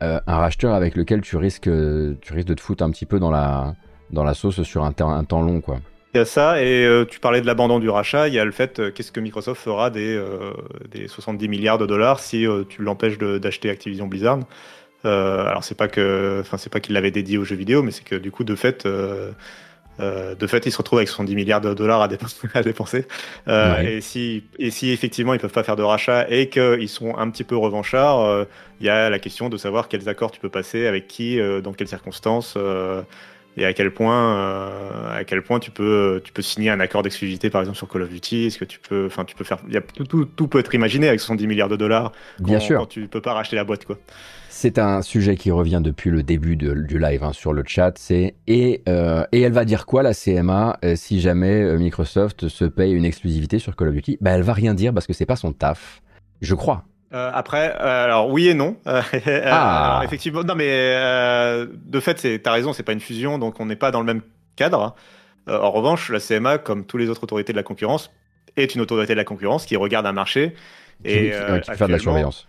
un 0.03 0.21
racheteur 0.27 0.75
avec 0.75 0.97
lequel 0.97 1.23
tu 1.23 1.39
risques, 1.39 1.67
de 1.67 2.19
te 2.21 2.61
foutre 2.61 2.85
un 2.85 2.91
petit 2.91 3.07
peu 3.07 3.19
dans 3.19 3.31
la, 3.31 3.75
dans 4.11 4.23
la 4.23 4.35
sauce 4.35 4.63
sur 4.65 4.85
un, 4.85 4.93
un 5.01 5.25
temps 5.25 5.41
long, 5.41 5.63
quoi. 5.63 5.79
Il 6.17 6.19
y 6.19 6.23
a 6.23 6.25
ça, 6.25 6.63
et 6.63 6.89
tu 7.09 7.21
parlais 7.21 7.41
de 7.41 7.47
l'abandon 7.47 7.79
du 7.79 7.91
rachat, 7.91 8.29
il 8.29 8.35
y 8.35 8.39
a 8.39 8.45
le 8.45 8.53
fait, 8.53 8.93
qu'est-ce 8.95 9.13
que 9.13 9.21
Microsoft 9.21 9.63
fera 9.63 9.91
des, 9.91 10.19
des 10.91 11.09
70 11.09 11.49
milliards 11.49 11.79
de 11.79 11.87
dollars 11.87 12.21
si 12.21 12.47
tu 12.69 12.83
l'empêches 12.83 13.19
d'acheter 13.19 13.69
Activision 13.71 14.07
Blizzard? 14.07 14.41
Euh, 15.05 15.47
alors 15.47 15.63
c'est 15.63 15.77
pas 15.77 15.89
que, 15.89 16.39
enfin 16.41 16.57
c'est 16.57 16.71
pas 16.73 16.81
qu'il 16.81 16.95
l'avait 16.95 17.11
dédié 17.11 17.39
aux 17.39 17.45
jeux 17.45 17.57
vidéo, 17.57 17.83
mais 17.83 17.91
c'est 17.91 18.05
que 18.05 18.17
du 18.17 18.31
coup 18.31 18.45
de 18.45 18.55
fait, 18.55 18.87
euh, 18.87 19.33
Euh, 20.01 20.35
de 20.35 20.47
fait, 20.47 20.67
ils 20.67 20.73
se 20.73 20.77
retrouvent 20.79 20.99
avec 20.99 21.09
70 21.09 21.35
milliards 21.35 21.61
de 21.63 21.73
dollars 21.75 22.03
à 22.03 22.09
dépenser. 22.09 22.49
À 22.55 22.63
dépenser. 22.63 23.07
Euh, 23.49 23.81
et, 23.81 24.01
si, 24.03 24.51
et 24.59 24.71
si 24.71 24.91
effectivement 24.91 25.33
ils 25.35 25.41
peuvent 25.41 25.53
pas 25.53 25.63
faire 25.65 25.77
de 25.77 25.83
rachat 25.83 26.27
et 26.31 26.51
qu'ils 26.51 26.89
sont 26.89 27.17
un 27.17 27.31
petit 27.31 27.45
peu 27.45 27.57
revanchards, 27.57 28.21
euh, 28.21 28.45
il 28.81 28.87
y 28.87 28.91
a 28.91 29.09
la 29.11 29.19
question 29.19 29.49
de 29.49 29.57
savoir 29.57 29.89
quels 29.89 30.09
accords 30.09 30.31
tu 30.33 30.41
peux 30.41 30.51
passer, 30.51 30.87
avec 30.87 31.07
qui, 31.09 31.41
euh, 31.41 31.63
dans 31.63 31.73
quelles 31.73 31.89
circonstances, 31.89 32.55
euh, 32.59 33.03
et 33.57 33.65
à 33.65 33.73
quel 33.73 33.93
point, 33.93 34.69
à 35.11 35.25
quel 35.25 35.43
point 35.43 35.59
tu 35.59 35.71
peux, 35.71 36.21
tu 36.25 36.33
peux 36.33 36.43
signer 36.43 36.71
un 36.71 36.81
accord 36.81 37.03
d'exclusivité, 37.03 37.51
par 37.51 37.63
exemple 37.63 37.79
sur 37.79 37.89
Call 37.89 38.03
of 38.03 38.11
Duty. 38.11 38.47
Est-ce 38.47 38.59
que 38.59 38.65
tu 38.65 38.79
peux, 38.79 39.07
enfin, 39.07 39.25
tu 39.25 39.35
peux 39.35 39.45
faire, 39.45 39.59
y 39.69 39.77
a, 39.77 39.81
tout, 39.81 40.05
tout, 40.05 40.25
tout, 40.25 40.49
peut 40.49 40.59
être 40.59 40.75
imaginé 40.75 41.09
avec 41.09 41.21
70 41.21 41.47
milliards 41.47 41.69
de 41.69 41.77
dollars. 41.77 42.13
Bien 42.39 42.61
sûr. 42.61 42.81
Quand 42.81 42.87
tu 42.87 43.09
peux 43.09 43.21
pas 43.21 43.33
racheter 43.33 43.57
la 43.57 43.65
boîte, 43.65 43.85
quoi. 43.85 43.99
C'est 44.59 44.79
un 44.79 45.03
sujet 45.03 45.37
qui 45.37 45.51
revient 45.51 45.83
depuis 45.85 46.09
le 46.09 46.23
début 46.23 46.57
de, 46.57 46.73
du 46.73 46.99
live 46.99 47.23
hein, 47.23 47.35
sur 47.35 47.53
le 47.53 47.63
chat. 47.67 47.93
C'est 47.99 48.37
et, 48.47 48.83
euh, 48.89 49.27
et 49.31 49.43
elle 49.43 49.53
va 49.53 49.67
dire 49.67 49.85
quoi 49.85 50.03
la 50.03 50.15
CMA 50.15 50.79
euh, 50.83 50.97
si 50.97 51.21
jamais 51.21 51.63
euh, 51.63 51.77
Microsoft 51.77 52.49
se 52.49 52.65
paye 52.65 52.95
une 52.95 53.05
exclusivité 53.05 53.59
sur 53.59 53.77
Call 53.77 53.89
of 53.89 53.95
Duty? 53.95 54.17
Bah 54.23 54.31
elle 54.31 54.43
va 54.43 54.55
rien 54.55 54.73
dire 54.73 54.95
parce 54.95 55.07
que 55.07 55.13
c'est 55.13 55.27
pas 55.27 55.37
son 55.37 55.53
taf, 55.53 56.01
je 56.41 56.55
crois. 56.55 56.85
Euh, 57.13 57.31
après, 57.33 57.77
euh, 57.81 58.05
alors 58.05 58.31
oui 58.31 58.49
et 58.49 58.55
non. 58.55 58.77
ah. 58.87 59.03
alors, 59.45 60.03
effectivement, 60.03 60.43
non 60.43 60.55
mais 60.55 60.69
euh, 60.69 61.67
de 61.73 62.01
fait, 62.01 62.19
c'est 62.19 62.41
t'as 62.41 62.53
raison, 62.53 62.73
c'est 62.73 62.83
pas 62.83 62.93
une 62.93 63.01
fusion, 63.01 63.39
donc 63.39 63.61
on 63.61 63.67
n'est 63.67 63.77
pas 63.77 63.91
dans 63.91 64.01
le 64.01 64.07
même 64.07 64.23
cadre. 64.57 64.97
en 65.47 65.71
revanche, 65.71 66.11
la 66.11 66.21
CMA, 66.21 66.59
comme 66.59 66.85
toutes 66.85 67.01
les 67.01 67.09
autres 67.09 67.23
autorités 67.25 67.53
de 67.53 67.57
la 67.57 67.63
concurrence, 67.63 68.11
est 68.57 68.75
une 68.75 68.81
autorité 68.81 69.13
de 69.13 69.19
la 69.19 69.25
concurrence 69.25 69.67
qui 69.67 69.77
regarde 69.77 70.07
un 70.07 70.13
marché 70.13 70.55
et 71.05 71.31
qui, 71.31 71.61
qui 71.63 71.77
fait 71.77 71.87
de 71.87 71.93
la 71.93 71.99
surveillance. 71.99 72.49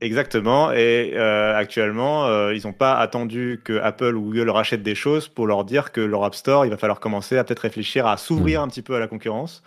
Exactement. 0.00 0.72
Et 0.72 1.12
euh, 1.14 1.56
actuellement, 1.56 2.26
euh, 2.26 2.54
ils 2.54 2.66
n'ont 2.66 2.74
pas 2.74 2.94
attendu 2.96 3.60
que 3.64 3.80
Apple 3.80 4.14
ou 4.14 4.22
Google 4.24 4.50
rachètent 4.50 4.82
des 4.82 4.94
choses 4.94 5.28
pour 5.28 5.46
leur 5.46 5.64
dire 5.64 5.90
que 5.90 6.00
leur 6.00 6.24
App 6.24 6.34
Store, 6.34 6.66
il 6.66 6.70
va 6.70 6.76
falloir 6.76 7.00
commencer 7.00 7.38
à 7.38 7.44
peut-être 7.44 7.60
réfléchir 7.60 8.06
à 8.06 8.16
s'ouvrir 8.18 8.60
mmh. 8.60 8.64
un 8.64 8.68
petit 8.68 8.82
peu 8.82 8.94
à 8.94 8.98
la 8.98 9.08
concurrence 9.08 9.62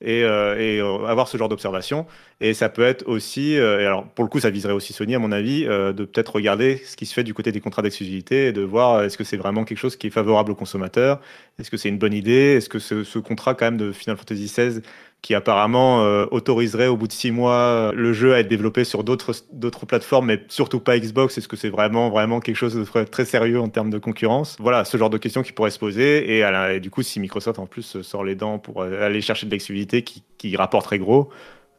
et, 0.00 0.24
euh, 0.24 0.58
et 0.58 0.80
euh, 0.80 1.06
avoir 1.06 1.28
ce 1.28 1.36
genre 1.36 1.48
d'observation. 1.48 2.06
Et 2.40 2.54
ça 2.54 2.70
peut 2.70 2.82
être 2.82 3.06
aussi, 3.06 3.58
euh, 3.58 3.80
et 3.80 3.86
alors 3.86 4.06
pour 4.06 4.24
le 4.24 4.30
coup, 4.30 4.40
ça 4.40 4.50
viserait 4.50 4.72
aussi 4.72 4.92
Sony, 4.92 5.14
à 5.14 5.18
mon 5.18 5.30
avis, 5.30 5.66
euh, 5.66 5.92
de 5.92 6.04
peut-être 6.04 6.34
regarder 6.34 6.78
ce 6.86 6.96
qui 6.96 7.04
se 7.04 7.12
fait 7.12 7.24
du 7.24 7.34
côté 7.34 7.52
des 7.52 7.60
contrats 7.60 7.82
d'exclusivité 7.82 8.46
et 8.46 8.52
de 8.52 8.62
voir 8.62 9.02
est-ce 9.02 9.18
que 9.18 9.24
c'est 9.24 9.36
vraiment 9.36 9.64
quelque 9.64 9.78
chose 9.78 9.96
qui 9.96 10.06
est 10.06 10.10
favorable 10.10 10.52
aux 10.52 10.54
consommateurs, 10.56 11.20
est-ce 11.58 11.70
que 11.70 11.76
c'est 11.76 11.90
une 11.90 11.98
bonne 11.98 12.14
idée, 12.14 12.56
est-ce 12.56 12.70
que 12.70 12.78
ce, 12.78 13.04
ce, 13.04 13.18
contrat 13.18 13.54
quand 13.54 13.66
même 13.66 13.76
de 13.76 13.92
Final 13.92 14.16
Fantasy 14.16 14.46
XVI 14.46 14.80
qui 15.22 15.34
apparemment 15.34 16.02
euh, 16.02 16.26
autoriserait 16.30 16.86
au 16.86 16.96
bout 16.96 17.06
de 17.06 17.12
six 17.12 17.30
mois 17.30 17.52
euh, 17.52 17.92
le 17.92 18.12
jeu 18.12 18.34
à 18.34 18.40
être 18.40 18.48
développé 18.48 18.84
sur 18.84 19.04
d'autres 19.04 19.86
plateformes, 19.86 20.26
mais 20.26 20.44
surtout 20.48 20.80
pas 20.80 20.98
Xbox. 20.98 21.36
Est-ce 21.36 21.48
que 21.48 21.56
c'est 21.56 21.68
vraiment 21.68 22.10
vraiment 22.10 22.40
quelque 22.40 22.56
chose 22.56 22.74
de 22.74 23.04
très 23.04 23.24
sérieux 23.24 23.60
en 23.60 23.68
termes 23.68 23.90
de 23.90 23.98
concurrence 23.98 24.56
Voilà, 24.60 24.84
ce 24.84 24.96
genre 24.96 25.10
de 25.10 25.18
questions 25.18 25.42
qui 25.42 25.52
pourraient 25.52 25.70
se 25.70 25.78
poser. 25.78 26.38
Et, 26.38 26.80
du 26.80 26.90
coup, 26.90 27.02
si 27.02 27.20
Microsoft 27.20 27.58
en 27.58 27.66
plus 27.66 28.00
sort 28.02 28.24
les 28.24 28.34
dents 28.34 28.58
pour 28.58 28.82
aller 28.82 29.20
chercher 29.20 29.46
de 29.46 29.50
l'exclusivité 29.50 30.02
qui, 30.02 30.22
qui 30.38 30.56
rapporterait 30.56 30.98
gros, 30.98 31.30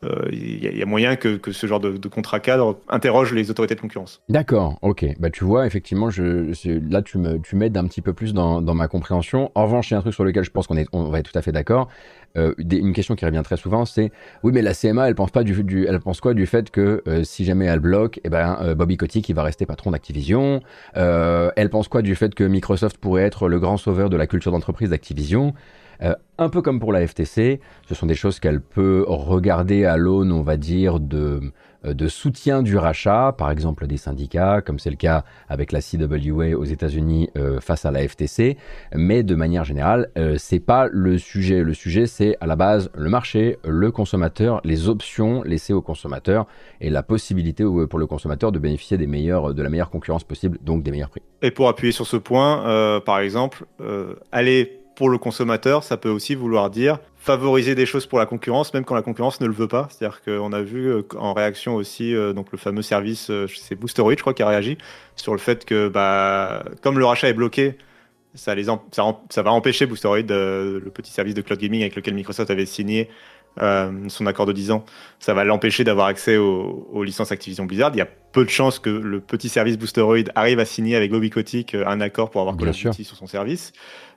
il 0.03 0.09
euh, 0.09 0.29
y, 0.31 0.77
y, 0.77 0.81
a 0.81 0.85
moyen 0.85 1.15
que, 1.15 1.39
ce 1.51 1.67
genre 1.67 1.79
de, 1.79 2.07
contrat 2.07 2.39
cadre 2.39 2.79
interroge 2.87 3.33
les 3.33 3.51
autorités 3.51 3.75
de 3.75 3.81
concurrence. 3.81 4.21
D'accord, 4.29 4.79
ok. 4.81 5.05
Bah 5.19 5.29
tu 5.29 5.43
vois, 5.43 5.67
effectivement, 5.67 6.09
je, 6.09 6.51
là 6.89 7.03
tu 7.03 7.55
m'aides 7.55 7.77
un 7.77 7.85
petit 7.85 8.01
peu 8.01 8.13
plus 8.13 8.33
dans, 8.33 8.61
ma 8.61 8.87
compréhension. 8.87 9.51
En 9.53 9.65
revanche, 9.65 9.91
il 9.91 9.93
y 9.93 9.95
a 9.95 9.99
un 9.99 10.01
truc 10.01 10.13
sur 10.13 10.23
lequel 10.23 10.43
je 10.43 10.49
pense 10.49 10.65
qu'on 10.65 10.75
va 11.09 11.19
être 11.19 11.31
tout 11.31 11.37
à 11.37 11.41
fait 11.43 11.51
d'accord. 11.51 11.87
Euh, 12.37 12.53
une 12.57 12.93
question 12.93 13.15
qui 13.15 13.25
revient 13.25 13.41
très 13.43 13.57
souvent, 13.57 13.85
c'est 13.85 14.11
oui, 14.41 14.51
mais 14.53 14.61
la 14.61 14.73
CMA, 14.73 15.07
elle 15.07 15.15
pense 15.15 15.31
pas 15.31 15.43
du, 15.43 15.85
elle 15.85 15.99
pense 15.99 16.19
quoi 16.19 16.33
du 16.33 16.45
fait 16.47 16.71
que 16.71 17.03
euh, 17.07 17.23
si 17.23 17.45
jamais 17.45 17.65
elle 17.65 17.81
bloque, 17.81 18.19
eh 18.23 18.29
ben 18.29 18.73
Bobby 18.75 18.97
Kotick 18.97 19.27
il 19.29 19.35
va 19.35 19.43
rester 19.43 19.65
patron 19.65 19.91
d'Activision. 19.91 20.61
Elle 20.95 21.69
pense 21.69 21.87
quoi 21.87 22.01
du 22.01 22.15
fait 22.15 22.33
que 22.33 22.43
Microsoft 22.43 22.97
pourrait 22.97 23.23
être 23.23 23.47
le 23.47 23.59
grand 23.59 23.77
sauveur 23.77 24.09
de 24.09 24.17
la 24.17 24.25
culture 24.25 24.51
d'entreprise 24.51 24.89
d'Activision? 24.89 25.53
Euh, 26.03 26.15
un 26.37 26.49
peu 26.49 26.61
comme 26.61 26.79
pour 26.79 26.91
la 26.91 27.05
FTC, 27.05 27.59
ce 27.87 27.95
sont 27.95 28.05
des 28.05 28.15
choses 28.15 28.39
qu'elle 28.39 28.61
peut 28.61 29.05
regarder 29.07 29.85
à 29.85 29.97
l'aune, 29.97 30.31
on 30.31 30.41
va 30.41 30.57
dire, 30.57 30.99
de, 30.99 31.51
euh, 31.85 31.93
de 31.93 32.07
soutien 32.07 32.61
du 32.61 32.77
rachat, 32.77 33.33
par 33.37 33.49
exemple 33.49 33.87
des 33.87 33.97
syndicats, 33.97 34.61
comme 34.61 34.79
c'est 34.79 34.89
le 34.89 34.95
cas 34.95 35.23
avec 35.49 35.71
la 35.71 35.81
CWA 35.81 36.55
aux 36.57 36.63
États-Unis 36.63 37.29
euh, 37.37 37.59
face 37.59 37.85
à 37.85 37.91
la 37.91 38.07
FTC. 38.07 38.57
Mais 38.95 39.23
de 39.23 39.35
manière 39.35 39.63
générale, 39.63 40.09
euh, 40.17 40.35
c'est 40.37 40.59
pas 40.59 40.87
le 40.91 41.17
sujet. 41.17 41.63
Le 41.63 41.73
sujet, 41.73 42.05
c'est 42.05 42.37
à 42.39 42.47
la 42.47 42.55
base 42.55 42.89
le 42.95 43.09
marché, 43.09 43.57
le 43.65 43.91
consommateur, 43.91 44.61
les 44.63 44.89
options 44.89 45.41
laissées 45.43 45.73
au 45.73 45.81
consommateur 45.81 46.45
et 46.81 46.89
la 46.89 47.03
possibilité 47.03 47.63
pour 47.89 47.99
le 47.99 48.05
consommateur 48.05 48.51
de 48.51 48.59
bénéficier 48.59 48.97
de 48.97 49.03
la 49.03 49.69
meilleure 49.69 49.89
concurrence 49.89 50.23
possible, 50.23 50.57
donc 50.61 50.83
des 50.83 50.91
meilleurs 50.91 51.09
prix. 51.09 51.21
Et 51.41 51.51
pour 51.51 51.67
appuyer 51.67 51.91
sur 51.91 52.05
ce 52.07 52.17
point, 52.17 53.01
par 53.05 53.19
exemple, 53.19 53.65
aller 54.31 54.80
pour 54.95 55.09
le 55.09 55.17
consommateur, 55.17 55.83
ça 55.83 55.97
peut 55.97 56.09
aussi 56.09 56.35
vouloir 56.35 56.69
dire 56.69 56.99
favoriser 57.21 57.75
des 57.75 57.85
choses 57.85 58.07
pour 58.07 58.17
la 58.17 58.25
concurrence, 58.25 58.73
même 58.73 58.83
quand 58.83 58.95
la 58.95 59.03
concurrence 59.03 59.41
ne 59.41 59.45
le 59.45 59.53
veut 59.53 59.67
pas. 59.67 59.87
C'est-à-dire 59.89 60.21
qu'on 60.23 60.51
a 60.53 60.61
vu 60.61 60.87
euh, 60.87 61.03
en 61.17 61.33
réaction 61.33 61.75
aussi 61.75 62.15
euh, 62.15 62.33
le 62.33 62.57
fameux 62.57 62.81
service, 62.81 63.29
euh, 63.29 63.45
c'est 63.47 63.75
Boosteroid, 63.75 64.13
je 64.15 64.21
crois, 64.21 64.33
qui 64.33 64.41
a 64.41 64.47
réagi 64.47 64.77
sur 65.15 65.33
le 65.33 65.39
fait 65.39 65.63
que 65.63 65.87
bah, 65.87 66.63
comme 66.81 66.97
le 66.97 67.05
rachat 67.05 67.29
est 67.29 67.33
bloqué, 67.33 67.77
ça, 68.33 68.55
les 68.55 68.63
ça, 68.63 69.41
va 69.43 69.51
empêcher 69.51 69.85
Boosteroid, 69.85 70.21
le 70.21 70.89
petit 70.93 71.11
service 71.11 71.33
de 71.35 71.41
cloud 71.41 71.59
gaming 71.59 71.81
avec 71.81 71.95
lequel 71.95 72.13
Microsoft 72.15 72.49
avait 72.49 72.65
signé 72.65 73.09
euh, 73.61 73.91
son 74.07 74.25
accord 74.27 74.45
de 74.45 74.53
10 74.53 74.71
ans, 74.71 74.85
ça 75.19 75.33
va 75.33 75.43
l'empêcher 75.43 75.83
d'avoir 75.83 76.07
accès 76.07 76.37
aux, 76.37 76.87
aux, 76.91 77.03
licences 77.03 77.31
Activision 77.31 77.65
Blizzard. 77.65 77.91
Il 77.93 77.97
y 77.97 78.01
a 78.01 78.07
peu 78.31 78.45
de 78.45 78.49
chances 78.49 78.79
que 78.79 78.89
le 78.89 79.19
petit 79.19 79.49
service 79.49 79.77
Boosteroid 79.77 80.23
arrive 80.35 80.59
à 80.59 80.65
signer 80.65 80.95
avec 80.95 81.11
Bobby 81.11 81.29
Kotick 81.29 81.75
un 81.75 81.99
accord 81.99 82.29
pour 82.29 82.41
avoir 82.41 82.55
Call 82.55 82.69
of 82.69 82.77
Duty 82.77 83.03
sur 83.03 83.17
son 83.17 83.27
service. 83.27 83.73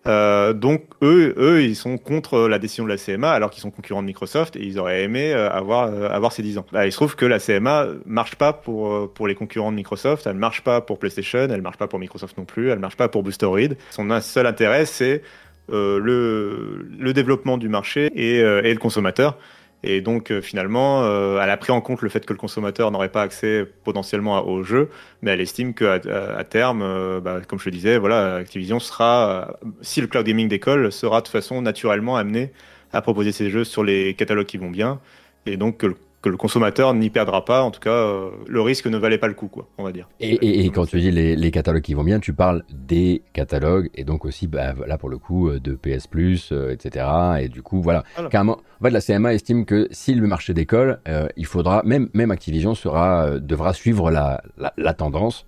Euh, 0.07 0.53
donc 0.53 0.83
eux, 1.03 1.35
eux, 1.39 1.63
ils 1.63 1.77
sont 1.77 1.97
contre 1.97 2.47
la 2.47 2.59
décision 2.59 2.85
de 2.85 2.91
la 2.91 2.99
CMA 2.99 3.31
alors 3.31 3.51
qu'ils 3.51 3.63
sont 3.63 3.71
concurrents 3.71 4.03
de 4.03 4.07
Microsoft 4.07 4.55
et 4.57 4.63
ils 4.63 4.79
auraient 4.79 5.03
aimé 5.03 5.33
euh, 5.33 5.51
avoir 5.51 5.87
euh, 5.87 6.09
avoir 6.11 6.33
ces 6.33 6.43
10 6.43 6.59
ans. 6.59 6.67
Bah, 6.73 6.87
il 6.87 6.93
se 6.93 6.97
trouve 6.97 7.17
que 7.17 7.25
la 7.25 7.39
CMA 7.39 7.87
marche 8.05 8.35
pas 8.35 8.53
pour 8.53 8.93
euh, 8.93 9.11
pour 9.13 9.27
les 9.27 9.35
concurrents 9.35 9.71
de 9.71 9.77
Microsoft, 9.77 10.27
elle 10.27 10.37
marche 10.37 10.63
pas 10.63 10.83
pour 10.83 10.99
PlayStation, 10.99 11.49
elle 11.51 11.63
marche 11.63 11.79
pas 11.79 11.87
pour 11.87 11.99
Microsoft 11.99 12.37
non 12.37 12.45
plus, 12.45 12.69
elle 12.69 12.81
marche 12.81 12.97
pas 12.97 13.09
pour 13.09 13.23
Boosteroid. 13.23 13.75
Son 13.91 14.21
seul 14.21 14.47
intérêt 14.47 14.85
c'est 14.85 15.23
euh, 15.23 15.44
le, 15.69 16.87
le 16.99 17.13
développement 17.13 17.59
du 17.59 17.69
marché 17.69 18.11
et, 18.15 18.39
et 18.39 18.73
le 18.73 18.79
consommateur. 18.79 19.39
Et 19.87 20.01
donc 20.01 20.31
euh, 20.31 20.41
finalement, 20.41 21.03
euh, 21.05 21.39
elle 21.43 21.51
a 21.51 21.57
pris 21.59 21.71
en 21.71 21.83
compte 21.83 22.01
le 22.01 22.09
fait 22.09 22.25
que 22.25 22.33
le 22.33 22.39
consommateur 22.39 22.91
n'aurait 22.91 23.11
pas 23.11 23.21
accès 23.21 23.67
potentiellement 23.85 24.49
au 24.49 24.63
jeu, 24.63 24.89
mais 25.21 25.33
elle 25.33 25.43
estime 25.43 25.75
qu'à 25.75 25.95
à, 25.95 26.39
à 26.39 26.45
terme, 26.45 26.81
euh, 26.83 27.21
bah, 27.21 27.43
comme 27.47 27.59
je 27.59 27.67
le 27.67 27.71
disais, 27.71 27.99
voilà, 27.99 28.37
Activision 28.37 28.81
sera, 28.81 29.59
si 29.83 30.01
le 30.01 30.07
cloud 30.07 30.25
gaming 30.25 30.49
décolle, 30.49 30.91
sera 30.91 31.21
de 31.21 31.27
toute 31.27 31.33
façon 31.33 31.61
naturellement 31.61 32.17
amené 32.17 32.51
à 32.95 33.03
proposer 33.03 33.31
ses 33.31 33.51
jeux 33.51 33.65
sur 33.65 33.85
les 33.85 34.15
catalogues 34.15 34.47
qui 34.47 34.57
vont 34.57 34.71
bien, 34.71 35.01
et 35.45 35.59
donc 35.59 35.77
que 35.77 35.87
le 35.87 35.97
que 36.25 36.31
le 36.31 36.39
consommateur 36.39 36.95
n'y 36.95 37.11
perdra 37.11 37.45
pas. 37.45 37.63
En 37.63 37.71
tout 37.71 37.81
cas, 37.81 37.91
euh, 37.91 38.31
le 38.49 38.63
risque 38.63 38.87
ne 38.87 38.97
valait 38.97 39.19
pas 39.19 39.29
le 39.29 39.35
coup, 39.35 39.49
quoi, 39.49 39.69
on 39.77 39.85
va 39.85 39.93
dire. 39.93 40.09
Et, 40.21 40.33
et, 40.35 40.65
et 40.65 40.71
quand 40.71 40.87
tu 40.87 40.99
dis 40.99 41.11
les, 41.11 41.37
les, 41.37 41.51
catalogues 41.51 41.83
qui 41.83 41.93
vont 41.93 42.03
bien, 42.03 42.19
tu 42.19 42.33
parles 42.33 42.65
des 42.73 43.23
catalogues 43.35 43.91
et 43.95 44.05
donc 44.05 44.25
aussi, 44.25 44.47
bah, 44.47 44.73
là 44.87 44.97
pour 44.97 45.11
le 45.11 45.19
coup, 45.19 45.51
euh, 45.51 45.61
de 45.61 45.75
PS 45.75 46.07
Plus, 46.07 46.51
euh, 46.51 46.73
etc. 46.73 47.07
Et 47.43 47.49
du 47.49 47.61
coup, 47.61 47.83
voilà. 47.83 48.05
Carrément, 48.31 48.59
en 48.81 48.85
fait, 48.85 48.91
la 48.91 49.03
CMA 49.03 49.35
estime 49.35 49.67
que 49.67 49.87
si 49.91 50.15
le 50.15 50.27
marché 50.27 50.55
décolle, 50.55 50.99
euh, 51.09 51.29
il 51.37 51.45
faudra 51.45 51.83
même 51.85 52.09
même 52.15 52.31
Activision 52.31 52.75
sera 52.75 53.39
devra 53.39 53.75
suivre 53.75 54.11
la, 54.11 54.43
la, 54.57 54.73
la 54.79 54.95
tendance. 54.95 55.47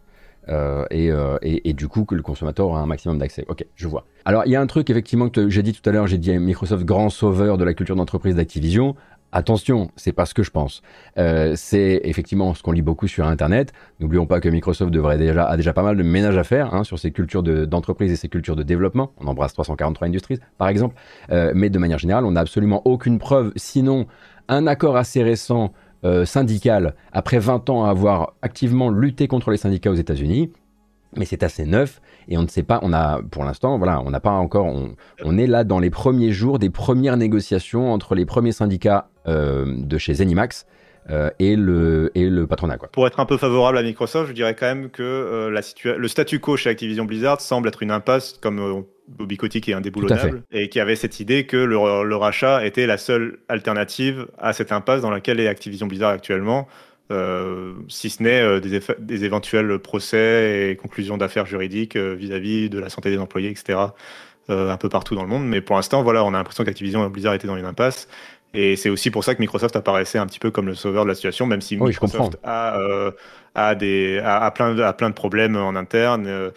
Et, 0.93 1.11
et, 1.43 1.69
et, 1.69 1.73
du 1.73 1.89
coup 1.89 2.05
que 2.05 2.15
le 2.15 2.23
consommateur 2.23 2.69
aura 2.69 2.79
un 2.79 2.87
maximum 2.87 3.19
d'accès. 3.19 3.45
Ok, 3.49 3.67
je 3.75 3.89
vois. 3.89 4.05
Alors 4.25 4.45
il 4.47 4.53
y 4.53 4.55
a 4.55 4.61
un 4.61 4.67
truc 4.69 4.89
effectivement 4.91 5.29
que 5.29 5.49
j'ai 5.49 5.65
dit 5.65 5.73
tout 5.73 5.89
à 5.91 5.93
l'heure, 5.93 6.07
j'ai 6.07 6.19
dit 6.19 6.39
Microsoft 6.39 6.85
grand 6.85 7.11
sauveur 7.11 7.59
de 7.59 7.65
la 7.65 7.75
culture 7.75 7.97
d'entreprise 7.97 8.37
d'Activision. 8.37 8.95
Attention, 9.37 9.91
c'est 9.97 10.13
pas 10.13 10.25
ce 10.25 10.33
que 10.33 10.43
je 10.43 10.51
pense. 10.51 10.81
Euh, 11.19 11.53
c'est 11.57 12.01
effectivement 12.05 12.55
ce 12.55 12.63
qu'on 12.63 12.73
lit 12.73 12.81
beaucoup 12.81 13.07
sur 13.07 13.27
Internet. 13.27 13.75
N'oublions 14.01 14.25
pas 14.25 14.41
que 14.41 14.49
Microsoft 14.49 14.91
devrait 14.91 15.19
déjà 15.19 15.45
a 15.45 15.59
déjà 15.59 15.75
pas 15.75 15.83
mal 15.83 15.95
de 15.95 16.03
ménage 16.03 16.39
à 16.39 16.43
faire 16.43 16.73
hein, 16.73 16.85
sur 16.85 16.99
ses 16.99 17.11
cultures 17.11 17.43
d'entreprise 17.43 18.09
de, 18.09 18.15
et 18.15 18.17
ses 18.17 18.31
cultures 18.31 18.57
de 18.57 18.63
développement. 18.63 19.13
On 19.19 19.27
embrasse 19.27 19.53
343 19.53 20.09
Industries, 20.09 20.39
par 20.57 20.69
exemple. 20.69 20.95
Euh, 21.33 21.53
mais 21.55 21.69
de 21.69 21.79
manière 21.79 21.99
générale, 21.99 22.25
on 22.25 22.31
n'a 22.31 22.41
absolument 22.41 22.81
aucune 22.87 23.19
preuve, 23.19 23.53
sinon 23.57 24.07
un 24.49 24.67
accord 24.67 24.97
assez 24.97 25.23
récent 25.23 25.75
euh, 26.05 26.25
syndical 26.25 26.95
après 27.13 27.39
20 27.39 27.69
ans 27.69 27.85
à 27.85 27.91
avoir 27.91 28.37
activement 28.41 28.89
lutté 28.89 29.29
contre 29.29 29.51
les 29.51 29.59
syndicats 29.59 29.91
aux 29.91 29.97
États-Unis 29.97 30.51
mais 31.17 31.25
c'est 31.25 31.43
assez 31.43 31.65
neuf 31.65 32.01
et 32.29 32.37
on 32.39 32.43
ne 32.43 32.49
sait 32.49 32.63
pas, 32.63 32.81
on 32.83 32.93
a 32.93 33.23
pour 33.23 33.45
l'instant, 33.45 33.79
voilà, 33.79 34.01
on 34.01 34.11
n'a 34.11 34.21
pas 34.21 34.31
encore, 34.31 34.67
on, 34.67 35.39
est 35.39 35.47
là 35.47 35.65
dans 35.65 35.79
les 35.79 35.91
premiers 35.91 36.33
jours 36.33 36.59
des 36.59 36.71
premières 36.71 37.17
négociations 37.17 37.93
entre 37.93 38.15
les 38.15 38.27
premiers 38.27 38.53
syndicats 38.53 39.09
de 39.27 39.99
chez 39.99 40.15
Zenimax. 40.15 40.67
Euh, 41.09 41.31
et, 41.39 41.55
le, 41.55 42.11
et 42.17 42.29
le 42.29 42.49
patronat. 42.49 42.79
Quoi. 42.79 42.89
Pour 42.89 43.07
être 43.07 43.21
un 43.21 43.27
peu 43.27 43.37
favorable 43.37 43.79
à 43.79 43.83
Microsoft, 43.83 44.29
je 44.29 44.33
dirais 44.33 44.57
quand 44.57 44.67
même 44.67 44.91
que 44.91 45.05
euh, 45.05 45.51
la 45.51 45.61
le 45.97 46.09
statu 46.09 46.41
quo 46.41 46.57
chez 46.57 46.69
Activision 46.69 47.05
Blizzard 47.05 47.41
semble 47.41 47.69
être 47.69 47.85
une 47.85 47.93
impasse, 47.93 48.37
comme 48.43 48.59
euh, 48.59 48.81
Bobby 49.07 49.37
Kotick 49.37 49.69
est 49.69 49.73
indéboulonnable, 49.73 50.43
et 50.51 50.69
qui 50.69 50.81
avait 50.81 50.97
cette 50.97 51.21
idée 51.21 51.47
que 51.47 51.57
le, 51.57 51.77
le, 52.03 52.17
rachat 52.17 52.67
était 52.67 52.87
la 52.87 52.99
seule 52.99 53.39
alternative 53.49 54.27
à 54.37 54.53
cette 54.53 54.73
impasse 54.73 55.01
dans 55.01 55.11
laquelle 55.11 55.39
est 55.39 55.47
Activision 55.47 55.87
Blizzard 55.87 56.11
actuellement. 56.11 56.67
Euh, 57.13 57.75
si 57.87 58.11
ce 58.11 58.21
n'est 58.21 58.41
euh, 58.41 58.59
des, 58.59 58.81
des, 58.99 59.25
éventuels 59.25 59.79
procès 59.79 60.71
et 60.73 60.77
conclusions 60.77 61.17
d'affaires 61.17 61.47
juridiques 61.47 61.97
vis-à-vis 61.97 62.67
-vis 62.67 62.69
de 62.69 62.81
la 62.81 62.89
santé 62.89 63.11
des 63.11 63.19
employés, 63.19 63.51
etc. 63.51 63.79
un 64.49 64.77
peu 64.77 64.89
partout 64.89 65.15
dans 65.15 65.23
le 65.23 65.29
monde. 65.29 65.47
Mais 65.47 65.61
pour 65.61 65.77
l'instant, 65.77 66.03
voilà, 66.03 66.25
on 66.25 66.35
a 66.35 66.39
l'impression 66.39 66.65
qu'Activision 66.65 67.09
Blizzard 67.09 67.35
était 67.35 67.47
dans 67.47 67.57
une 67.57 67.65
impasse. 67.65 68.09
Et 68.57 68.75
c'est 68.77 68.89
aussi 68.89 69.11
pour 69.11 69.23
ça 69.23 69.35
que 69.35 69.41
Microsoft 69.41 69.77
apparaissait 69.77 70.17
un 70.17 70.25
petit 70.25 70.39
peu 70.39 70.51
comme 70.51 70.67
le 70.67 70.75
sauveur 70.75 71.05
de 71.05 71.09
la 71.11 71.15
situation, 71.15 71.47
même 71.47 71.61
si 71.61 71.77
Microsoft 71.77 72.39
a, 72.43 72.81
euh, 72.81 73.11
a, 73.55 73.75
des, 73.75 74.19
a, 74.25 74.51
plein 74.51 74.75
de, 74.75 74.83
a 74.83 74.95
plein 74.95 75.11
de 75.11 75.15
problèmes 75.15 75.57
en 75.57 75.77
interne. 75.77 76.27
Euh, 76.27 76.51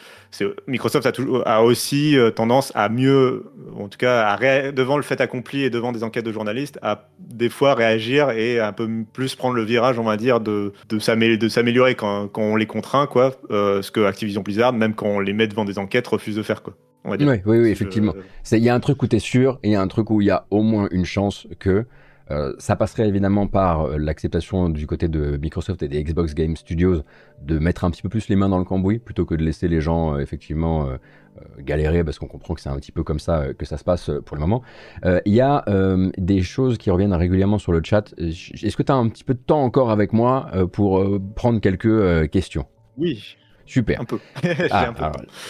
Microsoft 0.66 1.06
a, 1.06 1.12
toujours, 1.12 1.46
a 1.46 1.62
aussi 1.62 2.18
euh, 2.18 2.32
tendance 2.32 2.72
à 2.74 2.88
mieux, 2.88 3.52
en 3.78 3.90
tout 3.90 3.98
cas, 3.98 4.30
à 4.30 4.72
devant 4.72 4.96
le 4.96 5.04
fait 5.04 5.20
accompli 5.20 5.64
et 5.64 5.70
devant 5.70 5.92
des 5.92 6.06
enquêtes 6.06 6.26
de 6.26 6.32
journalistes, 6.32 6.80
à 6.82 7.10
des 7.20 7.50
fois 7.50 7.74
réagir 7.74 8.30
et 8.30 8.62
un 8.62 8.72
peu 8.72 8.88
plus 9.12 9.36
prendre 9.36 9.56
le 9.56 9.64
virage, 9.64 10.00
on 10.00 10.04
va 10.04 10.16
dire, 10.16 10.40
de, 10.40 10.72
de 10.88 11.00
s'améliorer 11.00 11.96
quand, 11.96 12.30
quand, 12.30 12.44
on 12.44 12.56
les 12.56 12.66
contraint, 12.66 13.08
quoi. 13.08 13.36
ce 13.50 13.92
que 13.92 14.06
Activision 14.06 14.42
Blizzard, 14.42 14.72
même 14.72 14.96
quand 14.96 15.08
on 15.08 15.20
les 15.20 15.34
met 15.34 15.48
devant 15.48 15.66
des 15.66 15.78
enquêtes, 15.78 16.08
refuse 16.08 16.38
de 16.38 16.44
faire, 16.44 16.64
quoi. 16.64 16.76
Oui, 17.06 17.18
oui, 17.20 17.40
oui, 17.46 17.70
effectivement. 17.70 18.14
Il 18.52 18.60
y 18.60 18.70
a 18.70 18.76
un 18.76 18.80
truc 18.80 19.02
où 19.02 19.08
tu 19.08 19.16
es 19.16 19.20
sûr 19.20 19.60
et 19.64 19.70
il 19.70 19.72
y 19.72 19.76
a 19.76 19.82
un 19.82 19.88
truc 19.88 20.10
où 20.10 20.22
il 20.22 20.28
y 20.28 20.32
a 20.32 20.46
au 20.50 20.62
moins 20.62 20.88
une 20.92 21.06
chance 21.06 21.48
que 21.60 21.86
euh, 22.32 22.54
ça 22.60 22.76
passerait 22.76 23.08
évidemment 23.08 23.48
par 23.48 23.86
euh, 23.86 23.98
l'acceptation 23.98 24.70
du 24.70 24.86
côté 24.86 25.08
de 25.08 25.38
Microsoft 25.38 25.82
et 25.82 25.88
des 25.88 26.04
Xbox 26.04 26.36
Game 26.36 26.56
Studios 26.56 27.02
de 27.42 27.58
mettre 27.58 27.86
un 27.86 27.92
petit 27.92 28.04
peu 28.04 28.10
plus 28.10 28.30
les 28.30 28.36
mains 28.36 28.50
dans 28.50 28.60
le 28.60 28.66
cambouis 28.66 29.00
plutôt 29.00 29.26
que 29.26 29.34
de 29.34 29.44
laisser 29.44 29.68
les 29.68 29.82
gens 29.82 30.14
euh, 30.14 30.20
effectivement 30.20 30.90
galérer 31.60 32.04
parce 32.04 32.20
qu'on 32.20 32.28
comprend 32.28 32.54
que 32.54 32.60
c'est 32.60 32.70
un 32.70 32.76
petit 32.76 32.92
peu 32.92 33.04
comme 33.04 33.20
ça 33.20 33.54
que 33.58 33.66
ça 33.66 33.78
se 33.78 33.84
passe 33.84 34.12
pour 34.26 34.36
le 34.36 34.42
moment. 34.42 34.62
Il 35.04 35.34
y 35.34 35.40
a 35.40 35.64
des 36.18 36.42
choses 36.42 36.78
qui 36.78 36.92
reviennent 36.92 37.14
régulièrement 37.14 37.60
sur 37.60 37.72
le 37.72 37.82
chat. 37.82 38.14
Est-ce 38.18 38.76
que 38.76 38.84
tu 38.84 38.92
as 38.92 38.96
un 38.96 39.08
petit 39.08 39.24
peu 39.24 39.36
de 39.36 39.40
temps 39.40 39.64
encore 39.64 39.90
avec 39.90 40.12
moi 40.12 40.50
pour 40.74 41.06
prendre 41.36 41.62
quelques 41.62 42.30
questions? 42.30 42.66
Oui. 42.98 43.38
Super. 43.70 44.02
Un 44.02 44.06
peu. 44.06 44.20
Ah, 44.72 44.92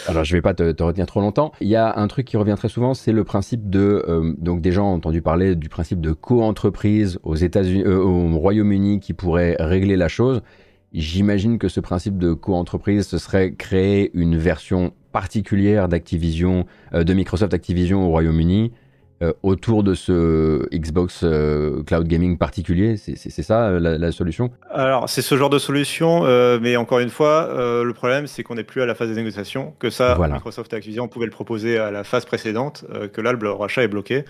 alors, 0.06 0.24
je 0.24 0.36
vais 0.36 0.42
pas 0.42 0.52
te, 0.52 0.82
retenir 0.82 1.06
trop 1.06 1.20
longtemps. 1.20 1.52
Il 1.60 1.68
y 1.68 1.76
a 1.76 1.98
un 1.98 2.06
truc 2.06 2.26
qui 2.26 2.36
revient 2.36 2.54
très 2.56 2.68
souvent, 2.68 2.92
c'est 2.92 3.12
le 3.12 3.24
principe 3.24 3.70
de 3.70 4.04
euh, 4.08 4.34
donc 4.38 4.60
des 4.60 4.72
gens 4.72 4.90
ont 4.90 4.94
entendu 4.94 5.22
parler 5.22 5.56
du 5.56 5.68
principe 5.70 6.00
de 6.00 6.12
co-entreprise 6.12 7.18
aux 7.22 7.34
États-Unis, 7.34 7.82
euh, 7.84 7.96
au 7.96 8.36
Royaume-Uni 8.36 9.00
qui 9.00 9.14
pourrait 9.14 9.56
régler 9.58 9.96
la 9.96 10.08
chose. 10.08 10.42
J'imagine 10.92 11.58
que 11.58 11.68
ce 11.68 11.80
principe 11.80 12.18
de 12.18 12.34
co-entreprise, 12.34 13.06
ce 13.06 13.16
serait 13.16 13.54
créer 13.54 14.10
une 14.12 14.36
version 14.36 14.92
particulière 15.12 15.88
d'Activision, 15.88 16.66
euh, 16.92 17.04
de 17.04 17.14
Microsoft 17.14 17.54
Activision 17.54 18.06
au 18.06 18.10
Royaume-Uni, 18.10 18.72
euh, 19.22 19.34
autour 19.42 19.82
de 19.82 19.92
ce 19.92 20.66
Xbox 20.74 21.20
euh, 21.24 21.82
Cloud 21.82 22.08
Gaming 22.08 22.38
particulier 22.38 22.96
C'est 22.96 23.42
ça 23.42 23.66
euh, 23.66 23.78
la, 23.78 24.12
solution? 24.12 24.50
Alors, 24.70 25.10
c'est 25.10 25.20
ce 25.20 25.36
genre 25.36 25.50
de 25.50 25.58
solution, 25.58 26.22
mais 26.60 26.76
encore 26.76 27.00
une 27.00 27.10
fois, 27.10 27.50
le 27.84 27.92
problème, 27.92 28.26
c'est 28.26 28.42
qu'on 28.42 28.54
n'est 28.54 28.64
plus 28.64 28.80
à 28.80 28.86
la 28.86 28.94
phase 28.94 29.10
des 29.10 29.14
négociations, 29.14 29.74
que 29.78 29.90
ça, 29.90 30.16
Microsoft 30.18 30.72
et 30.72 30.76
Activision 30.76 31.06
pouvaient 31.06 31.26
le 31.26 31.32
proposer 31.32 31.76
à 31.76 31.90
la 31.90 32.02
phase 32.02 32.24
précédente, 32.24 32.86
que 33.12 33.20
là, 33.20 33.32
le 33.32 33.50
rachat 33.50 33.82
est 33.82 33.88
bloqué. 33.88 34.24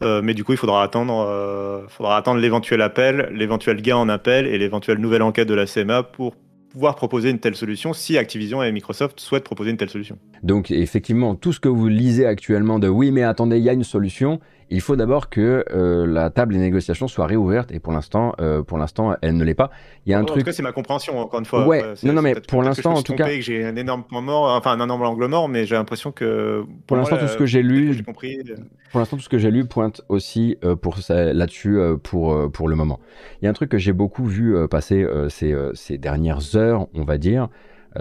mais 0.00 0.34
du 0.34 0.44
coup, 0.44 0.52
il 0.52 0.58
faudra 0.58 0.84
attendre, 0.84 1.86
faudra 1.88 2.16
attendre 2.16 2.38
l'éventuel 2.40 2.82
appel, 2.82 3.28
l'éventuel 3.32 3.82
gain 3.82 3.96
en 3.96 4.08
appel 4.08 4.46
et 4.46 4.58
l'éventuelle 4.58 4.98
nouvelle 4.98 5.22
enquête 5.22 5.48
de 5.48 5.54
la 5.54 5.66
CMA 5.66 6.04
pour 6.04 6.36
proposer 6.96 7.30
une 7.30 7.38
telle 7.38 7.56
solution 7.56 7.92
si 7.92 8.18
Activision 8.18 8.62
et 8.62 8.70
Microsoft 8.72 9.20
souhaitent 9.20 9.44
proposer 9.44 9.70
une 9.70 9.76
telle 9.76 9.90
solution. 9.90 10.18
Donc 10.42 10.70
effectivement, 10.70 11.34
tout 11.34 11.52
ce 11.52 11.60
que 11.60 11.68
vous 11.68 11.88
lisez 11.88 12.26
actuellement 12.26 12.78
de 12.78 12.88
oui 12.88 13.10
mais 13.10 13.22
attendez, 13.22 13.58
il 13.58 13.64
y 13.64 13.70
a 13.70 13.72
une 13.72 13.84
solution, 13.84 14.40
il 14.68 14.80
faut 14.80 14.96
d'abord 14.96 15.30
que 15.30 15.64
euh, 15.70 16.06
la 16.06 16.30
table 16.30 16.54
des 16.54 16.60
négociations 16.60 17.06
soit 17.06 17.26
réouverte 17.26 17.70
et 17.70 17.78
pour 17.78 17.92
l'instant, 17.92 18.34
euh, 18.40 18.62
pour 18.62 18.78
l'instant, 18.78 19.14
elle 19.22 19.36
ne 19.36 19.44
l'est 19.44 19.54
pas. 19.54 19.70
Il 20.04 20.10
y 20.10 20.14
a 20.14 20.18
un 20.18 20.24
truc. 20.24 20.38
En 20.38 20.40
tout 20.40 20.46
cas, 20.46 20.52
c'est 20.52 20.62
ma 20.62 20.72
compréhension 20.72 21.18
encore 21.18 21.38
une 21.38 21.46
fois. 21.46 21.66
Ouais. 21.66 21.82
non, 22.02 22.12
non, 22.12 22.22
mais 22.22 22.34
pour 22.34 22.62
l'instant, 22.62 22.94
en 22.94 23.02
tout 23.02 23.14
cas, 23.14 23.28
que 23.28 23.40
j'ai 23.40 23.64
un 23.64 23.76
énorme 23.76 24.02
point 24.04 24.20
mort, 24.20 24.50
enfin 24.56 24.72
un 24.72 24.84
énorme 24.84 25.02
angle 25.02 25.26
mort, 25.28 25.48
mais 25.48 25.66
j'ai 25.66 25.76
l'impression 25.76 26.10
que. 26.10 26.64
Pour, 26.86 26.96
l'instant, 26.96 27.16
tout 27.16 27.28
ce 27.28 27.36
que 27.36 27.46
j'ai 27.46 27.62
lu, 27.62 28.02
compris... 28.02 28.38
pour 28.90 29.00
l'instant, 29.00 29.16
tout 29.16 29.22
ce 29.22 29.28
que 29.28 29.38
j'ai 29.38 29.50
lu 29.50 29.66
pointe 29.66 30.02
aussi 30.08 30.58
euh, 30.64 30.74
pour 30.74 30.96
là-dessus 31.08 31.78
pour 32.02 32.50
pour 32.50 32.68
le 32.68 32.76
moment. 32.76 32.98
Il 33.40 33.44
y 33.44 33.48
a 33.48 33.50
un 33.50 33.54
truc 33.54 33.70
que 33.70 33.78
j'ai 33.78 33.92
beaucoup 33.92 34.24
vu 34.24 34.56
passer 34.68 35.06
ces, 35.28 35.54
ces 35.74 35.98
dernières 35.98 36.56
heures, 36.56 36.88
on 36.94 37.04
va 37.04 37.18
dire, 37.18 37.48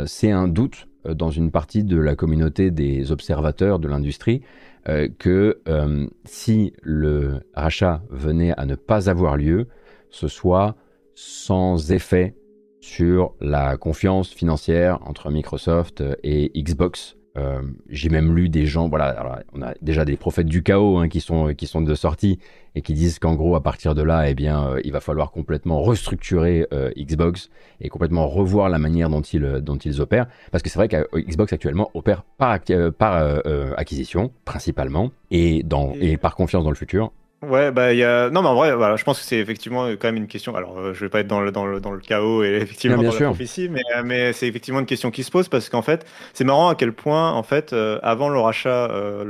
c'est 0.06 0.32
un 0.32 0.48
doute 0.48 0.88
dans 1.06 1.30
une 1.30 1.52
partie 1.52 1.84
de 1.84 2.00
la 2.00 2.16
communauté 2.16 2.72
des 2.72 3.12
observateurs 3.12 3.78
de 3.78 3.88
l'industrie 3.88 4.42
euh, 4.88 5.08
que 5.18 5.62
euh, 5.68 6.08
si 6.26 6.74
le 6.82 7.40
rachat 7.54 8.04
venait 8.10 8.54
à 8.58 8.66
ne 8.66 8.76
pas 8.76 9.10
avoir 9.10 9.38
lieu, 9.38 9.68
ce 10.10 10.28
soit 10.28 10.76
sans 11.16 11.92
effet 11.92 12.36
sur 12.82 13.34
la 13.42 13.78
confiance 13.78 14.30
financière 14.30 15.00
entre 15.08 15.32
Microsoft 15.32 16.04
et 16.24 16.52
Xbox 16.56 17.18
euh, 17.38 17.62
j'ai 17.90 18.10
même 18.10 18.36
lu 18.36 18.50
des 18.50 18.66
gens, 18.66 18.88
voilà, 18.88 19.44
on 19.54 19.62
a 19.62 19.74
déjà 19.82 20.06
des 20.06 20.16
prophètes 20.16 20.48
du 20.48 20.64
chaos 20.64 20.98
hein, 20.98 21.10
qui, 21.10 21.20
sont, 21.20 21.54
qui 21.54 21.68
sont 21.68 21.82
de 21.82 21.96
sortie 21.96 22.40
et 22.76 22.82
qui 22.82 22.94
disent 22.94 23.20
qu'en 23.20 23.36
gros, 23.36 23.56
à 23.56 23.64
partir 23.64 23.94
de 23.96 24.02
là, 24.02 24.30
eh 24.30 24.36
bien, 24.36 24.68
euh, 24.68 24.82
il 24.84 24.92
va 24.92 25.02
falloir 25.02 25.32
complètement 25.32 25.82
restructurer 25.82 26.68
euh, 26.74 26.92
Xbox 26.98 27.50
et 27.82 27.90
complètement 27.90 28.28
revoir 28.28 28.70
la 28.70 28.80
manière 28.80 29.10
dont 29.10 29.22
ils, 29.22 29.60
dont 29.62 29.78
ils 29.78 30.02
opèrent. 30.02 30.28
Parce 30.52 30.62
que 30.62 30.70
c'est 30.70 30.80
vrai 30.80 30.88
que 30.88 31.08
Xbox 31.18 31.52
actuellement 31.52 31.92
opère 31.94 32.24
par, 32.38 32.60
par 32.98 33.42
acquisition, 33.78 34.32
principalement, 34.46 35.12
et, 35.32 35.64
dans, 35.64 35.94
et 36.00 36.18
par 36.18 36.36
confiance 36.36 36.64
dans 36.64 36.70
le 36.70 36.76
futur. 36.76 37.12
Ouais, 37.48 37.72
bah 37.72 37.94
il 37.94 38.00
y 38.00 38.04
a 38.04 38.30
non 38.30 38.42
mais 38.42 38.48
en 38.48 38.56
vrai 38.56 38.76
voilà, 38.76 38.96
je 38.96 39.04
pense 39.04 39.20
que 39.20 39.26
c'est 39.26 39.38
effectivement 39.38 39.88
quand 39.88 40.08
même 40.08 40.18
une 40.18 40.28
question. 40.28 40.56
Alors 40.56 40.78
euh, 40.78 40.94
je 40.94 41.02
vais 41.02 41.10
pas 41.10 41.20
être 41.20 41.28
dans 41.28 41.42
le 41.42 41.52
dans 41.52 41.66
le, 41.66 41.80
dans 41.80 41.92
le 41.92 42.00
chaos 42.00 42.44
et 42.44 42.56
effectivement 42.62 43.02
dans 43.02 43.12
la 43.12 43.26
prophétie, 43.26 43.70
mais 43.70 43.82
euh, 43.96 44.04
mais 44.04 44.34
c'est 44.34 44.48
effectivement 44.48 44.80
une 44.80 44.86
question 44.86 45.12
qui 45.12 45.24
se 45.24 45.32
pose 45.32 45.48
parce 45.50 45.70
qu'en 45.70 45.82
fait, 45.82 46.06
c'est 46.34 46.44
marrant 46.44 46.70
à 46.70 46.76
quel 46.76 46.94
point 46.94 47.32
en 47.32 47.44
fait 47.44 47.74
euh, 47.74 48.00
avant 48.04 48.30
le 48.30 48.40
rachat 48.40 48.86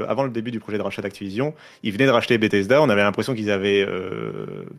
avant 0.07 0.23
le 0.23 0.29
début 0.29 0.51
du 0.51 0.59
projet 0.59 0.77
de 0.77 0.83
rachat 0.83 1.01
d'Activision, 1.01 1.53
ils 1.83 1.91
venaient 1.91 2.05
de 2.05 2.11
racheter 2.11 2.37
Bethesda, 2.37 2.81
on 2.81 2.89
avait 2.89 3.03
l'impression 3.03 3.33
qu'ils 3.33 3.51
avaient 3.51 3.87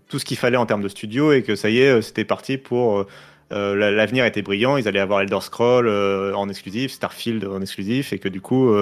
tout 0.09 0.19
ce 0.19 0.25
qu'il 0.25 0.37
fallait 0.37 0.57
en 0.57 0.67
termes 0.67 0.83
de 0.83 0.89
studio 0.89 1.33
et 1.33 1.43
que 1.43 1.57
ça 1.57 1.71
y 1.71 1.79
est, 1.79 2.03
c'était 2.03 2.25
parti 2.25 2.59
pour 2.59 3.07
l'avenir 3.51 4.25
était 4.25 4.43
brillant, 4.43 4.77
ils 4.77 4.89
allaient 4.89 5.01
avoir 5.01 5.21
Elder 5.21 5.41
Scroll 5.41 5.89
en 5.89 6.49
exclusif, 6.49 6.93
Starfield 6.93 7.45
en 7.45 7.61
exclusif, 7.61 8.13
et 8.13 8.19
que 8.19 8.29
du 8.29 8.41
coup, 8.41 8.75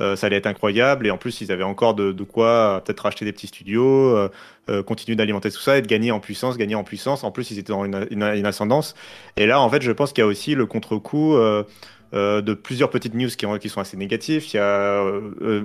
euh, 0.00 0.16
ça 0.16 0.26
allait 0.26 0.36
être 0.36 0.46
incroyable. 0.46 1.06
Et 1.06 1.10
en 1.10 1.18
plus, 1.18 1.40
ils 1.40 1.52
avaient 1.52 1.62
encore 1.62 1.94
de, 1.94 2.12
quoi 2.24 2.46
euh, 2.46 2.80
peut-être 2.80 3.00
racheter 3.00 3.24
des 3.24 3.32
petits 3.32 3.46
studios, 3.48 4.16
euh, 4.68 4.82
continuer 4.82 5.16
d'alimenter 5.16 5.50
tout 5.50 5.60
ça 5.60 5.78
et 5.78 5.82
de 5.82 5.86
gagner 5.86 6.12
en 6.12 6.20
puissance, 6.20 6.56
gagner 6.56 6.74
en 6.74 6.84
puissance. 6.84 7.24
En 7.24 7.30
plus, 7.30 7.50
ils 7.50 7.58
étaient 7.58 7.72
dans 7.72 7.84
une, 7.84 8.06
une, 8.10 8.46
ascendance. 8.46 8.94
Et 9.36 9.46
là, 9.46 9.60
en 9.60 9.68
fait, 9.68 9.82
je 9.82 9.92
pense 9.92 10.12
qu'il 10.12 10.22
y 10.22 10.24
a 10.24 10.28
aussi 10.28 10.54
le 10.54 10.66
contre-coup. 10.66 11.36
de 12.12 12.54
plusieurs 12.54 12.90
petites 12.90 13.14
news 13.14 13.28
qui, 13.28 13.46
qui, 13.60 13.68
sont 13.68 13.80
assez 13.80 13.96
négatives. 13.96 14.44
Il 14.52 14.56
y 14.56 14.60
a 14.60 15.02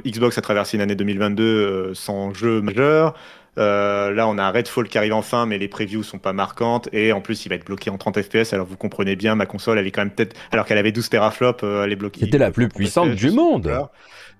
Xbox 0.05 0.37
a 0.37 0.41
traversé 0.41 0.77
une 0.77 0.81
année 0.81 0.95
2022 0.95 1.93
sans 1.93 2.33
jeu 2.33 2.61
majeur. 2.61 3.13
Euh, 3.57 4.11
là, 4.11 4.27
on 4.27 4.37
a 4.37 4.51
Redfall 4.51 4.87
qui 4.87 4.97
arrive 4.97 5.13
enfin, 5.13 5.45
mais 5.45 5.57
les 5.57 5.67
previews 5.67 6.03
sont 6.03 6.19
pas 6.19 6.33
marquantes. 6.33 6.89
Et 6.93 7.11
en 7.11 7.21
plus, 7.21 7.45
il 7.45 7.49
va 7.49 7.55
être 7.55 7.65
bloqué 7.65 7.89
en 7.89 7.97
30 7.97 8.21
FPS. 8.21 8.53
Alors, 8.53 8.65
vous 8.65 8.77
comprenez 8.77 9.15
bien, 9.15 9.35
ma 9.35 9.45
console, 9.45 9.79
elle 9.79 9.87
est 9.87 9.91
quand 9.91 10.01
même 10.01 10.11
peut-être, 10.11 10.35
alors 10.51 10.65
qu'elle 10.65 10.77
avait 10.77 10.91
12 10.91 11.09
teraflops, 11.09 11.63
euh, 11.63 11.83
elle 11.83 11.91
est 11.91 11.95
bloquée. 11.95 12.21
C'était 12.21 12.37
la 12.37 12.51
plus 12.51 12.69
puissante 12.69 13.11
du 13.11 13.31
monde. 13.31 13.63
Voilà. 13.63 13.91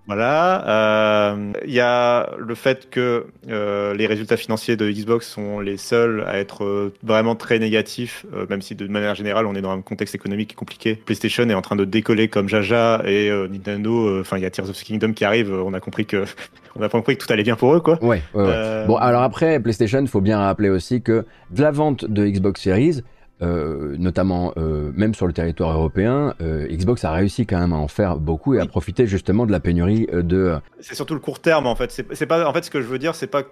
Euh, 0.09 1.51
il 1.65 1.73
y 1.73 1.79
a 1.79 2.29
le 2.37 2.55
fait 2.55 2.89
que 2.89 3.25
euh, 3.49 3.93
les 3.93 4.07
résultats 4.07 4.37
financiers 4.37 4.75
de 4.75 4.89
Xbox 4.89 5.27
sont 5.27 5.59
les 5.59 5.77
seuls 5.77 6.23
à 6.27 6.37
être 6.37 6.63
euh, 6.63 6.93
vraiment 7.03 7.35
très 7.35 7.59
négatifs, 7.59 8.25
même 8.49 8.61
si 8.61 8.75
de 8.75 8.87
manière 8.87 9.15
générale 9.15 9.45
on 9.45 9.55
est 9.55 9.61
dans 9.61 9.71
un 9.71 9.81
contexte 9.81 10.15
économique 10.15 10.55
compliqué. 10.55 10.95
PlayStation 10.95 11.47
est 11.49 11.53
en 11.53 11.61
train 11.61 11.75
de 11.75 11.85
décoller 11.85 12.27
comme 12.27 12.47
Jaja 12.47 13.01
et 13.05 13.29
Nintendo. 13.49 14.19
Enfin, 14.19 14.37
il 14.37 14.43
y 14.43 14.45
a 14.45 14.49
Tears 14.49 14.69
of 14.69 14.77
the 14.77 14.83
Kingdom 14.83 15.13
qui 15.13 15.25
arrive. 15.25 15.51
On 15.51 15.73
a 15.73 15.79
compris 15.79 16.05
que 16.05 16.25
on 16.75 16.81
a 16.81 16.89
compris 16.89 17.17
que 17.17 17.25
tout 17.25 17.31
allait 17.31 17.43
bien 17.43 17.55
pour 17.55 17.75
eux, 17.75 17.79
quoi. 17.79 18.03
Ouais. 18.03 18.21
ouais. 18.33 18.85
Bon, 18.87 18.95
alors 18.95 19.23
après 19.23 19.59
PlayStation, 19.59 19.99
il 19.99 20.07
faut 20.07 20.21
bien 20.21 20.39
rappeler 20.39 20.69
aussi 20.69 21.01
que 21.01 21.25
de 21.51 21.61
la 21.61 21.71
vente 21.71 22.05
de 22.05 22.25
Xbox 22.25 22.61
Series 22.61 23.01
euh, 23.43 23.95
notamment 23.99 24.51
euh, 24.57 24.91
même 24.95 25.13
sur 25.13 25.27
le 25.27 25.33
territoire 25.33 25.71
européen, 25.71 26.33
euh, 26.41 26.65
Xbox 26.67 27.05
a 27.05 27.11
réussi 27.11 27.45
quand 27.45 27.59
même 27.59 27.71
à 27.71 27.75
en 27.75 27.87
faire 27.87 28.17
beaucoup 28.17 28.55
et 28.55 28.59
à 28.59 28.65
profiter 28.65 29.05
justement 29.05 29.45
de 29.45 29.51
la 29.51 29.59
pénurie 29.59 30.07
de. 30.11 30.55
C'est 30.79 30.95
surtout 30.95 31.13
le 31.13 31.19
court 31.19 31.39
terme 31.39 31.67
en 31.67 31.75
fait. 31.75 31.91
C'est 32.13 32.25
pas 32.25 32.47
en 32.47 32.53
fait 32.53 32.65
ce 32.65 32.71
que 32.71 32.81
je 32.81 32.87
veux 32.87 32.97
dire, 32.97 33.13
c'est 33.13 33.27
pas 33.27 33.43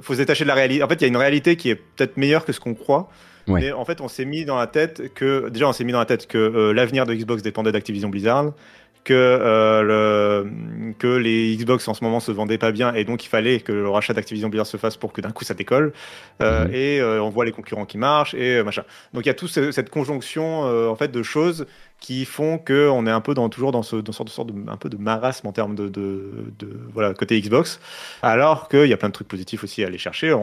faut 0.00 0.14
se 0.14 0.18
détacher 0.18 0.44
de 0.44 0.48
la 0.48 0.54
réalité. 0.54 0.82
En 0.82 0.88
fait, 0.88 0.94
il 0.94 1.02
y 1.02 1.04
a 1.04 1.08
une 1.08 1.18
réalité 1.18 1.56
qui 1.56 1.68
est 1.68 1.74
peut-être 1.74 2.16
meilleure 2.16 2.46
que 2.46 2.52
ce 2.52 2.60
qu'on 2.60 2.74
croit. 2.74 3.10
Mais 3.48 3.72
en 3.72 3.84
fait, 3.84 4.00
on 4.00 4.08
s'est 4.08 4.24
mis 4.24 4.44
dans 4.44 4.56
la 4.56 4.68
tête 4.68 5.12
que 5.14 5.48
déjà 5.48 5.68
on 5.68 5.72
s'est 5.72 5.84
mis 5.84 5.92
dans 5.92 5.98
la 5.98 6.06
tête 6.06 6.26
que 6.26 6.70
l'avenir 6.70 7.06
de 7.06 7.14
Xbox 7.14 7.42
dépendait 7.42 7.72
d'Activision 7.72 8.08
Blizzard 8.08 8.52
que, 9.04 9.14
euh, 9.14 9.82
le, 9.82 10.92
que 10.98 11.08
les 11.08 11.56
Xbox 11.56 11.88
en 11.88 11.94
ce 11.94 12.04
moment 12.04 12.20
se 12.20 12.30
vendaient 12.30 12.58
pas 12.58 12.72
bien 12.72 12.94
et 12.94 13.04
donc 13.04 13.24
il 13.24 13.28
fallait 13.28 13.60
que 13.60 13.72
le 13.72 13.88
rachat 13.88 14.14
d'Activision 14.14 14.48
Blizzard 14.48 14.66
se 14.66 14.76
fasse 14.76 14.96
pour 14.96 15.12
que 15.12 15.20
d'un 15.20 15.32
coup 15.32 15.44
ça 15.44 15.54
décolle. 15.54 15.92
Euh, 16.40 16.66
mhm. 16.66 16.74
Et 16.74 17.00
euh, 17.00 17.22
on 17.22 17.30
voit 17.30 17.44
les 17.44 17.52
concurrents 17.52 17.84
qui 17.84 17.98
marchent 17.98 18.34
et 18.34 18.62
machin. 18.62 18.84
Donc 19.12 19.24
il 19.24 19.28
y 19.28 19.30
a 19.30 19.34
toute 19.34 19.50
cette 19.50 19.90
conjonction 19.90 20.62
en 20.62 20.96
fait 20.96 21.10
de 21.10 21.22
choses 21.22 21.66
qui 21.98 22.24
font 22.24 22.58
que 22.58 22.88
on 22.88 23.06
est 23.06 23.10
un 23.10 23.20
peu 23.20 23.34
dans 23.34 23.48
toujours 23.48 23.70
dans 23.70 23.82
ce 23.82 23.96
dans 23.96 24.12
sorte, 24.12 24.28
sorte 24.28 24.52
de 24.52 24.70
un 24.70 24.76
peu 24.76 24.88
de 24.88 24.96
marasme 24.96 25.46
en 25.46 25.52
termes 25.52 25.74
de, 25.74 25.88
de, 25.88 26.52
de 26.58 26.68
voilà 26.92 27.14
côté 27.14 27.40
Xbox. 27.40 27.80
Alors 28.22 28.68
qu'il 28.68 28.86
y 28.86 28.92
a 28.92 28.96
plein 28.96 29.08
de 29.08 29.14
trucs 29.14 29.28
positifs 29.28 29.64
aussi 29.64 29.82
à 29.82 29.88
aller 29.88 29.98
chercher. 29.98 30.34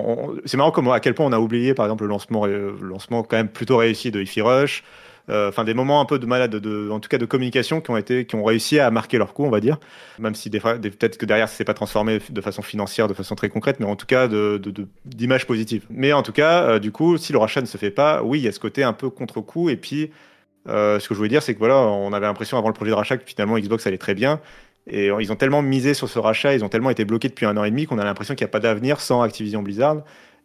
C'est 0.45 0.57
marrant 0.57 0.71
à 0.91 0.99
quel 0.99 1.13
point 1.13 1.25
on 1.25 1.33
a 1.33 1.39
oublié 1.39 1.73
par 1.73 1.85
exemple 1.85 2.03
le 2.03 2.09
lancement 2.09 2.45
le 2.45 2.75
lancement 2.81 3.23
quand 3.23 3.37
même 3.37 3.49
plutôt 3.49 3.77
réussi 3.77 4.11
de 4.11 4.21
Hi-Fi 4.21 4.41
Rush. 4.41 4.83
Enfin 5.29 5.63
des 5.63 5.73
moments 5.73 6.01
un 6.01 6.05
peu 6.05 6.19
de 6.19 6.25
malade, 6.25 6.55
de, 6.55 6.89
en 6.89 6.99
tout 6.99 7.09
cas 7.09 7.17
de 7.17 7.25
communication 7.25 7.81
qui 7.81 7.91
ont 7.91 7.97
été, 7.97 8.25
qui 8.25 8.35
ont 8.35 8.43
réussi 8.43 8.79
à 8.79 8.89
marquer 8.91 9.17
leur 9.17 9.33
coup, 9.33 9.45
on 9.45 9.49
va 9.49 9.59
dire. 9.59 9.79
Même 10.17 10.35
si 10.35 10.49
peut-être 10.49 11.17
que 11.17 11.25
derrière, 11.25 11.47
ça 11.47 11.55
s'est 11.55 11.65
pas 11.65 11.73
transformé 11.73 12.19
de 12.29 12.41
façon 12.41 12.61
financière, 12.61 13.07
de 13.07 13.13
façon 13.13 13.35
très 13.35 13.49
concrète, 13.49 13.79
mais 13.79 13.85
en 13.85 13.95
tout 13.95 14.05
cas 14.05 14.27
d'image 15.05 15.45
positive. 15.45 15.85
Mais 15.89 16.13
en 16.13 16.23
tout 16.23 16.33
cas, 16.33 16.79
du 16.79 16.91
coup, 16.91 17.17
si 17.17 17.31
le 17.31 17.37
rachat 17.37 17.61
ne 17.61 17.67
se 17.67 17.77
fait 17.77 17.91
pas, 17.91 18.23
oui, 18.23 18.39
il 18.39 18.45
y 18.45 18.47
a 18.47 18.51
ce 18.51 18.59
côté 18.59 18.83
un 18.83 18.93
peu 18.93 19.09
contre-coup. 19.09 19.69
Et 19.69 19.75
puis, 19.75 20.11
ce 20.67 20.99
que 20.99 21.13
je 21.13 21.15
voulais 21.15 21.29
dire, 21.29 21.43
c'est 21.43 21.53
que 21.53 21.59
voilà, 21.59 21.77
on 21.77 22.13
avait 22.13 22.25
l'impression 22.25 22.57
avant 22.57 22.67
le 22.67 22.73
projet 22.73 22.91
de 22.91 22.95
rachat 22.95 23.17
que 23.17 23.23
finalement 23.25 23.57
Xbox 23.57 23.85
allait 23.87 23.97
très 23.97 24.15
bien. 24.15 24.39
Et 24.87 25.11
ils 25.19 25.31
ont 25.31 25.35
tellement 25.35 25.61
misé 25.61 25.93
sur 25.93 26.09
ce 26.09 26.17
rachat, 26.17 26.55
ils 26.55 26.63
ont 26.63 26.69
tellement 26.69 26.89
été 26.89 27.05
bloqués 27.05 27.29
depuis 27.29 27.45
un 27.45 27.55
an 27.57 27.63
et 27.63 27.69
demi 27.69 27.85
qu'on 27.85 27.99
a 27.99 28.03
l'impression 28.03 28.33
qu'il 28.33 28.45
n'y 28.45 28.49
a 28.49 28.51
pas 28.51 28.59
d'avenir 28.59 28.99
sans 29.01 29.21
Activision 29.21 29.61
Blizzard. 29.61 29.97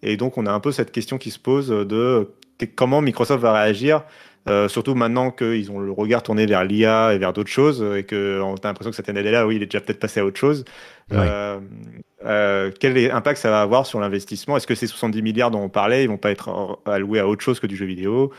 Et 0.02 0.18
donc 0.18 0.36
on 0.36 0.44
a 0.44 0.52
un 0.52 0.60
peu 0.60 0.70
cette 0.70 0.92
question 0.92 1.16
qui 1.16 1.30
se 1.30 1.38
pose 1.38 1.68
de 1.68 2.28
comment 2.76 3.00
Microsoft 3.00 3.40
va 3.40 3.54
réagir, 3.54 4.02
euh, 4.48 4.68
surtout 4.68 4.94
maintenant 4.94 5.30
qu'ils 5.30 5.70
ont 5.70 5.80
le 5.80 5.90
regard 5.90 6.22
tourné 6.22 6.44
vers 6.46 6.64
l'IA 6.64 7.14
et 7.14 7.18
vers 7.18 7.32
d'autres 7.32 7.50
choses, 7.50 7.84
et 7.96 8.04
qu'on 8.04 8.54
a 8.54 8.66
l'impression 8.66 8.90
que 8.90 8.96
cette 8.96 9.08
année 9.08 9.22
là, 9.22 9.46
oui, 9.46 9.56
il 9.56 9.62
est 9.62 9.66
déjà 9.66 9.80
peut-être 9.80 10.00
passé 10.00 10.20
à 10.20 10.24
autre 10.24 10.38
chose. 10.38 10.64
Euh, 11.12 11.58
euh, 12.24 12.70
quel 12.78 13.10
impact 13.10 13.40
ça 13.40 13.50
va 13.50 13.62
avoir 13.62 13.86
sur 13.86 14.00
l'investissement? 14.00 14.56
Est-ce 14.56 14.66
que 14.66 14.74
ces 14.74 14.86
70 14.86 15.22
milliards 15.22 15.50
dont 15.50 15.62
on 15.62 15.68
parlait, 15.68 16.04
ils 16.04 16.08
vont 16.08 16.18
pas 16.18 16.30
être 16.30 16.78
alloués 16.86 17.20
à 17.20 17.28
autre 17.28 17.42
chose 17.42 17.60
que 17.60 17.66
du 17.66 17.76
jeu 17.76 17.86
vidéo? 17.86 18.32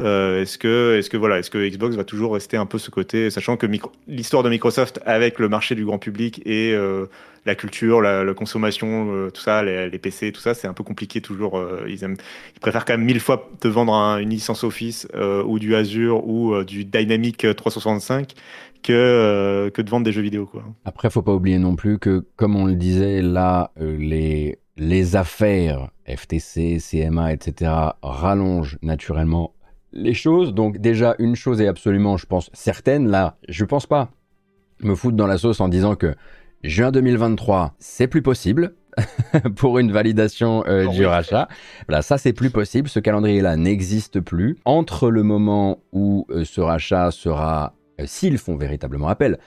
Euh, 0.00 0.42
est-ce 0.42 0.58
que, 0.58 0.96
est-ce 0.98 1.10
que 1.10 1.16
voilà, 1.16 1.38
est-ce 1.38 1.50
que 1.50 1.58
Xbox 1.58 1.96
va 1.96 2.04
toujours 2.04 2.34
rester 2.34 2.56
un 2.56 2.66
peu 2.66 2.78
ce 2.78 2.90
côté, 2.90 3.30
sachant 3.30 3.56
que 3.56 3.66
l'histoire 4.08 4.42
de 4.42 4.48
Microsoft 4.48 5.00
avec 5.04 5.38
le 5.38 5.48
marché 5.48 5.74
du 5.74 5.84
grand 5.84 5.98
public 5.98 6.42
et 6.46 6.72
euh, 6.72 7.06
la 7.46 7.54
culture, 7.54 8.00
la, 8.00 8.34
consommation, 8.34 9.12
euh, 9.12 9.30
tout 9.30 9.40
ça, 9.40 9.62
les, 9.62 9.98
PC, 9.98 10.32
tout 10.32 10.40
ça, 10.40 10.54
c'est 10.54 10.68
un 10.68 10.72
peu 10.72 10.84
compliqué 10.84 11.20
toujours. 11.20 11.62
ils, 11.88 11.98
préfèrent 12.60 12.84
quand 12.84 12.94
même 12.94 13.04
mille 13.04 13.20
fois 13.20 13.50
te 13.60 13.68
vendre 13.68 13.92
une 14.18 14.30
licence 14.30 14.64
Office 14.64 15.06
ou 15.44 15.58
du 15.58 15.74
Azure 15.74 16.26
ou 16.26 16.62
du 16.64 16.84
Dynamic 16.84 17.46
365 17.56 18.34
que 18.82 19.70
que 19.74 19.82
de 19.82 19.90
vendre 19.90 20.04
des 20.04 20.12
jeux 20.12 20.22
vidéo 20.22 20.46
quoi. 20.46 20.64
Après, 20.86 21.10
faut 21.10 21.20
pas 21.20 21.34
oublier 21.34 21.58
non 21.58 21.76
plus 21.76 21.98
que, 21.98 22.24
comme 22.36 22.56
on 22.56 22.64
le 22.64 22.76
disait 22.76 23.20
là, 23.20 23.72
les 23.76 25.16
affaires 25.16 25.90
FTC, 26.06 26.78
CMA, 26.78 27.32
etc. 27.32 27.70
rallongent 28.02 28.78
naturellement 28.82 29.52
les 29.92 30.14
choses. 30.14 30.54
Donc 30.54 30.78
déjà, 30.78 31.14
une 31.18 31.36
chose 31.36 31.60
est 31.60 31.66
absolument, 31.66 32.16
je 32.16 32.26
pense, 32.26 32.50
certaine. 32.52 33.08
Là, 33.08 33.36
je 33.48 33.64
pense 33.64 33.86
pas 33.86 34.10
me 34.82 34.94
foutre 34.94 35.16
dans 35.16 35.26
la 35.26 35.38
sauce 35.38 35.60
en 35.60 35.68
disant 35.68 35.94
que 35.94 36.14
juin 36.62 36.90
2023, 36.90 37.74
c'est 37.78 38.06
plus 38.06 38.22
possible 38.22 38.74
pour 39.56 39.78
une 39.78 39.92
validation 39.92 40.64
euh, 40.66 40.86
du 40.88 41.06
rachat. 41.06 41.48
Voilà, 41.88 42.02
ça 42.02 42.18
c'est 42.18 42.32
plus 42.32 42.50
possible. 42.50 42.88
Ce 42.88 43.00
calendrier-là 43.00 43.56
n'existe 43.56 44.20
plus. 44.20 44.58
Entre 44.64 45.10
le 45.10 45.22
moment 45.22 45.78
où 45.92 46.26
euh, 46.30 46.44
ce 46.44 46.60
rachat 46.60 47.10
sera 47.10 47.74
euh, 48.00 48.04
s'ils 48.06 48.38
font 48.38 48.56
véritablement 48.56 49.08
appel, 49.08 49.38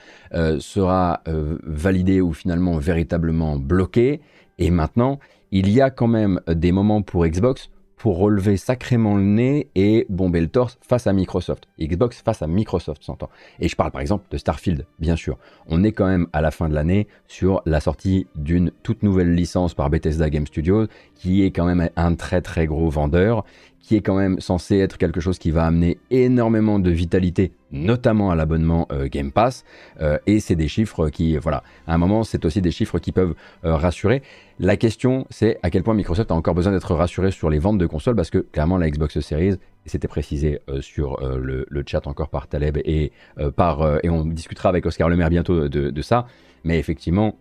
sera 0.58 1.22
validé 1.26 2.20
ou 2.20 2.32
finalement 2.32 2.78
véritablement 2.78 3.56
bloqué. 3.56 4.20
Et 4.58 4.70
maintenant, 4.70 5.18
il 5.50 5.70
y 5.70 5.80
a 5.80 5.90
quand 5.90 6.06
même 6.06 6.40
des 6.48 6.72
moments 6.72 7.02
pour 7.02 7.26
Xbox 7.26 7.70
pour 8.04 8.18
relever 8.18 8.58
sacrément 8.58 9.16
le 9.16 9.22
nez 9.22 9.70
et 9.74 10.04
bomber 10.10 10.42
le 10.42 10.48
torse 10.48 10.76
face 10.86 11.06
à 11.06 11.14
Microsoft. 11.14 11.68
Xbox 11.80 12.20
face 12.20 12.42
à 12.42 12.46
Microsoft, 12.46 13.02
s'entend. 13.02 13.30
Et 13.60 13.68
je 13.68 13.74
parle 13.76 13.92
par 13.92 14.02
exemple 14.02 14.26
de 14.30 14.36
Starfield, 14.36 14.84
bien 14.98 15.16
sûr. 15.16 15.38
On 15.68 15.82
est 15.82 15.92
quand 15.92 16.06
même 16.06 16.26
à 16.34 16.42
la 16.42 16.50
fin 16.50 16.68
de 16.68 16.74
l'année 16.74 17.08
sur 17.28 17.62
la 17.64 17.80
sortie 17.80 18.26
d'une 18.36 18.72
toute 18.82 19.02
nouvelle 19.04 19.34
licence 19.34 19.72
par 19.72 19.88
Bethesda 19.88 20.28
Game 20.28 20.46
Studios, 20.46 20.86
qui 21.14 21.44
est 21.44 21.50
quand 21.50 21.64
même 21.64 21.88
un 21.96 22.14
très 22.14 22.42
très 22.42 22.66
gros 22.66 22.90
vendeur, 22.90 23.46
qui 23.84 23.96
est 23.96 24.00
quand 24.00 24.16
même 24.16 24.40
censé 24.40 24.78
être 24.78 24.96
quelque 24.96 25.20
chose 25.20 25.38
qui 25.38 25.50
va 25.50 25.66
amener 25.66 25.98
énormément 26.10 26.78
de 26.78 26.90
vitalité, 26.90 27.52
notamment 27.70 28.30
à 28.30 28.34
l'abonnement 28.34 28.88
euh, 28.90 29.08
Game 29.10 29.30
Pass. 29.30 29.64
Euh, 30.00 30.16
et 30.26 30.40
c'est 30.40 30.56
des 30.56 30.68
chiffres 30.68 31.10
qui, 31.10 31.36
voilà, 31.36 31.62
à 31.86 31.94
un 31.94 31.98
moment, 31.98 32.24
c'est 32.24 32.46
aussi 32.46 32.62
des 32.62 32.70
chiffres 32.70 32.98
qui 32.98 33.12
peuvent 33.12 33.34
euh, 33.64 33.76
rassurer. 33.76 34.22
La 34.58 34.78
question, 34.78 35.26
c'est 35.28 35.58
à 35.62 35.68
quel 35.68 35.82
point 35.82 35.92
Microsoft 35.92 36.30
a 36.30 36.34
encore 36.34 36.54
besoin 36.54 36.72
d'être 36.72 36.94
rassuré 36.94 37.30
sur 37.30 37.50
les 37.50 37.58
ventes 37.58 37.76
de 37.76 37.86
consoles, 37.86 38.16
parce 38.16 38.30
que 38.30 38.38
clairement, 38.38 38.78
la 38.78 38.88
Xbox 38.88 39.20
Series, 39.20 39.56
c'était 39.84 40.08
précisé 40.08 40.60
sur 40.80 41.20
le, 41.20 41.66
chat 41.86 42.06
encore 42.06 42.30
par 42.30 42.46
Taleb 42.46 42.78
et, 42.86 43.12
par, 43.56 43.98
et 44.02 44.08
on 44.08 44.24
discutera 44.24 44.70
avec 44.70 44.86
Oscar 44.86 45.10
Lemaire 45.10 45.28
bientôt 45.28 45.68
de 45.68 46.02
ça, 46.02 46.26
mais 46.62 46.78
effectivement, 46.78 47.36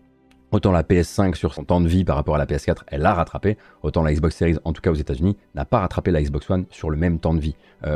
Autant 0.54 0.72
la 0.72 0.84
PS5 0.84 1.36
sur 1.36 1.54
son 1.54 1.66
temps 1.66 1.82
de 1.82 1.88
vie 1.90 2.06
par 2.06 2.16
rapport 2.16 2.36
à 2.36 2.38
la 2.38 2.46
PS4, 2.46 2.84
elle 2.88 3.02
l'a 3.02 3.14
rattrapé. 3.14 3.58
Autant 3.82 4.04
la 4.04 4.14
Xbox 4.14 4.38
Series, 4.38 4.58
en 4.64 4.72
tout 4.72 4.82
cas 4.82 4.92
aux 4.92 4.96
États-Unis, 4.96 5.36
n'a 5.56 5.66
pas 5.66 5.80
rattrapé 5.80 6.12
la 6.12 6.22
Xbox 6.22 6.50
One 6.50 6.66
sur 6.70 6.90
le 6.90 6.96
même 6.96 7.20
temps 7.20 7.34
de 7.34 7.42
vie 7.42 7.56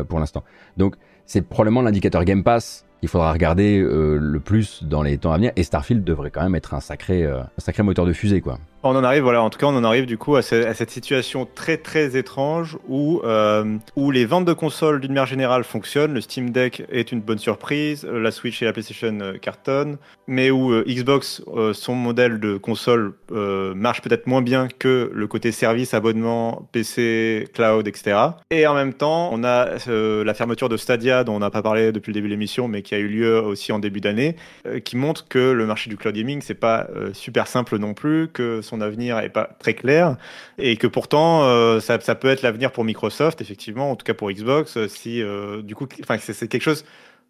pour 0.10 0.20
l'instant. 0.20 0.44
Donc 0.76 0.96
c'est 1.26 1.42
probablement 1.42 1.82
l'indicateur 1.82 2.26
Game 2.26 2.44
Pass 2.44 2.88
il 3.02 3.10
faudra 3.10 3.32
regarder 3.32 3.80
euh, 3.80 4.18
le 4.20 4.40
plus 4.40 4.84
dans 4.84 5.04
les 5.04 5.18
temps 5.18 5.32
à 5.32 5.38
venir. 5.38 5.52
Et 5.56 5.64
Starfield 5.64 6.04
devrait 6.04 6.32
quand 6.32 6.42
même 6.42 6.56
être 6.56 6.74
un 6.74 6.80
sacré, 6.80 7.24
euh, 7.24 7.42
sacré 7.58 7.84
moteur 7.84 8.06
de 8.06 8.14
fusée, 8.14 8.42
quoi. 8.42 8.60
On 8.90 8.96
en 8.96 9.04
arrive, 9.04 9.24
voilà, 9.24 9.42
en 9.42 9.50
tout 9.50 9.60
cas, 9.60 9.66
on 9.66 9.76
en 9.76 9.84
arrive 9.84 10.06
du 10.06 10.18
coup 10.18 10.38
à, 10.38 10.42
cette 10.42 10.92
situation 10.92 11.46
très 11.46 11.76
très 11.76 12.16
étrange 12.18 12.78
où, 12.88 13.20
euh, 13.26 13.78
où 13.98 14.12
les 14.12 14.26
ventes 14.26 14.46
de 14.46 14.54
consoles 14.54 15.02
d'une 15.02 15.12
manière 15.12 15.26
générale 15.26 15.66
fonctionnent. 15.66 16.14
Le 16.14 16.22
Steam 16.22 16.52
Deck 16.52 16.84
est 16.90 17.12
une 17.12 17.20
bonne 17.20 17.38
surprise, 17.38 18.06
la 18.06 18.32
Switch 18.32 18.62
et 18.62 18.66
la 18.66 18.72
PlayStation 18.72 19.34
cartonnent, 19.42 19.98
mais 20.28 20.52
où 20.52 20.74
Xbox, 20.84 21.42
son 21.74 21.96
modèle 21.96 22.40
de 22.40 22.56
console 22.56 23.14
marche 23.30 24.02
peut-être 24.02 24.26
moins 24.26 24.42
bien 24.42 24.70
que 24.70 25.12
le 25.14 25.28
côté 25.28 25.52
service, 25.52 25.94
abonnement, 25.94 26.70
PC, 26.72 27.50
cloud, 27.54 27.88
etc. 27.88 28.18
Et 28.52 28.68
en 28.68 28.74
même 28.74 28.94
temps, 28.94 29.30
on 29.34 29.44
a 29.44 29.68
la 29.88 30.34
fermeture 30.34 30.70
de 30.70 30.78
Stadia 30.78 31.26
dont 31.26 31.36
on 31.36 31.40
n'a 31.40 31.50
pas 31.50 31.62
parlé 31.62 31.92
depuis 31.92 32.12
le 32.12 32.14
début 32.14 32.28
de 32.28 32.34
l'émission, 32.34 32.68
mais 32.70 32.82
qui 32.82 32.96
a 32.96 33.00
eu 33.00 33.08
lieu 33.08 33.42
aussi 33.42 33.72
en 33.72 33.80
début 33.80 34.00
d'année, 34.00 34.36
euh, 34.66 34.80
qui 34.80 34.96
montre 34.96 35.28
que 35.28 35.52
le 35.52 35.66
marché 35.66 35.90
du 35.90 35.98
cloud 35.98 36.16
gaming, 36.16 36.42
c'est 36.42 36.54
pas 36.54 36.88
euh, 36.96 37.14
super 37.14 37.48
simple 37.48 37.78
non 37.78 37.94
plus, 37.94 38.30
que 38.30 38.62
avenir 38.82 39.20
est 39.20 39.30
pas 39.30 39.50
très 39.60 39.74
clair, 39.74 40.16
et 40.58 40.78
que 40.78 40.88
pourtant, 40.88 41.44
euh, 41.44 41.80
ça, 41.80 41.98
peut 41.98 42.30
être 42.30 42.42
l'avenir 42.42 42.72
pour 42.72 42.84
Microsoft, 42.84 43.42
effectivement, 43.42 43.92
en 43.92 43.96
tout 43.96 44.04
cas 44.04 44.14
pour 44.14 44.32
Xbox, 44.32 44.78
si 44.88 45.24
du 45.64 45.76
coup, 45.76 45.88
enfin, 46.02 46.18
c'est 46.20 46.48
quelque 46.48 46.62
chose. 46.62 46.86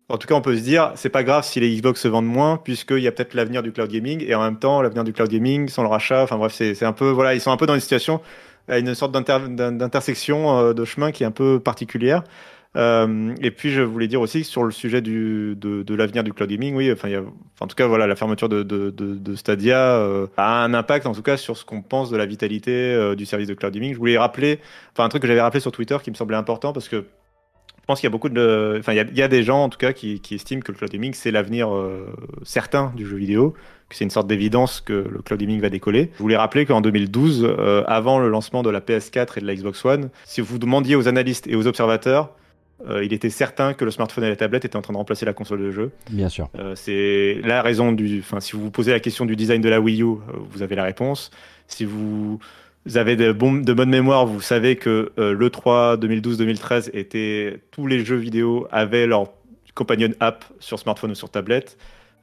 En 0.09 0.17
tout 0.17 0.27
cas, 0.27 0.35
on 0.35 0.41
peut 0.41 0.55
se 0.55 0.61
dire, 0.61 0.93
c'est 0.95 1.09
pas 1.09 1.23
grave 1.23 1.43
si 1.43 1.59
les 1.59 1.75
Xbox 1.75 2.01
se 2.01 2.07
vendent 2.07 2.27
moins, 2.27 2.57
puisqu'il 2.57 2.99
y 2.99 3.07
a 3.07 3.11
peut-être 3.11 3.33
l'avenir 3.33 3.61
du 3.61 3.71
cloud 3.73 3.89
gaming, 3.89 4.23
et 4.25 4.35
en 4.35 4.41
même 4.41 4.57
temps, 4.57 4.81
l'avenir 4.81 5.03
du 5.03 5.13
cloud 5.13 5.29
gaming 5.29 5.67
sans 5.67 5.83
le 5.83 5.89
rachat. 5.89 6.23
Enfin 6.23 6.37
bref, 6.37 6.53
c'est 6.53 6.83
un 6.83 6.93
peu, 6.93 7.09
voilà, 7.09 7.33
ils 7.33 7.41
sont 7.41 7.51
un 7.51 7.57
peu 7.57 7.65
dans 7.65 7.75
une 7.75 7.81
situation, 7.81 8.21
une 8.69 8.95
sorte 8.95 9.11
d'intersection 9.11 10.73
de 10.73 10.85
chemin 10.85 11.11
qui 11.11 11.23
est 11.23 11.27
un 11.27 11.31
peu 11.31 11.59
particulière. 11.59 12.23
Euh, 12.77 13.33
et 13.41 13.49
puis 13.49 13.71
je 13.71 13.81
voulais 13.81 14.07
dire 14.07 14.21
aussi 14.21 14.43
sur 14.43 14.63
le 14.63 14.71
sujet 14.71 15.01
du, 15.01 15.55
de, 15.55 15.95
l'avenir 15.95 16.23
du 16.23 16.31
cloud 16.31 16.49
gaming, 16.49 16.75
oui, 16.75 16.91
enfin, 16.91 17.09
en 17.59 17.67
tout 17.67 17.75
cas 17.75 17.87
voilà, 17.87 18.05
la 18.05 18.15
fermeture 18.15 18.49
de, 18.49 19.35
Stadia 19.35 19.95
euh, 19.95 20.27
a 20.37 20.63
un 20.63 20.73
impact 20.73 21.05
en 21.07 21.13
tout 21.13 21.23
cas 21.23 21.37
sur 21.37 21.57
ce 21.57 21.65
qu'on 21.65 21.81
pense 21.81 22.09
de 22.11 22.17
la 22.17 22.25
vitalité 22.25 22.71
euh, 22.71 23.15
du 23.15 23.25
service 23.25 23.47
de 23.47 23.55
cloud 23.55 23.73
gaming. 23.73 23.93
Je 23.93 23.97
voulais 23.97 24.17
rappeler, 24.17 24.59
enfin 24.93 25.05
un 25.05 25.09
truc 25.09 25.23
que 25.23 25.27
j'avais 25.27 25.41
rappelé 25.41 25.59
sur 25.59 25.71
Twitter 25.71 25.97
qui 26.03 26.11
me 26.11 26.15
semblait 26.15 26.37
important 26.37 26.71
parce 26.71 26.87
que 26.87 26.97
je 26.97 27.85
pense 27.87 28.01
qu'il 28.01 28.07
y 28.07 28.11
a 28.11 28.11
beaucoup 28.11 28.29
de, 28.29 28.75
enfin 28.79 28.93
il 28.93 29.17
y, 29.17 29.21
a 29.21 29.27
des 29.29 29.43
gens 29.43 29.63
en 29.63 29.69
tout 29.69 29.77
cas 29.77 29.93
qui 29.93 30.21
estiment 30.31 30.59
que 30.59 30.73
le 30.73 30.77
cloud 30.77 30.91
gaming 30.91 31.13
c'est 31.13 31.31
l'avenir 31.31 31.69
certain 32.43 32.91
du 32.97 33.05
jeu 33.05 33.15
vidéo 33.15 33.53
que 33.87 33.95
c'est 33.95 34.03
une 34.03 34.09
sorte 34.09 34.27
d'évidence 34.27 34.81
que 34.81 35.07
le 35.09 35.21
cloud 35.21 35.39
gaming 35.39 35.61
va 35.61 35.69
décoller. 35.69 36.11
Je 36.15 36.19
voulais 36.21 36.35
rappeler 36.35 36.65
qu'en 36.65 36.81
2012, 36.81 37.55
avant 37.87 38.19
le 38.19 38.27
lancement 38.27 38.61
de 38.61 38.69
la 38.69 38.81
PS4 38.81 39.37
et 39.37 39.41
de 39.41 39.47
la 39.47 39.55
Xbox 39.55 39.85
One, 39.85 40.09
si 40.25 40.41
vous 40.41 40.59
demandiez 40.59 40.97
aux 40.97 41.07
analystes 41.07 41.47
et 41.47 41.55
aux 41.55 41.65
observateurs 41.65 42.33
euh, 42.85 43.03
il 43.03 43.13
était 43.13 43.29
certain 43.29 43.73
que 43.73 43.85
le 43.85 43.91
smartphone 43.91 44.23
et 44.23 44.29
la 44.29 44.35
tablette 44.35 44.65
étaient 44.65 44.75
en 44.75 44.81
train 44.81 44.93
de 44.93 44.97
remplacer 44.97 45.25
la 45.25 45.33
console 45.33 45.61
de 45.61 45.71
jeu. 45.71 45.91
Bien 46.11 46.29
sûr. 46.29 46.49
Euh, 46.57 46.75
c'est 46.75 47.41
la 47.43 47.61
raison 47.61 47.91
du. 47.91 48.19
Enfin, 48.19 48.39
si 48.39 48.53
vous 48.53 48.63
vous 48.63 48.71
posez 48.71 48.91
la 48.91 48.99
question 48.99 49.25
du 49.25 49.35
design 49.35 49.61
de 49.61 49.69
la 49.69 49.79
Wii 49.81 50.01
U, 50.01 50.05
euh, 50.05 50.17
vous 50.49 50.61
avez 50.61 50.75
la 50.75 50.83
réponse. 50.83 51.31
Si 51.67 51.85
vous 51.85 52.39
avez 52.95 53.15
de, 53.15 53.31
bon, 53.31 53.53
de 53.53 53.73
bonne 53.73 53.89
mémoire, 53.89 54.25
vous 54.25 54.41
savez 54.41 54.77
que 54.77 55.11
le 55.17 55.49
3 55.49 55.97
2012-2013 55.97 56.91
était 56.93 57.59
tous 57.71 57.85
les 57.85 58.05
jeux 58.05 58.15
vidéo 58.15 58.67
avaient 58.71 59.05
leur 59.05 59.33
companion 59.73 60.09
app 60.21 60.45
sur 60.59 60.79
smartphone 60.79 61.11
ou 61.11 61.15
sur 61.15 61.29
tablette. 61.29 61.77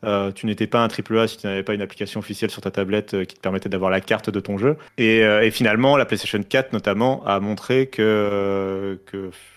Euh, 0.05 0.33
tu 0.33 0.47
n'étais 0.47 0.67
pas 0.67 0.85
un 0.85 0.89
AAA 0.89 1.29
si 1.29 1.39
tu 1.39 1.47
n'avais 1.47 1.63
pas 1.63 1.75
une 1.75 1.83
application 1.83 2.21
officielle 2.21 2.51
sur 2.51 2.61
ta 2.61 2.71
tablette 2.71 3.15
euh, 3.15 3.25
qui 3.25 3.37
te 3.37 3.41
permettait 3.41 3.69
d'avoir 3.69 3.91
la 3.91 4.01
carte 4.01 4.31
de 4.31 4.41
ton 4.41 4.59
jeu. 4.59 4.77
Et, 4.99 5.23
euh, 5.25 5.51
finalement, 5.51 5.97
la 5.97 6.05
PlayStation 6.05 6.43
4 6.43 6.73
notamment 6.73 7.25
a 7.25 7.41
montré 7.41 7.87
que, 7.87 8.99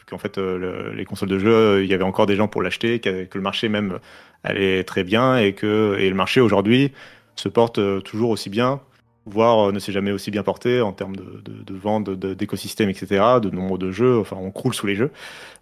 qu'en 0.10 0.18
fait 0.18 0.38
les 0.38 1.06
consoles 1.06 1.30
de 1.30 1.40
jeu, 1.40 1.84
il 1.84 1.90
y 1.90 1.94
avait 1.94 2.04
encore 2.04 2.26
des 2.26 2.36
gens 2.36 2.48
pour 2.48 2.62
l'acheter, 2.62 3.00
que, 3.00 3.28
le 3.34 3.42
marché 3.42 3.70
même 3.70 4.00
allait 4.44 4.84
très 4.84 5.04
bien 5.04 5.38
et 5.38 5.54
que 5.54 5.98
et 6.00 6.10
le 6.10 6.16
marché 6.16 6.42
aujourd'hui 6.42 6.92
se 7.36 7.50
porte 7.50 7.80
toujours 8.04 8.30
aussi 8.30 8.50
bien 8.50 8.82
voire 9.28 9.72
ne 9.74 9.80
s'est 9.80 9.92
jamais 9.92 10.12
aussi 10.12 10.32
bien 10.32 10.42
porté 10.42 10.82
en 10.82 10.94
termes 10.94 11.16
de, 11.16 11.42
de, 11.44 11.76
vente, 11.76 12.10
d'écosystème, 12.10 12.90
etc., 12.90 13.24
de 13.42 13.50
nombre 13.50 13.78
de 13.78 13.92
jeux. 13.92 14.20
Enfin, 14.20 14.38
on 14.40 14.52
croule 14.52 14.74
sous 14.74 14.88
les 14.88 14.96
jeux. 14.96 15.12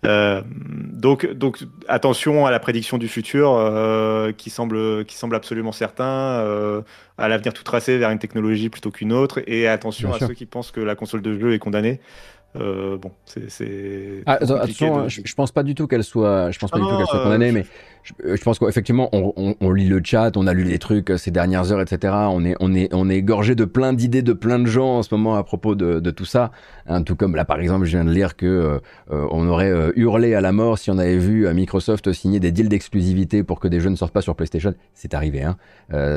Euh, 0.05 0.41
donc, 0.47 1.25
donc, 1.33 1.63
attention 1.87 2.45
à 2.45 2.51
la 2.51 2.59
prédiction 2.59 2.97
du 2.97 3.07
futur 3.07 3.53
euh, 3.53 4.31
qui 4.31 4.49
semble, 4.49 5.05
qui 5.05 5.15
semble 5.15 5.35
absolument 5.35 5.71
certain, 5.71 6.05
euh, 6.05 6.81
à 7.17 7.27
l'avenir 7.27 7.53
tout 7.53 7.63
tracé 7.63 7.97
vers 7.97 8.11
une 8.11 8.19
technologie 8.19 8.69
plutôt 8.69 8.91
qu'une 8.91 9.11
autre, 9.11 9.41
et 9.47 9.67
attention 9.67 10.13
à 10.13 10.19
ceux 10.19 10.33
qui 10.33 10.45
pensent 10.45 10.71
que 10.71 10.81
la 10.81 10.95
console 10.95 11.21
de 11.21 11.37
jeu 11.37 11.53
est 11.53 11.59
condamnée. 11.59 11.99
Euh, 12.59 12.97
bon, 12.97 13.11
c'est. 13.25 14.23
Ah, 14.25 14.33
attention, 14.33 15.07
je, 15.09 15.33
pense 15.35 15.51
pas 15.51 15.63
du 15.63 15.75
tout 15.75 15.87
qu'elle 15.87 16.03
soit, 16.03 16.51
je 16.51 16.59
pense 16.59 16.71
pas 16.71 16.79
du 16.79 16.85
tout 16.85 16.97
qu'elle 16.97 17.05
soit 17.05 17.23
condamnée, 17.23 17.51
mais 17.51 17.65
je, 18.03 18.41
pense 18.43 18.59
qu'effectivement, 18.59 19.09
on, 19.11 19.71
lit 19.71 19.87
le 19.87 20.01
chat, 20.03 20.37
on 20.37 20.47
a 20.47 20.53
lu 20.53 20.63
les 20.63 20.79
trucs 20.79 21.11
ces 21.17 21.31
dernières 21.31 21.71
heures, 21.71 21.81
etc. 21.81 22.13
On 22.29 22.45
est, 22.45 22.55
on 22.59 22.73
est, 22.73 22.93
on 22.93 23.09
est 23.09 23.21
gorgé 23.21 23.55
de 23.55 23.65
plein 23.65 23.93
d'idées 23.93 24.21
de 24.21 24.33
plein 24.33 24.59
de 24.59 24.67
gens 24.67 24.97
en 24.97 25.03
ce 25.03 25.13
moment 25.13 25.35
à 25.35 25.43
propos 25.43 25.75
de, 25.75 25.99
de 25.99 26.11
tout 26.11 26.25
ça. 26.25 26.51
Hein, 26.87 27.03
tout 27.03 27.15
comme 27.15 27.35
là, 27.35 27.45
par 27.45 27.59
exemple, 27.59 27.85
je 27.85 27.91
viens 27.91 28.05
de 28.05 28.11
lire 28.11 28.35
que 28.35 28.45
euh, 29.11 29.27
on 29.31 29.47
aurait 29.47 29.73
hurlé 29.95 30.35
à 30.35 30.41
la 30.41 30.51
mort 30.51 30.77
si 30.77 30.91
on 30.91 30.97
avait 30.97 31.17
vu 31.17 31.51
Microsoft 31.53 32.13
signer 32.13 32.39
des 32.39 32.51
deals 32.51 32.69
d'exclusivité 32.69 33.43
pour 33.43 33.59
que 33.59 33.67
des 33.67 33.79
jeux 33.79 33.89
ne 33.89 33.95
sortent 33.95 34.13
pas 34.13 34.21
sur 34.21 34.35
PlayStation. 34.35 34.73
C'est 34.93 35.13
arrivé, 35.13 35.43
hein. 35.43 35.57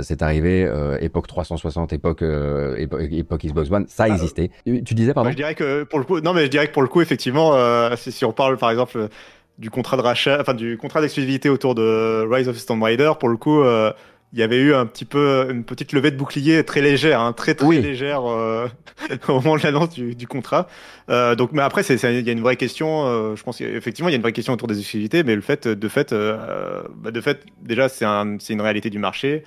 c'est 0.03 0.23
arrivé. 0.23 0.71
époque 1.01 1.27
360, 1.27 1.93
époque, 1.93 2.23
époque, 2.23 3.45
Xbox 3.45 3.71
One, 3.71 3.87
ça 3.89 4.05
ah, 4.05 4.09
existé. 4.09 4.51
tu 4.65 4.95
disais, 4.95 5.15
pardon? 5.15 5.31
je 5.31 5.37
dirais 5.37 5.55
que 5.55 5.85
pour 5.85 5.99
le 5.99 6.05
coup 6.05 6.21
non, 6.29 6.35
mais 6.35 6.45
je 6.45 6.51
dirais 6.51 6.69
que 6.69 6.73
pour 6.73 6.83
le 6.83 6.89
coup, 6.89 7.01
effectivement, 7.01 7.55
euh, 7.55 7.97
si, 7.97 8.25
on 8.25 8.33
parle 8.33 8.59
par 8.59 8.71
exemple 8.71 9.09
du 9.57 9.71
contrat 9.71 9.97
de 9.97 10.03
rachat, 10.03 10.39
enfin 10.41 10.53
du 10.53 10.77
contrat 10.77 11.01
d'exclusivité 11.01 11.49
autour 11.49 11.75
de 11.75 12.27
Rise 12.31 12.49
of 12.49 12.59
Storm 12.59 12.83
Rider, 12.83 13.13
pour 13.19 13.31
le 13.31 13.39
coup, 13.39 13.63
euh, 13.63 13.91
il 14.35 14.39
y 14.39 14.43
avait 14.43 14.59
eu 14.59 14.75
un 14.75 14.85
petit 14.85 15.07
peu 15.07 15.49
une 15.51 15.65
petite 15.65 15.93
levée 15.93 16.11
de 16.11 16.17
bouclier 16.17 16.63
très 16.65 16.83
légère, 16.83 17.21
hein, 17.21 17.33
très 17.33 17.55
très 17.55 17.81
légère 17.81 18.27
euh, 18.27 18.69
au 19.29 19.41
moment 19.41 19.57
de 19.57 19.63
l'annonce 19.63 19.89
du, 19.89 20.15
du, 20.15 20.27
contrat. 20.27 20.69
Euh, 21.09 21.35
donc, 21.35 21.53
mais 21.53 21.63
après, 21.63 21.81
il 21.83 22.27
y 22.27 22.29
a 22.29 22.33
une 22.33 22.43
vraie 22.43 22.57
question. 22.57 23.07
Euh, 23.07 23.37
je 23.37 23.43
pense 23.43 23.57
qu'effectivement, 23.57 24.11
il 24.11 24.13
y 24.13 24.15
a 24.15 24.17
une 24.17 24.23
vraie 24.23 24.33
question 24.33 24.53
autour 24.53 24.69
des 24.69 24.79
exclusivités, 24.79 25.23
mais 25.23 25.35
le 25.35 25.41
fait, 25.41 25.67
de 25.67 25.89
fait, 25.89 26.13
bah, 26.13 27.11
de 27.11 27.21
fait, 27.23 27.47
déjà, 27.63 27.89
c'est 27.89 28.05
un, 28.05 28.37
une 28.37 28.61
réalité 28.61 28.91
du 28.91 28.99
marché. 28.99 29.45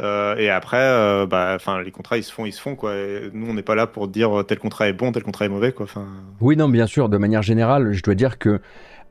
Euh, 0.00 0.36
et 0.36 0.50
après, 0.50 0.78
euh, 0.80 1.26
bah, 1.26 1.58
les 1.84 1.90
contrats, 1.90 2.16
ils 2.16 2.24
se 2.24 2.32
font, 2.32 2.46
ils 2.46 2.52
se 2.52 2.60
font 2.60 2.74
quoi. 2.74 2.94
nous, 3.32 3.48
on 3.48 3.54
n'est 3.54 3.62
pas 3.62 3.74
là 3.74 3.86
pour 3.86 4.08
dire 4.08 4.44
tel 4.46 4.58
contrat 4.58 4.88
est 4.88 4.92
bon, 4.92 5.12
tel 5.12 5.22
contrat 5.22 5.44
est 5.44 5.50
mauvais, 5.50 5.72
quoi. 5.72 5.84
Enfin. 5.84 6.06
Oui, 6.40 6.56
non, 6.56 6.68
bien 6.68 6.86
sûr. 6.86 7.08
De 7.08 7.18
manière 7.18 7.42
générale, 7.42 7.92
je 7.92 8.02
dois 8.02 8.14
dire 8.14 8.38
que 8.38 8.60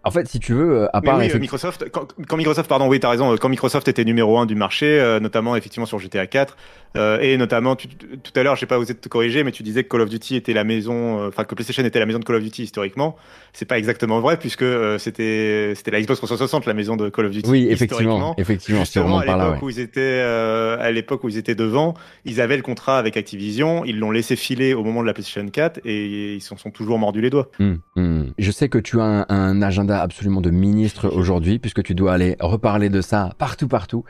en 0.04 0.12
fait, 0.12 0.28
si 0.28 0.40
tu 0.40 0.54
veux, 0.54 0.84
euh, 0.84 0.88
à 0.94 1.02
part 1.02 1.18
oui, 1.18 1.30
Microsoft, 1.40 1.90
quand, 1.92 2.38
Microsoft, 2.38 2.70
pardon, 2.70 2.88
oui, 2.88 3.00
t'as 3.00 3.10
raison, 3.10 3.36
quand 3.38 3.50
Microsoft 3.50 3.88
était 3.88 4.06
numéro 4.06 4.38
un 4.38 4.46
du 4.46 4.56
marché, 4.56 5.18
notamment 5.22 5.56
effectivement 5.56 5.86
sur 5.86 6.00
GTA 6.00 6.28
4, 6.28 6.56
euh, 6.98 7.20
et 7.20 7.38
notamment, 7.38 7.76
tout 7.76 7.88
à 8.36 8.44
l'heure, 8.44 8.56
j'ai 8.56 8.66
pas 8.66 8.80
osé 8.80 8.96
te 8.96 9.10
corriger, 9.10 9.44
mais 9.44 9.52
tu 9.52 9.62
disais 9.62 9.84
que 9.84 9.90
Call 9.90 10.02
of 10.02 10.10
Duty 10.10 10.36
était 10.36 10.54
la 10.54 10.64
maison, 10.64 11.28
enfin 11.28 11.44
que 11.44 11.54
PlayStation 11.54 11.84
était 11.84 12.00
la 12.00 12.06
maison 12.06 12.20
de 12.20 12.24
Call 12.24 12.38
of 12.38 12.44
Duty 12.44 12.64
historiquement. 12.64 13.16
C'est 13.54 13.66
pas 13.66 13.78
exactement 13.78 14.20
vrai 14.22 14.38
puisque 14.38 14.66
c'était 14.98 15.74
c'était 15.76 15.92
la 15.92 16.02
Xbox 16.02 16.20
360 16.20 16.66
la 16.66 16.74
maison 16.74 16.96
de 16.96 17.10
Call 17.10 17.26
of 17.26 17.32
Duty. 17.32 17.50
Oui, 17.50 17.68
effectivement, 17.70 18.34
effectivement, 18.38 18.84
vraiment 18.96 19.22
par 19.22 19.38
là. 19.38 19.60
Où 19.62 19.70
ils 19.70 19.80
étaient, 19.80 20.20
à 20.20 20.92
l'époque 20.92 21.24
où 21.24 21.30
ils 21.30 21.38
étaient 21.38 21.56
devant, 21.56 21.94
ils 22.26 22.42
avaient 22.42 22.58
le 22.58 22.64
contrat 22.64 22.98
avec 22.98 23.18
Activision, 23.18 23.86
ils 23.86 24.00
l'ont 24.00 24.12
laissé 24.12 24.36
filer 24.36 24.74
au 24.74 24.84
moment 24.84 25.02
de 25.02 25.08
la 25.08 25.14
PlayStation 25.14 25.48
4 25.48 25.82
et 25.86 26.36
ils 26.36 26.42
s'en 26.42 26.58
sont 26.58 26.72
toujours 26.72 26.98
mordus 26.98 27.22
les 27.22 27.30
doigts. 27.30 27.50
Hum, 27.60 27.80
hum. 27.96 28.34
Je 28.38 28.52
sais 28.52 28.70
que 28.70 28.78
tu 28.78 29.00
as 29.00 29.26
un, 29.30 29.62
agenda 29.62 29.89
absolument 29.98 30.42
de 30.42 30.50
ministre 30.50 31.10
aujourd'hui 31.10 31.60
puisque 31.60 31.84
tu 31.84 31.96
dois 31.96 32.14
aller 32.14 32.36
reparler 32.40 32.90
de 32.90 33.02
ça 33.02 33.34
partout, 33.38 33.68
partout. 33.68 34.04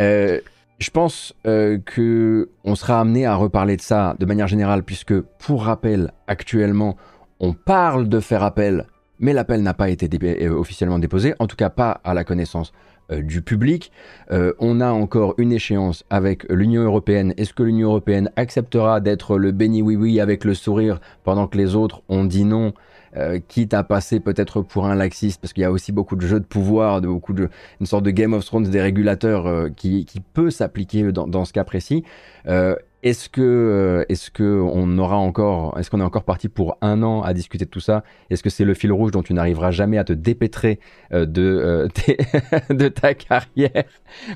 Euh, 0.00 0.40
je 0.78 0.90
pense 0.90 1.34
euh, 1.46 1.78
que 1.78 2.50
on 2.64 2.74
sera 2.74 3.00
amené 3.00 3.24
à 3.24 3.34
reparler 3.34 3.76
de 3.76 3.82
ça 3.82 4.14
de 4.18 4.26
manière 4.26 4.46
générale 4.46 4.82
puisque 4.82 5.18
pour 5.20 5.64
rappel, 5.64 6.12
actuellement, 6.26 6.96
on 7.40 7.54
parle 7.54 8.08
de 8.08 8.20
faire 8.20 8.42
appel, 8.42 8.86
mais 9.18 9.32
l'appel 9.32 9.62
n'a 9.62 9.72
pas 9.72 9.88
été 9.88 10.08
euh, 10.44 10.50
officiellement 10.50 10.98
déposé, 10.98 11.34
en 11.38 11.46
tout 11.46 11.56
cas 11.56 11.70
pas 11.70 12.00
à 12.04 12.12
la 12.12 12.24
connaissance 12.24 12.74
euh, 13.10 13.22
du 13.22 13.40
public. 13.40 13.90
On 14.30 14.80
a 14.82 14.90
encore 14.90 15.34
une 15.38 15.52
échéance 15.52 16.04
avec 16.10 16.44
l'Union 16.50 16.82
européenne. 16.82 17.32
Est-ce 17.38 17.54
que 17.54 17.62
l'Union 17.62 17.88
européenne 17.88 18.30
acceptera 18.36 19.00
d'être 19.00 19.38
le 19.38 19.52
béni 19.52 19.80
oui 19.80 19.96
oui 19.96 20.20
avec 20.20 20.44
le 20.44 20.52
sourire 20.52 21.00
pendant 21.24 21.46
que 21.46 21.56
les 21.56 21.74
autres 21.74 22.02
ont 22.10 22.24
dit 22.24 22.44
non? 22.44 22.74
Euh, 23.16 23.38
quitte 23.46 23.74
à 23.74 23.82
passer 23.82 24.20
peut-être 24.20 24.62
pour 24.62 24.86
un 24.86 24.94
laxiste, 24.94 25.40
parce 25.40 25.52
qu'il 25.52 25.62
y 25.62 25.64
a 25.64 25.70
aussi 25.70 25.92
beaucoup 25.92 26.16
de 26.16 26.26
jeux 26.26 26.40
de 26.40 26.44
pouvoir, 26.44 27.00
de 27.00 27.08
beaucoup 27.08 27.32
de 27.32 27.48
une 27.80 27.86
sorte 27.86 28.04
de 28.04 28.10
Game 28.10 28.32
of 28.32 28.44
Thrones 28.44 28.64
des 28.64 28.80
régulateurs 28.80 29.70
qui, 29.74 30.04
qui, 30.04 30.20
peut 30.20 30.50
s'appliquer 30.50 31.12
dans, 31.12 31.26
dans, 31.26 31.44
ce 31.44 31.52
cas 31.52 31.64
précis. 31.64 32.04
Est-ce 33.06 33.28
que, 33.28 33.40
euh, 33.40 34.04
est-ce 34.08 34.32
que 34.32 34.42
on 34.42 34.98
aura 34.98 35.16
encore, 35.16 35.78
est-ce 35.78 35.92
qu'on 35.92 36.00
est 36.00 36.04
encore 36.04 36.24
parti 36.24 36.48
pour 36.48 36.76
un 36.80 37.04
an 37.04 37.22
à 37.22 37.34
discuter 37.34 37.64
de 37.64 37.70
tout 37.70 37.78
ça? 37.78 38.02
Est-ce 38.30 38.42
que 38.42 38.50
c'est 38.50 38.64
le 38.64 38.74
fil 38.74 38.90
rouge 38.90 39.12
dont 39.12 39.22
tu 39.22 39.32
n'arriveras 39.32 39.70
jamais 39.70 39.96
à 39.96 40.02
te 40.02 40.12
dépêtrer 40.12 40.80
euh, 41.12 41.24
de, 41.24 41.42
euh, 41.42 41.88
de 42.74 42.88
ta 42.88 43.14
carrière, 43.14 43.84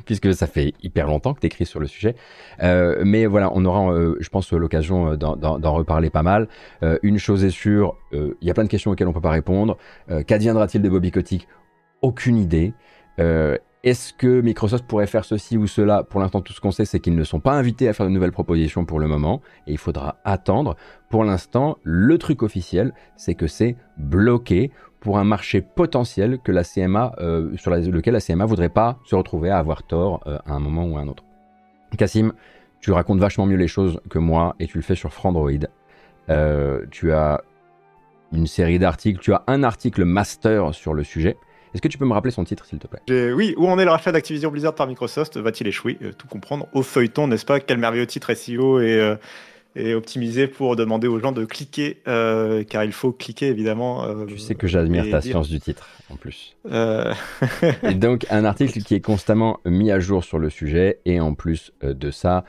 puisque 0.05 0.33
ça 0.33 0.47
fait 0.47 0.73
hyper 0.85 1.09
longtemps 1.09 1.35
que 1.35 1.41
tu 1.41 1.49
écris 1.49 1.67
sur 1.67 1.81
le 1.81 1.89
sujet. 1.89 2.15
mais 2.61 3.27
voilà, 3.27 3.51
on 3.57 3.65
aura, 3.65 3.93
je 4.21 4.29
pense, 4.29 4.53
l'occasion 4.53 5.17
d'en 5.17 5.75
reparler 5.75 6.11
pas 6.11 6.23
mal. 6.23 6.47
une 7.03 7.19
chose 7.19 7.45
est 7.45 7.51
sûre, 7.51 7.97
il 8.13 8.37
y 8.41 8.53
a 8.53 8.55
plein 8.55 8.63
de 8.63 8.69
questions 8.69 8.93
auxquelles 8.93 9.09
on 9.09 9.13
peut 9.13 9.21
pas 9.21 9.31
répondre. 9.31 9.79
Qu'adviendra-t-il 10.29 10.81
de 10.81 10.89
Bobby 10.89 11.11
Kotick? 11.11 11.49
Aucune 12.03 12.37
idée. 12.37 12.73
Est-ce 13.83 14.13
que 14.13 14.43
Microsoft 14.43 14.85
pourrait 14.87 15.07
faire 15.07 15.25
ceci 15.25 15.57
ou 15.57 15.67
cela? 15.67 16.03
Pour 16.03 16.21
l'instant, 16.21 16.43
tout 16.43 16.53
ce 16.53 16.61
qu'on 16.61 16.71
sait, 16.71 16.85
c'est 16.85 17.01
qu'ils 17.01 17.15
ne 17.15 17.25
sont 17.25 17.41
pas 17.41 17.53
invités 17.53 17.89
à 17.89 17.95
faire 17.95 18.05
de 18.05 18.11
nouvelles 18.11 18.31
propositions 18.31 18.85
pour 18.85 19.01
le 19.01 19.09
moment, 19.09 19.41
et 19.67 19.73
il 19.73 19.79
faudra 19.79 20.17
attendre. 20.25 20.77
Pour 21.09 21.25
l'instant, 21.25 21.79
le 21.83 22.19
truc 22.19 22.43
officiel, 22.43 22.93
c'est 23.17 23.35
que 23.35 23.47
c'est 23.47 23.77
bloqué 23.97 24.71
pour 25.01 25.19
un 25.19 25.25
marché 25.25 25.63
potentiel 25.63 26.41
que 26.45 26.53
la 26.53 26.63
CMA, 26.63 27.15
euh, 27.21 27.57
sur 27.57 27.71
lequel 27.71 28.13
la 28.13 28.21
CMA 28.21 28.45
voudrait 28.45 28.69
pas 28.69 28.99
se 29.07 29.15
retrouver 29.15 29.49
à 29.49 29.57
avoir 29.57 29.83
tort 29.83 30.21
euh, 30.27 30.39
à 30.45 30.53
un 30.53 30.61
moment 30.61 30.85
ou 30.85 30.99
à 30.99 31.01
un 31.01 31.09
autre. 31.09 31.25
Cassim, 31.97 32.35
tu 32.81 32.93
racontes 32.93 33.19
vachement 33.19 33.47
mieux 33.47 33.57
les 33.57 33.67
choses 33.67 33.99
que 34.11 34.19
moi, 34.19 34.57
et 34.61 34.67
tu 34.67 34.77
le 34.77 34.83
fais 34.83 34.95
sur 34.95 35.15
Frandroid. 35.15 35.53
Euh, 36.29 36.85
tu 36.91 37.13
as 37.13 37.41
une 38.31 38.47
série 38.47 38.79
d'articles, 38.79 39.21
tu 39.21 39.33
as 39.33 39.43
un 39.47 39.63
article 39.63 40.05
master 40.05 40.75
sur 40.75 40.93
le 40.93 41.03
sujet. 41.03 41.39
Est-ce 41.75 41.83
que 41.83 41.89
tu 41.89 41.99
peux 41.99 42.05
me 42.05 42.13
rappeler 42.13 42.33
son 42.33 42.45
titre, 42.45 42.65
s'il 42.67 42.79
te 42.79 42.87
plaît? 42.89 43.33
Oui, 43.33 43.55
où 43.57 43.69
en 43.69 43.79
est 43.79 43.85
le 43.85 43.91
rachat 43.91 44.11
d'Activision 44.13 44.51
Blizzard 44.51 44.75
par 44.75 44.87
Microsoft? 44.87 45.37
Va-t-il 45.37 45.69
échouer? 45.69 45.99
Euh, 46.03 46.13
Tout 46.13 46.27
comprendre. 46.27 46.67
Au 46.73 46.83
feuilleton, 46.83 47.29
n'est-ce 47.29 47.45
pas? 47.47 47.61
Quel 47.61 47.79
merveilleux 47.79 48.07
titre 48.07 48.33
SEO 48.35 48.81
et, 48.81 48.95
euh, 48.99 49.15
et 49.77 49.95
optimisé 49.95 50.49
pour 50.49 50.75
demander 50.75 51.07
aux 51.07 51.21
gens 51.21 51.33
de 51.33 51.45
cliquer, 51.45 51.99
euh, 52.09 52.65
car 52.65 52.85
il 52.85 52.93
faut 52.93 53.13
cliquer 53.13 53.47
évidemment. 53.47 54.05
Euh, 54.05 54.27
tu 54.27 54.39
sais 54.39 54.55
que 54.55 54.67
j'admire 54.67 55.09
ta 55.11 55.21
science 55.21 55.49
du 55.49 55.61
titre 55.61 55.89
en 56.11 56.17
plus. 56.17 56.57
Euh... 56.71 57.15
et 57.85 57.95
donc 57.95 58.27
un 58.31 58.45
article 58.45 58.81
qui 58.83 58.95
est 58.95 59.01
constamment 59.01 59.61
mis 59.65 59.93
à 59.93 60.01
jour 60.01 60.25
sur 60.25 60.39
le 60.39 60.51
sujet 60.51 60.99
et 61.05 61.21
en 61.21 61.35
plus 61.35 61.73
de 61.83 62.11
ça, 62.11 62.45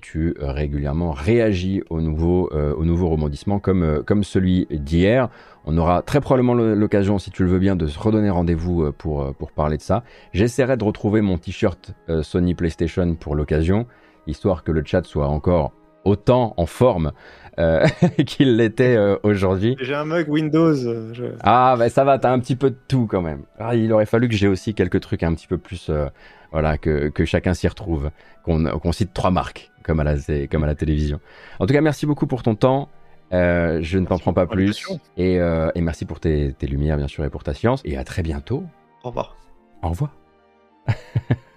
tu 0.00 0.34
régulièrement 0.38 1.10
réagis 1.10 1.82
aux 1.90 2.00
nouveaux, 2.00 2.48
aux 2.50 2.84
nouveaux 2.84 3.10
rebondissements 3.10 3.58
comme, 3.58 4.02
comme 4.06 4.24
celui 4.24 4.66
d'hier. 4.70 5.28
On 5.66 5.76
aura 5.76 6.00
très 6.02 6.20
probablement 6.20 6.54
l'occasion, 6.54 7.18
si 7.18 7.30
tu 7.30 7.42
le 7.42 7.50
veux 7.50 7.58
bien, 7.58 7.76
de 7.76 7.86
se 7.86 7.98
redonner 7.98 8.30
rendez-vous 8.30 8.92
pour, 8.92 9.34
pour 9.34 9.52
parler 9.52 9.76
de 9.76 9.82
ça. 9.82 10.04
J'essaierai 10.32 10.76
de 10.76 10.84
retrouver 10.84 11.20
mon 11.20 11.36
t-shirt 11.36 11.92
Sony 12.22 12.54
PlayStation 12.54 13.16
pour 13.16 13.34
l'occasion, 13.34 13.86
histoire 14.26 14.62
que 14.64 14.72
le 14.72 14.82
chat 14.84 15.04
soit 15.04 15.28
encore 15.28 15.72
autant 16.08 16.54
en 16.56 16.66
forme 16.66 17.12
euh, 17.58 17.86
qu'il 18.26 18.56
l'était 18.56 18.96
euh, 18.96 19.16
aujourd'hui. 19.22 19.76
J'ai 19.80 19.94
un 19.94 20.04
mug 20.04 20.28
Windows. 20.28 20.86
Euh, 20.86 21.36
ah, 21.40 21.76
bah 21.78 21.88
ça 21.88 22.04
va, 22.04 22.18
t'as 22.18 22.32
un 22.32 22.38
petit 22.38 22.56
peu 22.56 22.70
de 22.70 22.78
tout 22.88 23.06
quand 23.06 23.22
même. 23.22 23.42
Ah, 23.58 23.74
il 23.74 23.92
aurait 23.92 24.06
fallu 24.06 24.28
que 24.28 24.34
j'ai 24.34 24.48
aussi 24.48 24.74
quelques 24.74 25.00
trucs 25.00 25.22
un 25.22 25.34
petit 25.34 25.46
peu 25.46 25.58
plus. 25.58 25.90
voilà, 26.52 26.78
que, 26.78 27.08
que 27.08 27.24
chacun 27.24 27.54
s'y 27.54 27.68
retrouve. 27.68 28.10
Qu'on 28.44 28.92
cite 28.92 29.12
trois 29.12 29.30
marques, 29.30 29.70
comme 29.82 30.00
à, 30.00 30.04
la, 30.04 30.14
comme 30.50 30.64
à 30.64 30.66
la 30.66 30.74
télévision. 30.74 31.20
En 31.58 31.66
tout 31.66 31.74
cas, 31.74 31.82
merci 31.82 32.06
beaucoup 32.06 32.26
pour 32.26 32.42
ton 32.42 32.54
temps. 32.54 32.88
je 33.30 33.98
ne 33.98 34.06
t'en 34.06 34.18
prends 34.18 34.32
pas 34.32 34.46
plus. 34.46 34.86
Et, 35.18 35.34
et, 35.34 35.80
merci 35.82 36.06
pour 36.06 36.20
tes, 36.20 36.54
tes 36.54 36.66
lumières, 36.66 36.96
bien 36.96 37.08
sûr, 37.08 37.24
et 37.24 37.30
pour 37.30 37.44
ta 37.44 37.52
science. 37.52 37.82
Et 37.84 37.98
à 37.98 38.04
très 38.04 38.22
bientôt. 38.22 38.64
Au 39.04 39.08
revoir. 39.08 39.36
Au 39.82 39.90
revoir. 39.90 40.12